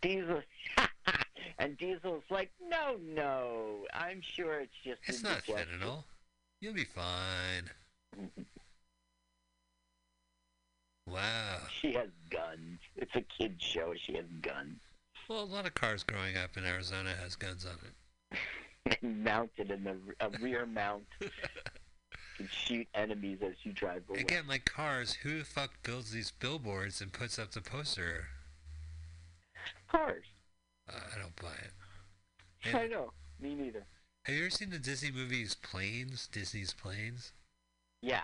Diesel 0.02 0.42
and 1.60 1.78
Diesel's 1.78 2.24
like, 2.30 2.52
no, 2.62 2.98
no, 3.02 3.86
I'm 3.94 4.22
sure 4.22 4.62
it's 4.62 4.76
just 4.84 5.02
It's 5.06 5.22
not 5.22 5.44
fentanyl. 5.44 6.06
You'll 6.62 6.74
be 6.74 6.86
fine. 6.86 7.70
Wow. 11.08 11.60
She 11.82 11.92
has 11.94 12.08
guns. 12.30 12.80
It's 12.96 13.14
a 13.16 13.22
kid 13.22 13.62
show. 13.62 13.94
She 13.98 14.14
has 14.14 14.26
guns 14.42 14.80
Well, 15.28 15.44
a 15.44 15.46
lot 15.46 15.66
of 15.66 15.74
cars 15.74 16.04
growing 16.04 16.38
up 16.38 16.56
in 16.56 16.64
Arizona 16.66 17.14
has 17.22 17.36
guns 17.36 17.66
on 17.66 17.78
it. 18.32 18.38
mounted 19.02 19.72
in 19.72 19.84
the 19.84 19.98
a 20.20 20.30
rear 20.42 20.66
mount. 20.66 21.06
can 22.38 22.50
shoot 22.52 22.88
enemies 22.94 23.40
as 23.44 23.54
you 23.64 23.72
drive 23.72 24.04
away. 24.10 24.20
Again, 24.20 24.46
like 24.48 24.66
cars, 24.66 25.14
who 25.14 25.40
the 25.40 25.46
fuck 25.46 25.72
builds 25.84 26.12
these 26.12 26.32
billboards 26.32 27.02
and 27.02 27.12
puts 27.12 27.38
up 27.38 27.52
the 27.52 27.62
poster? 27.62 28.28
Cars. 29.90 30.26
Uh, 30.90 31.00
I 31.16 31.20
don't 31.20 31.36
buy 31.36 31.54
it. 31.64 32.76
I 32.76 32.88
know. 32.88 33.12
Me 33.40 33.56
neither. 33.56 33.86
Have 34.26 34.36
you 34.36 34.42
ever 34.44 34.50
seen 34.50 34.70
the 34.70 34.80
Disney 34.80 35.12
movies 35.12 35.56
Planes? 35.56 36.28
Disney's 36.32 36.74
Planes? 36.74 37.34
Yeah. 38.02 38.22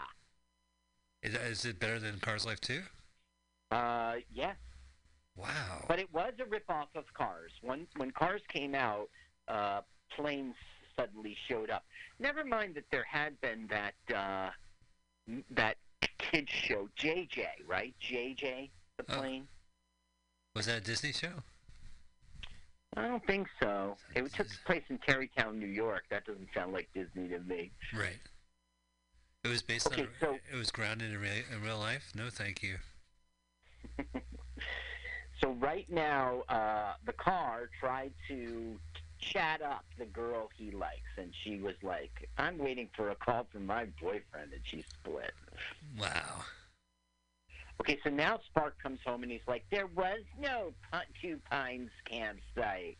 Is, 1.21 1.35
is 1.35 1.65
it 1.65 1.79
better 1.79 1.99
than 1.99 2.19
Cars 2.19 2.45
Life 2.45 2.61
2? 2.61 2.81
Uh, 3.71 4.15
yes. 4.33 4.55
Wow. 5.37 5.85
But 5.87 5.99
it 5.99 6.11
was 6.13 6.33
a 6.39 6.43
ripoff 6.43 6.87
of 6.95 7.05
Cars. 7.13 7.51
When 7.61 7.87
when 7.95 8.11
Cars 8.11 8.41
came 8.49 8.75
out, 8.75 9.09
uh, 9.47 9.81
planes 10.15 10.55
suddenly 10.95 11.35
showed 11.47 11.69
up. 11.69 11.85
Never 12.19 12.43
mind 12.43 12.75
that 12.75 12.85
there 12.91 13.05
had 13.09 13.39
been 13.41 13.67
that 13.69 13.93
uh, 14.15 14.49
that 15.51 15.77
kids 16.17 16.49
show 16.51 16.89
JJ, 16.97 17.45
right? 17.67 17.93
JJ 18.01 18.69
the 18.97 19.05
Oh. 19.09 19.17
plane. 19.19 19.47
Was 20.55 20.65
that 20.65 20.77
a 20.77 20.81
Disney 20.81 21.13
show? 21.13 21.33
I 22.97 23.03
don't 23.07 23.25
think 23.25 23.47
so. 23.61 23.95
It 24.15 24.33
took 24.33 24.47
place 24.65 24.83
in 24.89 24.97
Tarrytown, 24.97 25.59
New 25.59 25.67
York. 25.67 26.03
That 26.09 26.25
doesn't 26.25 26.49
sound 26.53 26.73
like 26.73 26.89
Disney 26.93 27.27
to 27.29 27.39
me. 27.41 27.71
Right. 27.93 28.17
It 29.43 29.47
was 29.47 29.61
based 29.61 29.87
Okay, 29.87 30.01
on. 30.01 30.07
so- 30.19 30.39
it 30.51 30.55
was 30.55 30.71
grounded 30.71 31.11
in, 31.11 31.21
rea- 31.21 31.45
in 31.53 31.61
real 31.61 31.77
life. 31.77 32.11
No, 32.15 32.29
thank 32.29 32.61
you. 32.63 32.77
So 35.41 35.51
right 35.53 35.89
now, 35.89 36.41
uh, 36.49 36.95
the 37.05 37.13
car 37.13 37.69
tried 37.79 38.11
to 38.27 38.77
chat 39.19 39.61
up 39.61 39.85
the 39.97 40.05
girl 40.05 40.49
he 40.55 40.71
likes, 40.71 41.17
and 41.17 41.33
she 41.43 41.59
was 41.59 41.75
like, 41.83 42.29
"I'm 42.37 42.57
waiting 42.57 42.89
for 42.95 43.09
a 43.09 43.15
call 43.15 43.45
from 43.51 43.65
my 43.65 43.85
boyfriend," 44.01 44.53
and 44.53 44.61
she 44.63 44.83
split. 44.83 45.33
Wow. 45.97 46.45
Okay, 47.81 47.99
so 48.03 48.09
now 48.09 48.39
Spark 48.45 48.81
comes 48.81 48.99
home 49.05 49.23
and 49.23 49.31
he's 49.31 49.47
like, 49.47 49.65
"There 49.69 49.87
was 49.87 50.21
no 50.37 50.73
Two 51.21 51.39
Pines 51.49 51.91
campsite," 52.05 52.97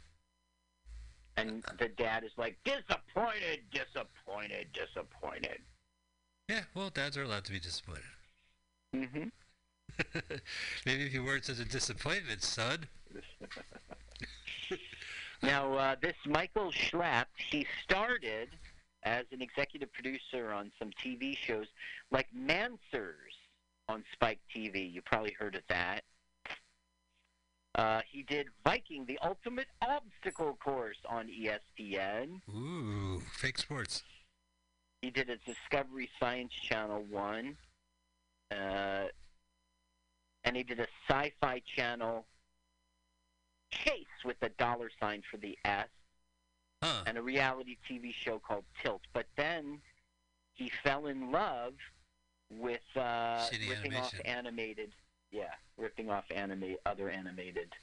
and 1.38 1.64
the 1.78 1.90
dad 1.90 2.24
is 2.24 2.32
like, 2.38 2.58
"Disappointed, 2.64 3.70
disappointed, 3.72 4.72
disappointed." 4.74 5.62
Yeah. 6.48 6.64
Well, 6.74 6.90
dads 6.90 7.18
are 7.18 7.24
allowed 7.24 7.46
to 7.46 7.52
be 7.52 7.60
disappointed. 7.60 8.04
Mm-hmm. 8.96 9.28
Maybe 10.86 11.06
if 11.06 11.14
you 11.14 11.24
weren't 11.24 11.46
such 11.46 11.60
a 11.60 11.66
disappointment, 11.66 12.42
son. 12.42 12.88
Now, 15.42 15.74
uh, 15.74 15.96
this 16.02 16.16
Michael 16.26 16.72
Schlapp, 16.72 17.26
he 17.36 17.66
started 17.84 18.50
as 19.04 19.26
an 19.32 19.42
executive 19.42 19.92
producer 19.94 20.52
on 20.52 20.72
some 20.78 20.92
TV 20.92 21.36
shows 21.38 21.68
like 22.12 22.28
Manswers 22.38 23.38
on 23.88 24.04
Spike 24.14 24.40
TV. 24.54 24.92
You 24.92 25.02
probably 25.02 25.36
heard 25.40 25.56
of 25.56 25.62
that. 25.70 26.04
Uh, 27.76 28.02
he 28.10 28.24
did 28.24 28.48
Viking, 28.66 29.06
the 29.06 29.18
ultimate 29.24 29.68
obstacle 29.82 30.58
course 30.62 30.98
on 31.08 31.28
ESPN. 31.28 32.42
Ooh, 32.54 33.22
fake 33.32 33.58
sports. 33.58 34.04
He 35.02 35.10
did 35.10 35.30
a 35.30 35.38
Discovery 35.38 36.10
Science 36.20 36.52
Channel 36.52 37.06
one, 37.10 37.56
uh, 38.52 39.06
and 40.44 40.58
he 40.58 40.64
did 40.64 40.82
a 40.82 40.88
Sci-Fi 41.08 41.62
Channel 41.76 42.26
Chase 43.72 44.06
with 44.26 44.38
a 44.42 44.50
dollar 44.50 44.90
sign 45.00 45.24
for 45.30 45.38
the 45.38 45.58
S, 45.66 45.88
Huh. 46.82 47.04
and 47.08 47.18
a 47.18 47.22
reality 47.22 47.78
TV 47.90 48.14
show 48.14 48.40
called 48.40 48.64
Tilt. 48.82 49.02
But 49.14 49.26
then 49.36 49.80
he 50.54 50.72
fell 50.84 51.08
in 51.08 51.32
love 51.32 51.74
with 52.52 52.82
uh, 52.96 53.48
Shitty 53.50 53.70
ripping 53.70 53.96
off 53.96 54.14
animated, 54.26 54.92
yeah, 55.32 55.54
ripping 55.78 56.10
off 56.10 56.26
anime 56.34 56.76
other 56.86 57.10
animated. 57.10 57.74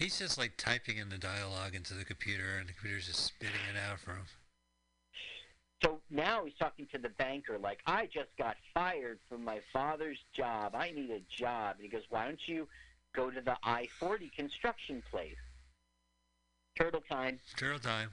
He's 0.00 0.18
just 0.18 0.36
like 0.36 0.56
typing 0.56 0.98
in 0.98 1.08
the 1.08 1.18
dialogue 1.18 1.74
into 1.74 1.94
the 1.94 2.04
computer, 2.04 2.56
and 2.58 2.68
the 2.68 2.72
computer's 2.72 3.06
just 3.06 3.24
spitting 3.24 3.54
it 3.72 3.78
out 3.78 4.00
for 4.00 4.12
him. 4.12 4.26
So 5.82 6.00
now 6.10 6.44
he's 6.44 6.54
talking 6.58 6.86
to 6.92 6.98
the 6.98 7.10
banker 7.10 7.58
like, 7.58 7.80
I 7.86 8.06
just 8.06 8.30
got 8.38 8.56
fired 8.72 9.18
from 9.28 9.44
my 9.44 9.60
father's 9.72 10.18
job. 10.34 10.74
I 10.74 10.90
need 10.90 11.10
a 11.10 11.20
job. 11.36 11.76
And 11.76 11.84
he 11.84 11.88
goes, 11.88 12.04
Why 12.08 12.24
don't 12.24 12.40
you 12.46 12.66
go 13.14 13.30
to 13.30 13.40
the 13.40 13.56
I 13.62 13.86
40 13.98 14.30
construction 14.36 15.02
place? 15.10 15.36
Turtle 16.76 17.02
time. 17.08 17.38
Turtle 17.56 17.78
time. 17.78 18.10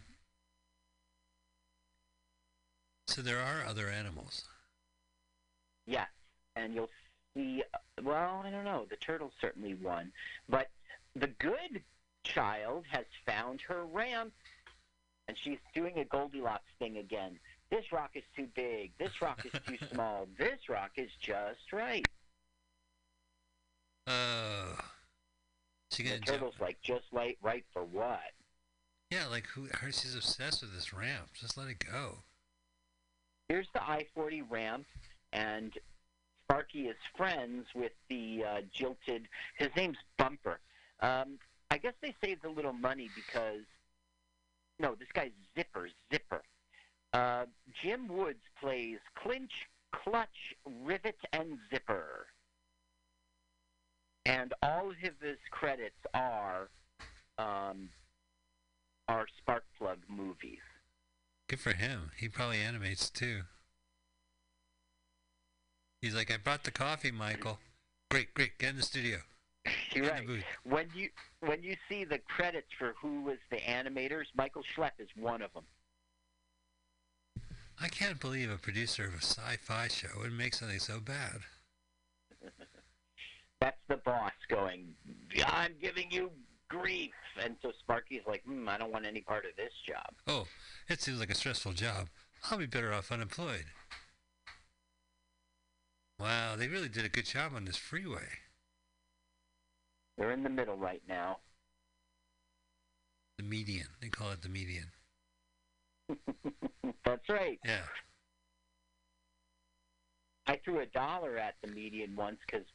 So 3.08 3.22
there 3.22 3.40
are 3.40 3.66
other 3.68 3.90
animals. 3.90 4.46
Yes. 5.88 6.08
and 6.56 6.74
you'll 6.74 6.90
see. 7.36 7.64
Well, 8.02 8.42
I 8.46 8.50
don't 8.52 8.64
know. 8.66 8.86
The 8.90 8.96
turtle's 8.98 9.34
certainly 9.42 9.74
one, 9.74 10.12
but 10.48 10.68
the 11.16 11.28
good 11.28 11.82
child 12.24 12.86
has 12.90 13.06
found 13.26 13.62
her 13.62 13.84
ramp, 13.86 14.32
and 15.28 15.38
she's 15.38 15.58
doing 15.74 15.98
a 16.00 16.06
Goldilocks 16.06 16.72
thing 16.80 16.98
again. 16.98 17.40
This 17.70 17.92
rock 17.92 18.12
is 18.16 18.24
too 18.36 18.48
big. 18.56 18.92
This 18.98 19.22
rock 19.22 19.46
is 19.46 19.60
too 19.66 19.78
small. 19.92 20.28
This 20.38 20.70
rock 20.70 20.92
is 20.98 21.10
just 21.20 21.74
right. 21.74 22.06
Oh. 24.08 24.78
She 25.92 26.04
The 26.04 26.10
gonna 26.10 26.22
turtle's 26.22 26.60
like 26.60 26.78
just 26.82 27.06
right, 27.12 27.38
right 27.42 27.66
for 27.74 27.84
what? 27.84 28.20
Yeah, 29.10 29.28
like 29.28 29.46
who? 29.48 29.68
Her, 29.74 29.92
she's 29.92 30.16
obsessed 30.16 30.62
with 30.62 30.74
this 30.74 30.94
ramp. 30.94 31.30
Just 31.34 31.58
let 31.58 31.68
it 31.68 31.80
go. 31.80 32.20
Here's 33.50 33.68
the 33.74 33.84
I-40 33.84 34.44
ramp, 34.50 34.86
and 35.34 35.74
Sparky 36.46 36.88
is 36.88 36.96
friends 37.18 37.66
with 37.76 37.92
the 38.10 38.46
uh, 38.48 38.62
jilted. 38.74 39.28
His 39.58 39.68
name's 39.76 39.98
Bumper. 40.18 40.60
Um, 41.02 41.40
I 41.70 41.78
guess 41.78 41.94
they 42.02 42.16
saved 42.24 42.46
a 42.46 42.50
little 42.50 42.72
money 42.72 43.10
because 43.16 43.66
no, 44.80 44.96
this 44.96 45.10
guy's 45.14 45.32
Zipper. 45.56 45.90
Zipper. 46.12 46.42
Uh, 47.14 47.46
Jim 47.84 48.08
Woods 48.08 48.44
plays 48.62 49.00
clinch, 49.22 49.52
clutch, 49.92 50.56
rivet, 50.84 51.18
and 51.34 51.58
zipper. 51.72 52.28
And 54.26 54.54
all 54.62 54.90
of 54.92 54.96
his 54.98 55.38
credits 55.50 55.96
are 56.14 56.70
um, 57.38 57.90
are 59.08 59.26
Sparkplug 59.42 59.98
movies. 60.08 60.60
Good 61.50 61.60
for 61.60 61.74
him. 61.74 62.12
He 62.18 62.30
probably 62.30 62.60
animates 62.60 63.10
too. 63.10 63.42
He's 66.02 66.16
like, 66.16 66.32
I 66.32 66.38
brought 66.38 66.64
the 66.64 66.72
coffee, 66.72 67.12
Michael. 67.12 67.60
Great, 68.10 68.34
great. 68.34 68.58
Get 68.58 68.72
in 68.72 68.78
the 68.78 68.84
studio. 68.84 69.18
You're 69.94 70.08
right. 70.08 70.22
in 70.22 70.28
the 70.28 70.34
booth. 70.34 70.44
When 70.64 70.88
you 70.96 71.10
when 71.42 71.62
you 71.62 71.76
see 71.90 72.04
the 72.04 72.20
credits 72.20 72.68
for 72.78 72.94
who 73.02 73.22
was 73.22 73.38
the 73.50 73.58
animators, 73.58 74.26
Michael 74.36 74.64
Schlepp 74.76 74.92
is 75.00 75.10
one 75.16 75.42
of 75.42 75.54
them. 75.54 75.64
I 77.80 77.88
can't 77.88 78.20
believe 78.20 78.52
a 78.52 78.58
producer 78.58 79.06
of 79.06 79.16
a 79.16 79.24
sci-fi 79.24 79.88
show 79.88 80.20
would 80.20 80.34
make 80.34 80.54
something 80.54 80.80
so 80.80 81.00
bad. 81.00 81.42
That's 83.62 83.78
the 83.88 83.98
boss 83.98 84.32
going. 84.50 84.88
I'm 85.46 85.74
giving 85.80 86.12
you 86.12 86.32
grief, 86.68 87.12
and 87.42 87.56
so 87.62 87.72
Sparky's 87.80 88.24
like, 88.28 88.44
hmm, 88.44 88.68
I 88.68 88.78
don't 88.78 88.92
want 88.92 89.06
any 89.06 89.22
part 89.22 89.46
of 89.46 89.52
this 89.56 89.72
job. 89.88 90.14
Oh, 90.28 90.48
it 90.90 91.00
seems 91.00 91.20
like 91.20 91.30
a 91.30 91.36
stressful 91.36 91.74
job. 91.74 92.10
I'll 92.50 92.58
be 92.58 92.66
better 92.66 92.92
off 92.92 93.12
unemployed. 93.12 93.66
Wow, 96.20 96.56
they 96.56 96.68
really 96.68 96.90
did 96.90 97.06
a 97.06 97.10
good 97.10 97.26
job 97.26 97.54
on 97.56 97.66
this 97.66 97.78
freeway. 97.78 98.28
They're 100.18 100.32
in 100.32 100.44
the 100.44 100.50
middle 100.50 100.78
right 100.78 101.02
now. 101.08 101.38
The 103.38 103.44
median. 103.44 103.88
They 104.02 104.10
call 104.10 104.32
it 104.32 104.42
the 104.42 104.50
median. 104.50 104.92
That's 107.06 107.30
right. 107.30 107.60
Yeah. 107.66 107.82
I 110.48 110.60
threw 110.64 110.80
a 110.80 110.86
dollar 110.88 111.38
at 111.38 111.56
the 111.64 111.72
median 111.72 112.16
once 112.16 112.38
because 112.46 112.66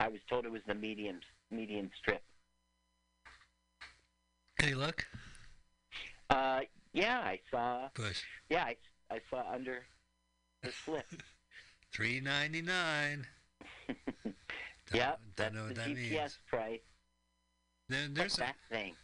I 0.00 0.08
was 0.08 0.20
told 0.28 0.46
it 0.46 0.50
was 0.50 0.62
the 0.66 0.74
median 0.74 1.20
median 1.50 1.90
strip. 2.00 2.22
Any 4.62 4.74
luck? 4.74 5.06
Uh, 6.30 6.60
yeah, 6.92 7.18
I 7.18 7.38
saw. 7.50 7.88
Push. 7.94 8.22
Yeah, 8.48 8.64
I, 8.64 8.76
I 9.10 9.20
saw 9.28 9.44
under 9.52 9.84
the 10.62 10.72
slip. 10.84 11.22
Three 11.92 12.20
ninety 12.20 12.62
nine. 12.62 13.26
yeah, 14.94 15.16
that's 15.36 15.54
know 15.54 15.62
the 15.62 15.66
what 15.68 15.76
that 15.76 15.88
GPS 15.88 16.10
means. 16.10 16.38
price. 16.48 16.80
There, 17.90 18.08
there's 18.10 18.36
a, 18.36 18.40
that 18.40 18.56
thing. 18.70 18.94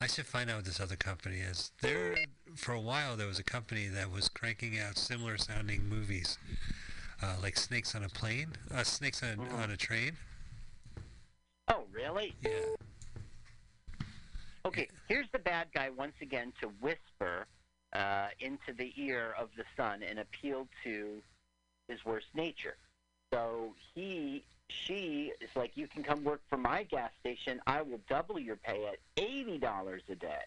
I 0.00 0.06
should 0.06 0.26
find 0.26 0.48
out 0.48 0.56
what 0.56 0.64
this 0.64 0.78
other 0.78 0.94
company 0.94 1.38
is. 1.38 1.72
There, 1.82 2.14
for 2.54 2.72
a 2.72 2.80
while, 2.80 3.16
there 3.16 3.26
was 3.26 3.40
a 3.40 3.44
company 3.44 3.88
that 3.88 4.12
was 4.12 4.28
cranking 4.28 4.78
out 4.78 4.96
similar 4.96 5.36
sounding 5.38 5.88
movies, 5.88 6.38
uh, 7.22 7.36
like 7.42 7.56
Snakes 7.56 7.94
on 7.94 8.04
a 8.04 8.08
Plane, 8.08 8.48
uh, 8.74 8.82
Snakes 8.82 9.22
on, 9.22 9.46
on 9.62 9.70
a 9.70 9.76
Train. 9.76 10.12
Oh, 11.68 11.84
really? 11.92 12.34
Yeah. 12.42 12.50
Okay, 14.64 14.88
here's 15.08 15.28
the 15.32 15.38
bad 15.38 15.68
guy 15.74 15.90
once 15.90 16.14
again 16.20 16.52
to 16.60 16.68
whisper 16.80 17.46
uh, 17.94 18.28
into 18.40 18.72
the 18.76 18.92
ear 18.96 19.34
of 19.38 19.48
the 19.56 19.64
son 19.76 20.02
and 20.02 20.18
appeal 20.18 20.66
to 20.84 21.22
his 21.88 22.04
worst 22.04 22.26
nature. 22.34 22.76
So 23.32 23.74
he, 23.94 24.44
she 24.68 25.32
is 25.40 25.48
like, 25.54 25.76
you 25.76 25.86
can 25.86 26.02
come 26.02 26.24
work 26.24 26.42
for 26.48 26.58
my 26.58 26.82
gas 26.82 27.10
station. 27.20 27.60
I 27.66 27.82
will 27.82 28.00
double 28.08 28.38
your 28.38 28.56
pay 28.56 28.86
at 28.86 28.98
eighty 29.16 29.58
dollars 29.58 30.02
a 30.10 30.14
day. 30.14 30.44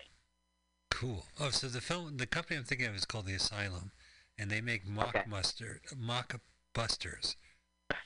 Cool. 0.92 1.26
Oh, 1.40 1.50
so 1.50 1.68
the 1.68 1.82
film, 1.82 2.18
the 2.18 2.28
company 2.28 2.58
I'm 2.58 2.64
thinking 2.64 2.88
of 2.88 2.96
is 2.96 3.06
called 3.06 3.26
The 3.26 3.34
Asylum, 3.34 3.92
and 4.38 4.52
they 4.52 4.62
make 4.62 4.88
mock 4.88 5.28
mustard, 5.28 5.80
mock 5.98 6.40
busters, 6.74 7.36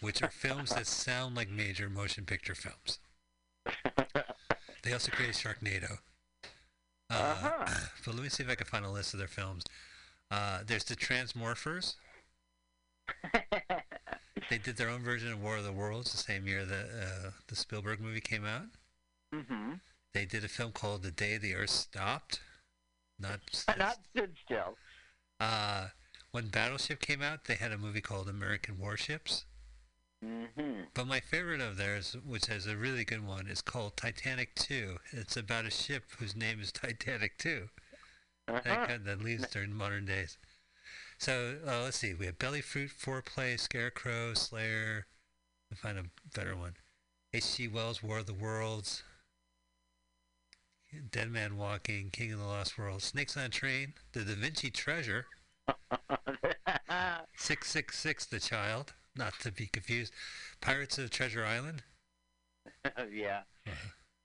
which 0.01 0.21
are 0.21 0.29
films 0.29 0.71
that 0.71 0.87
sound 0.87 1.35
like 1.35 1.49
major 1.49 1.89
motion 1.89 2.25
picture 2.25 2.55
films. 2.55 2.99
they 4.83 4.93
also 4.93 5.11
created 5.11 5.35
Sharknado. 5.35 5.99
Uh 7.09 7.35
huh. 7.35 7.65
But 8.05 8.13
let 8.15 8.23
me 8.23 8.29
see 8.29 8.43
if 8.43 8.49
I 8.49 8.55
can 8.55 8.67
find 8.67 8.85
a 8.85 8.89
list 8.91 9.13
of 9.13 9.19
their 9.19 9.27
films. 9.27 9.63
Uh, 10.29 10.59
there's 10.65 10.83
the 10.83 10.95
Transmorphers. 10.95 11.95
they 14.49 14.57
did 14.57 14.77
their 14.77 14.89
own 14.89 15.01
version 15.01 15.31
of 15.31 15.41
War 15.41 15.57
of 15.57 15.63
the 15.63 15.71
Worlds 15.71 16.11
the 16.11 16.17
same 16.17 16.47
year 16.47 16.65
that 16.65 16.85
uh, 16.85 17.29
the 17.47 17.55
Spielberg 17.55 17.99
movie 17.99 18.21
came 18.21 18.45
out. 18.45 18.65
Mm-hmm. 19.33 19.73
They 20.13 20.25
did 20.25 20.43
a 20.43 20.47
film 20.47 20.71
called 20.71 21.03
The 21.03 21.11
Day 21.11 21.37
the 21.37 21.55
Earth 21.55 21.69
Stopped. 21.71 22.39
Not 23.19 23.39
Not 23.77 23.97
stood 24.11 24.35
still. 24.43 24.77
uh, 25.39 25.87
when 26.35 26.49
Battleship 26.49 26.99
came 26.99 27.21
out, 27.21 27.45
they 27.45 27.55
had 27.55 27.71
a 27.71 27.77
movie 27.77 28.01
called 28.01 28.27
American 28.27 28.77
Warships. 28.77 29.45
Mm-hmm. 30.21 30.81
But 30.93 31.07
my 31.07 31.21
favorite 31.21 31.61
of 31.61 31.77
theirs, 31.77 32.17
which 32.27 32.47
has 32.47 32.67
a 32.67 32.75
really 32.75 33.05
good 33.05 33.25
one, 33.25 33.47
is 33.47 33.61
called 33.61 33.95
Titanic 33.95 34.53
2. 34.55 34.97
It's 35.13 35.37
about 35.37 35.63
a 35.63 35.71
ship 35.71 36.03
whose 36.19 36.35
name 36.35 36.59
is 36.59 36.73
Titanic 36.73 37.37
2. 37.37 37.69
Uh-huh. 38.49 38.59
That, 38.65 38.87
kind 38.89 39.05
that 39.05 39.23
leaves 39.23 39.47
during 39.47 39.71
modern 39.71 40.03
days. 40.03 40.37
So 41.19 41.55
uh, 41.65 41.83
let's 41.83 41.99
see. 41.99 42.13
We 42.13 42.25
have 42.25 42.37
Belly 42.37 42.59
Fruit, 42.59 42.89
Foreplay, 42.89 43.57
Scarecrow, 43.57 44.33
Slayer. 44.33 45.05
Let 45.71 45.71
me 45.71 45.77
find 45.81 45.97
a 45.97 46.37
better 46.37 46.57
one. 46.57 46.73
H.G. 47.33 47.69
Wells' 47.69 48.03
War 48.03 48.17
of 48.17 48.25
the 48.25 48.33
Worlds. 48.33 49.03
Dead 51.11 51.31
Man 51.31 51.55
Walking, 51.55 52.09
King 52.09 52.33
of 52.33 52.39
the 52.39 52.45
Lost 52.45 52.77
World, 52.77 53.01
Snakes 53.01 53.37
on 53.37 53.43
a 53.43 53.49
Train, 53.49 53.93
The 54.11 54.25
Da 54.25 54.35
Vinci 54.35 54.69
Treasure, 54.69 55.27
666 57.37 58.25
The 58.25 58.39
Child, 58.39 58.93
not 59.15 59.33
to 59.41 59.51
be 59.51 59.67
confused, 59.67 60.13
Pirates 60.61 60.97
of 60.97 61.09
Treasure 61.09 61.45
Island, 61.45 61.83
yeah. 63.11 63.41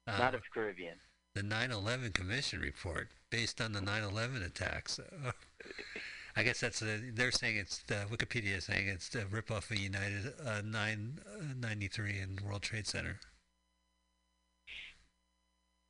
uh, 0.06 0.18
Not 0.18 0.34
of 0.34 0.42
Caribbean. 0.52 0.96
the 1.34 1.42
9/11 1.42 2.12
Commission 2.14 2.60
report 2.60 3.08
based 3.30 3.60
on 3.60 3.72
the 3.72 3.80
9/11 3.80 4.44
attacks. 4.44 4.98
Uh, 4.98 5.32
I 6.36 6.44
guess 6.44 6.60
that's 6.60 6.80
a, 6.80 6.98
they're 7.12 7.32
saying 7.32 7.56
it's 7.56 7.78
the 7.82 8.06
Wikipedia 8.10 8.56
is 8.58 8.64
saying 8.64 8.86
it's 8.88 9.08
the 9.08 9.20
ripoff 9.20 9.70
of 9.70 9.78
United 9.78 10.32
uh, 10.46 10.62
993 10.64 12.18
and 12.20 12.40
World 12.40 12.62
Trade 12.62 12.86
Center. 12.86 13.18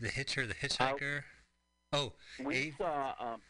The 0.00 0.08
Hitcher, 0.08 0.46
the 0.46 0.54
Hitchhiker. 0.54 1.24
Oh, 1.92 2.14
We 2.42 2.72
saw. 2.78 3.12
Um, 3.20 3.42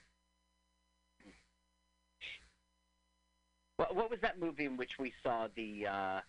what, 3.81 3.97
what 3.97 4.11
was 4.11 4.21
that 4.21 4.39
movie 4.39 4.67
in 4.67 4.77
which 4.77 4.93
we 4.99 5.13
saw 5.23 5.49
the? 5.57 5.87
Uh, 5.87 6.21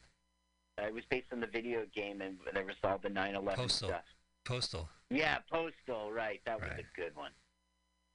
it 0.78 0.94
was 0.94 1.04
based 1.10 1.28
on 1.34 1.42
the 1.42 1.48
video 1.48 1.86
game, 1.94 2.22
and 2.22 2.38
there 2.54 2.66
was 2.66 2.76
all 2.84 2.98
the 2.98 3.10
9/11 3.10 3.56
Postal. 3.56 3.90
stuff. 3.90 4.04
Postal. 4.46 4.90
Yeah, 5.10 5.40
Postal. 5.52 6.12
Right, 6.12 6.40
that 6.46 6.60
was 6.60 6.70
a 6.72 7.00
good 7.00 7.16
one. 7.16 7.32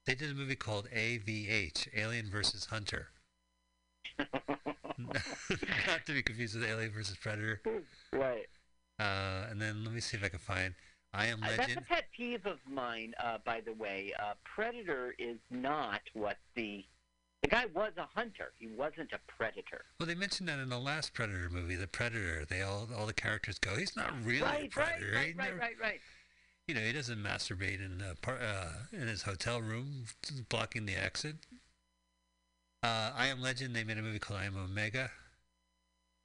They 0.06 0.14
did 0.14 0.30
a 0.30 0.34
movie 0.34 0.56
called 0.56 0.88
AVH, 0.90 1.88
Alien 1.96 2.30
versus 2.30 2.66
Hunter. 2.66 3.08
Not 4.98 6.06
to 6.06 6.12
be 6.12 6.22
confused 6.22 6.54
with 6.58 6.64
Alien 6.64 6.92
versus 6.92 7.16
Predator. 7.20 7.60
Right. 8.12 8.46
Uh, 8.98 9.46
and 9.50 9.60
then 9.60 9.84
let 9.84 9.92
me 9.92 10.00
see 10.00 10.16
if 10.16 10.24
I 10.24 10.28
can 10.28 10.38
find 10.38 10.74
I 11.12 11.26
Am 11.26 11.42
Uh, 11.42 11.48
That's 11.48 11.58
a 11.58 11.60
Legend. 11.62 11.86
pet 11.86 12.04
peeve 12.16 12.46
of 12.46 12.58
mine, 12.68 13.14
uh, 13.22 13.38
by 13.44 13.60
the 13.60 13.72
way. 13.74 14.12
Uh, 14.18 14.34
Predator 14.44 15.14
is 15.18 15.36
not 15.50 16.00
what 16.14 16.36
the 16.54 16.84
the 17.46 17.54
guy 17.54 17.66
was 17.74 17.92
a 17.96 18.06
hunter. 18.12 18.52
He 18.58 18.66
wasn't 18.66 19.12
a 19.12 19.20
predator. 19.28 19.84
Well, 20.00 20.08
they 20.08 20.16
mentioned 20.16 20.48
that 20.48 20.58
in 20.58 20.68
the 20.68 20.78
last 20.78 21.14
Predator 21.14 21.48
movie, 21.48 21.76
the 21.76 21.86
Predator. 21.86 22.44
They 22.44 22.62
all 22.62 22.88
all 22.96 23.06
the 23.06 23.12
characters 23.12 23.58
go, 23.58 23.76
he's 23.76 23.94
not 23.96 24.12
really 24.24 24.40
a 24.40 24.44
right, 24.44 24.60
right, 24.62 24.70
predator. 24.70 25.10
He 25.10 25.16
right, 25.16 25.36
right, 25.36 25.36
never- 25.36 25.56
right, 25.58 25.76
right. 25.80 26.00
You 26.66 26.74
know, 26.74 26.80
he 26.80 26.92
doesn't 26.92 27.22
masturbate 27.22 27.84
in 27.84 27.98
the 27.98 28.16
par- 28.20 28.40
uh, 28.42 28.72
in 28.92 29.06
his 29.06 29.22
hotel 29.22 29.62
room, 29.62 30.06
blocking 30.48 30.86
the 30.86 30.96
exit. 30.96 31.36
Uh, 32.82 33.12
I 33.16 33.28
Am 33.28 33.40
Legend. 33.40 33.76
They 33.76 33.84
made 33.84 33.98
a 33.98 34.02
movie 34.02 34.18
called 34.18 34.40
I 34.40 34.46
Am 34.46 34.56
Omega. 34.56 35.12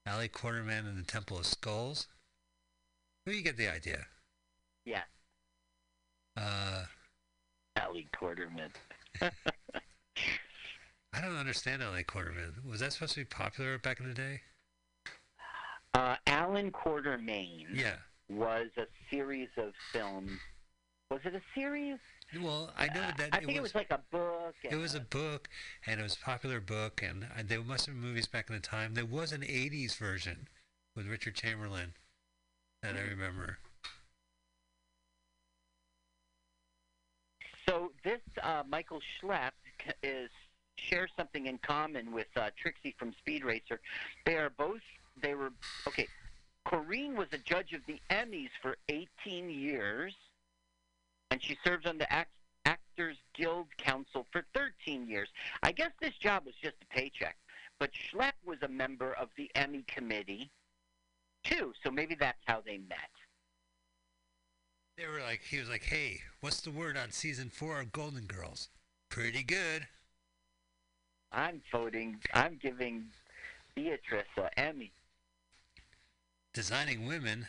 Ali 0.07 0.27
Quarterman 0.29 0.87
and 0.87 0.97
the 0.97 1.03
Temple 1.03 1.37
of 1.37 1.45
Skulls. 1.45 2.07
Well, 3.25 3.35
you 3.35 3.43
get 3.43 3.57
the 3.57 3.67
idea. 3.67 4.07
Yeah. 4.83 5.03
Uh, 6.35 6.85
Ali 7.79 8.07
Quarterman. 8.11 8.71
I 11.13 11.19
don't 11.21 11.35
understand 11.35 11.81
LA 11.81 11.99
Quarterman. 12.03 12.63
Was 12.65 12.79
that 12.79 12.93
supposed 12.93 13.13
to 13.13 13.21
be 13.21 13.25
popular 13.25 13.77
back 13.77 13.99
in 13.99 14.07
the 14.07 14.13
day? 14.13 14.41
Uh, 15.93 16.15
Allan 16.25 16.71
Quatermain 16.71 17.67
Yeah. 17.73 17.97
was 18.29 18.69
a 18.77 18.87
series 19.09 19.49
of 19.57 19.73
films. 19.91 20.39
Was 21.09 21.19
it 21.25 21.35
a 21.35 21.41
series? 21.53 21.99
Well, 22.39 22.73
I 22.77 22.87
know 22.87 23.11
that 23.17 23.29
I 23.33 23.39
it 23.39 23.45
think 23.45 23.57
it 23.57 23.61
was 23.61 23.75
like 23.75 23.91
a 23.91 23.99
book. 24.09 24.55
It 24.63 24.77
was 24.77 24.95
a 24.95 25.01
book, 25.01 25.49
and 25.85 25.99
it 25.99 26.03
was 26.03 26.15
a 26.15 26.19
popular 26.19 26.61
book, 26.61 27.03
and 27.03 27.25
uh, 27.25 27.43
there 27.43 27.61
must 27.61 27.87
have 27.87 27.95
been 27.95 28.01
movies 28.01 28.27
back 28.27 28.49
in 28.49 28.55
the 28.55 28.61
time. 28.61 28.93
There 28.93 29.05
was 29.05 29.33
an 29.33 29.41
'80s 29.41 29.97
version 29.97 30.47
with 30.95 31.07
Richard 31.07 31.35
Chamberlain 31.35 31.95
that 32.81 32.95
I 32.95 33.01
remember. 33.01 33.57
So 37.67 37.91
this 38.05 38.21
uh, 38.41 38.63
Michael 38.67 39.01
Schlepp 39.21 39.51
is 40.01 40.29
shares 40.89 41.11
something 41.17 41.47
in 41.47 41.57
common 41.59 42.11
with 42.11 42.27
uh, 42.35 42.49
Trixie 42.59 42.95
from 42.97 43.13
Speed 43.19 43.43
Racer. 43.43 43.79
They 44.25 44.35
are 44.35 44.49
both. 44.49 44.81
They 45.21 45.35
were 45.35 45.51
okay. 45.87 46.07
Corinne 46.65 47.15
was 47.15 47.27
a 47.31 47.37
judge 47.37 47.73
of 47.73 47.81
the 47.87 47.99
Emmys 48.09 48.49
for 48.61 48.77
18 48.89 49.49
years, 49.49 50.13
and 51.31 51.41
she 51.41 51.57
served 51.63 51.87
on 51.87 51.97
the 51.97 52.11
Act- 52.11 52.29
Actors 52.65 53.17
Guild 53.33 53.67
Council 53.77 54.27
for 54.31 54.45
13 54.53 55.07
years. 55.07 55.29
I 55.63 55.71
guess 55.71 55.91
this 55.99 56.13
job 56.19 56.45
was 56.45 56.53
just 56.61 56.75
a 56.81 56.93
paycheck, 56.93 57.37
but 57.79 57.89
Schlepp 57.93 58.33
was 58.45 58.59
a 58.61 58.67
member 58.67 59.13
of 59.13 59.29
the 59.37 59.49
Emmy 59.55 59.83
committee 59.87 60.51
too. 61.43 61.73
So 61.83 61.89
maybe 61.89 62.15
that's 62.15 62.41
how 62.45 62.61
they 62.65 62.77
met. 62.77 63.09
They 64.97 65.07
were 65.07 65.21
like, 65.21 65.41
he 65.41 65.57
was 65.57 65.69
like, 65.69 65.83
"Hey, 65.83 66.21
what's 66.41 66.61
the 66.61 66.69
word 66.69 66.95
on 66.95 67.11
season 67.11 67.49
four 67.49 67.79
of 67.79 67.91
Golden 67.91 68.25
Girls? 68.25 68.69
Pretty 69.09 69.41
good." 69.41 69.87
I'm 71.31 71.61
voting. 71.71 72.17
I'm 72.33 72.59
giving 72.61 73.05
Beatrice 73.75 74.25
an 74.37 74.49
Emmy. 74.57 74.91
Designing 76.53 77.05
women. 77.05 77.47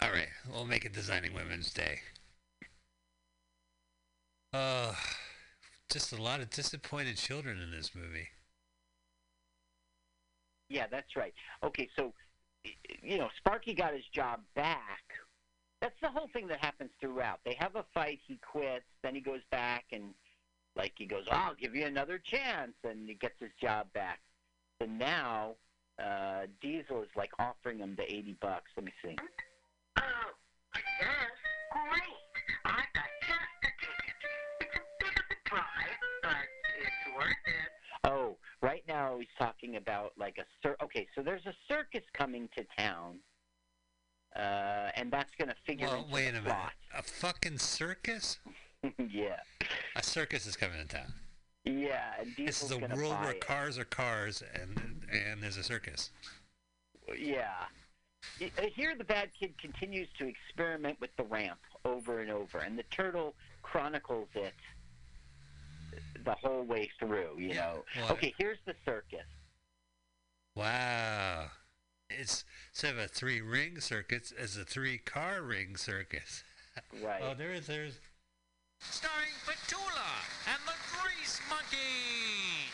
All 0.00 0.10
right, 0.10 0.28
we'll 0.50 0.64
make 0.64 0.84
it 0.86 0.94
Designing 0.94 1.34
Women's 1.34 1.72
Day. 1.72 2.00
Uh, 4.52 4.94
just 5.90 6.12
a 6.12 6.22
lot 6.22 6.40
of 6.40 6.48
disappointed 6.50 7.16
children 7.16 7.60
in 7.60 7.70
this 7.70 7.94
movie. 7.94 8.28
Yeah, 10.70 10.86
that's 10.90 11.16
right. 11.16 11.34
Okay, 11.62 11.88
so 11.96 12.12
you 13.02 13.18
know, 13.18 13.28
Sparky 13.38 13.74
got 13.74 13.92
his 13.92 14.04
job 14.14 14.40
back. 14.54 15.02
That's 15.80 15.98
the 16.02 16.08
whole 16.08 16.28
thing 16.32 16.46
that 16.48 16.62
happens 16.64 16.90
throughout. 17.00 17.40
They 17.44 17.56
have 17.58 17.74
a 17.76 17.84
fight, 17.94 18.20
he 18.26 18.38
quits, 18.38 18.84
then 19.02 19.14
he 19.14 19.20
goes 19.20 19.40
back 19.50 19.84
and 19.92 20.14
like 20.80 20.92
he 20.96 21.04
goes, 21.04 21.24
"I'll 21.30 21.54
give 21.54 21.74
you 21.76 21.84
another 21.84 22.18
chance," 22.18 22.72
and 22.84 23.06
he 23.06 23.14
gets 23.14 23.38
his 23.38 23.50
job 23.60 23.92
back. 23.92 24.20
So 24.80 24.88
now 24.88 25.56
uh, 26.02 26.46
Diesel 26.62 27.02
is 27.02 27.10
like 27.14 27.30
offering 27.38 27.78
him 27.78 27.94
the 27.96 28.04
eighty 28.10 28.34
bucks. 28.40 28.70
Let 28.76 28.86
me 28.86 28.92
see. 29.04 29.14
Oh, 29.98 30.02
yes, 31.00 31.10
great. 31.70 32.02
I 32.64 32.82
got 32.94 33.10
just 33.28 33.52
the 33.62 33.68
ticket. 33.78 34.16
It's 34.62 34.76
a 34.76 35.04
bit 35.04 35.10
of 35.18 35.24
a 35.30 35.48
drive, 35.50 36.00
but 36.22 36.30
it's 36.80 37.16
worth 37.16 37.46
it. 37.46 37.70
Oh, 38.04 38.36
right 38.62 38.82
now 38.88 39.18
he's 39.18 39.28
talking 39.38 39.76
about 39.76 40.12
like 40.16 40.38
a 40.38 40.44
cir- 40.62 40.76
okay, 40.82 41.06
so 41.14 41.22
there's 41.22 41.44
a 41.44 41.54
circus 41.68 42.04
coming 42.14 42.48
to 42.56 42.64
town, 42.78 43.18
uh, 44.34 44.88
and 44.96 45.10
that's 45.12 45.32
going 45.36 45.48
to 45.50 45.56
figure 45.66 45.86
Well, 45.88 45.98
into 46.00 46.14
wait 46.14 46.28
a 46.28 46.32
the 46.32 46.40
minute. 46.40 46.56
A 46.96 47.02
fucking 47.02 47.58
circus? 47.58 48.38
yeah, 48.98 49.40
A 49.96 50.02
circus 50.02 50.46
is 50.46 50.56
coming 50.56 50.78
to 50.78 50.84
town. 50.86 51.12
yeah, 51.64 52.12
and 52.20 52.32
This 52.36 52.62
is 52.62 52.70
a 52.70 52.78
world 52.78 53.20
where 53.20 53.32
it. 53.32 53.40
cars 53.40 53.78
are 53.78 53.84
cars 53.84 54.42
and 54.54 55.06
and 55.12 55.42
there's 55.42 55.56
a 55.56 55.62
circus. 55.64 56.10
Yeah. 57.18 57.64
Here, 58.74 58.94
the 58.96 59.04
bad 59.04 59.30
kid 59.38 59.56
continues 59.58 60.08
to 60.18 60.28
experiment 60.28 61.00
with 61.00 61.10
the 61.16 61.24
ramp 61.24 61.58
over 61.84 62.20
and 62.20 62.30
over, 62.30 62.58
and 62.58 62.78
the 62.78 62.82
turtle 62.84 63.34
chronicles 63.62 64.28
it 64.34 64.52
the 66.24 66.32
whole 66.32 66.62
way 66.62 66.90
through. 66.98 67.36
You 67.38 67.54
know. 67.54 67.84
well, 67.96 68.12
okay, 68.12 68.34
here's 68.38 68.58
the 68.66 68.74
circus. 68.84 69.26
Wow. 70.54 71.46
It's 72.10 72.44
instead 72.72 72.94
of 72.94 72.98
a 72.98 73.08
three 73.08 73.40
ring 73.40 73.80
circus, 73.80 74.32
it's 74.36 74.56
a 74.56 74.64
three 74.64 74.98
car 74.98 75.42
ring 75.42 75.76
circus. 75.76 76.42
Right. 77.02 77.20
Oh, 77.22 77.34
there 77.34 77.52
is 77.52 77.66
there's 77.66 78.00
Starring 78.80 79.34
Petula 79.46 80.10
and 80.48 80.60
the 80.66 80.74
Grease 80.92 81.40
Monkey. 81.48 82.72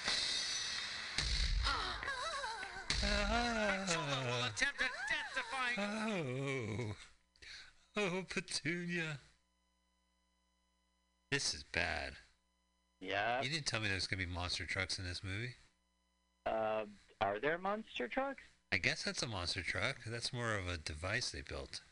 Petula 3.01 4.19
will 4.27 4.45
attempt 4.47 4.81
a 4.81 4.91
death-defying. 5.11 5.78
Oh. 6.87 6.97
Oh, 7.97 8.24
Petunia. 8.28 9.20
This 11.31 11.55
is 11.55 11.65
bad. 11.73 12.12
Yeah. 13.01 13.43
You 13.43 13.51
didn't 13.51 13.66
tell 13.66 13.81
me 13.81 13.87
there 13.89 13.95
was 13.95 14.07
gonna 14.07 14.24
be 14.24 14.33
monster 14.33 14.65
trucks 14.65 14.99
in 14.99 15.05
this 15.05 15.23
movie. 15.24 15.55
Uh, 16.47 16.85
are 17.20 17.41
there 17.41 17.59
monster 17.59 18.09
trucks? 18.09 18.43
I 18.73 18.78
guess 18.78 19.03
that's 19.03 19.23
a 19.23 19.27
monster 19.27 19.62
truck. 19.62 19.97
That's 20.07 20.33
more 20.33 20.55
of 20.55 20.69
a 20.69 20.78
device 20.78 21.31
they 21.31 21.43
built. 21.43 21.83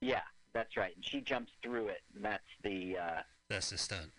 Yeah, 0.00 0.22
that's 0.54 0.76
right. 0.76 0.94
And 0.94 1.04
she 1.04 1.20
jumps 1.20 1.52
through 1.62 1.88
it, 1.88 2.02
and 2.14 2.24
that's 2.24 2.42
the. 2.62 2.96
Uh, 2.96 3.20
That's 3.48 3.70
the 3.70 3.78
stunt. 3.78 4.10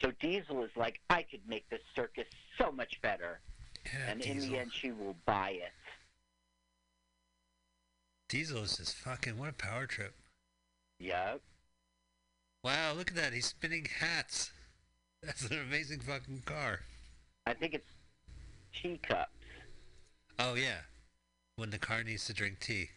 so 0.00 0.12
Diesel 0.20 0.62
is 0.62 0.70
like, 0.76 1.00
I 1.10 1.22
could 1.22 1.40
make 1.48 1.68
this 1.70 1.80
circus 1.96 2.26
so 2.56 2.70
much 2.70 3.00
better, 3.02 3.40
Yeah, 3.86 4.10
and 4.10 4.20
in 4.22 4.38
the 4.38 4.58
end, 4.58 4.70
she 4.72 4.92
will 4.92 5.16
buy 5.26 5.50
it. 5.50 5.72
Diesel 8.28 8.62
is 8.62 8.76
just 8.78 8.96
fucking 8.96 9.38
what 9.38 9.50
a 9.50 9.52
power 9.52 9.86
trip. 9.86 10.14
Yep. 11.00 11.40
Wow, 12.62 12.92
look 12.94 13.10
at 13.10 13.16
that. 13.16 13.32
He's 13.32 13.46
spinning 13.46 13.86
hats. 14.00 14.52
That's 15.22 15.44
an 15.50 15.58
amazing 15.58 16.00
fucking 16.00 16.42
car. 16.46 16.80
I 17.46 17.52
think 17.54 17.74
it's 17.74 17.90
teacups. 18.74 19.30
Oh 20.38 20.54
yeah. 20.54 20.78
When 21.56 21.70
the 21.70 21.78
car 21.78 22.02
needs 22.02 22.24
to 22.26 22.32
drink 22.32 22.60
tea. 22.60 22.88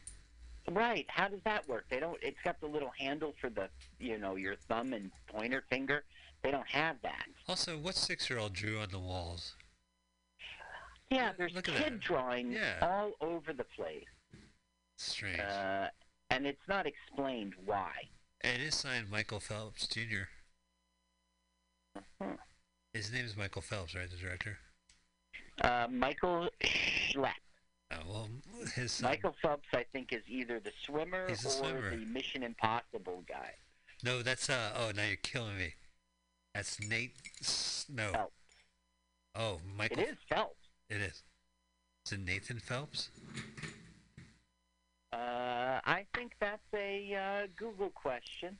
Right. 0.72 1.06
How 1.10 1.28
does 1.30 1.40
that 1.46 1.68
work? 1.70 1.86
They 1.90 2.00
don't. 2.00 2.18
It's 2.22 2.38
got 2.44 2.60
the 2.60 2.68
little 2.68 2.92
handle 3.00 3.34
for 3.40 3.50
the, 3.50 3.70
you 4.00 4.18
know, 4.18 4.36
your 4.36 4.56
thumb 4.68 4.94
and 4.94 5.12
pointer 5.28 5.64
finger. 5.70 6.04
They 6.44 6.52
don't 6.52 6.68
have 6.68 6.98
that. 7.04 7.26
Also, 7.48 7.78
what 7.78 7.96
six-year-old 7.96 8.54
drew 8.54 8.80
on 8.80 8.90
the 8.92 9.00
walls? 9.00 9.56
Yeah, 11.10 11.32
there's 11.38 11.54
Look 11.54 11.66
kid 11.66 12.00
drawings 12.02 12.54
Yeah. 12.54 12.76
all 12.82 13.12
over 13.22 13.54
the 13.54 13.64
place, 13.64 14.04
Strange. 14.98 15.40
uh, 15.40 15.88
and 16.30 16.46
it's 16.46 16.68
not 16.68 16.86
explained 16.86 17.54
why. 17.66 17.92
and 18.42 18.62
it 18.62 18.66
is 18.68 18.76
signed 18.76 19.10
Michael 19.10 19.40
Phelps 19.40 19.88
Jr. 19.88 20.26
Hmm. 22.22 22.34
His 22.94 23.12
name 23.12 23.26
is 23.26 23.38
Michael 23.38 23.62
Phelps, 23.62 23.96
right? 23.96 24.10
The 24.10 24.18
director. 24.18 24.58
Uh, 25.62 25.88
Michael 25.90 26.50
Schlepp. 26.62 27.32
Oh 27.92 27.98
well, 28.08 28.30
his 28.76 28.92
son. 28.92 29.10
Michael 29.10 29.36
Phelps, 29.42 29.68
I 29.74 29.86
think, 29.94 30.12
is 30.12 30.24
either 30.28 30.60
the 30.60 30.72
swimmer 30.86 31.28
He's 31.30 31.46
or 31.46 31.50
swimmer. 31.50 31.92
the 31.92 32.06
Mission 32.06 32.44
Impossible 32.44 33.24
guy. 33.28 33.52
No, 34.04 34.22
that's 34.22 34.50
uh. 34.50 34.72
Oh, 34.76 34.92
now 34.96 35.04
you're 35.08 35.16
killing 35.18 35.58
me. 35.58 35.74
That's 36.54 36.80
Nate. 36.82 37.16
S- 37.42 37.86
No. 37.94 38.12
Phelps. 38.12 38.34
Oh, 39.36 39.62
Michael. 39.76 40.00
It 40.00 40.10
is 40.10 40.18
Phelps. 40.28 40.56
It 40.90 40.98
is. 41.02 41.24
Is 42.06 42.12
it 42.14 42.20
Nathan 42.20 42.60
Phelps? 42.60 43.10
Uh, 45.14 45.80
I 45.86 46.06
think 46.16 46.34
that's 46.40 46.62
a 46.74 47.16
uh, 47.16 47.48
Google 47.56 47.90
question. 47.90 48.58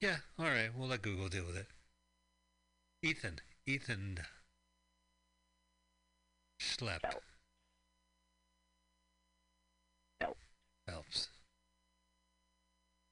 Yeah. 0.00 0.16
All 0.38 0.46
right. 0.46 0.70
We'll 0.76 0.88
let 0.88 1.02
Google 1.02 1.28
deal 1.28 1.44
with 1.46 1.56
it. 1.56 1.66
Ethan. 3.02 3.40
Ethan. 3.66 4.18
Schlepp. 6.60 7.00
Phelps. 7.02 7.26
Phelps. 10.90 11.28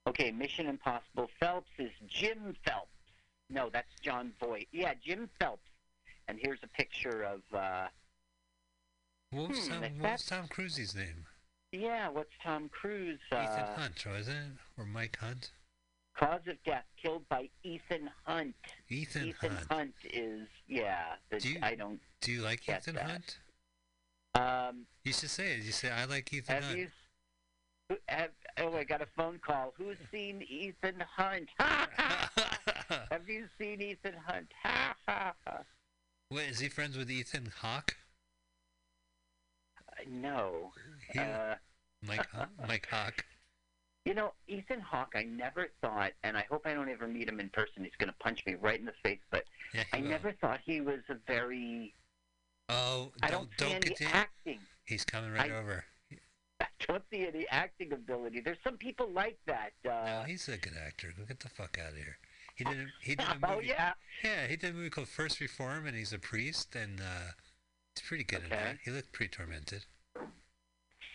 Okay, 0.07 0.31
Mission 0.31 0.67
Impossible. 0.67 1.29
Phelps 1.39 1.69
is 1.77 1.91
Jim 2.07 2.55
Phelps. 2.65 2.87
No, 3.49 3.69
that's 3.71 3.93
Jon 4.01 4.31
Voight. 4.39 4.67
Yeah, 4.71 4.93
Jim 5.03 5.29
Phelps. 5.39 5.63
And 6.27 6.37
here's 6.41 6.59
a 6.63 6.67
picture 6.67 7.23
of. 7.23 7.41
Uh, 7.53 7.87
What 9.31 9.49
was, 9.49 9.67
Hmm, 9.67 9.71
Tom, 9.73 9.81
what 9.99 10.11
was 10.13 10.25
Tom 10.25 10.47
Cruise's 10.47 10.95
name? 10.95 11.25
yeah, 11.71 12.09
what's 12.09 12.31
Tom 12.43 12.69
Cruise? 12.69 13.19
Ethan 13.27 13.37
Uh, 13.45 13.75
Hunt, 13.79 14.03
wasn't 14.05 14.37
it? 14.37 14.57
Or 14.81 14.85
Mike 14.85 15.17
Hunt? 15.17 15.51
cause 16.15 16.41
of 16.47 16.61
death 16.65 16.83
killed 17.01 17.27
by 17.29 17.49
Ethan 17.63 18.09
Hunt. 18.25 18.55
Ethan, 18.89 19.27
Ethan 19.29 19.51
Hunt. 19.55 19.71
Hunt 19.71 19.95
is 20.03 20.47
yeah. 20.67 21.15
The, 21.29 21.39
Do 21.39 21.49
you- 21.49 21.59
I 21.61 21.75
don't. 21.75 22.01
Do 22.21 22.31
you 22.33 22.41
like 22.41 22.67
Ethan 22.67 22.95
that. 22.95 23.09
Hunt? 23.09 23.37
Um, 24.35 24.85
You 25.03 25.13
should 25.13 25.29
say 25.29 25.53
it. 25.53 25.63
You 25.63 25.71
say 25.71 25.89
I 25.91 26.03
like 26.05 26.33
Ethan 26.33 26.61
Hunt. 26.63 26.77
you? 26.77 26.91
Have, 28.07 28.29
oh, 28.59 28.75
I 28.75 28.83
got 28.83 29.01
a 29.01 29.07
phone 29.17 29.39
call. 29.45 29.73
Who's 29.77 29.97
seen 30.11 30.43
Ethan 30.47 31.03
Hunt? 31.15 31.49
have 31.57 33.27
you 33.27 33.45
seen 33.57 33.81
Ethan 33.81 34.13
Hunt? 34.25 34.51
Ha 34.63 34.95
ha 35.07 35.33
ha. 35.45 35.59
Wait, 36.31 36.49
is 36.49 36.59
he 36.59 36.69
friends 36.69 36.95
with 36.97 37.09
Ethan 37.09 37.51
Hawke? 37.61 37.95
Uh, 39.91 40.03
No. 40.07 40.71
He- 41.11 41.19
Uh, 41.19 41.55
Mike 42.05 42.27
Mike 42.67 42.87
Hawke. 42.89 43.25
you 44.05 44.13
know, 44.13 44.33
Ethan 44.47 44.79
Hawke, 44.81 45.13
I 45.15 45.23
never 45.23 45.67
thought, 45.81 46.11
and 46.23 46.37
I 46.37 46.45
hope 46.49 46.61
I 46.65 46.73
don't 46.73 46.89
ever 46.89 47.07
meet 47.07 47.27
him 47.27 47.39
in 47.39 47.49
person. 47.49 47.83
He's 47.83 47.95
going 47.97 48.09
to 48.09 48.15
punch 48.19 48.45
me 48.45 48.53
right 48.55 48.79
in 48.79 48.85
the 48.85 48.93
face, 49.03 49.19
but 49.31 49.43
Yeah, 49.73 49.83
I 49.93 49.99
will. 50.01 50.07
never 50.09 50.31
thought 50.33 50.59
he 50.63 50.79
was 50.81 50.99
a 51.09 51.15
very. 51.27 51.93
Oh, 52.69 53.11
I 53.23 53.31
don't 53.31 53.49
don't 53.57 53.69
see 53.69 53.73
any 53.75 53.85
continue. 53.87 54.13
acting. 54.13 54.59
He's 54.85 55.03
coming 55.03 55.31
right 55.31 55.51
I- 55.51 55.55
over. 55.55 55.83
Don't 56.87 57.03
see 57.11 57.27
any 57.27 57.45
acting 57.51 57.91
ability. 57.93 58.39
There's 58.41 58.57
some 58.63 58.77
people 58.77 59.09
like 59.11 59.37
that. 59.47 59.71
Uh, 59.85 60.05
No, 60.05 60.23
he's 60.25 60.47
a 60.47 60.57
good 60.57 60.73
actor. 60.85 61.13
Go 61.17 61.25
get 61.25 61.39
the 61.39 61.49
fuck 61.49 61.77
out 61.83 61.91
of 61.91 61.97
here. 61.97 62.17
He 62.55 62.63
did. 62.63 62.77
A, 62.77 62.85
he 63.01 63.15
did 63.15 63.25
a 63.27 63.33
movie. 63.33 63.45
oh 63.47 63.59
yeah. 63.59 63.93
Yeah, 64.23 64.47
he 64.47 64.55
did 64.55 64.71
a 64.71 64.73
movie 64.73 64.89
called 64.89 65.07
First 65.09 65.39
Reform, 65.39 65.85
and 65.87 65.95
he's 65.95 66.13
a 66.13 66.19
priest, 66.19 66.75
and 66.75 66.99
uh, 66.99 67.31
he's 67.95 68.05
pretty 68.07 68.23
good 68.23 68.39
in 68.39 68.45
Okay. 68.47 68.55
that. 68.63 68.77
He 68.83 68.91
looked 68.91 69.11
pretty 69.11 69.29
tormented. 69.35 69.85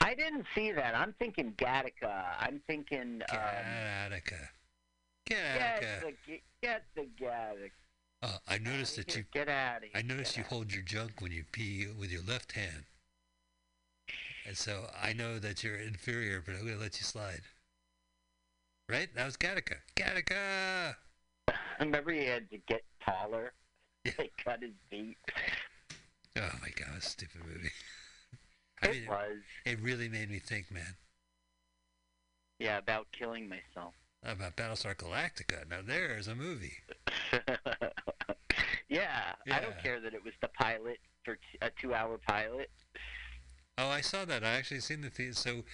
I 0.01 0.15
didn't 0.15 0.45
see 0.55 0.71
that. 0.73 0.95
I'm 0.95 1.15
thinking 1.19 1.53
Gattaca. 1.57 2.25
I'm 2.39 2.61
thinking. 2.67 3.23
Um, 3.31 3.39
Gattaca. 3.39 4.49
get 5.27 5.81
Gattaca. 5.83 6.01
the 6.27 6.41
get 6.63 6.85
the 6.95 7.09
Gattaca. 7.21 7.71
Oh, 8.23 8.37
I 8.49 8.59
noticed 8.59 8.97
that 8.97 9.17
you. 9.17 9.25
Get 9.33 9.49
out 9.49 9.79
of 9.79 9.83
here. 9.85 9.93
I 9.95 10.03
noticed 10.03 10.37
you 10.37 10.45
hold 10.45 10.73
your 10.73 10.83
junk 10.83 11.21
when 11.21 11.33
you 11.33 11.45
pee 11.53 11.87
with 11.99 12.11
your 12.11 12.23
left 12.23 12.53
hand. 12.53 12.85
And 14.47 14.57
so 14.57 14.87
I 15.01 15.13
know 15.13 15.39
that 15.39 15.65
you're 15.65 15.77
inferior, 15.77 16.43
but 16.45 16.55
I'm 16.55 16.67
gonna 16.67 16.77
let 16.81 16.99
you 17.01 17.05
slide. 17.05 17.41
Right? 18.89 19.09
That 19.15 19.25
was 19.25 19.37
Gattaca. 19.37 19.77
Gattaca. 19.97 20.95
Remember, 21.81 22.13
he 22.13 22.25
had 22.27 22.51
to 22.51 22.59
get 22.69 22.83
taller. 23.05 23.53
They 24.05 24.31
cut 24.43 24.61
his 24.63 24.73
feet. 24.91 25.17
Oh 26.37 26.51
my 26.61 26.69
god, 26.77 27.03
stupid 27.03 27.41
movie. 27.47 27.71
I 28.83 28.89
It 28.89 28.93
mean, 28.93 29.07
was. 29.09 29.39
it 29.65 29.81
really 29.81 30.09
made 30.09 30.31
me 30.31 30.39
think, 30.41 30.71
man, 30.71 30.97
Yeah, 32.59 32.77
about 32.79 33.07
killing 33.19 33.49
myself. 33.49 33.95
about 34.23 34.57
Battlestar 34.57 34.95
Galactica. 34.95 35.69
Now 35.71 35.79
there's 35.87 36.29
a 36.29 36.35
movie. 36.35 36.75
yeah, 38.89 39.33
I 39.51 39.61
don't 39.61 39.79
care 39.83 40.01
that 40.01 40.13
it 40.13 40.23
was 40.23 40.35
the 40.43 40.49
pilot 40.49 40.99
for 41.25 41.37
t- 41.37 41.59
a 41.63 41.71
two-hour 41.81 42.19
pilot. 42.29 42.71
Oh, 43.77 43.89
I 43.89 44.01
saw 44.01 44.25
that. 44.25 44.45
I 44.45 44.51
actually 44.53 44.81
seen 44.81 45.01
the 45.03 45.11
theater. 45.11 45.35
So 45.35 45.65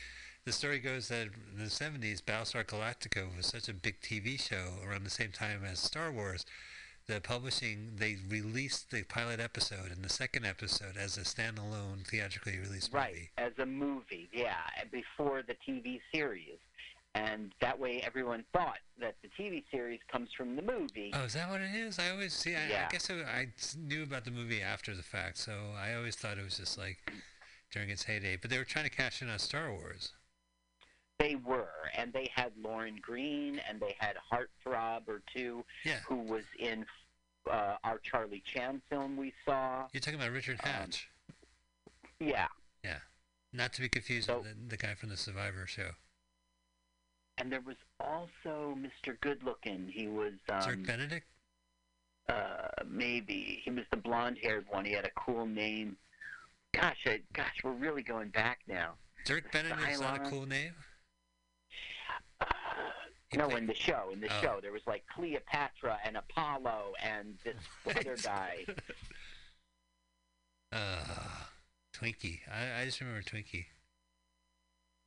the 0.44 0.52
story 0.52 0.78
goes 0.78 1.08
that 1.08 1.28
in 1.52 1.58
the 1.58 1.64
70s, 1.70 2.22
Battlestar 2.22 2.64
Galactica 2.64 3.36
was 3.36 3.46
such 3.46 3.68
a 3.68 3.74
big 3.74 4.00
TV 4.00 4.40
show 4.40 4.74
around 4.86 5.04
the 5.04 5.10
same 5.10 5.32
time 5.32 5.62
as 5.64 5.78
Star 5.78 6.10
Wars. 6.10 6.46
The 7.06 7.20
publishing, 7.20 7.92
they 7.96 8.16
released 8.28 8.90
the 8.90 9.02
pilot 9.02 9.40
episode 9.40 9.90
and 9.92 10.02
the 10.04 10.08
second 10.08 10.46
episode 10.46 10.96
as 10.96 11.16
a 11.18 11.22
standalone 11.22 12.06
theatrically 12.06 12.58
released 12.58 12.92
Right, 12.92 13.12
movie. 13.14 13.30
as 13.38 13.52
a 13.58 13.66
movie, 13.66 14.28
yeah, 14.32 14.54
before 14.92 15.42
the 15.42 15.56
TV 15.68 16.00
series. 16.14 16.58
And 17.16 17.50
that 17.60 17.76
way 17.80 18.00
everyone 18.06 18.44
thought 18.52 18.78
that 19.00 19.16
the 19.22 19.28
TV 19.42 19.64
series 19.72 19.98
comes 20.12 20.28
from 20.36 20.54
the 20.54 20.62
movie. 20.62 21.10
Oh, 21.12 21.24
is 21.24 21.32
that 21.34 21.50
what 21.50 21.60
it 21.60 21.74
is? 21.74 21.98
I 21.98 22.10
always 22.10 22.32
see. 22.32 22.54
I, 22.54 22.66
I 22.86 22.88
guess 22.92 23.10
I, 23.10 23.14
I 23.14 23.48
knew 23.76 24.04
about 24.04 24.24
the 24.24 24.30
movie 24.30 24.62
after 24.62 24.94
the 24.94 25.02
fact, 25.02 25.38
so 25.38 25.52
I 25.76 25.94
always 25.94 26.14
thought 26.14 26.38
it 26.38 26.44
was 26.44 26.56
just 26.58 26.78
like 26.78 26.98
during 27.70 27.90
its 27.90 28.04
heyday. 28.04 28.36
But 28.36 28.50
they 28.50 28.58
were 28.58 28.64
trying 28.64 28.84
to 28.84 28.90
cash 28.90 29.22
in 29.22 29.28
on 29.28 29.38
Star 29.38 29.72
Wars. 29.72 30.12
They 31.18 31.34
were, 31.36 31.68
and 31.96 32.12
they 32.12 32.30
had 32.34 32.52
Lorne 32.62 32.98
Greene, 33.02 33.60
and 33.68 33.78
they 33.80 33.94
had 33.98 34.16
Heartthrob 34.32 35.02
or 35.06 35.20
two, 35.34 35.64
Yeah. 35.84 35.98
who 36.08 36.16
was 36.16 36.44
in 36.58 36.86
uh, 37.50 37.76
our 37.84 37.98
Charlie 37.98 38.42
Chan 38.46 38.80
film 38.88 39.16
we 39.16 39.32
saw. 39.44 39.86
You're 39.92 40.00
talking 40.00 40.18
about 40.18 40.32
Richard 40.32 40.60
Um, 40.64 40.70
Hatch. 40.70 41.08
Yeah, 42.20 42.48
yeah. 42.84 42.98
Not 43.52 43.72
to 43.74 43.80
be 43.82 43.88
confused 43.88 44.28
with 44.28 44.44
the, 44.44 44.54
the 44.68 44.76
guy 44.76 44.94
from 44.94 45.08
the 45.10 45.16
Survivor 45.16 45.66
show. 45.66 45.90
and 47.38 47.50
there 47.50 47.62
was 47.62 47.76
also 47.98 48.76
Mr. 48.78 49.18
Goodlooking. 49.20 49.90
He 49.90 50.06
was 50.06 50.32
um, 50.50 50.82
Benedict? 50.84 51.26
uh, 52.28 52.68
maybe 52.86 53.60
he 53.64 53.70
was 53.70 53.84
the 53.90 53.96
blonde-haired 53.96 54.66
one. 54.70 54.84
He 54.84 54.92
had 54.92 55.04
a 55.06 55.10
cool 55.16 55.46
name. 55.46 55.96
Gosh, 56.72 56.98
I, 57.06 57.20
gosh, 57.32 57.60
we're 57.64 57.72
really 57.72 58.02
going 58.02 58.28
back 58.28 58.60
now. 58.68 58.94
Dirk 59.26 59.50
Benedict 59.52 59.80
is 59.90 60.00
not 60.00 60.26
a 60.26 60.30
cool 60.30 60.46
name? 60.46 60.72
No, 63.36 63.48
in 63.50 63.66
the 63.66 63.74
show, 63.74 64.10
in 64.12 64.20
the 64.20 64.28
Oh. 64.28 64.40
show, 64.40 64.58
there 64.60 64.72
was 64.72 64.82
like 64.86 65.04
Cleopatra 65.14 65.98
and 66.04 66.16
Apollo 66.16 66.94
and 67.00 67.38
this 67.44 67.54
other 67.96 68.16
guy. 68.16 68.64
Uh, 70.72 71.02
Twinkie. 71.92 72.38
I, 72.48 72.82
I 72.82 72.84
just 72.84 73.00
remember 73.00 73.22
Twinkie. 73.22 73.64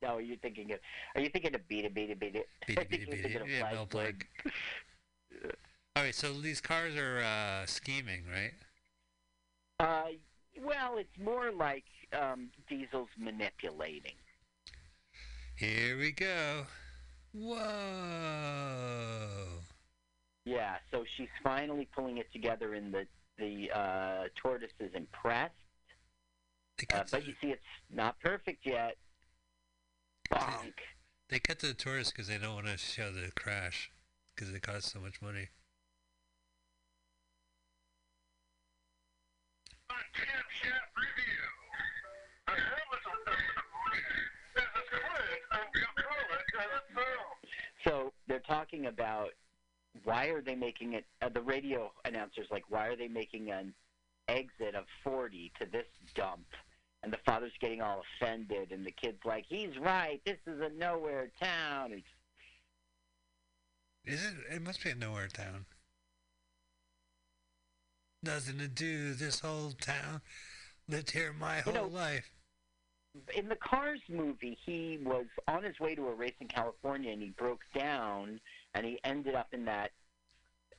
No, 0.02 0.16
are 0.16 0.20
you're 0.20 0.36
thinking 0.36 0.70
of. 0.72 0.78
Are 1.14 1.22
you 1.22 1.30
thinking 1.30 1.54
of 1.54 1.66
Beat 1.68 1.86
It, 1.86 1.94
Beat 1.94 2.10
It, 2.10 2.20
Beat 2.20 2.34
It? 2.36 2.46
Beat 2.66 2.78
it, 2.78 2.90
beat 2.90 3.00
it, 3.00 3.10
beat 3.10 3.24
it. 3.24 3.42
Yeah, 3.48 3.72
Mel. 3.72 3.86
Blanc. 3.86 4.28
All 5.96 6.02
right, 6.02 6.14
so 6.14 6.34
these 6.34 6.60
cars 6.60 6.96
are 6.96 7.20
uh, 7.22 7.64
scheming, 7.64 8.24
right? 8.30 8.52
Uh, 9.80 10.08
well, 10.64 10.96
it's 10.98 11.18
more 11.22 11.52
like 11.52 11.84
um, 12.12 12.50
Diesel's 12.68 13.08
manipulating. 13.18 14.14
Here 15.56 15.96
we 15.98 16.12
go. 16.12 16.66
Whoa. 17.32 17.64
Yeah, 20.44 20.76
so 20.90 21.04
she's 21.16 21.28
finally 21.42 21.88
pulling 21.94 22.18
it 22.18 22.30
together, 22.32 22.74
and 22.74 22.92
the 22.92 23.06
the 23.38 23.70
uh, 23.76 24.24
tortoise 24.36 24.70
is 24.78 24.92
impressed. 24.94 25.54
Uh, 26.92 27.02
but 27.10 27.26
you 27.26 27.32
see, 27.40 27.48
it's 27.48 27.62
not 27.92 28.20
perfect 28.20 28.66
yet. 28.66 28.96
Bonk. 30.30 30.74
They 31.28 31.38
cut 31.38 31.58
to 31.60 31.66
the 31.66 31.74
tortoise 31.74 32.10
because 32.10 32.28
they 32.28 32.38
don't 32.38 32.54
want 32.54 32.66
to 32.66 32.76
show 32.78 33.10
the 33.10 33.30
crash 33.34 33.90
because 34.34 34.52
it 34.54 34.62
costs 34.62 34.92
so 34.92 35.00
much 35.00 35.22
money. 35.22 35.48
So 47.86 48.12
they're 48.28 48.40
talking 48.40 48.86
about 48.86 49.30
why 50.02 50.26
are 50.26 50.40
they 50.40 50.54
making 50.54 50.94
it? 50.94 51.04
Uh, 51.22 51.28
the 51.28 51.40
radio 51.40 51.92
announcers 52.04 52.46
like, 52.50 52.64
why 52.68 52.88
are 52.88 52.96
they 52.96 53.08
making 53.08 53.50
an 53.50 53.74
exit 54.28 54.74
of 54.74 54.84
40 55.02 55.52
to 55.60 55.66
this 55.70 55.86
dump? 56.14 56.46
And 57.02 57.12
the 57.12 57.18
father's 57.26 57.52
getting 57.60 57.82
all 57.82 58.02
offended, 58.22 58.72
and 58.72 58.84
the 58.86 58.90
kid's 58.90 59.22
like, 59.26 59.44
he's 59.46 59.76
right. 59.78 60.22
This 60.24 60.38
is 60.46 60.60
a 60.60 60.70
nowhere 60.70 61.30
town. 61.38 61.92
It's, 61.92 62.06
Is 64.06 64.24
it? 64.24 64.34
It 64.56 64.62
must 64.62 64.82
be 64.82 64.90
a 64.90 64.94
nowhere 64.94 65.28
town. 65.28 65.66
Nothing 68.24 68.58
to 68.58 68.68
do. 68.68 69.12
This 69.14 69.40
whole 69.40 69.72
town 69.72 70.22
lived 70.88 71.10
here 71.10 71.32
my 71.32 71.60
whole 71.60 71.72
You 71.74 71.80
know- 71.80 71.86
life. 71.86 72.30
in 73.34 73.48
the 73.48 73.56
Cars 73.56 74.00
movie, 74.08 74.58
he 74.64 74.98
was 75.02 75.26
on 75.46 75.62
his 75.62 75.78
way 75.78 75.94
to 75.94 76.08
a 76.08 76.14
race 76.14 76.34
in 76.40 76.48
California, 76.48 77.12
and 77.12 77.22
he 77.22 77.30
broke 77.30 77.60
down, 77.74 78.40
and 78.74 78.84
he 78.86 78.98
ended 79.04 79.34
up 79.34 79.52
in 79.52 79.64
that 79.66 79.92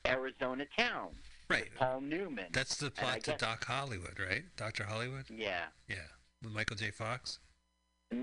Arizona 0.06 0.66
town. 0.78 1.16
Right. 1.50 1.74
Paul 1.76 2.02
Newman. 2.02 2.48
That's 2.52 2.78
the 2.78 2.90
plot 2.92 3.22
to 3.26 3.32
guess- 3.32 3.40
Doc 3.40 3.64
Hollywood, 3.66 4.20
right? 4.20 4.44
Doctor 4.58 4.84
Hollywood. 4.86 5.30
Yeah. 5.30 5.68
Yeah, 5.88 6.08
with 6.42 6.52
Michael 6.52 6.76
J. 6.76 6.92
Fox. 6.92 7.40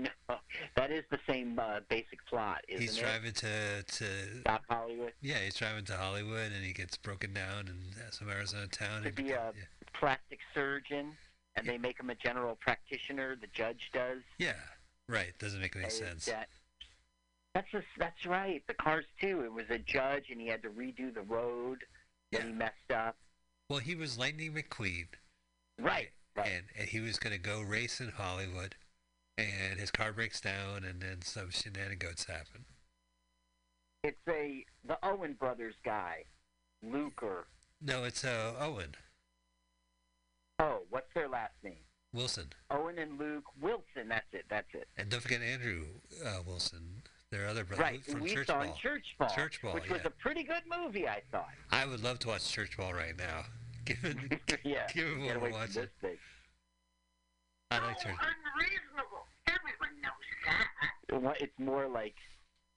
No, 0.01 0.35
that 0.75 0.91
is 0.91 1.03
the 1.11 1.19
same 1.27 1.59
uh, 1.59 1.79
basic 1.89 2.25
plot, 2.25 2.61
isn't 2.67 2.81
he's 2.81 2.97
it? 2.97 3.01
driving 3.01 3.33
to 3.33 3.83
to 3.83 4.05
Doc 4.43 4.63
Hollywood. 4.69 5.13
yeah, 5.21 5.37
he's 5.43 5.55
driving 5.55 5.85
to 5.85 5.93
Hollywood 5.93 6.51
and 6.51 6.63
he 6.65 6.73
gets 6.73 6.97
broken 6.97 7.33
down 7.33 7.67
in 7.67 8.01
uh, 8.01 8.09
some 8.11 8.29
Arizona 8.29 8.67
town. 8.67 9.03
To 9.03 9.11
be 9.11 9.31
a 9.31 9.53
plastic 9.93 10.39
surgeon, 10.53 11.13
and 11.55 11.67
they 11.67 11.77
make 11.77 11.99
him 11.99 12.09
a 12.09 12.15
general 12.15 12.57
practitioner. 12.59 13.35
The 13.39 13.47
judge 13.53 13.91
does. 13.93 14.19
Yeah, 14.39 14.53
right. 15.07 15.33
Doesn't 15.39 15.61
make 15.61 15.75
any 15.75 15.85
Is 15.85 15.97
sense. 15.97 16.25
That, 16.25 16.47
that's 17.53 17.71
just, 17.71 17.85
that's 17.99 18.25
right. 18.25 18.63
The 18.67 18.73
Cars 18.73 19.05
too. 19.21 19.41
It 19.43 19.53
was 19.53 19.65
a 19.69 19.77
judge, 19.77 20.25
and 20.31 20.41
he 20.41 20.47
had 20.47 20.63
to 20.63 20.69
redo 20.69 21.13
the 21.13 21.21
road 21.21 21.79
that 22.31 22.43
he 22.43 22.51
messed 22.51 22.91
up. 22.93 23.15
Well, 23.69 23.79
he 23.79 23.95
was 23.95 24.17
Lightning 24.17 24.53
McQueen. 24.53 25.07
Right. 25.79 26.09
Right. 26.35 26.47
And, 26.47 26.63
and 26.79 26.89
he 26.89 26.99
was 26.99 27.17
going 27.17 27.33
to 27.33 27.39
go 27.39 27.61
race 27.61 27.99
in 28.01 28.09
Hollywood, 28.09 28.75
and 29.37 29.79
his 29.79 29.91
car 29.91 30.11
breaks 30.11 30.39
down, 30.41 30.83
and 30.83 31.01
then 31.01 31.21
some 31.21 31.49
shenanigans 31.49 32.25
happen. 32.25 32.65
It's 34.03 34.17
a 34.27 34.65
the 34.85 34.97
Owen 35.03 35.33
brothers 35.39 35.75
guy, 35.85 36.25
Luker. 36.81 37.47
No, 37.81 38.03
it's 38.03 38.23
uh, 38.23 38.53
Owen. 38.59 38.95
Oh, 40.59 40.79
what's 40.89 41.07
their 41.13 41.27
last 41.29 41.53
name? 41.63 41.77
Wilson. 42.13 42.47
Owen 42.69 42.99
and 42.99 43.17
Luke 43.17 43.45
Wilson. 43.59 44.07
That's 44.09 44.25
it. 44.33 44.45
That's 44.49 44.67
it. 44.73 44.87
And 44.97 45.09
don't 45.09 45.21
forget 45.21 45.41
Andrew 45.41 45.85
uh, 46.25 46.39
Wilson, 46.45 47.01
their 47.31 47.47
other 47.47 47.63
brother 47.63 47.81
Right. 47.81 48.05
from 48.05 48.19
we 48.21 48.33
Church 48.33 48.47
saw 48.47 48.63
Ball. 48.63 48.73
Church 48.79 49.15
Ball, 49.17 49.29
Church 49.29 49.61
Ball, 49.61 49.73
which 49.73 49.89
was 49.89 50.01
a 50.05 50.09
pretty 50.11 50.43
good 50.43 50.61
movie, 50.69 51.07
I 51.07 51.21
thought. 51.31 51.49
I 51.71 51.85
would 51.85 52.03
love 52.03 52.19
to 52.19 52.27
watch 52.27 52.49
Church 52.51 52.77
Ball 52.77 52.93
right 52.93 53.17
now. 53.17 53.45
Given, 53.85 54.29
yeah. 54.63 54.87
given 54.93 55.25
what 55.25 55.41
we're 55.41 55.51
watching. 55.51 55.87
This. 57.69 57.79
I 57.79 57.85
like 57.85 57.99
Church. 57.99 58.11
Unreasonable. 58.19 59.25
Everyone 59.47 60.01
knows 60.01 60.11
that. 60.45 61.21
Well, 61.21 61.35
It's 61.39 61.59
more 61.59 61.87
like 61.87 62.15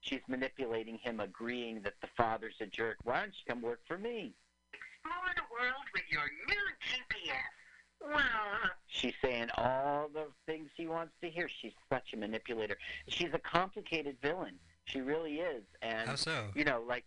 she's 0.01 0.21
manipulating 0.29 0.99
him, 0.99 1.21
agreeing 1.21 1.83
that 1.83 1.95
the 2.01 2.09
father's 2.17 2.55
a 2.61 2.67
jerk. 2.67 2.97
Why 3.05 3.21
don't 3.21 3.29
you 3.35 3.45
come 3.53 3.63
work 3.63 3.81
for 3.87 3.99
me? 3.99 4.35
Explore 4.73 5.35
the 5.37 5.43
world 5.53 5.85
with 5.95 6.05
your 6.11 6.23
new 6.49 6.65
GPS. 6.89 8.13
Well, 8.15 8.71
She's 8.89 9.15
saying 9.23 9.49
all 9.57 10.09
the 10.13 10.27
things 10.47 10.69
he 10.77 10.87
wants 10.87 11.13
to 11.23 11.31
hear. 11.31 11.49
She's 11.61 11.73
such 11.91 12.13
a 12.13 12.17
manipulator. 12.17 12.77
She's 13.09 13.33
a 13.33 13.39
complicated 13.39 14.17
villain. 14.23 14.55
She 14.85 15.01
really 15.01 15.37
is. 15.37 15.65
And 15.83 16.09
How 16.09 16.15
so? 16.15 16.49
you 16.55 16.65
know, 16.65 16.83
like 16.87 17.05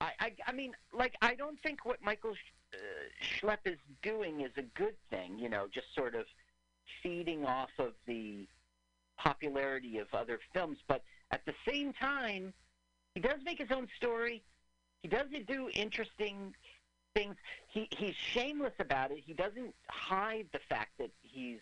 I, 0.00 0.12
I, 0.20 0.32
I 0.46 0.52
mean, 0.52 0.72
like 0.92 1.14
I 1.20 1.34
don't 1.34 1.60
think 1.62 1.84
what 1.84 1.98
Michael 2.02 2.34
Sch- 2.34 2.74
uh, 2.74 2.78
Schlepp 3.22 3.58
is 3.66 3.76
doing 4.02 4.40
is 4.40 4.52
a 4.56 4.62
good 4.78 4.94
thing. 5.10 5.38
You 5.38 5.48
know, 5.50 5.66
just 5.72 5.94
sort 5.94 6.14
of 6.14 6.24
feeding 7.02 7.44
off 7.44 7.70
of 7.78 7.92
the 8.06 8.46
popularity 9.18 9.98
of 9.98 10.06
other 10.12 10.38
films, 10.52 10.78
but 10.88 11.02
at 11.30 11.44
the 11.46 11.54
same 11.68 11.92
time, 11.92 12.52
he 13.14 13.20
does 13.20 13.38
make 13.44 13.58
his 13.58 13.70
own 13.70 13.86
story. 13.96 14.42
He 15.02 15.08
does 15.08 15.26
do 15.46 15.70
interesting 15.74 16.54
things. 17.14 17.36
He 17.68 17.88
he's 17.90 18.14
shameless 18.14 18.74
about 18.78 19.10
it. 19.10 19.18
He 19.24 19.32
doesn't 19.32 19.74
hide 19.88 20.46
the 20.52 20.60
fact 20.68 20.90
that 20.98 21.10
he's 21.20 21.60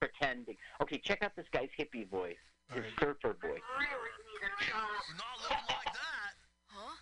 pretending. 0.00 0.56
Okay, 0.82 0.98
check 0.98 1.22
out 1.22 1.32
this 1.36 1.46
guy's 1.52 1.70
hippie 1.78 2.08
voice, 2.08 2.36
his 2.72 2.84
surfer 3.00 3.36
voice. 3.40 3.60
Not 5.16 5.36
looking 5.42 5.64
like 5.68 5.92
that. 5.92 6.34
Huh? 6.68 6.96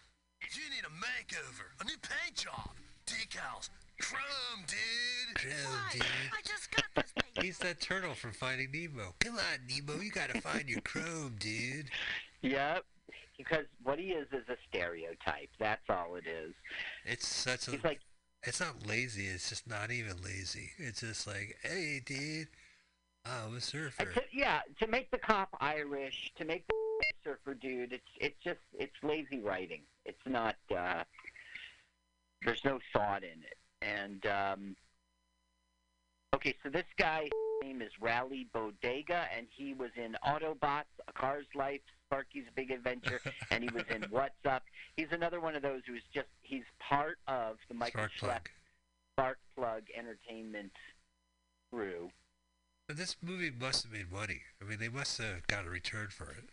You 0.55 0.71
need 0.71 0.85
a 0.85 0.95
makeover, 1.01 1.73
a 1.81 1.85
new 1.85 1.97
paint 1.99 2.37
job, 2.37 2.71
decals, 3.07 3.71
chrome, 4.03 4.65
dude. 4.67 5.37
Chrome, 5.37 5.81
dude. 5.93 6.03
I 6.03 6.43
just 6.45 6.71
got 6.75 6.85
this 6.95 7.13
paint. 7.35 7.45
He's 7.45 7.59
that 7.59 7.81
turtle 7.81 8.15
from 8.15 8.33
Finding 8.33 8.69
Nemo. 8.73 9.15
Come 9.21 9.35
on, 9.37 9.41
Nemo, 9.69 10.01
you 10.01 10.11
gotta 10.11 10.41
find 10.41 10.69
your 10.69 10.81
chrome, 10.81 11.37
dude. 11.39 11.89
Yep. 12.43 12.85
Because 13.39 13.65
what 13.83 13.99
he 13.99 14.07
is 14.09 14.29
is 14.33 14.49
a 14.49 14.57
stereotype. 14.69 15.49
That's 15.59 15.83
all 15.89 16.17
it 16.17 16.27
is. 16.27 16.53
It's 17.05 17.27
such 17.27 17.69
a. 17.69 17.73
He's 17.73 17.85
like, 17.85 18.01
it's 18.45 18.61
not 18.61 18.87
lazy. 18.87 19.27
It's 19.27 19.49
just 19.49 19.67
not 19.69 19.91
even 19.91 20.21
lazy. 20.23 20.71
It's 20.79 21.01
just 21.01 21.27
like, 21.27 21.57
hey, 21.63 22.03
dude, 22.05 22.49
I'm 23.25 23.57
a 23.57 23.61
surfer. 23.61 24.05
to, 24.05 24.23
yeah, 24.33 24.61
to 24.81 24.87
make 24.87 25.11
the 25.11 25.19
cop 25.19 25.49
Irish, 25.61 26.33
to 26.37 26.45
make 26.45 26.67
the 26.67 26.75
surfer 27.25 27.55
dude, 27.55 27.93
it's 27.93 28.09
it's 28.21 28.37
just 28.45 28.61
it's 28.79 28.93
lazy 29.03 29.41
writing. 29.41 29.83
It's 30.05 30.23
not. 30.27 30.57
uh 30.77 31.05
There's 32.45 32.65
no 32.65 32.79
thought 32.93 33.23
in 33.23 33.31
it. 33.43 33.57
And 33.83 34.27
um 34.27 34.77
okay, 36.35 36.55
so 36.63 36.71
this 36.71 36.85
guy's 36.99 37.29
name 37.63 37.83
is 37.83 37.91
Rally 38.01 38.49
Bodega, 38.53 39.27
and 39.37 39.47
he 39.51 39.75
was 39.75 39.91
in 39.97 40.17
Autobots, 40.27 40.85
A 41.07 41.13
Car's 41.13 41.47
Life, 41.55 41.81
Sparky's 42.07 42.45
Big 42.57 42.71
Adventure, 42.71 43.21
and 43.51 43.63
he 43.63 43.71
was 43.71 43.85
in 43.89 44.05
What's 44.11 44.45
Up. 44.45 44.65
He's 44.97 45.13
another 45.13 45.41
one 45.41 45.55
of 45.55 45.63
those 45.63 45.83
who's 45.87 46.03
just 46.13 46.29
he's 46.43 46.65
part 46.81 47.19
of 47.29 47.57
the 47.69 47.75
Michael 47.75 48.09
Spark 48.17 48.19
plug. 48.19 48.49
Spark 49.15 49.39
Plug 49.57 49.83
Entertainment 49.97 50.73
crew. 51.73 52.11
But 52.89 52.97
this 52.97 53.17
movie 53.23 53.51
must 53.51 53.85
have 53.85 53.93
made 53.93 54.11
money. 54.11 54.43
I 54.61 54.65
mean, 54.65 54.79
they 54.79 54.89
must 54.89 55.19
have 55.19 55.47
got 55.47 55.67
a 55.67 55.71
return 55.71 56.09
for 56.11 56.31
it. 56.31 56.51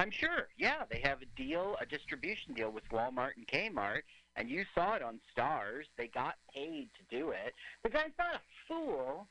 I'm 0.00 0.10
sure. 0.10 0.48
Yeah, 0.56 0.84
they 0.90 1.00
have 1.00 1.20
a 1.20 1.26
deal, 1.36 1.76
a 1.78 1.84
distribution 1.84 2.54
deal 2.54 2.70
with 2.70 2.88
Walmart 2.88 3.32
and 3.36 3.46
Kmart, 3.46 4.00
and 4.34 4.48
you 4.48 4.64
saw 4.74 4.94
it 4.94 5.02
on 5.02 5.20
Starz. 5.36 5.84
They 5.98 6.06
got 6.06 6.36
paid 6.54 6.88
to 6.94 7.16
do 7.16 7.32
it. 7.32 7.54
The 7.82 7.90
guy's 7.90 8.12
not 8.18 8.36
a 8.36 8.40
fool. 8.66 9.28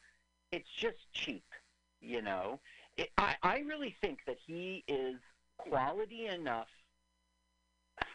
It's 0.52 0.70
just 0.70 1.12
cheap, 1.12 1.46
you 2.02 2.22
know. 2.22 2.60
It, 2.98 3.10
I 3.18 3.36
I 3.42 3.60
really 3.62 3.96
think 4.00 4.20
that 4.28 4.38
he 4.46 4.84
is 4.88 5.16
quality 5.58 6.28
enough. 6.28 6.68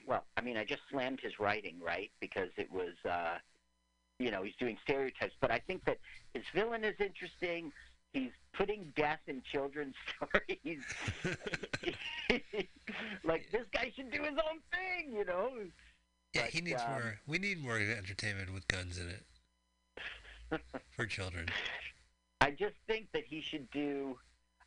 Well, 0.07 0.25
I 0.37 0.41
mean, 0.41 0.57
I 0.57 0.65
just 0.65 0.83
slammed 0.89 1.21
his 1.21 1.41
writing, 1.41 1.81
right? 1.85 2.13
Because 2.21 2.51
it 2.57 2.71
was, 2.73 2.95
uh, 3.05 3.39
you 4.21 4.31
know, 4.31 4.45
he's 4.45 4.57
doing 4.61 4.79
stereotypes. 4.81 5.35
But 5.41 5.51
I 5.51 5.59
think 5.59 5.85
that 5.87 5.99
his 6.35 6.45
villain 6.55 6.85
is 6.85 6.95
interesting. 7.01 7.73
He's 8.15 8.31
putting 8.55 8.93
death 8.97 9.19
in 9.27 9.43
children's 9.43 9.95
stories. 10.17 10.83
like 13.25 13.51
this 13.53 13.67
guy 13.73 13.93
should 13.95 14.11
do 14.11 14.23
his 14.23 14.33
own 14.33 14.61
thing, 14.73 15.13
you 15.13 15.25
know. 15.25 15.51
Yeah, 16.33 16.43
But, 16.43 16.51
he 16.51 16.61
needs 16.63 16.81
um, 16.83 16.93
more. 16.93 17.19
We 17.27 17.39
need 17.39 17.63
more 17.63 17.79
entertainment 17.79 18.55
with 18.55 18.67
guns 18.69 18.99
in 18.99 19.09
it 19.11 20.61
for 20.97 21.07
children. 21.07 21.49
I 22.41 22.53
just 22.53 22.75
think 22.87 23.09
that 23.13 23.25
he 23.25 23.41
should 23.41 23.71
do. 23.71 24.17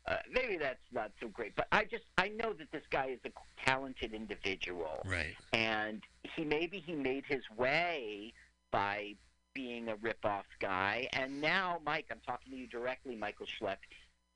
Uh, 0.06 0.16
maybe 0.32 0.56
that's 0.56 0.78
not 0.92 1.10
so 1.20 1.28
great, 1.28 1.54
but 1.56 1.66
I 1.72 1.84
just 1.84 2.04
I 2.16 2.28
know 2.28 2.52
that 2.54 2.70
this 2.72 2.84
guy 2.90 3.06
is 3.08 3.18
a 3.26 3.30
talented 3.64 4.14
individual, 4.14 5.02
Right. 5.04 5.34
and 5.52 6.02
he 6.34 6.44
maybe 6.44 6.78
he 6.78 6.94
made 6.94 7.24
his 7.26 7.42
way 7.56 8.32
by 8.72 9.14
being 9.58 9.88
a 9.88 9.96
rip-off 9.96 10.44
guy, 10.60 11.08
and 11.14 11.40
now 11.40 11.80
Mike, 11.84 12.06
I'm 12.12 12.20
talking 12.24 12.52
to 12.52 12.56
you 12.56 12.68
directly, 12.68 13.16
Michael 13.16 13.46
Schlepp. 13.46 13.78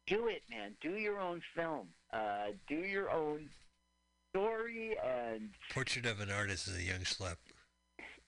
Do 0.09 0.27
it, 0.27 0.43
man. 0.51 0.73
Do 0.81 0.97
your 0.97 1.21
own 1.21 1.41
film. 1.55 1.87
Uh, 2.13 2.47
do 2.69 2.75
your 2.75 3.09
own 3.09 3.49
story, 4.35 4.97
and 5.07 5.51
Portrait 5.73 6.07
of 6.07 6.19
an 6.19 6.29
Artist 6.29 6.67
as 6.67 6.77
a 6.77 6.83
young 6.83 6.99
schlep. 7.03 7.37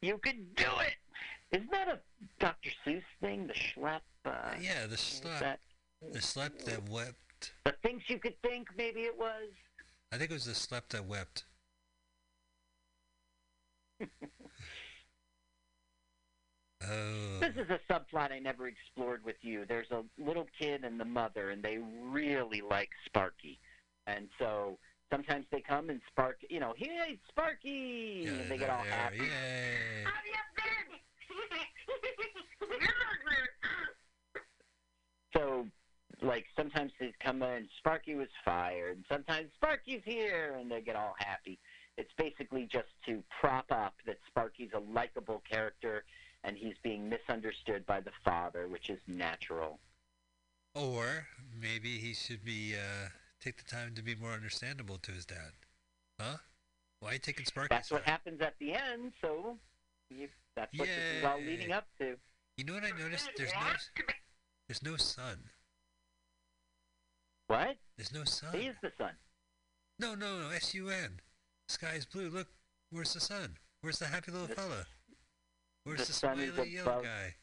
you 0.03 0.19
can 0.19 0.47
do 0.55 0.69
it. 0.83 0.95
Isn't 1.51 1.71
that 1.73 1.89
a 1.89 1.99
Dr. 2.39 2.71
Seuss 2.87 3.03
thing? 3.21 3.49
The 3.49 3.55
Schlepp. 3.55 4.03
Uh, 4.25 4.55
Yeah, 4.61 4.87
the 4.87 4.95
schlep. 4.95 5.41
that 5.41 5.59
The 6.13 6.21
schlep 6.21 6.65
that 6.65 6.89
wept. 6.89 7.53
the 7.65 7.75
things 7.83 8.03
you 8.07 8.21
could 8.21 8.41
think? 8.43 8.69
Maybe 8.79 9.01
it 9.01 9.19
was. 9.19 9.51
I 10.13 10.17
think 10.19 10.31
it 10.31 10.35
was 10.35 10.45
the 10.45 10.53
schlep 10.53 10.83
that 10.91 11.07
wept. 11.07 11.43
oh. 16.91 17.41
This 17.41 17.55
is 17.57 17.71
a 17.71 17.81
subplot 17.93 18.33
I 18.33 18.39
never 18.39 18.69
explored 18.69 19.25
with 19.25 19.37
you. 19.43 19.65
There's 19.67 19.91
a 19.91 20.03
little 20.19 20.47
kid 20.59 20.85
and 20.85 20.99
the 20.99 21.05
mother, 21.05 21.51
and 21.51 21.63
they 21.63 21.79
really 22.09 22.63
like 22.63 22.91
Sparky, 23.07 23.59
and 24.07 24.29
so 24.39 24.79
sometimes 25.11 25.47
they 25.51 25.61
come 25.61 25.91
and 25.91 26.01
Spark, 26.11 26.39
you 26.49 26.61
know, 26.61 26.75
hey 26.77 27.19
Sparky, 27.29 28.27
and 28.27 28.51
they 28.51 28.59
get 28.59 28.71
all 28.71 28.85
happy. 28.85 29.19
Yay. 29.19 30.05
So, 35.37 35.67
like 36.23 36.47
sometimes 36.57 36.93
they 37.01 37.13
come 37.21 37.43
in, 37.43 37.49
and 37.49 37.69
Sparky 37.79 38.15
was 38.15 38.29
fired, 38.45 38.97
and 38.97 39.05
sometimes 39.11 39.49
Sparky's 39.57 40.03
here, 40.05 40.57
and 40.59 40.71
they 40.71 40.81
get 40.81 40.97
all 40.97 41.15
happy. 41.19 41.59
It's 41.97 42.13
basically 42.17 42.69
just 42.71 42.89
to 43.07 43.23
prop 43.41 43.67
up 43.71 43.95
that 44.07 44.19
Sparky's 44.29 44.71
a 44.75 44.93
likable 44.93 45.43
character, 45.49 46.05
and 46.45 46.57
he's 46.57 46.77
being 46.83 47.09
misunderstood 47.09 47.85
by 47.87 48.01
the 48.01 48.13
father, 48.25 48.69
which 48.69 48.91
is 48.91 49.01
natural. 49.09 49.81
Or 50.75 51.27
maybe 51.61 51.99
he 51.99 52.15
should 52.15 52.45
be 52.45 52.75
uh, 52.75 53.09
take 53.41 53.57
the 53.57 53.65
time 53.65 53.95
to 53.95 54.03
be 54.03 54.15
more 54.15 54.33
understandable 54.33 54.99
to 54.99 55.13
his 55.13 55.25
dad. 55.25 55.53
Huh? 56.21 56.37
Why 57.01 57.11
are 57.11 57.13
you 57.15 57.19
taking 57.19 57.47
Sparky? 57.47 57.69
That's 57.75 57.91
what 57.91 58.03
happens 58.03 58.41
at 58.41 58.55
the 58.61 58.75
end. 58.75 59.13
So, 59.21 59.57
you, 60.11 60.29
that's 60.55 60.77
what 60.79 60.87
this 60.87 61.19
is 61.19 61.25
all 61.25 61.41
leading 61.41 61.73
up 61.73 61.87
to. 61.99 62.17
You 62.57 62.65
know 62.65 62.75
what 62.75 62.85
I 62.85 62.91
noticed? 62.99 63.31
There's 63.37 63.53
no 63.53 64.05
there's 64.69 64.83
no 64.83 64.97
sun. 64.97 65.39
What? 67.49 67.77
There's 67.97 68.13
no 68.13 68.25
sun. 68.25 68.51
He 68.55 68.67
is 68.67 68.77
the 68.83 68.93
sun. 68.97 69.11
No, 69.99 70.15
no, 70.15 70.41
no. 70.41 70.51
S 70.51 70.75
U 70.75 70.89
N. 70.89 71.21
Sky 71.69 71.95
is 71.95 72.07
blue. 72.07 72.31
Look, 72.31 72.49
where's 72.91 73.15
the 73.15 73.21
sun? 73.21 73.57
Where's 73.81 73.99
the 73.99 74.07
happy 74.07 74.33
little 74.33 74.49
fella? 74.49 74.87
Where's 75.85 76.01
the 76.01 76.07
the, 76.07 76.13
sun 76.13 76.41
is 76.41 76.81
above. 76.81 77.05
guy? 77.05 77.35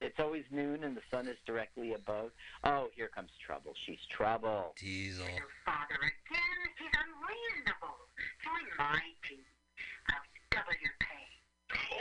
It's 0.00 0.18
always 0.18 0.44
noon, 0.50 0.82
and 0.82 0.96
the 0.96 1.02
sun 1.10 1.28
is 1.28 1.36
directly 1.46 1.92
above. 1.92 2.30
Oh, 2.64 2.88
here 2.94 3.08
comes 3.14 3.30
trouble. 3.44 3.72
She's 3.86 4.00
trouble. 4.16 4.74
Diesel. 4.80 5.26
Father 5.64 5.94
again, 5.94 6.60
he's 6.78 6.90
unreasonable. 6.98 7.96
Join 8.42 8.64
my 8.78 9.00
team. 9.28 9.44
I'll 10.08 10.16
double 10.50 10.72
your 10.80 10.96
pay. 10.98 11.28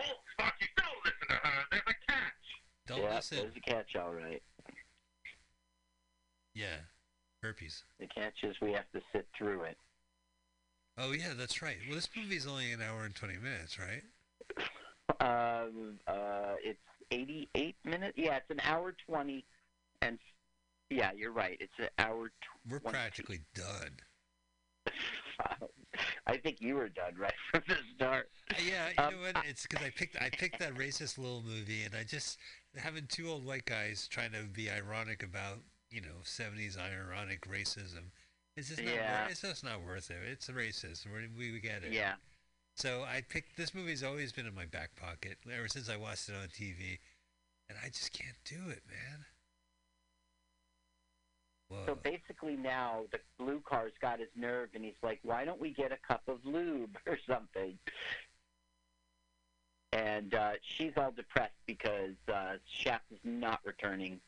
Oh, 0.02 0.16
Sparky, 0.34 0.66
don't 0.78 1.00
listen 1.06 1.28
to 1.28 1.36
her. 1.36 1.66
There's 1.72 1.84
a 1.86 2.12
catch. 2.12 2.46
Don't 2.88 3.02
yeah, 3.02 3.16
listen. 3.16 3.38
there's 3.38 3.58
a 3.58 3.60
catch, 3.60 3.96
all 3.96 4.14
right. 4.14 4.42
Yeah, 6.56 6.88
herpes. 7.44 7.84
The 8.00 8.08
catch 8.08 8.44
is 8.44 8.56
we 8.62 8.72
have 8.72 8.90
to 8.94 9.02
sit 9.12 9.28
through 9.38 9.64
it. 9.64 9.78
Oh 10.98 11.12
yeah, 11.12 11.34
that's 11.38 11.62
right. 11.62 11.78
Well, 11.86 11.96
this 11.96 12.10
movie's 12.16 12.48
only 12.48 12.72
an 12.72 12.82
hour 12.82 13.04
and 13.04 13.16
twenty 13.16 13.38
minutes, 13.38 13.78
right? 13.78 14.04
Um, 15.20 16.00
uh, 16.08 16.56
it's 16.64 16.80
88 17.12 17.76
minutes. 17.84 18.18
Yeah, 18.18 18.38
it's 18.38 18.50
an 18.50 18.62
hour 18.64 18.94
20 19.08 19.44
and 20.02 20.18
yeah, 20.90 21.12
you're 21.16 21.32
right. 21.34 21.58
It's 21.60 21.74
an 21.78 21.90
hour. 22.00 22.30
Tw- 22.30 22.72
We're 22.72 22.80
one- 22.80 22.94
practically 22.94 23.42
done. 23.54 23.98
I 26.28 26.38
think 26.38 26.62
you 26.62 26.76
were 26.76 26.90
done 26.90 27.16
right 27.18 27.34
from 27.52 27.64
the 27.68 27.76
start. 27.96 28.30
Uh, 28.50 28.56
Yeah, 28.66 28.88
you 28.90 29.04
Um, 29.04 29.14
know 29.14 29.22
what? 29.34 29.46
It's 29.48 29.66
because 29.68 29.86
I 29.86 29.90
picked 29.90 30.22
I 30.22 30.30
picked 30.30 30.60
that 30.60 30.76
racist 30.76 31.18
little 31.18 31.42
movie, 31.44 31.84
and 31.84 31.96
I 31.96 32.04
just 32.04 32.38
having 32.78 33.08
two 33.08 33.30
old 33.30 33.46
white 33.46 33.66
guys 33.66 34.08
trying 34.08 34.32
to 34.32 34.44
be 34.44 34.70
ironic 34.70 35.24
about 35.24 35.60
you 35.92 36.02
know 36.02 36.22
'70s 36.24 36.78
ironic 36.78 37.48
racism. 37.48 38.12
It's 38.58 38.70
just 38.70 38.82
not. 38.84 38.94
Yeah. 38.94 39.22
Wor- 39.24 39.32
it's 39.32 39.42
just 39.42 39.64
not 39.64 39.82
worth 39.84 40.12
it. 40.12 40.18
It's 40.30 40.48
racist. 40.50 41.06
We 41.38 41.52
we 41.52 41.60
get 41.60 41.84
it. 41.84 41.94
Yeah. 41.94 42.16
So 42.80 43.04
I 43.04 43.22
picked 43.28 43.58
this 43.58 43.76
movie's 43.76 44.04
always 44.04 44.32
been 44.32 44.48
in 44.48 44.56
my 44.56 44.66
back 44.66 44.96
pocket 44.96 45.38
ever 45.54 45.68
since 45.68 45.90
I 45.90 45.98
watched 45.98 46.30
it 46.30 46.36
on 46.36 46.48
TV, 46.48 47.00
and 47.68 47.78
I 47.84 47.90
just 47.90 48.14
can't 48.14 48.38
do 48.46 48.70
it, 48.70 48.84
man. 48.88 49.26
Whoa. 51.68 51.84
So 51.88 51.96
basically, 51.96 52.56
now 52.56 53.04
the 53.12 53.20
blue 53.38 53.62
car's 53.66 53.92
got 54.00 54.20
his 54.20 54.30
nerve, 54.34 54.70
and 54.76 54.86
he's 54.86 54.96
like, 55.04 55.20
"Why 55.24 55.44
don't 55.44 55.60
we 55.60 55.72
get 55.72 55.92
a 55.92 55.98
cup 56.08 56.22
of 56.30 56.40
lube 56.46 56.98
or 57.06 57.18
something?" 57.28 57.78
And 59.92 60.34
uh, 60.34 60.54
she's 60.62 60.94
all 60.96 61.12
depressed 61.12 61.60
because 61.66 62.16
uh, 62.34 62.54
Shaft 62.66 63.12
is 63.12 63.20
not 63.26 63.60
returning. 63.66 64.22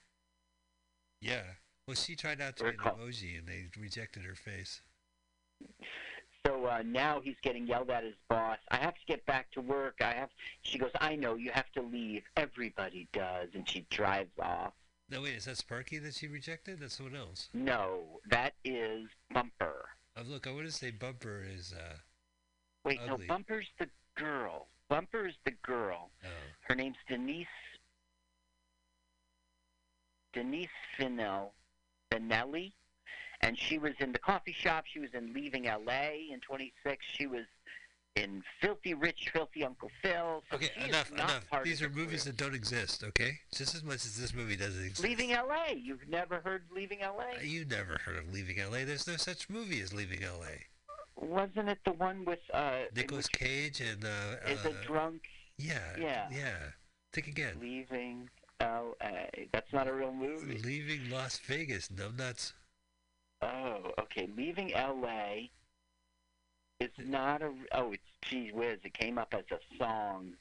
yeah. 1.21 1.43
Well, 1.87 1.95
she 1.95 2.15
tried 2.15 2.41
out 2.41 2.57
to 2.57 2.65
be 2.65 2.69
an 2.71 2.75
emoji, 2.77 3.39
and 3.39 3.47
they 3.47 3.69
rejected 3.79 4.23
her 4.23 4.35
face. 4.35 4.81
So 6.45 6.65
uh, 6.65 6.81
now 6.85 7.19
he's 7.23 7.35
getting 7.43 7.67
yelled 7.67 7.89
at 7.91 8.03
his 8.03 8.15
boss. 8.29 8.57
I 8.71 8.77
have 8.77 8.95
to 8.95 8.99
get 9.07 9.25
back 9.25 9.51
to 9.51 9.61
work. 9.61 9.97
I 10.01 10.13
have. 10.13 10.29
She 10.63 10.77
goes, 10.79 10.91
"I 10.99 11.15
know 11.15 11.35
you 11.35 11.51
have 11.51 11.71
to 11.73 11.81
leave. 11.81 12.23
Everybody 12.35 13.07
does." 13.13 13.49
And 13.53 13.67
she 13.69 13.85
drives 13.91 14.31
off. 14.41 14.73
No, 15.09 15.21
wait, 15.21 15.35
is 15.35 15.45
that 15.45 15.57
Sparky 15.57 15.99
that 15.99 16.15
she 16.15 16.27
rejected? 16.27 16.79
That's 16.79 16.95
someone 16.95 17.15
else. 17.15 17.49
No, 17.53 18.21
that 18.29 18.53
is 18.63 19.07
Bumper. 19.33 19.89
Oh, 20.17 20.21
look, 20.25 20.47
I 20.47 20.51
want 20.51 20.65
to 20.65 20.71
say 20.71 20.89
Bumper 20.91 21.43
is. 21.53 21.73
uh 21.77 21.95
Wait, 22.85 22.99
Ugly. 23.07 23.27
no, 23.27 23.33
Bumper's 23.33 23.67
the 23.77 23.87
girl. 24.15 24.67
Bumper 24.89 25.27
is 25.27 25.35
the 25.45 25.51
girl. 25.63 26.09
Oh. 26.25 26.27
Her 26.61 26.75
name's 26.75 26.97
Denise. 27.07 27.45
Denise 30.33 30.69
Finel, 30.97 31.53
Finelli, 32.11 32.71
and 33.41 33.57
she 33.57 33.77
was 33.77 33.93
in 33.99 34.11
the 34.11 34.19
coffee 34.19 34.53
shop. 34.53 34.85
She 34.91 34.99
was 34.99 35.09
in 35.13 35.33
Leaving 35.33 35.67
L.A. 35.67 36.27
in 36.31 36.39
26. 36.39 37.05
She 37.13 37.27
was 37.27 37.45
in 38.15 38.43
Filthy 38.59 38.93
Rich, 38.93 39.29
Filthy 39.33 39.63
Uncle 39.63 39.89
Phil. 40.01 40.43
So 40.49 40.55
Okay, 40.55 40.69
enough, 40.85 41.11
enough. 41.11 41.45
These 41.63 41.81
are 41.81 41.89
movies 41.89 42.23
crew. 42.23 42.31
that 42.31 42.37
don't 42.37 42.53
exist, 42.53 43.03
okay? 43.03 43.39
Just 43.55 43.73
as 43.73 43.83
much 43.83 44.05
as 44.05 44.19
this 44.19 44.33
movie 44.33 44.55
doesn't 44.55 44.83
exist. 44.83 45.03
Leaving 45.03 45.31
L.A. 45.31 45.75
You've 45.75 46.07
never 46.09 46.41
heard 46.41 46.63
Leaving 46.75 47.01
L.A. 47.01 47.37
Uh, 47.37 47.41
You 47.41 47.65
never 47.65 47.99
heard 48.05 48.17
of 48.17 48.33
Leaving 48.33 48.57
LA. 48.57 48.85
There's 48.85 49.07
no 49.07 49.15
such 49.15 49.49
movie 49.49 49.81
as 49.81 49.93
Leaving 49.93 50.21
LA. 50.21 50.65
Wasn't 51.15 51.69
it 51.69 51.79
the 51.85 51.93
one 51.93 52.25
with 52.25 52.39
uh? 52.53 52.79
in 52.89 52.95
Nicolas 52.95 53.27
Cage 53.27 53.81
and. 53.81 54.03
Uh, 54.03 54.49
Is 54.51 54.65
uh, 54.65 54.69
it 54.69 54.81
drunk? 54.85 55.21
Yeah. 55.57 55.79
Yeah. 55.99 56.27
Yeah. 56.31 56.55
Think 57.13 57.27
again. 57.27 57.57
Leaving 57.61 58.29
L.A. 58.59 59.47
That's 59.53 59.71
not 59.71 59.87
a 59.87 59.93
real 59.93 60.13
movie. 60.13 60.57
Leaving 60.59 61.09
Las 61.09 61.39
Vegas. 61.39 61.89
No 61.91 62.09
nuts. 62.09 62.53
Oh, 63.41 63.91
okay. 63.99 64.29
Leaving 64.37 64.73
L.A. 64.73 65.49
is 66.79 66.89
not 66.97 67.41
a. 67.41 67.51
Oh, 67.73 67.91
it's 67.93 68.03
gee 68.21 68.51
whiz. 68.51 68.79
It 68.83 68.93
came 68.93 69.17
up 69.17 69.33
as 69.33 69.45
a 69.51 69.59
song. 69.77 70.33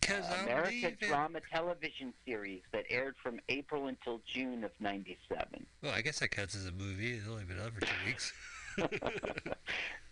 Cause 0.00 0.24
Uh, 0.24 0.34
I'm 0.38 0.44
American 0.44 0.96
drama 1.00 1.40
television 1.52 2.14
series 2.24 2.62
that 2.72 2.84
aired 2.88 3.16
from 3.22 3.40
April 3.50 3.88
until 3.88 4.20
June 4.26 4.64
of 4.64 4.70
'97. 4.80 5.66
Well, 5.82 5.92
I 5.92 6.00
guess 6.00 6.20
that 6.20 6.30
counts 6.30 6.54
as 6.54 6.66
a 6.66 6.72
movie. 6.72 7.12
It's 7.14 7.28
only 7.28 7.44
been 7.44 7.60
out 7.60 7.72
for 7.74 7.80
two 7.80 7.92
weeks. 8.06 8.32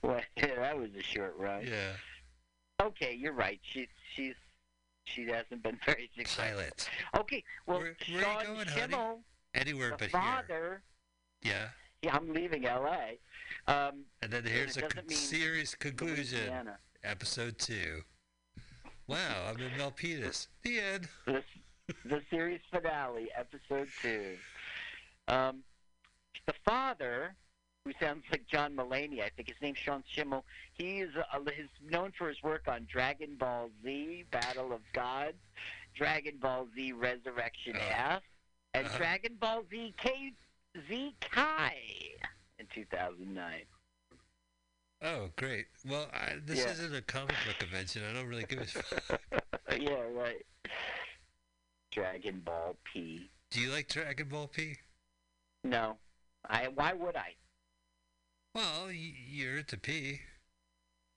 well, 0.02 0.20
that 0.36 0.76
was 0.78 0.90
a 0.98 1.02
short 1.02 1.34
run. 1.38 1.64
yeah. 1.66 1.92
Okay, 2.82 3.14
you're 3.14 3.32
right. 3.32 3.58
She 3.62 3.88
she's 4.14 4.34
she 5.04 5.26
hasn't 5.28 5.62
been 5.62 5.78
very 5.86 6.10
successful. 6.14 6.44
Pilot. 6.56 6.90
Okay, 7.16 7.44
well, 7.66 7.78
Where- 7.78 7.96
where 8.12 8.22
Sean 8.22 8.44
going, 8.44 8.66
honey? 8.68 8.96
Anywhere 9.54 9.90
the 9.98 10.08
but 10.12 10.20
here. 10.48 10.82
Yeah. 11.46 11.68
Yeah, 12.02 12.16
I'm 12.16 12.32
leaving 12.32 12.66
L.A. 12.66 13.18
Um, 13.70 14.04
And 14.22 14.30
then 14.30 14.44
here's 14.44 14.76
it 14.76 14.84
a 14.84 14.88
con- 14.88 15.08
series 15.08 15.74
conclusion. 15.74 16.38
Louisiana. 16.40 16.78
Episode 17.04 17.58
two. 17.58 18.02
Wow, 19.06 19.48
I'm 19.48 19.60
in 19.60 19.70
Milpitas. 19.72 20.48
The 20.62 20.80
end. 20.80 21.08
the, 21.26 21.42
the 22.04 22.20
series 22.30 22.60
finale, 22.70 23.28
episode 23.36 23.88
two. 24.02 24.36
Um, 25.28 25.62
the 26.46 26.54
father, 26.64 27.34
who 27.84 27.92
sounds 28.00 28.24
like 28.30 28.46
John 28.50 28.74
Mulaney, 28.74 29.20
I 29.22 29.30
think 29.36 29.48
his 29.48 29.56
name's 29.62 29.78
Sean 29.78 30.02
Schemmel. 30.14 30.42
He's 30.74 31.06
uh, 31.16 31.38
he's 31.56 31.90
known 31.90 32.12
for 32.18 32.28
his 32.28 32.42
work 32.42 32.66
on 32.68 32.86
Dragon 32.90 33.36
Ball 33.38 33.70
Z, 33.84 34.24
Battle 34.32 34.72
of 34.72 34.80
Gods, 34.92 35.38
Dragon 35.94 36.34
Ball 36.40 36.66
Z 36.74 36.92
Resurrection 36.92 37.76
F, 37.96 38.22
and 38.74 38.86
Uh-huh. 38.86 38.98
Dragon 38.98 39.36
Ball 39.40 39.62
Z 39.70 39.94
K 40.02 40.32
Z 40.88 41.14
Kai 41.20 41.74
in 42.58 42.66
2009. 42.74 43.52
Oh, 45.02 45.28
great. 45.36 45.66
Well, 45.86 46.08
I, 46.12 46.36
this 46.44 46.58
Yeah. 46.60 46.70
isn't 46.72 46.94
a 46.94 47.02
comic 47.02 47.34
book 47.46 47.58
convention. 47.58 48.02
I 48.08 48.12
don't 48.14 48.26
really 48.26 48.44
give 48.44 48.60
a 48.60 48.64
fuck. 48.66 49.20
yeah, 49.78 50.00
right. 50.14 50.44
Dragon 51.92 52.40
Ball 52.44 52.76
P. 52.92 53.30
Do 53.50 53.60
you 53.60 53.70
like 53.70 53.88
Dragon 53.88 54.28
Ball 54.28 54.48
P? 54.48 54.76
No, 55.64 55.96
I. 56.48 56.68
Why 56.68 56.92
would 56.92 57.16
I? 57.16 57.34
Well, 58.54 58.86
y- 58.86 59.14
you're 59.28 59.58
into 59.58 59.76
P. 59.78 60.20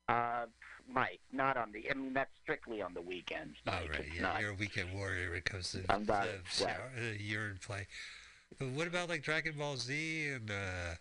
Uh, 0.08 0.46
Mike, 0.92 1.20
not 1.32 1.56
on 1.58 1.72
the. 1.72 1.90
I 1.90 1.94
mean, 1.94 2.14
that's 2.14 2.32
strictly 2.42 2.82
on 2.82 2.94
the 2.94 3.02
weekends. 3.02 3.56
Oh, 3.68 3.72
right. 3.72 4.00
It's 4.00 4.16
Yeah, 4.16 4.22
not. 4.24 4.42
you're 4.42 4.52
a 4.52 4.56
weekend 4.56 4.94
warrior 4.94 5.30
when 5.30 5.38
it 5.40 5.46
comes 5.46 5.72
to 5.74 5.84
I'm 5.90 6.06
not 6.06 6.24
uh, 6.28 6.32
shower, 6.50 6.92
uh, 6.98 7.14
urine 7.20 7.60
play. 7.66 7.88
But 8.58 8.70
what 8.70 8.88
about 8.88 9.10
like 9.10 9.22
Dragon 9.24 9.54
Ball 9.58 9.78
Z 9.78 10.30
and 10.30 10.50
uh, 10.50 10.96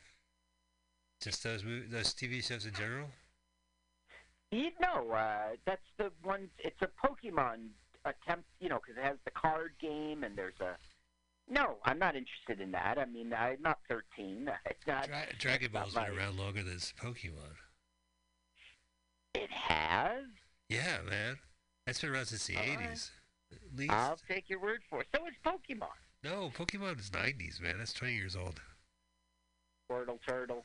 just 1.21 1.43
those 1.43 1.63
mov- 1.63 1.91
those 1.91 2.15
TV 2.15 2.47
shows 2.47 2.67
in 2.67 2.75
general? 2.75 3.09
You 4.51 4.71
know, 4.81 5.11
uh, 5.13 5.57
that's 5.67 5.83
the 5.99 6.11
one. 6.23 6.49
It's 6.59 6.81
a 6.83 6.89
Pokemon 7.07 7.69
attempt. 8.05 8.45
You 8.61 8.69
know, 8.69 8.81
because 8.81 9.03
it 9.03 9.05
has 9.05 9.17
the 9.25 9.31
card 9.31 9.73
game 9.81 10.25
and 10.25 10.37
there's 10.37 10.61
a. 10.61 10.77
No, 11.51 11.77
I'm 11.85 11.99
not 11.99 12.15
interested 12.15 12.61
in 12.61 12.73
that. 12.73 12.99
I 12.99 13.07
mean, 13.07 13.33
I'm 13.33 13.63
not 13.63 13.79
13. 13.89 14.51
It's 14.67 14.87
not. 14.87 15.07
Dra- 15.07 15.37
Dragon 15.39 15.71
Ball's 15.73 15.95
been 15.95 16.05
around 16.05 16.39
longer 16.39 16.63
than 16.63 16.77
Pokemon. 16.77 17.57
It 19.35 19.51
has. 19.51 20.25
Yeah, 20.69 20.99
man. 21.09 21.39
That's 21.87 22.01
been 22.03 22.11
around 22.11 22.27
since 22.27 22.47
the 22.47 22.57
right. 22.57 22.79
80s. 22.79 23.11
At 23.51 23.79
least. 23.79 23.93
I'll 23.93 24.19
take 24.29 24.51
your 24.51 24.61
word 24.61 24.81
for 24.91 25.01
it. 25.01 25.07
So 25.15 25.27
is 25.27 25.35
Pokemon. 25.45 25.89
No, 26.25 26.51
Pokemon 26.57 26.99
is 26.99 27.11
90s, 27.11 27.61
man. 27.61 27.79
That's 27.79 27.93
20 27.93 28.15
years 28.15 28.35
old. 28.35 28.61
Turtle, 29.91 30.19
turtle. 30.27 30.65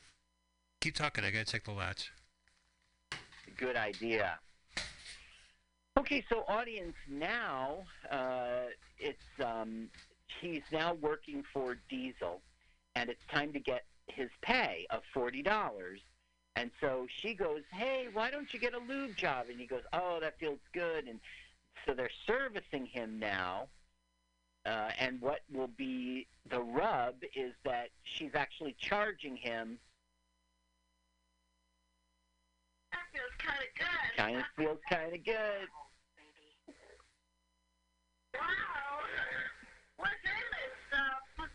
Keep 0.80 0.96
talking. 0.96 1.24
I 1.24 1.30
gotta 1.30 1.44
check 1.44 1.64
the 1.64 1.72
latch. 1.72 2.12
Good 3.56 3.76
idea. 3.76 4.38
Okay, 5.98 6.24
so 6.28 6.44
audience 6.48 6.96
now, 7.08 7.78
uh, 8.10 8.66
it's 8.98 9.22
um, 9.42 9.88
he's 10.40 10.62
now 10.72 10.94
working 10.94 11.44
for 11.52 11.76
Diesel, 11.88 12.40
and 12.96 13.08
it's 13.08 13.22
time 13.32 13.52
to 13.52 13.60
get 13.60 13.84
his 14.08 14.28
pay 14.42 14.86
of 14.90 15.02
forty 15.14 15.40
dollars. 15.40 16.00
And 16.56 16.70
so 16.80 17.06
she 17.20 17.34
goes, 17.34 17.62
"Hey, 17.72 18.08
why 18.12 18.30
don't 18.30 18.52
you 18.52 18.58
get 18.58 18.74
a 18.74 18.78
lube 18.78 19.16
job?" 19.16 19.46
And 19.48 19.58
he 19.58 19.66
goes, 19.66 19.84
"Oh, 19.92 20.18
that 20.20 20.38
feels 20.38 20.58
good." 20.72 21.06
And 21.06 21.20
so 21.86 21.94
they're 21.94 22.10
servicing 22.26 22.86
him 22.86 23.18
now. 23.18 23.68
Uh, 24.66 24.90
and 24.98 25.20
what 25.20 25.40
will 25.52 25.68
be 25.76 26.26
the 26.48 26.60
rub 26.60 27.16
is 27.36 27.52
that 27.64 27.90
she's 28.02 28.34
actually 28.34 28.74
charging 28.78 29.36
him. 29.36 29.78
That 32.92 33.00
feels 33.12 33.34
kind 33.38 33.58
of 33.58 33.68
good. 33.76 34.16
Kind 34.16 34.36
of 34.38 34.44
feels 34.56 34.78
kind 34.88 35.14
of 35.14 35.24
good. 35.24 35.68
Wow. 38.34 38.40
What's 39.98 40.12
in 40.24 40.30
this 40.50 40.72
stuff? 40.88 41.48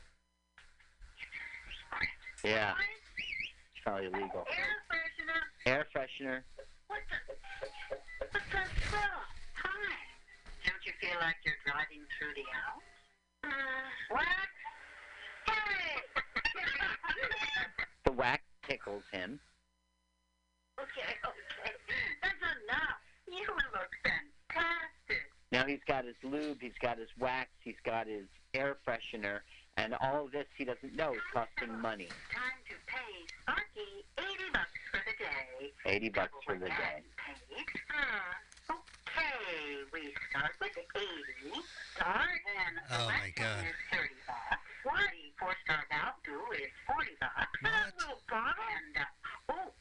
Yeah, 2.44 2.74
it's 3.74 3.84
probably 3.84 4.06
illegal. 4.06 4.46
Air 4.46 4.78
freshener. 4.88 5.42
Air 5.66 5.86
freshener. 5.94 6.44
What 6.88 7.00
the? 7.10 7.18
What's 8.32 8.46
that 8.54 8.70
stuff? 8.88 9.26
Hi. 9.64 9.98
Don't 10.64 10.86
you 10.86 10.94
feel 11.02 11.18
like 11.20 11.36
you're 11.44 11.58
driving 11.66 12.06
through 12.18 12.34
the 12.36 12.46
Alps? 12.70 12.99
The 18.06 18.12
wax 18.12 18.42
tickles 18.68 19.04
him. 19.12 19.40
okay, 20.80 21.14
okay. 21.24 21.74
That's 22.24 22.42
enough. 22.42 22.98
You 23.28 23.46
look 23.74 23.92
fantastic. 24.04 25.30
Now 25.52 25.66
he's 25.66 25.84
got 25.88 26.06
his 26.06 26.16
lube, 26.24 26.58
he's 26.62 26.78
got 26.82 26.98
his 26.98 27.10
wax, 27.20 27.50
he's 27.64 27.80
got 27.86 28.08
his 28.08 28.26
air 28.54 28.78
freshener, 28.88 29.42
and 29.78 29.94
all 30.02 30.26
of 30.26 30.32
this 30.32 30.48
he 30.58 30.66
doesn't 30.66 30.96
know 30.96 31.14
is 31.14 31.22
costing 31.34 31.80
money. 31.80 32.10
Time 32.34 32.60
to 32.68 32.76
pay 32.88 33.14
Sparky 33.44 34.06
80 34.18 34.52
bucks 34.54 34.80
for 34.92 35.02
the 35.06 35.14
day. 35.24 35.72
80 35.86 36.10
bucks 36.10 36.34
for 36.46 36.56
the 36.56 36.66
day. 36.66 37.04
Paid. 37.18 37.66
Uh, 37.94 38.49
okay, 39.20 39.84
we 39.94 40.14
start 40.30 40.52
with 40.60 40.72
80. 40.96 41.62
Start 41.96 42.40
and 42.58 42.76
Oh 42.92 43.06
my 43.08 43.32
god. 43.36 43.66
is 43.66 43.76
30 43.92 44.10
bucks. 44.28 44.62
40 44.84 45.00
four-star 45.40 45.84
Valdu 45.92 46.56
is 46.56 46.72
40 46.88 47.10
bucks. 47.20 47.36
What? 47.62 47.72
little 48.00 48.22
and, 48.32 48.96
uh, 48.98 49.54
oh, 49.54 49.72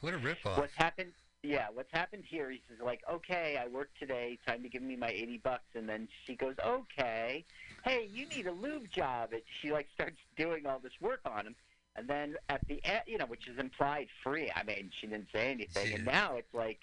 What 0.00 0.14
a 0.14 0.18
ripoff. 0.18 0.58
What's 0.58 0.74
happened? 0.74 1.12
Yeah, 1.42 1.66
what's 1.72 1.92
happened 1.92 2.24
here? 2.26 2.50
He's 2.50 2.60
just 2.68 2.82
like, 2.82 3.00
okay, 3.10 3.60
I 3.62 3.68
worked 3.68 3.98
today. 3.98 4.38
Time 4.46 4.62
to 4.64 4.68
give 4.68 4.82
me 4.82 4.96
my 4.96 5.08
eighty 5.10 5.38
bucks, 5.38 5.68
and 5.76 5.88
then 5.88 6.08
she 6.26 6.34
goes, 6.34 6.56
okay, 6.64 7.44
hey, 7.84 8.08
you 8.12 8.26
need 8.28 8.46
a 8.48 8.52
lube 8.52 8.90
job, 8.90 9.32
and 9.32 9.42
she 9.60 9.70
like 9.70 9.86
starts 9.94 10.16
doing 10.36 10.66
all 10.66 10.80
this 10.80 10.92
work 11.00 11.20
on 11.24 11.46
him, 11.46 11.54
and 11.94 12.08
then 12.08 12.34
at 12.48 12.66
the 12.66 12.84
end, 12.84 13.02
you 13.06 13.18
know, 13.18 13.26
which 13.26 13.46
is 13.46 13.56
implied 13.58 14.08
free. 14.24 14.50
I 14.54 14.64
mean, 14.64 14.90
she 15.00 15.06
didn't 15.06 15.28
say 15.32 15.52
anything, 15.52 15.94
and 15.94 16.04
now 16.04 16.34
it's 16.36 16.52
like, 16.52 16.80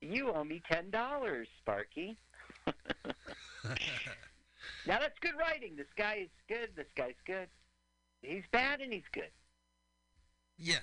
you 0.00 0.32
owe 0.32 0.44
me 0.44 0.62
ten 0.70 0.90
dollars, 0.90 1.48
Sparky. 1.58 2.16
now 2.66 2.74
that's 4.86 5.18
good 5.20 5.34
writing. 5.38 5.76
This 5.76 5.86
guy 5.96 6.20
is 6.22 6.30
good. 6.48 6.70
This 6.76 6.86
guy's 6.96 7.14
good. 7.26 7.48
He's 8.22 8.44
bad 8.52 8.80
and 8.80 8.92
he's 8.92 9.02
good. 9.12 9.30
Yeah. 10.58 10.76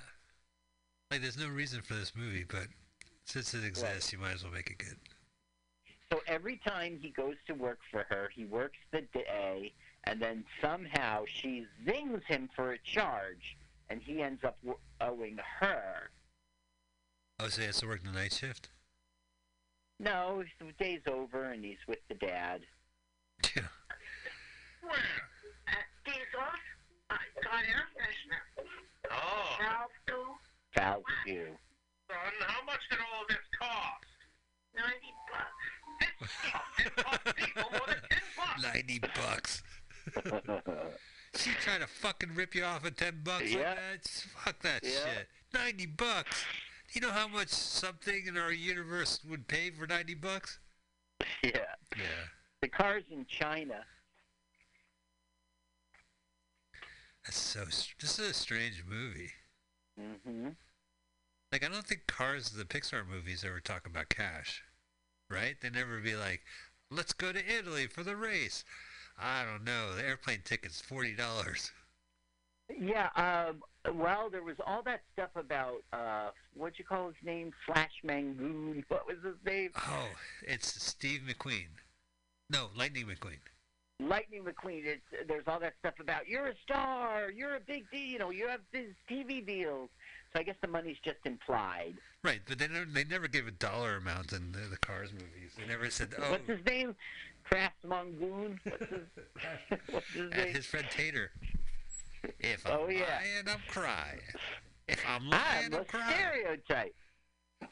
Like, 1.12 1.22
there's 1.22 1.38
no 1.38 1.48
reason 1.48 1.82
for 1.82 1.94
this 1.94 2.14
movie, 2.16 2.46
but 2.48 2.68
since 3.26 3.54
it 3.54 3.64
exists, 3.64 4.12
you 4.12 4.20
might 4.20 4.34
as 4.34 4.44
well 4.44 4.52
make 4.52 4.70
it 4.70 4.78
good. 4.78 4.98
So 6.12 6.22
every 6.28 6.60
time 6.66 6.98
he 7.02 7.10
goes 7.10 7.36
to 7.48 7.54
work 7.54 7.80
for 7.92 8.06
her, 8.10 8.30
he 8.34 8.46
works 8.46 8.78
the 8.92 9.02
day, 9.14 9.74
and 10.06 10.22
then 10.22 10.46
somehow 10.62 11.24
she 11.26 11.66
zings 11.86 12.22
him 12.28 12.50
for 12.56 12.74
a 12.74 12.78
charge, 12.80 13.58
and 13.90 14.02
he 14.02 14.22
ends 14.22 14.44
up 14.44 14.58
owing 15.02 15.38
her. 15.60 16.10
Oh, 17.40 17.50
so 17.50 17.62
he 17.62 17.68
has 17.68 17.78
to 17.82 17.88
work 17.88 18.04
the 18.04 18.12
night 18.12 18.34
shift? 18.34 18.70
No, 20.00 20.44
the 20.60 20.72
day's 20.84 21.02
over, 21.10 21.44
and 21.46 21.64
he's 21.66 21.78
with 21.88 22.00
the 22.08 22.16
dad. 22.16 22.62
Yeah. 23.56 23.64
Where? 24.82 24.94
At 25.68 25.86
Diesel's. 26.06 26.62
I 27.10 27.18
got 27.44 27.64
air 27.64 27.88
freshener. 27.96 28.70
Oh. 29.12 29.58
Valdu, 29.60 30.24
Val's 30.76 31.04
you. 31.26 31.48
Son, 32.10 32.18
how 32.48 32.64
much 32.66 32.80
did 32.90 33.00
all 33.00 33.24
this 33.28 33.38
cost? 33.60 34.06
90 34.76 34.94
bucks. 35.32 36.86
It 36.86 36.96
cost 36.98 37.36
people 37.36 37.64
more 37.72 37.88
than 37.88 38.02
10 38.10 38.20
bucks. 38.38 38.64
90 38.64 39.00
bucks. 39.00 39.64
she 41.36 41.50
trying 41.62 41.82
to 41.82 41.88
fucking 41.88 42.36
rip 42.36 42.54
you 42.56 42.64
off 42.64 42.86
at 42.86 42.98
10 42.98 43.22
bucks 43.24 43.46
Yeah. 43.52 43.70
like 43.70 43.78
that? 43.78 44.08
Fuck 44.44 44.60
that 44.62 44.84
Yeah. 44.84 44.90
shit. 44.92 45.28
90 45.54 45.86
bucks. 45.88 46.46
Do 46.88 47.00
you 47.00 47.02
know 47.02 47.12
how 47.12 47.28
much 47.28 47.50
something 47.50 48.28
in 48.28 48.38
our 48.38 48.52
universe 48.52 49.20
would 49.30 49.48
pay 49.48 49.70
for 49.72 49.88
90 49.88 50.16
bucks? 50.16 50.60
yeah. 51.44 51.76
Yeah. 51.96 52.26
The 52.62 52.70
car's 52.70 53.04
in 53.12 53.26
China. 53.28 53.84
That's 57.26 57.38
so. 57.38 57.66
This 57.66 58.20
is 58.20 58.20
a 58.20 58.34
strange 58.34 58.84
movie. 58.88 59.32
Mm-hmm. 60.00 60.50
Like, 61.52 61.66
I 61.66 61.70
don't 61.70 61.86
think 61.86 62.08
Cars, 62.08 62.52
the 62.52 62.64
Pixar 62.64 63.08
movies, 63.08 63.44
ever 63.46 63.60
talk 63.60 63.86
about 63.86 64.10
cash. 64.10 64.64
Right? 65.30 65.58
They 65.62 65.70
never 65.70 66.00
be 66.00 66.16
like, 66.16 66.42
let's 66.90 67.14
go 67.14 67.34
to 67.34 67.40
Italy 67.40 67.88
for 67.88 68.04
the 68.04 68.16
race. 68.16 68.64
I 69.20 69.44
don't 69.44 69.66
know. 69.66 69.94
The 69.94 70.06
airplane 70.06 70.42
ticket's 70.46 70.82
$40. 70.82 71.72
Yeah, 72.70 73.10
um, 73.16 73.64
well, 73.96 74.30
there 74.30 74.44
was 74.44 74.58
all 74.66 74.82
that 74.84 75.02
stuff 75.14 75.30
about, 75.36 75.84
uh, 75.94 76.30
what'd 76.54 76.78
you 76.78 76.86
call 76.86 77.08
his 77.08 77.16
name? 77.24 77.52
Flash 77.66 77.92
Mangoon. 78.04 78.84
What 78.90 79.08
was 79.08 79.18
his 79.24 79.36
name? 79.46 79.72
Oh, 79.76 80.08
it's 80.46 80.82
Steve 80.84 81.22
McQueen. 81.28 81.68
No, 82.50 82.68
Lightning 82.76 83.06
McQueen. 83.06 83.40
Lightning 84.00 84.44
McQueen. 84.44 84.86
It's, 84.86 85.28
there's 85.28 85.46
all 85.48 85.60
that 85.60 85.74
stuff 85.80 85.96
about 86.00 86.28
you're 86.28 86.48
a 86.48 86.54
star, 86.64 87.32
you're 87.32 87.56
a 87.56 87.60
big 87.60 87.90
deal, 87.90 88.02
you 88.02 88.20
know, 88.20 88.30
you 88.32 88.48
have 88.48 88.62
these 88.72 88.94
TV 89.10 89.46
deals. 89.46 89.90
So 90.34 90.40
I 90.40 90.44
guess 90.44 90.56
the 90.62 90.68
money's 90.68 90.98
just 91.04 91.20
implied. 91.26 91.94
Right, 92.24 92.42
but 92.48 92.60
they 92.60 92.68
never, 92.68 92.86
they 92.86 93.06
never 93.06 93.28
gave 93.30 93.48
a 93.48 93.52
dollar 93.52 93.96
amount 93.96 94.34
in 94.34 94.52
the, 94.52 94.60
the 94.70 94.78
Cars 94.78 95.14
movies. 95.14 95.52
They 95.58 95.66
never 95.66 95.90
said, 95.90 96.10
oh, 96.18 96.32
What's 96.32 96.48
his 96.48 96.60
name? 96.66 96.96
Kraft 97.46 97.76
Mongoon. 97.86 98.60
What's 98.66 98.90
his, 98.90 99.80
what's 99.90 100.08
his 100.14 100.22
and 100.32 100.32
name? 100.32 100.54
his 100.54 100.66
friend 100.66 100.86
Tater. 100.92 101.32
If 102.40 102.66
I'm 102.66 102.80
Oh, 102.80 102.88
yeah. 102.90 103.20
lying, 103.20 103.48
I'm 103.48 103.62
crying. 103.68 104.20
If 104.88 105.04
I'm 105.08 105.30
lying, 105.30 105.66
I'm 105.68 105.74
I'm 105.74 105.82
a 105.82 105.86
crying. 105.86 106.16
stereotype. 106.16 106.96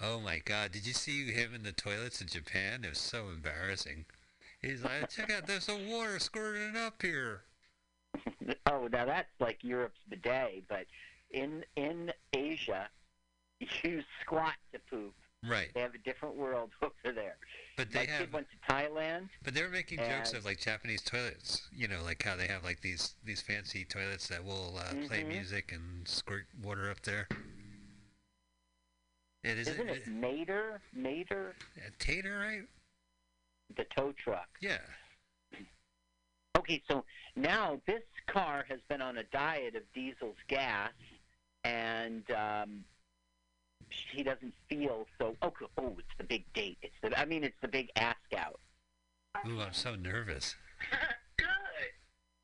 Oh 0.02 0.20
my 0.20 0.40
God! 0.40 0.72
Did 0.72 0.86
you 0.88 0.94
see 0.94 1.32
him 1.32 1.54
in 1.54 1.64
the 1.64 1.72
toilets 1.72 2.20
in 2.22 2.28
Japan? 2.28 2.84
It 2.84 2.90
was 2.90 2.98
so 3.00 3.30
embarrassing. 3.30 4.06
He's 4.62 4.84
like, 4.84 5.10
check 5.10 5.32
out, 5.32 5.46
there's 5.46 5.66
some 5.66 5.88
water 5.90 6.18
squirting 6.20 6.76
up 6.76 7.02
here. 7.02 7.42
Oh, 8.68 8.88
now 8.92 9.06
that's 9.06 9.30
like 9.40 9.60
Europe's 9.64 10.00
bidet, 10.10 10.64
but 10.68 10.86
in 11.32 11.64
in 11.76 12.12
Asia, 12.34 12.90
you 13.84 14.02
squat 14.22 14.54
to 14.74 14.80
poop. 14.90 15.14
Right. 15.48 15.70
They 15.74 15.82
have 15.82 15.94
a 15.94 16.00
different 16.00 16.36
world 16.36 16.72
over 16.82 17.14
there. 17.14 17.38
But 17.76 17.92
they 17.92 18.06
My 18.06 18.12
have- 18.12 18.20
kid 18.22 18.34
went 18.34 18.48
to 18.52 18.74
Thailand. 18.74 19.30
But 19.44 19.54
they 19.54 19.62
were 19.62 19.70
making 19.70 20.00
jokes 20.00 20.32
of 20.34 20.46
like 20.46 20.60
Japanese 20.60 21.02
toilets. 21.02 21.68
You 21.74 21.88
know, 21.90 22.02
like 22.04 22.24
how 22.24 22.36
they 22.36 22.48
have 22.48 22.64
like 22.64 22.82
these 22.82 23.16
these 23.24 23.42
fancy 23.42 23.84
toilets 23.86 24.28
that 24.30 24.44
will 24.46 24.78
uh, 24.78 24.94
play 25.08 25.24
Mhm. 25.24 25.28
music 25.28 25.72
and 25.74 26.08
squirt 26.08 26.48
water 26.62 26.90
up 26.90 27.02
there. 27.02 27.28
It 29.44 29.58
is 29.60 29.68
Isn't 29.68 29.90
it 29.90 30.08
Mater? 30.08 30.82
Mater? 30.94 31.56
Yeah, 31.78 31.90
Tater, 32.00 32.38
right? 32.40 32.68
The 33.76 33.86
tow 33.96 34.12
truck. 34.14 34.48
Yeah. 34.60 34.80
Okay, 36.58 36.82
so 36.88 37.06
now 37.36 37.80
this 37.86 38.02
car 38.28 38.66
has 38.70 38.80
been 38.90 39.02
on 39.02 39.18
a 39.18 39.24
diet 39.26 39.76
of 39.76 39.84
diesel's 39.94 40.38
gas, 40.48 40.94
and 41.64 42.24
um, 42.32 42.86
he 44.12 44.24
doesn't 44.24 44.54
feel 44.70 45.08
so. 45.20 45.36
Oh, 45.42 45.54
oh, 45.78 45.96
it's 45.98 46.08
the 46.18 46.24
big 46.24 46.44
date. 46.54 46.78
It's 46.82 46.96
the. 47.02 47.18
I 47.20 47.26
mean, 47.26 47.44
it's 47.44 47.60
the 47.62 47.68
big 47.68 47.90
ask 47.96 48.18
out. 48.38 48.60
Ooh, 49.48 49.62
I'm 49.62 49.74
so 49.74 49.96
nervous. 49.96 50.56
Good. 51.38 51.48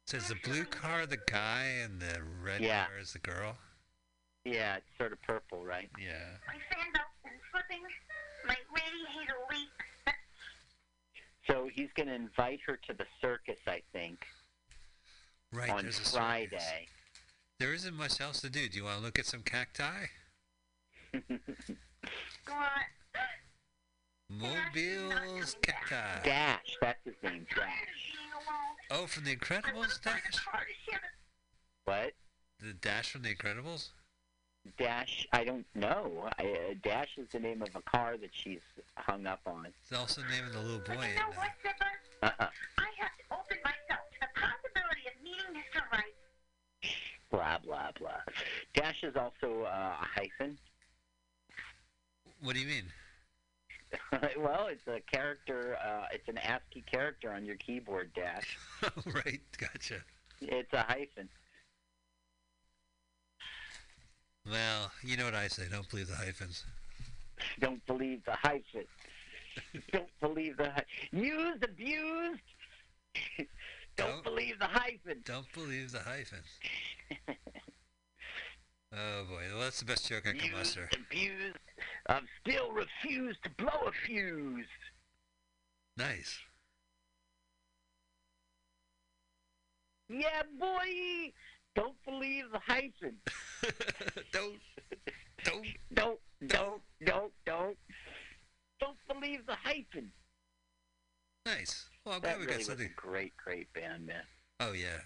So 0.07 0.17
is 0.17 0.27
the 0.27 0.35
blue 0.43 0.65
car 0.65 1.05
the 1.05 1.17
guy 1.29 1.65
and 1.83 2.01
the 2.01 2.19
red 2.43 2.61
Yeah. 2.61 2.85
car 2.87 2.97
is 2.99 3.13
the 3.13 3.19
girl? 3.19 3.55
Yeah, 4.43 4.77
it's 4.77 4.85
sort 4.97 5.13
of 5.13 5.21
purple, 5.21 5.63
right? 5.65 5.89
Yeah. 5.99 6.37
My 6.47 6.55
sandals 6.73 7.05
and 7.23 7.33
slipping. 7.51 7.83
My 8.45 8.55
lady 8.73 8.97
he's 9.13 9.29
a 9.29 9.53
leaks. 9.53 10.17
So 11.47 11.69
he's 11.73 11.89
going 11.95 12.07
to 12.07 12.15
invite 12.15 12.59
her 12.67 12.77
to 12.87 12.93
the 12.93 13.05
circus, 13.21 13.59
I 13.67 13.81
think, 13.93 14.19
Right. 15.51 15.69
on 15.69 15.83
there's 15.83 15.95
a 15.99 16.03
circus. 16.03 16.13
Friday. 16.13 16.87
There 17.59 17.73
isn't 17.73 17.95
much 17.95 18.19
else 18.21 18.41
to 18.41 18.49
do. 18.49 18.67
Do 18.69 18.77
you 18.77 18.83
want 18.85 18.97
to 18.97 19.03
look 19.03 19.19
at 19.19 19.25
some 19.25 19.41
cacti? 19.43 20.05
Go 21.13 22.53
on. 22.53 22.69
Mobiles 24.29 25.57
cacti. 25.61 26.23
Dash, 26.23 26.77
that's 26.81 27.03
his 27.03 27.15
name, 27.21 27.45
Dash. 27.53 28.15
Oh, 28.89 29.05
from 29.05 29.25
the 29.25 29.35
Incredibles, 29.35 30.01
Dash. 30.01 30.45
What? 31.85 32.13
The 32.59 32.73
Dash 32.73 33.11
from 33.11 33.23
the 33.23 33.35
Incredibles. 33.35 33.89
Dash, 34.77 35.27
I 35.33 35.43
don't 35.43 35.65
know. 35.75 36.29
I, 36.39 36.43
uh, 36.43 36.73
Dash 36.83 37.17
is 37.17 37.27
the 37.31 37.39
name 37.39 37.61
of 37.61 37.75
a 37.75 37.81
car 37.81 38.15
that 38.17 38.29
she's 38.31 38.61
hung 38.95 39.25
up 39.25 39.41
on. 39.45 39.65
It's 39.65 39.97
also 39.97 40.21
the 40.21 40.29
name 40.29 40.45
of 40.45 40.53
the 40.53 40.59
little 40.59 40.79
boy. 40.79 40.93
You 40.93 41.09
in 41.09 41.15
know 41.15 41.21
uh, 41.23 41.35
what, 41.35 41.49
Zipper? 41.61 41.91
Uh-uh. 42.23 42.49
I 42.77 42.87
have 42.99 43.11
to 43.17 43.23
open 43.33 43.57
myself 43.63 44.05
to 44.13 44.19
the 44.21 44.27
possibility 44.39 45.07
of 45.07 45.23
meeting 45.23 45.55
Mr. 45.55 45.81
Right. 45.91 46.13
Blah, 47.31 47.57
blah, 47.65 47.91
blah. 47.97 48.21
Dash 48.75 49.03
is 49.03 49.15
also 49.15 49.63
uh, 49.63 49.95
a 50.01 50.07
hyphen. 50.15 50.57
What 52.41 52.55
do 52.55 52.61
you 52.61 52.67
mean? 52.67 52.85
well, 54.39 54.67
it's 54.67 54.87
a 54.87 54.99
character, 55.13 55.77
uh, 55.85 56.05
it's 56.13 56.27
an 56.27 56.37
ASCII 56.37 56.83
character 56.91 57.31
on 57.31 57.45
your 57.45 57.57
keyboard, 57.57 58.11
Dash. 58.15 58.57
right. 59.05 59.41
Gotcha. 59.57 59.97
It's 60.41 60.71
a 60.73 60.81
hyphen. 60.81 61.29
Well, 64.49 64.91
you 65.03 65.17
know 65.17 65.25
what 65.25 65.35
I 65.35 65.47
say. 65.47 65.63
Don't 65.69 65.87
believe 65.89 66.07
the 66.07 66.15
hyphens. 66.15 66.63
Don't 67.59 67.85
believe 67.85 68.23
the 68.25 68.33
hyphen. 68.33 68.85
don't 69.91 70.09
believe 70.21 70.55
the 70.57 70.69
hy- 70.71 70.85
used, 71.11 71.63
abused. 71.63 72.39
don't, 73.97 74.07
Don't- 74.09 74.23
believe 74.23 74.57
the 74.59 74.65
hyphen. 74.67 75.21
Don't 75.25 75.51
believe 75.53 75.91
the 75.91 75.99
hyphens. 75.99 76.45
Oh 78.93 79.23
boy, 79.29 79.43
well, 79.53 79.61
that's 79.61 79.79
the 79.79 79.85
best 79.85 80.09
joke 80.09 80.27
I 80.27 80.33
can 80.33 80.51
muster. 80.51 80.89
Abused, 80.93 81.57
I'm 82.07 82.27
still 82.41 82.71
refused 82.71 83.39
to 83.43 83.49
blow 83.51 83.87
a 83.87 83.91
fuse. 84.05 84.65
Nice. 85.97 86.39
Yeah, 90.09 90.41
boy. 90.59 91.31
Don't 91.73 91.95
believe 92.05 92.45
the 92.51 92.59
hyphen. 92.59 93.15
don't, 94.33 94.59
don't, 95.45 95.65
don't, 95.93 96.19
don't, 96.47 96.81
don't, 97.05 97.31
don't, 97.45 97.77
don't 98.81 98.97
believe 99.07 99.45
the 99.45 99.55
hyphen. 99.55 100.11
Nice. 101.45 101.87
Well, 102.05 102.15
I'm 102.15 102.21
that 102.21 102.35
glad 102.35 102.39
we 102.39 102.45
really 102.45 102.57
got 102.57 102.65
something. 102.65 102.91
great, 102.97 103.31
great 103.37 103.71
band, 103.73 104.05
man. 104.05 104.23
Oh 104.59 104.73
yeah. 104.73 104.99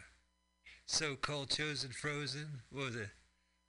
So 0.87 1.15
called, 1.15 1.51
chosen, 1.51 1.91
frozen. 1.91 2.61
What 2.71 2.85
was 2.85 2.95
it? 2.95 3.09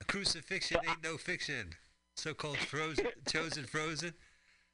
Crucifixion 0.07 0.77
ain't 0.87 1.03
no 1.03 1.17
fiction. 1.17 1.71
So-called 2.15 2.57
frozen, 2.57 3.07
chosen 3.27 3.65
frozen. 3.65 4.13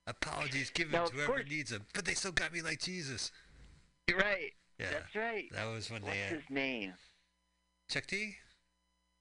Apologies 0.07 0.69
given 0.69 0.93
Now, 0.93 1.05
to 1.05 1.13
whoever 1.13 1.33
course- 1.33 1.49
needs 1.49 1.71
them, 1.71 1.85
but 1.93 2.05
they 2.05 2.13
still 2.13 2.31
got 2.31 2.53
me 2.53 2.61
like 2.61 2.79
Jesus. 2.81 3.31
You're 4.07 4.17
right. 4.19 4.53
Yeah. 4.79 4.91
That's 4.91 5.15
right. 5.15 5.49
That 5.51 5.65
was 5.65 5.89
when 5.89 6.01
What's 6.03 6.15
they. 6.15 6.35
his 6.35 6.43
name? 6.49 6.93
Chuck 7.89 8.07
D. 8.07 8.35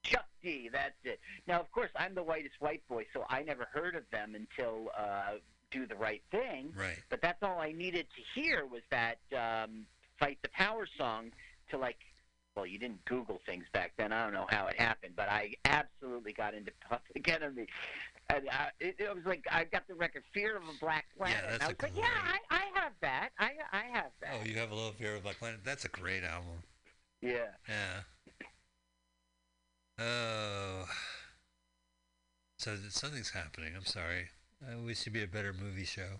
Chuck 0.03 0.25
D. 0.41 0.69
That's 0.71 0.95
it. 1.03 1.19
Now, 1.47 1.59
of 1.61 1.71
course, 1.71 1.89
I'm 1.95 2.15
the 2.15 2.23
whitest 2.23 2.55
white 2.59 2.85
boy, 2.87 3.05
so 3.13 3.25
I 3.29 3.43
never 3.43 3.65
heard 3.73 3.95
of 3.95 4.03
them 4.11 4.35
until 4.35 4.89
uh, 4.97 5.35
"Do 5.71 5.85
the 5.85 5.95
Right 5.95 6.23
Thing." 6.31 6.73
Right. 6.75 6.99
But 7.09 7.21
that's 7.21 7.41
all 7.43 7.59
I 7.59 7.71
needed 7.71 8.07
to 8.15 8.39
hear 8.41 8.65
was 8.65 8.81
that 8.89 9.19
um, 9.37 9.85
"Fight 10.19 10.39
the 10.41 10.49
Power" 10.49 10.85
song 10.97 11.31
to 11.71 11.77
like. 11.77 11.97
Well, 12.55 12.67
you 12.67 12.77
didn't 12.77 13.03
Google 13.05 13.39
things 13.47 13.65
back 13.73 13.93
then. 13.97 14.13
I 14.13 14.23
don't 14.23 14.33
know 14.33 14.45
how 14.47 14.67
it 14.67 14.79
happened, 14.79 15.13
but 15.15 15.27
I 15.27 15.55
absolutely 15.65 16.33
got 16.33 16.53
into 16.53 16.71
Public 16.87 17.27
Enemy. 17.41 17.65
And 18.29 18.47
I, 18.49 18.69
it, 18.79 18.95
it 18.99 19.15
was 19.15 19.25
like 19.25 19.45
I 19.51 19.63
got 19.63 19.87
the 19.87 19.95
record 19.95 20.23
"Fear 20.33 20.57
of 20.57 20.63
a 20.63 20.79
Black 20.79 21.05
Planet." 21.17 21.37
Yeah, 21.43 21.49
that's 21.51 21.53
and 21.55 21.63
I 21.63 21.65
a 21.65 21.69
was 21.69 21.81
like, 21.81 21.91
"Yeah, 21.97 22.39
I, 22.49 22.55
I 22.55 22.79
have 22.79 22.93
that. 23.01 23.29
I, 23.39 23.51
I 23.71 23.83
have 23.91 24.11
that." 24.21 24.35
Oh, 24.39 24.45
you 24.45 24.55
have 24.59 24.71
a 24.71 24.75
little 24.75 24.91
fear 24.91 25.13
of 25.13 25.21
a 25.21 25.23
Black 25.23 25.39
Planet. 25.39 25.59
That's 25.63 25.85
a 25.85 25.89
great 25.89 26.23
album. 26.23 26.63
Yeah. 27.21 27.47
Yeah. 27.67 28.45
Oh. 29.99 30.85
So 32.59 32.77
something's 32.89 33.31
happening. 33.31 33.73
I'm 33.75 33.85
sorry. 33.85 34.27
Uh, 34.61 34.79
we 34.85 34.93
should 34.93 35.11
be 35.11 35.23
a 35.23 35.27
better 35.27 35.53
movie 35.53 35.85
show. 35.85 36.19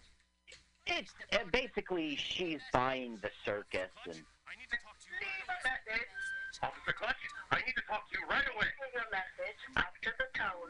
It's 0.85 1.13
uh, 1.31 1.37
basically 1.53 2.15
she's 2.17 2.59
buying 2.73 3.17
the 3.21 3.29
circus 3.45 3.91
and. 4.05 4.15
Officer 6.63 6.95
Clutch, 6.95 7.19
I 7.51 7.59
need 7.67 7.75
to 7.75 7.83
talk 7.91 8.07
to 8.09 8.15
you 8.19 8.23
right 8.31 8.47
away. 8.55 8.67
Your 8.95 9.03
message 9.11 9.59
up 9.75 9.91
to 10.03 10.09
the 10.17 10.27
tone. 10.37 10.69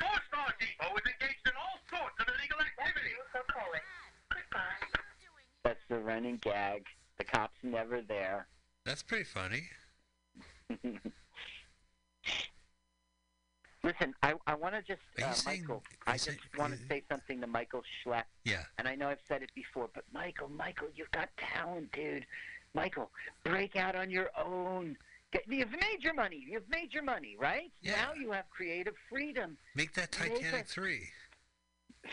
Four 0.00 0.18
Star 0.28 0.52
Depot 0.60 0.92
is 0.96 1.06
engaged 1.08 1.44
in 1.46 1.52
all 1.56 1.78
sorts 1.88 2.16
of 2.20 2.26
illegal 2.28 2.60
activity. 2.60 3.14
So 3.32 3.40
calling. 3.48 3.80
Goodbye. 4.28 5.00
That's 5.64 5.80
the 5.88 5.98
running 5.98 6.36
gag. 6.42 6.84
The 7.18 7.24
cop's 7.24 7.56
never 7.62 8.02
there. 8.02 8.46
That's 8.84 9.02
pretty 9.02 9.24
funny. 9.24 9.62
Listen, 13.82 14.14
I, 14.22 14.34
I 14.48 14.54
want 14.54 14.74
to 14.74 14.82
just, 14.82 15.00
uh, 15.22 15.32
saying- 15.32 15.60
Michael, 15.62 15.82
I 16.06 16.14
just 16.18 16.38
want 16.58 16.72
to 16.74 16.78
say 16.88 17.02
something 17.10 17.40
to 17.40 17.46
Michael 17.46 17.82
Schlepp. 18.04 18.24
Yeah. 18.44 18.62
And 18.78 18.88
I 18.88 18.96
know 18.96 19.08
I've 19.08 19.20
said 19.28 19.42
it 19.42 19.50
before, 19.54 19.88
but 19.94 20.04
Michael, 20.12 20.48
Michael, 20.48 20.88
you've 20.94 21.10
got 21.12 21.28
talent, 21.54 21.92
dude. 21.92 22.26
Michael, 22.74 23.10
break 23.44 23.76
out 23.76 23.94
on 23.94 24.10
your 24.10 24.28
own. 24.36 24.96
You've 25.48 25.70
made 25.70 25.98
your 26.00 26.14
money. 26.14 26.44
You've 26.48 26.68
made 26.68 26.92
your 26.92 27.02
money, 27.02 27.36
right? 27.38 27.72
Yeah. 27.82 27.92
Now 27.96 28.14
you 28.14 28.32
have 28.32 28.48
creative 28.50 28.94
freedom. 29.08 29.56
Make 29.74 29.94
that 29.94 30.16
Make 30.20 30.34
Titanic 30.40 30.66
3. 30.66 31.00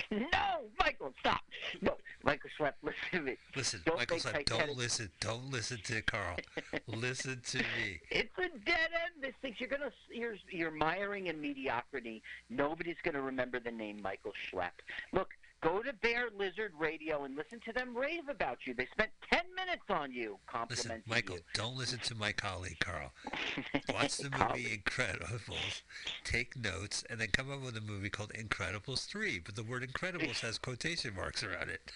no, 0.12 0.66
Michael, 0.80 1.14
stop. 1.20 1.42
No, 1.82 1.98
Michael 2.24 2.50
Schlepp, 2.60 2.74
listen 2.82 3.00
to 3.12 3.22
me. 3.22 3.38
Listen, 3.56 3.82
Don't 3.86 3.98
Michael 3.98 4.20
said, 4.20 4.34
Titanic- 4.34 4.68
don't 4.68 4.78
listen. 4.78 5.12
Don't 5.20 5.52
listen 5.52 5.78
to 5.84 6.02
Carl. 6.02 6.38
listen 6.88 7.42
to 7.46 7.58
me. 7.60 8.02
It's 8.10 8.36
a 8.38 8.50
dead 8.66 8.90
end. 8.92 9.22
This 9.22 9.34
thing 9.42 9.56
you're 9.60 9.70
gonna 9.70 9.92
you're 10.10 10.36
you're 10.50 10.72
miring 10.72 11.28
in 11.28 11.40
mediocrity. 11.40 12.24
Nobody's 12.50 12.96
gonna 13.04 13.22
remember 13.22 13.60
the 13.60 13.72
name 13.72 14.02
Michael 14.02 14.34
Schlepp. 14.52 14.72
Look, 15.12 15.30
go 15.64 15.82
to 15.82 15.94
Bear 15.94 16.28
Lizard 16.38 16.74
Radio 16.78 17.24
and 17.24 17.36
listen 17.36 17.60
to 17.66 17.74
them 17.74 17.96
rave 17.96 18.28
about 18.30 18.60
you. 18.66 18.74
They 18.74 18.88
spent 18.92 19.10
ten 19.32 19.44
minutes 19.56 19.84
on 19.90 20.12
you, 20.12 20.38
complimenting 20.48 20.92
Listen, 20.98 21.04
Michael, 21.08 21.36
you. 21.38 21.42
don't 21.54 21.78
listen 21.78 22.00
to 22.00 22.16
my 22.16 22.32
colleague, 22.32 22.78
Carl. 22.80 23.12
Watch 23.94 24.18
the 24.18 24.30
movie 24.30 24.78
Incredibles, 24.84 25.82
take 26.24 26.56
notes, 26.58 27.04
and 27.10 27.20
then 27.20 27.30
come 27.32 27.52
up 27.52 27.62
with 27.64 27.78
a 27.78 27.82
movie 27.82 28.10
called 28.10 28.34
Incredibles 28.34 29.06
3. 29.08 29.40
But 29.40 29.56
the 29.56 29.64
word 29.64 29.88
Incredibles 29.90 30.42
has 30.42 30.58
quotation 30.58 31.16
marks 31.16 31.44
around 31.44 31.70
it. 31.70 31.92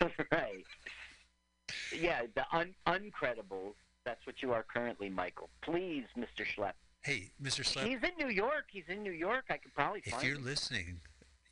right. 0.32 0.64
Yeah, 1.98 2.22
the 2.34 2.44
un- 2.52 2.74
uncredibles. 2.86 3.74
That's 4.04 4.24
what 4.26 4.36
you 4.42 4.52
are 4.52 4.64
currently, 4.72 5.10
Michael. 5.10 5.50
Please, 5.62 6.04
Mr. 6.16 6.44
Schlepp. 6.46 6.72
Hey, 7.02 7.30
Mr. 7.42 7.62
Schlepp, 7.62 7.86
He's 7.86 7.98
in 8.02 8.10
New 8.18 8.32
York. 8.32 8.64
He's 8.70 8.84
in 8.88 9.02
New 9.02 9.12
York. 9.12 9.44
I 9.50 9.56
could 9.56 9.74
probably 9.74 10.02
if 10.04 10.12
find 10.12 10.26
you're 10.26 10.36
him. 10.36 10.44
listening, 10.44 11.00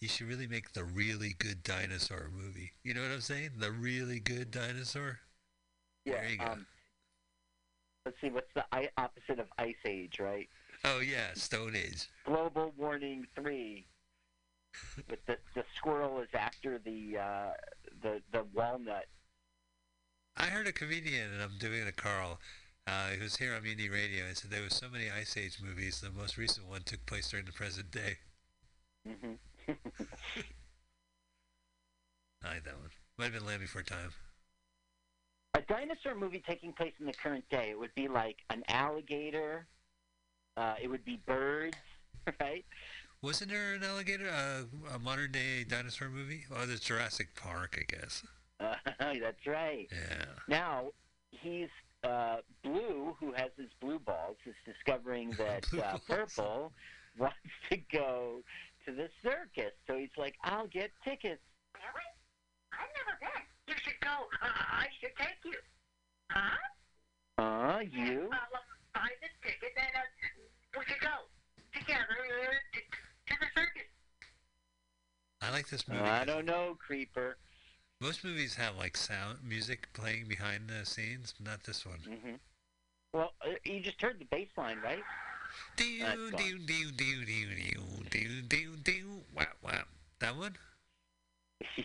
you 0.00 0.08
should 0.08 0.28
really 0.28 0.46
make 0.46 0.72
the 0.72 0.84
really 0.84 1.34
good 1.38 1.62
dinosaur 1.62 2.30
movie. 2.34 2.72
You 2.84 2.94
know 2.94 3.02
what 3.02 3.10
I'm 3.10 3.20
saying? 3.20 3.50
The 3.58 3.72
really 3.72 4.20
good 4.20 4.50
dinosaur? 4.50 5.18
Yeah. 6.04 6.14
There 6.20 6.28
you 6.30 6.38
go. 6.38 6.44
Um, 6.46 6.66
let's 8.06 8.20
see. 8.20 8.30
What's 8.30 8.52
the 8.54 8.64
I- 8.72 8.90
opposite 8.96 9.40
of 9.40 9.46
Ice 9.58 9.74
Age, 9.84 10.18
right? 10.20 10.48
Oh, 10.84 11.00
yeah, 11.00 11.34
Stone 11.34 11.74
Age. 11.74 12.08
Global 12.24 12.72
Warning 12.76 13.26
Three. 13.34 13.86
With 15.10 15.24
the 15.26 15.38
the 15.54 15.64
squirrel 15.76 16.20
is 16.20 16.28
after 16.34 16.78
the 16.78 17.18
uh, 17.18 17.50
the 18.02 18.20
the 18.32 18.44
walnut. 18.54 19.06
I 20.36 20.44
heard 20.46 20.68
a 20.68 20.72
comedian, 20.72 21.32
and 21.32 21.42
I'm 21.42 21.58
doing 21.58 21.82
it 21.82 21.86
to 21.86 21.92
Carl, 21.92 22.38
uh, 22.86 23.08
who's 23.18 23.36
here 23.36 23.54
on 23.54 23.64
Mutiny 23.64 23.88
Radio, 23.88 24.24
and 24.26 24.36
said 24.36 24.52
there 24.52 24.62
was 24.62 24.74
so 24.76 24.88
many 24.88 25.06
Ice 25.10 25.36
Age 25.36 25.58
movies. 25.60 26.00
The 26.00 26.10
most 26.10 26.36
recent 26.36 26.68
one 26.68 26.82
took 26.84 27.04
place 27.06 27.28
during 27.30 27.46
the 27.46 27.52
present 27.52 27.90
day. 27.90 28.18
hmm 29.04 29.32
I 32.44 32.54
like 32.54 32.64
that 32.64 32.78
one. 32.78 32.90
Might 33.18 33.24
have 33.24 33.34
been 33.34 33.46
Land 33.46 33.60
Before 33.60 33.82
Time. 33.82 34.12
A 35.54 35.60
dinosaur 35.62 36.14
movie 36.14 36.42
taking 36.46 36.72
place 36.72 36.92
in 37.00 37.06
the 37.06 37.12
current 37.12 37.44
day. 37.50 37.70
It 37.70 37.78
would 37.78 37.94
be 37.94 38.08
like 38.08 38.36
an 38.50 38.62
alligator. 38.68 39.66
Uh, 40.56 40.74
it 40.80 40.88
would 40.88 41.04
be 41.04 41.20
birds, 41.26 41.76
right? 42.40 42.64
Wasn't 43.20 43.50
there 43.50 43.74
an 43.74 43.82
alligator, 43.82 44.28
uh, 44.28 44.94
a 44.94 44.98
modern 44.98 45.32
day 45.32 45.64
dinosaur 45.64 46.08
movie? 46.08 46.44
Oh, 46.54 46.64
there's 46.64 46.80
Jurassic 46.80 47.34
Park, 47.34 47.78
I 47.80 47.96
guess. 47.96 48.22
Uh, 48.60 48.74
that's 49.20 49.46
right. 49.46 49.86
Yeah. 49.92 50.24
Now 50.48 50.86
he's 51.30 51.68
uh, 52.02 52.38
blue, 52.64 53.14
who 53.20 53.32
has 53.32 53.50
his 53.56 53.68
blue 53.80 54.00
balls, 54.00 54.36
is 54.44 54.54
discovering 54.64 55.30
that 55.38 55.64
uh, 55.80 55.98
purple 56.08 56.72
wants 57.18 57.36
to 57.70 57.76
go 57.92 58.42
to 58.88 58.94
the 58.94 59.08
circus. 59.22 59.72
So 59.86 59.98
he's 59.98 60.16
like, 60.16 60.34
"I'll 60.44 60.66
get 60.66 60.90
tickets." 61.04 61.42
Really? 61.74 62.08
I've 62.72 62.88
never 62.96 63.18
been. 63.20 63.44
You 63.68 63.74
should 63.84 64.00
go. 64.00 64.24
Uh, 64.40 64.48
I 64.48 64.86
should 65.00 65.14
take 65.18 65.36
you. 65.44 65.58
Huh? 66.30 66.56
Uh, 67.38 67.80
you? 67.80 68.30
I'll 68.32 68.64
buy 68.94 69.08
the 69.20 69.28
ticket 69.46 69.72
and 69.76 69.94
uh, 69.94 70.78
we 70.78 70.84
could 70.84 71.00
go 71.00 71.28
together 71.78 72.00
uh, 72.00 72.56
to, 72.72 72.80
to 72.80 73.40
the 73.40 73.46
circus. 73.54 73.88
I 75.42 75.50
like 75.50 75.68
this 75.68 75.86
movie. 75.86 76.00
I 76.00 76.24
don't 76.24 76.46
know, 76.46 76.76
creeper. 76.78 77.36
Most 78.00 78.24
movies 78.24 78.54
have 78.54 78.76
like 78.76 78.96
sound 78.96 79.38
music 79.46 79.88
playing 79.92 80.26
behind 80.28 80.68
the 80.68 80.86
scenes, 80.86 81.34
but 81.36 81.46
not 81.50 81.64
this 81.64 81.84
one. 81.84 81.98
Mm-hmm. 82.08 82.34
Well, 83.12 83.32
uh, 83.44 83.54
you 83.64 83.80
just 83.80 84.00
heard 84.00 84.18
the 84.18 84.26
bass 84.26 84.48
line, 84.56 84.78
right? 84.82 85.02
Doo 85.76 85.98
That's 86.00 86.16
doo 86.16 86.30
gone. 86.30 86.40
doo 86.40 86.58
doo 86.60 86.90
doo 86.92 87.24
doo 87.24 88.04
doo 88.10 88.42
doo 88.42 88.76
doo. 88.82 89.20
Wow, 89.36 89.46
wow. 89.62 89.82
That 90.20 90.36
one? 90.36 90.54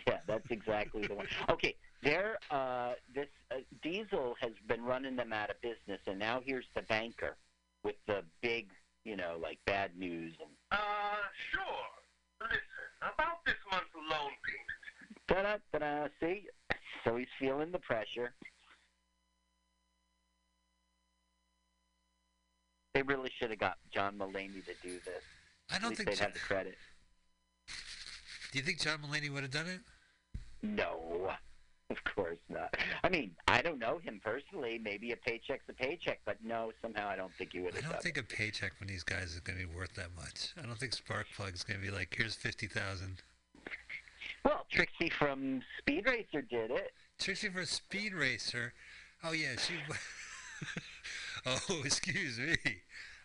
Yeah, 0.06 0.18
that's 0.28 0.48
exactly 0.50 1.04
the 1.06 1.14
one. 1.14 1.26
Okay, 1.50 1.74
there. 2.02 2.38
Uh, 2.50 2.92
this 3.12 3.26
uh, 3.50 3.56
Diesel 3.82 4.36
has 4.40 4.52
been 4.68 4.84
running 4.84 5.16
them 5.16 5.32
out 5.32 5.50
of 5.50 5.60
business, 5.62 6.00
and 6.06 6.16
now 6.18 6.40
here's 6.44 6.66
the 6.76 6.82
banker 6.82 7.36
with 7.82 7.96
the 8.06 8.22
big, 8.40 8.70
you 9.04 9.16
know, 9.16 9.36
like 9.42 9.58
bad 9.66 9.96
news. 9.98 10.34
And 10.40 10.50
Uh, 10.70 10.76
sure. 11.50 11.62
Listen, 12.40 12.60
about 13.02 13.44
this 13.46 13.56
month's 13.70 13.88
loan 13.94 14.30
payment. 14.46 15.58
ta-da, 15.72 15.78
ta-da. 15.78 16.08
See, 16.20 16.46
so 17.04 17.16
he's 17.16 17.26
feeling 17.40 17.72
the 17.72 17.78
pressure. 17.80 18.32
They 22.94 23.02
really 23.02 23.30
should 23.38 23.50
have 23.50 23.58
got 23.58 23.76
John 23.92 24.16
Mulaney 24.18 24.64
to 24.64 24.72
do 24.82 24.98
this. 25.04 25.22
I 25.70 25.78
don't 25.78 25.96
think. 25.96 26.08
they'd 26.08 26.16
Jo- 26.18 26.24
have 26.24 26.32
the 26.32 26.38
credit. 26.38 26.76
Do 28.52 28.58
you 28.58 28.64
think 28.64 28.80
John 28.80 28.98
Mulaney 28.98 29.30
would 29.32 29.42
have 29.42 29.50
done 29.50 29.66
it? 29.66 29.80
No, 30.62 31.32
of 31.90 31.96
course 32.14 32.38
not. 32.48 32.72
I 33.02 33.08
mean, 33.08 33.32
I 33.48 33.62
don't 33.62 33.80
know 33.80 33.98
him 33.98 34.20
personally. 34.24 34.80
Maybe 34.82 35.10
a 35.10 35.16
paycheck's 35.16 35.64
a 35.68 35.72
paycheck, 35.72 36.20
but 36.24 36.36
no, 36.44 36.70
somehow 36.80 37.08
I 37.08 37.16
don't 37.16 37.32
think 37.34 37.50
he 37.52 37.60
would 37.60 37.74
have. 37.74 37.84
I 37.84 37.88
don't 37.88 38.02
think 38.02 38.16
a 38.16 38.22
paycheck 38.22 38.76
from 38.78 38.86
these 38.86 39.02
guys 39.02 39.32
is 39.34 39.40
going 39.40 39.58
to 39.58 39.66
be 39.66 39.74
worth 39.74 39.94
that 39.94 40.14
much. 40.16 40.54
I 40.56 40.64
don't 40.64 40.78
think 40.78 40.92
Sparkplug's 40.92 41.64
going 41.64 41.80
to 41.80 41.84
be 41.84 41.90
like, 41.92 42.14
here's 42.16 42.36
fifty 42.36 42.68
thousand. 42.68 43.22
it. 43.66 43.72
Well, 44.44 44.66
Trixie 44.70 45.10
from 45.10 45.62
Speed 45.78 46.06
Racer 46.06 46.42
did 46.42 46.70
it. 46.70 46.92
Trixie 47.18 47.48
from 47.48 47.64
Speed 47.64 48.14
Racer. 48.14 48.72
Oh 49.24 49.32
yeah, 49.32 49.56
she. 49.58 49.74
Oh, 51.70 51.82
excuse 51.84 52.38
me. 52.38 52.56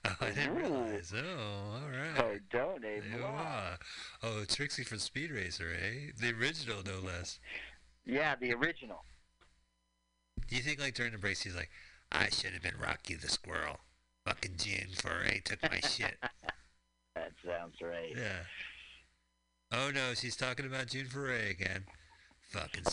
Oh, 0.06 0.16
I 0.22 0.30
didn't 0.32 0.56
realize. 0.56 1.14
Oh, 1.16 1.72
all 1.74 1.90
right. 1.90 2.42
There 2.52 3.04
you 3.18 3.24
are. 3.24 3.78
Oh, 4.24 4.44
Trixie 4.46 4.84
from 4.84 5.00
Speed 5.00 5.32
Racer, 5.32 5.72
eh? 5.74 6.12
The 6.20 6.34
original, 6.38 6.84
no 6.86 7.00
less. 7.06 7.40
Yeah, 8.06 8.36
the 8.36 8.54
original. 8.54 9.04
Do 10.48 10.56
you 10.56 10.62
think, 10.62 10.80
like, 10.82 10.96
during 10.96 11.12
the 11.12 11.18
breaks, 11.18 11.44
he's 11.44 11.56
like, 11.56 11.70
I 12.12 12.30
should 12.30 12.52
have 12.52 12.62
been 12.64 12.80
Rocky 12.82 13.16
the 13.16 13.30
Squirrel. 13.30 13.80
Fucking 14.26 14.56
June 14.58 14.90
Foray 14.96 15.40
took 15.44 15.62
my 15.64 15.80
shit. 15.80 16.16
That 17.16 17.32
sounds 17.46 17.76
right. 17.82 18.14
Yeah. 18.16 18.44
Oh, 19.74 19.92
no, 19.94 20.14
she's 20.14 20.38
talking 20.38 20.66
about 20.66 20.88
June 20.88 21.08
Foray 21.08 21.52
again. 21.52 21.84
Fucking 22.50 22.84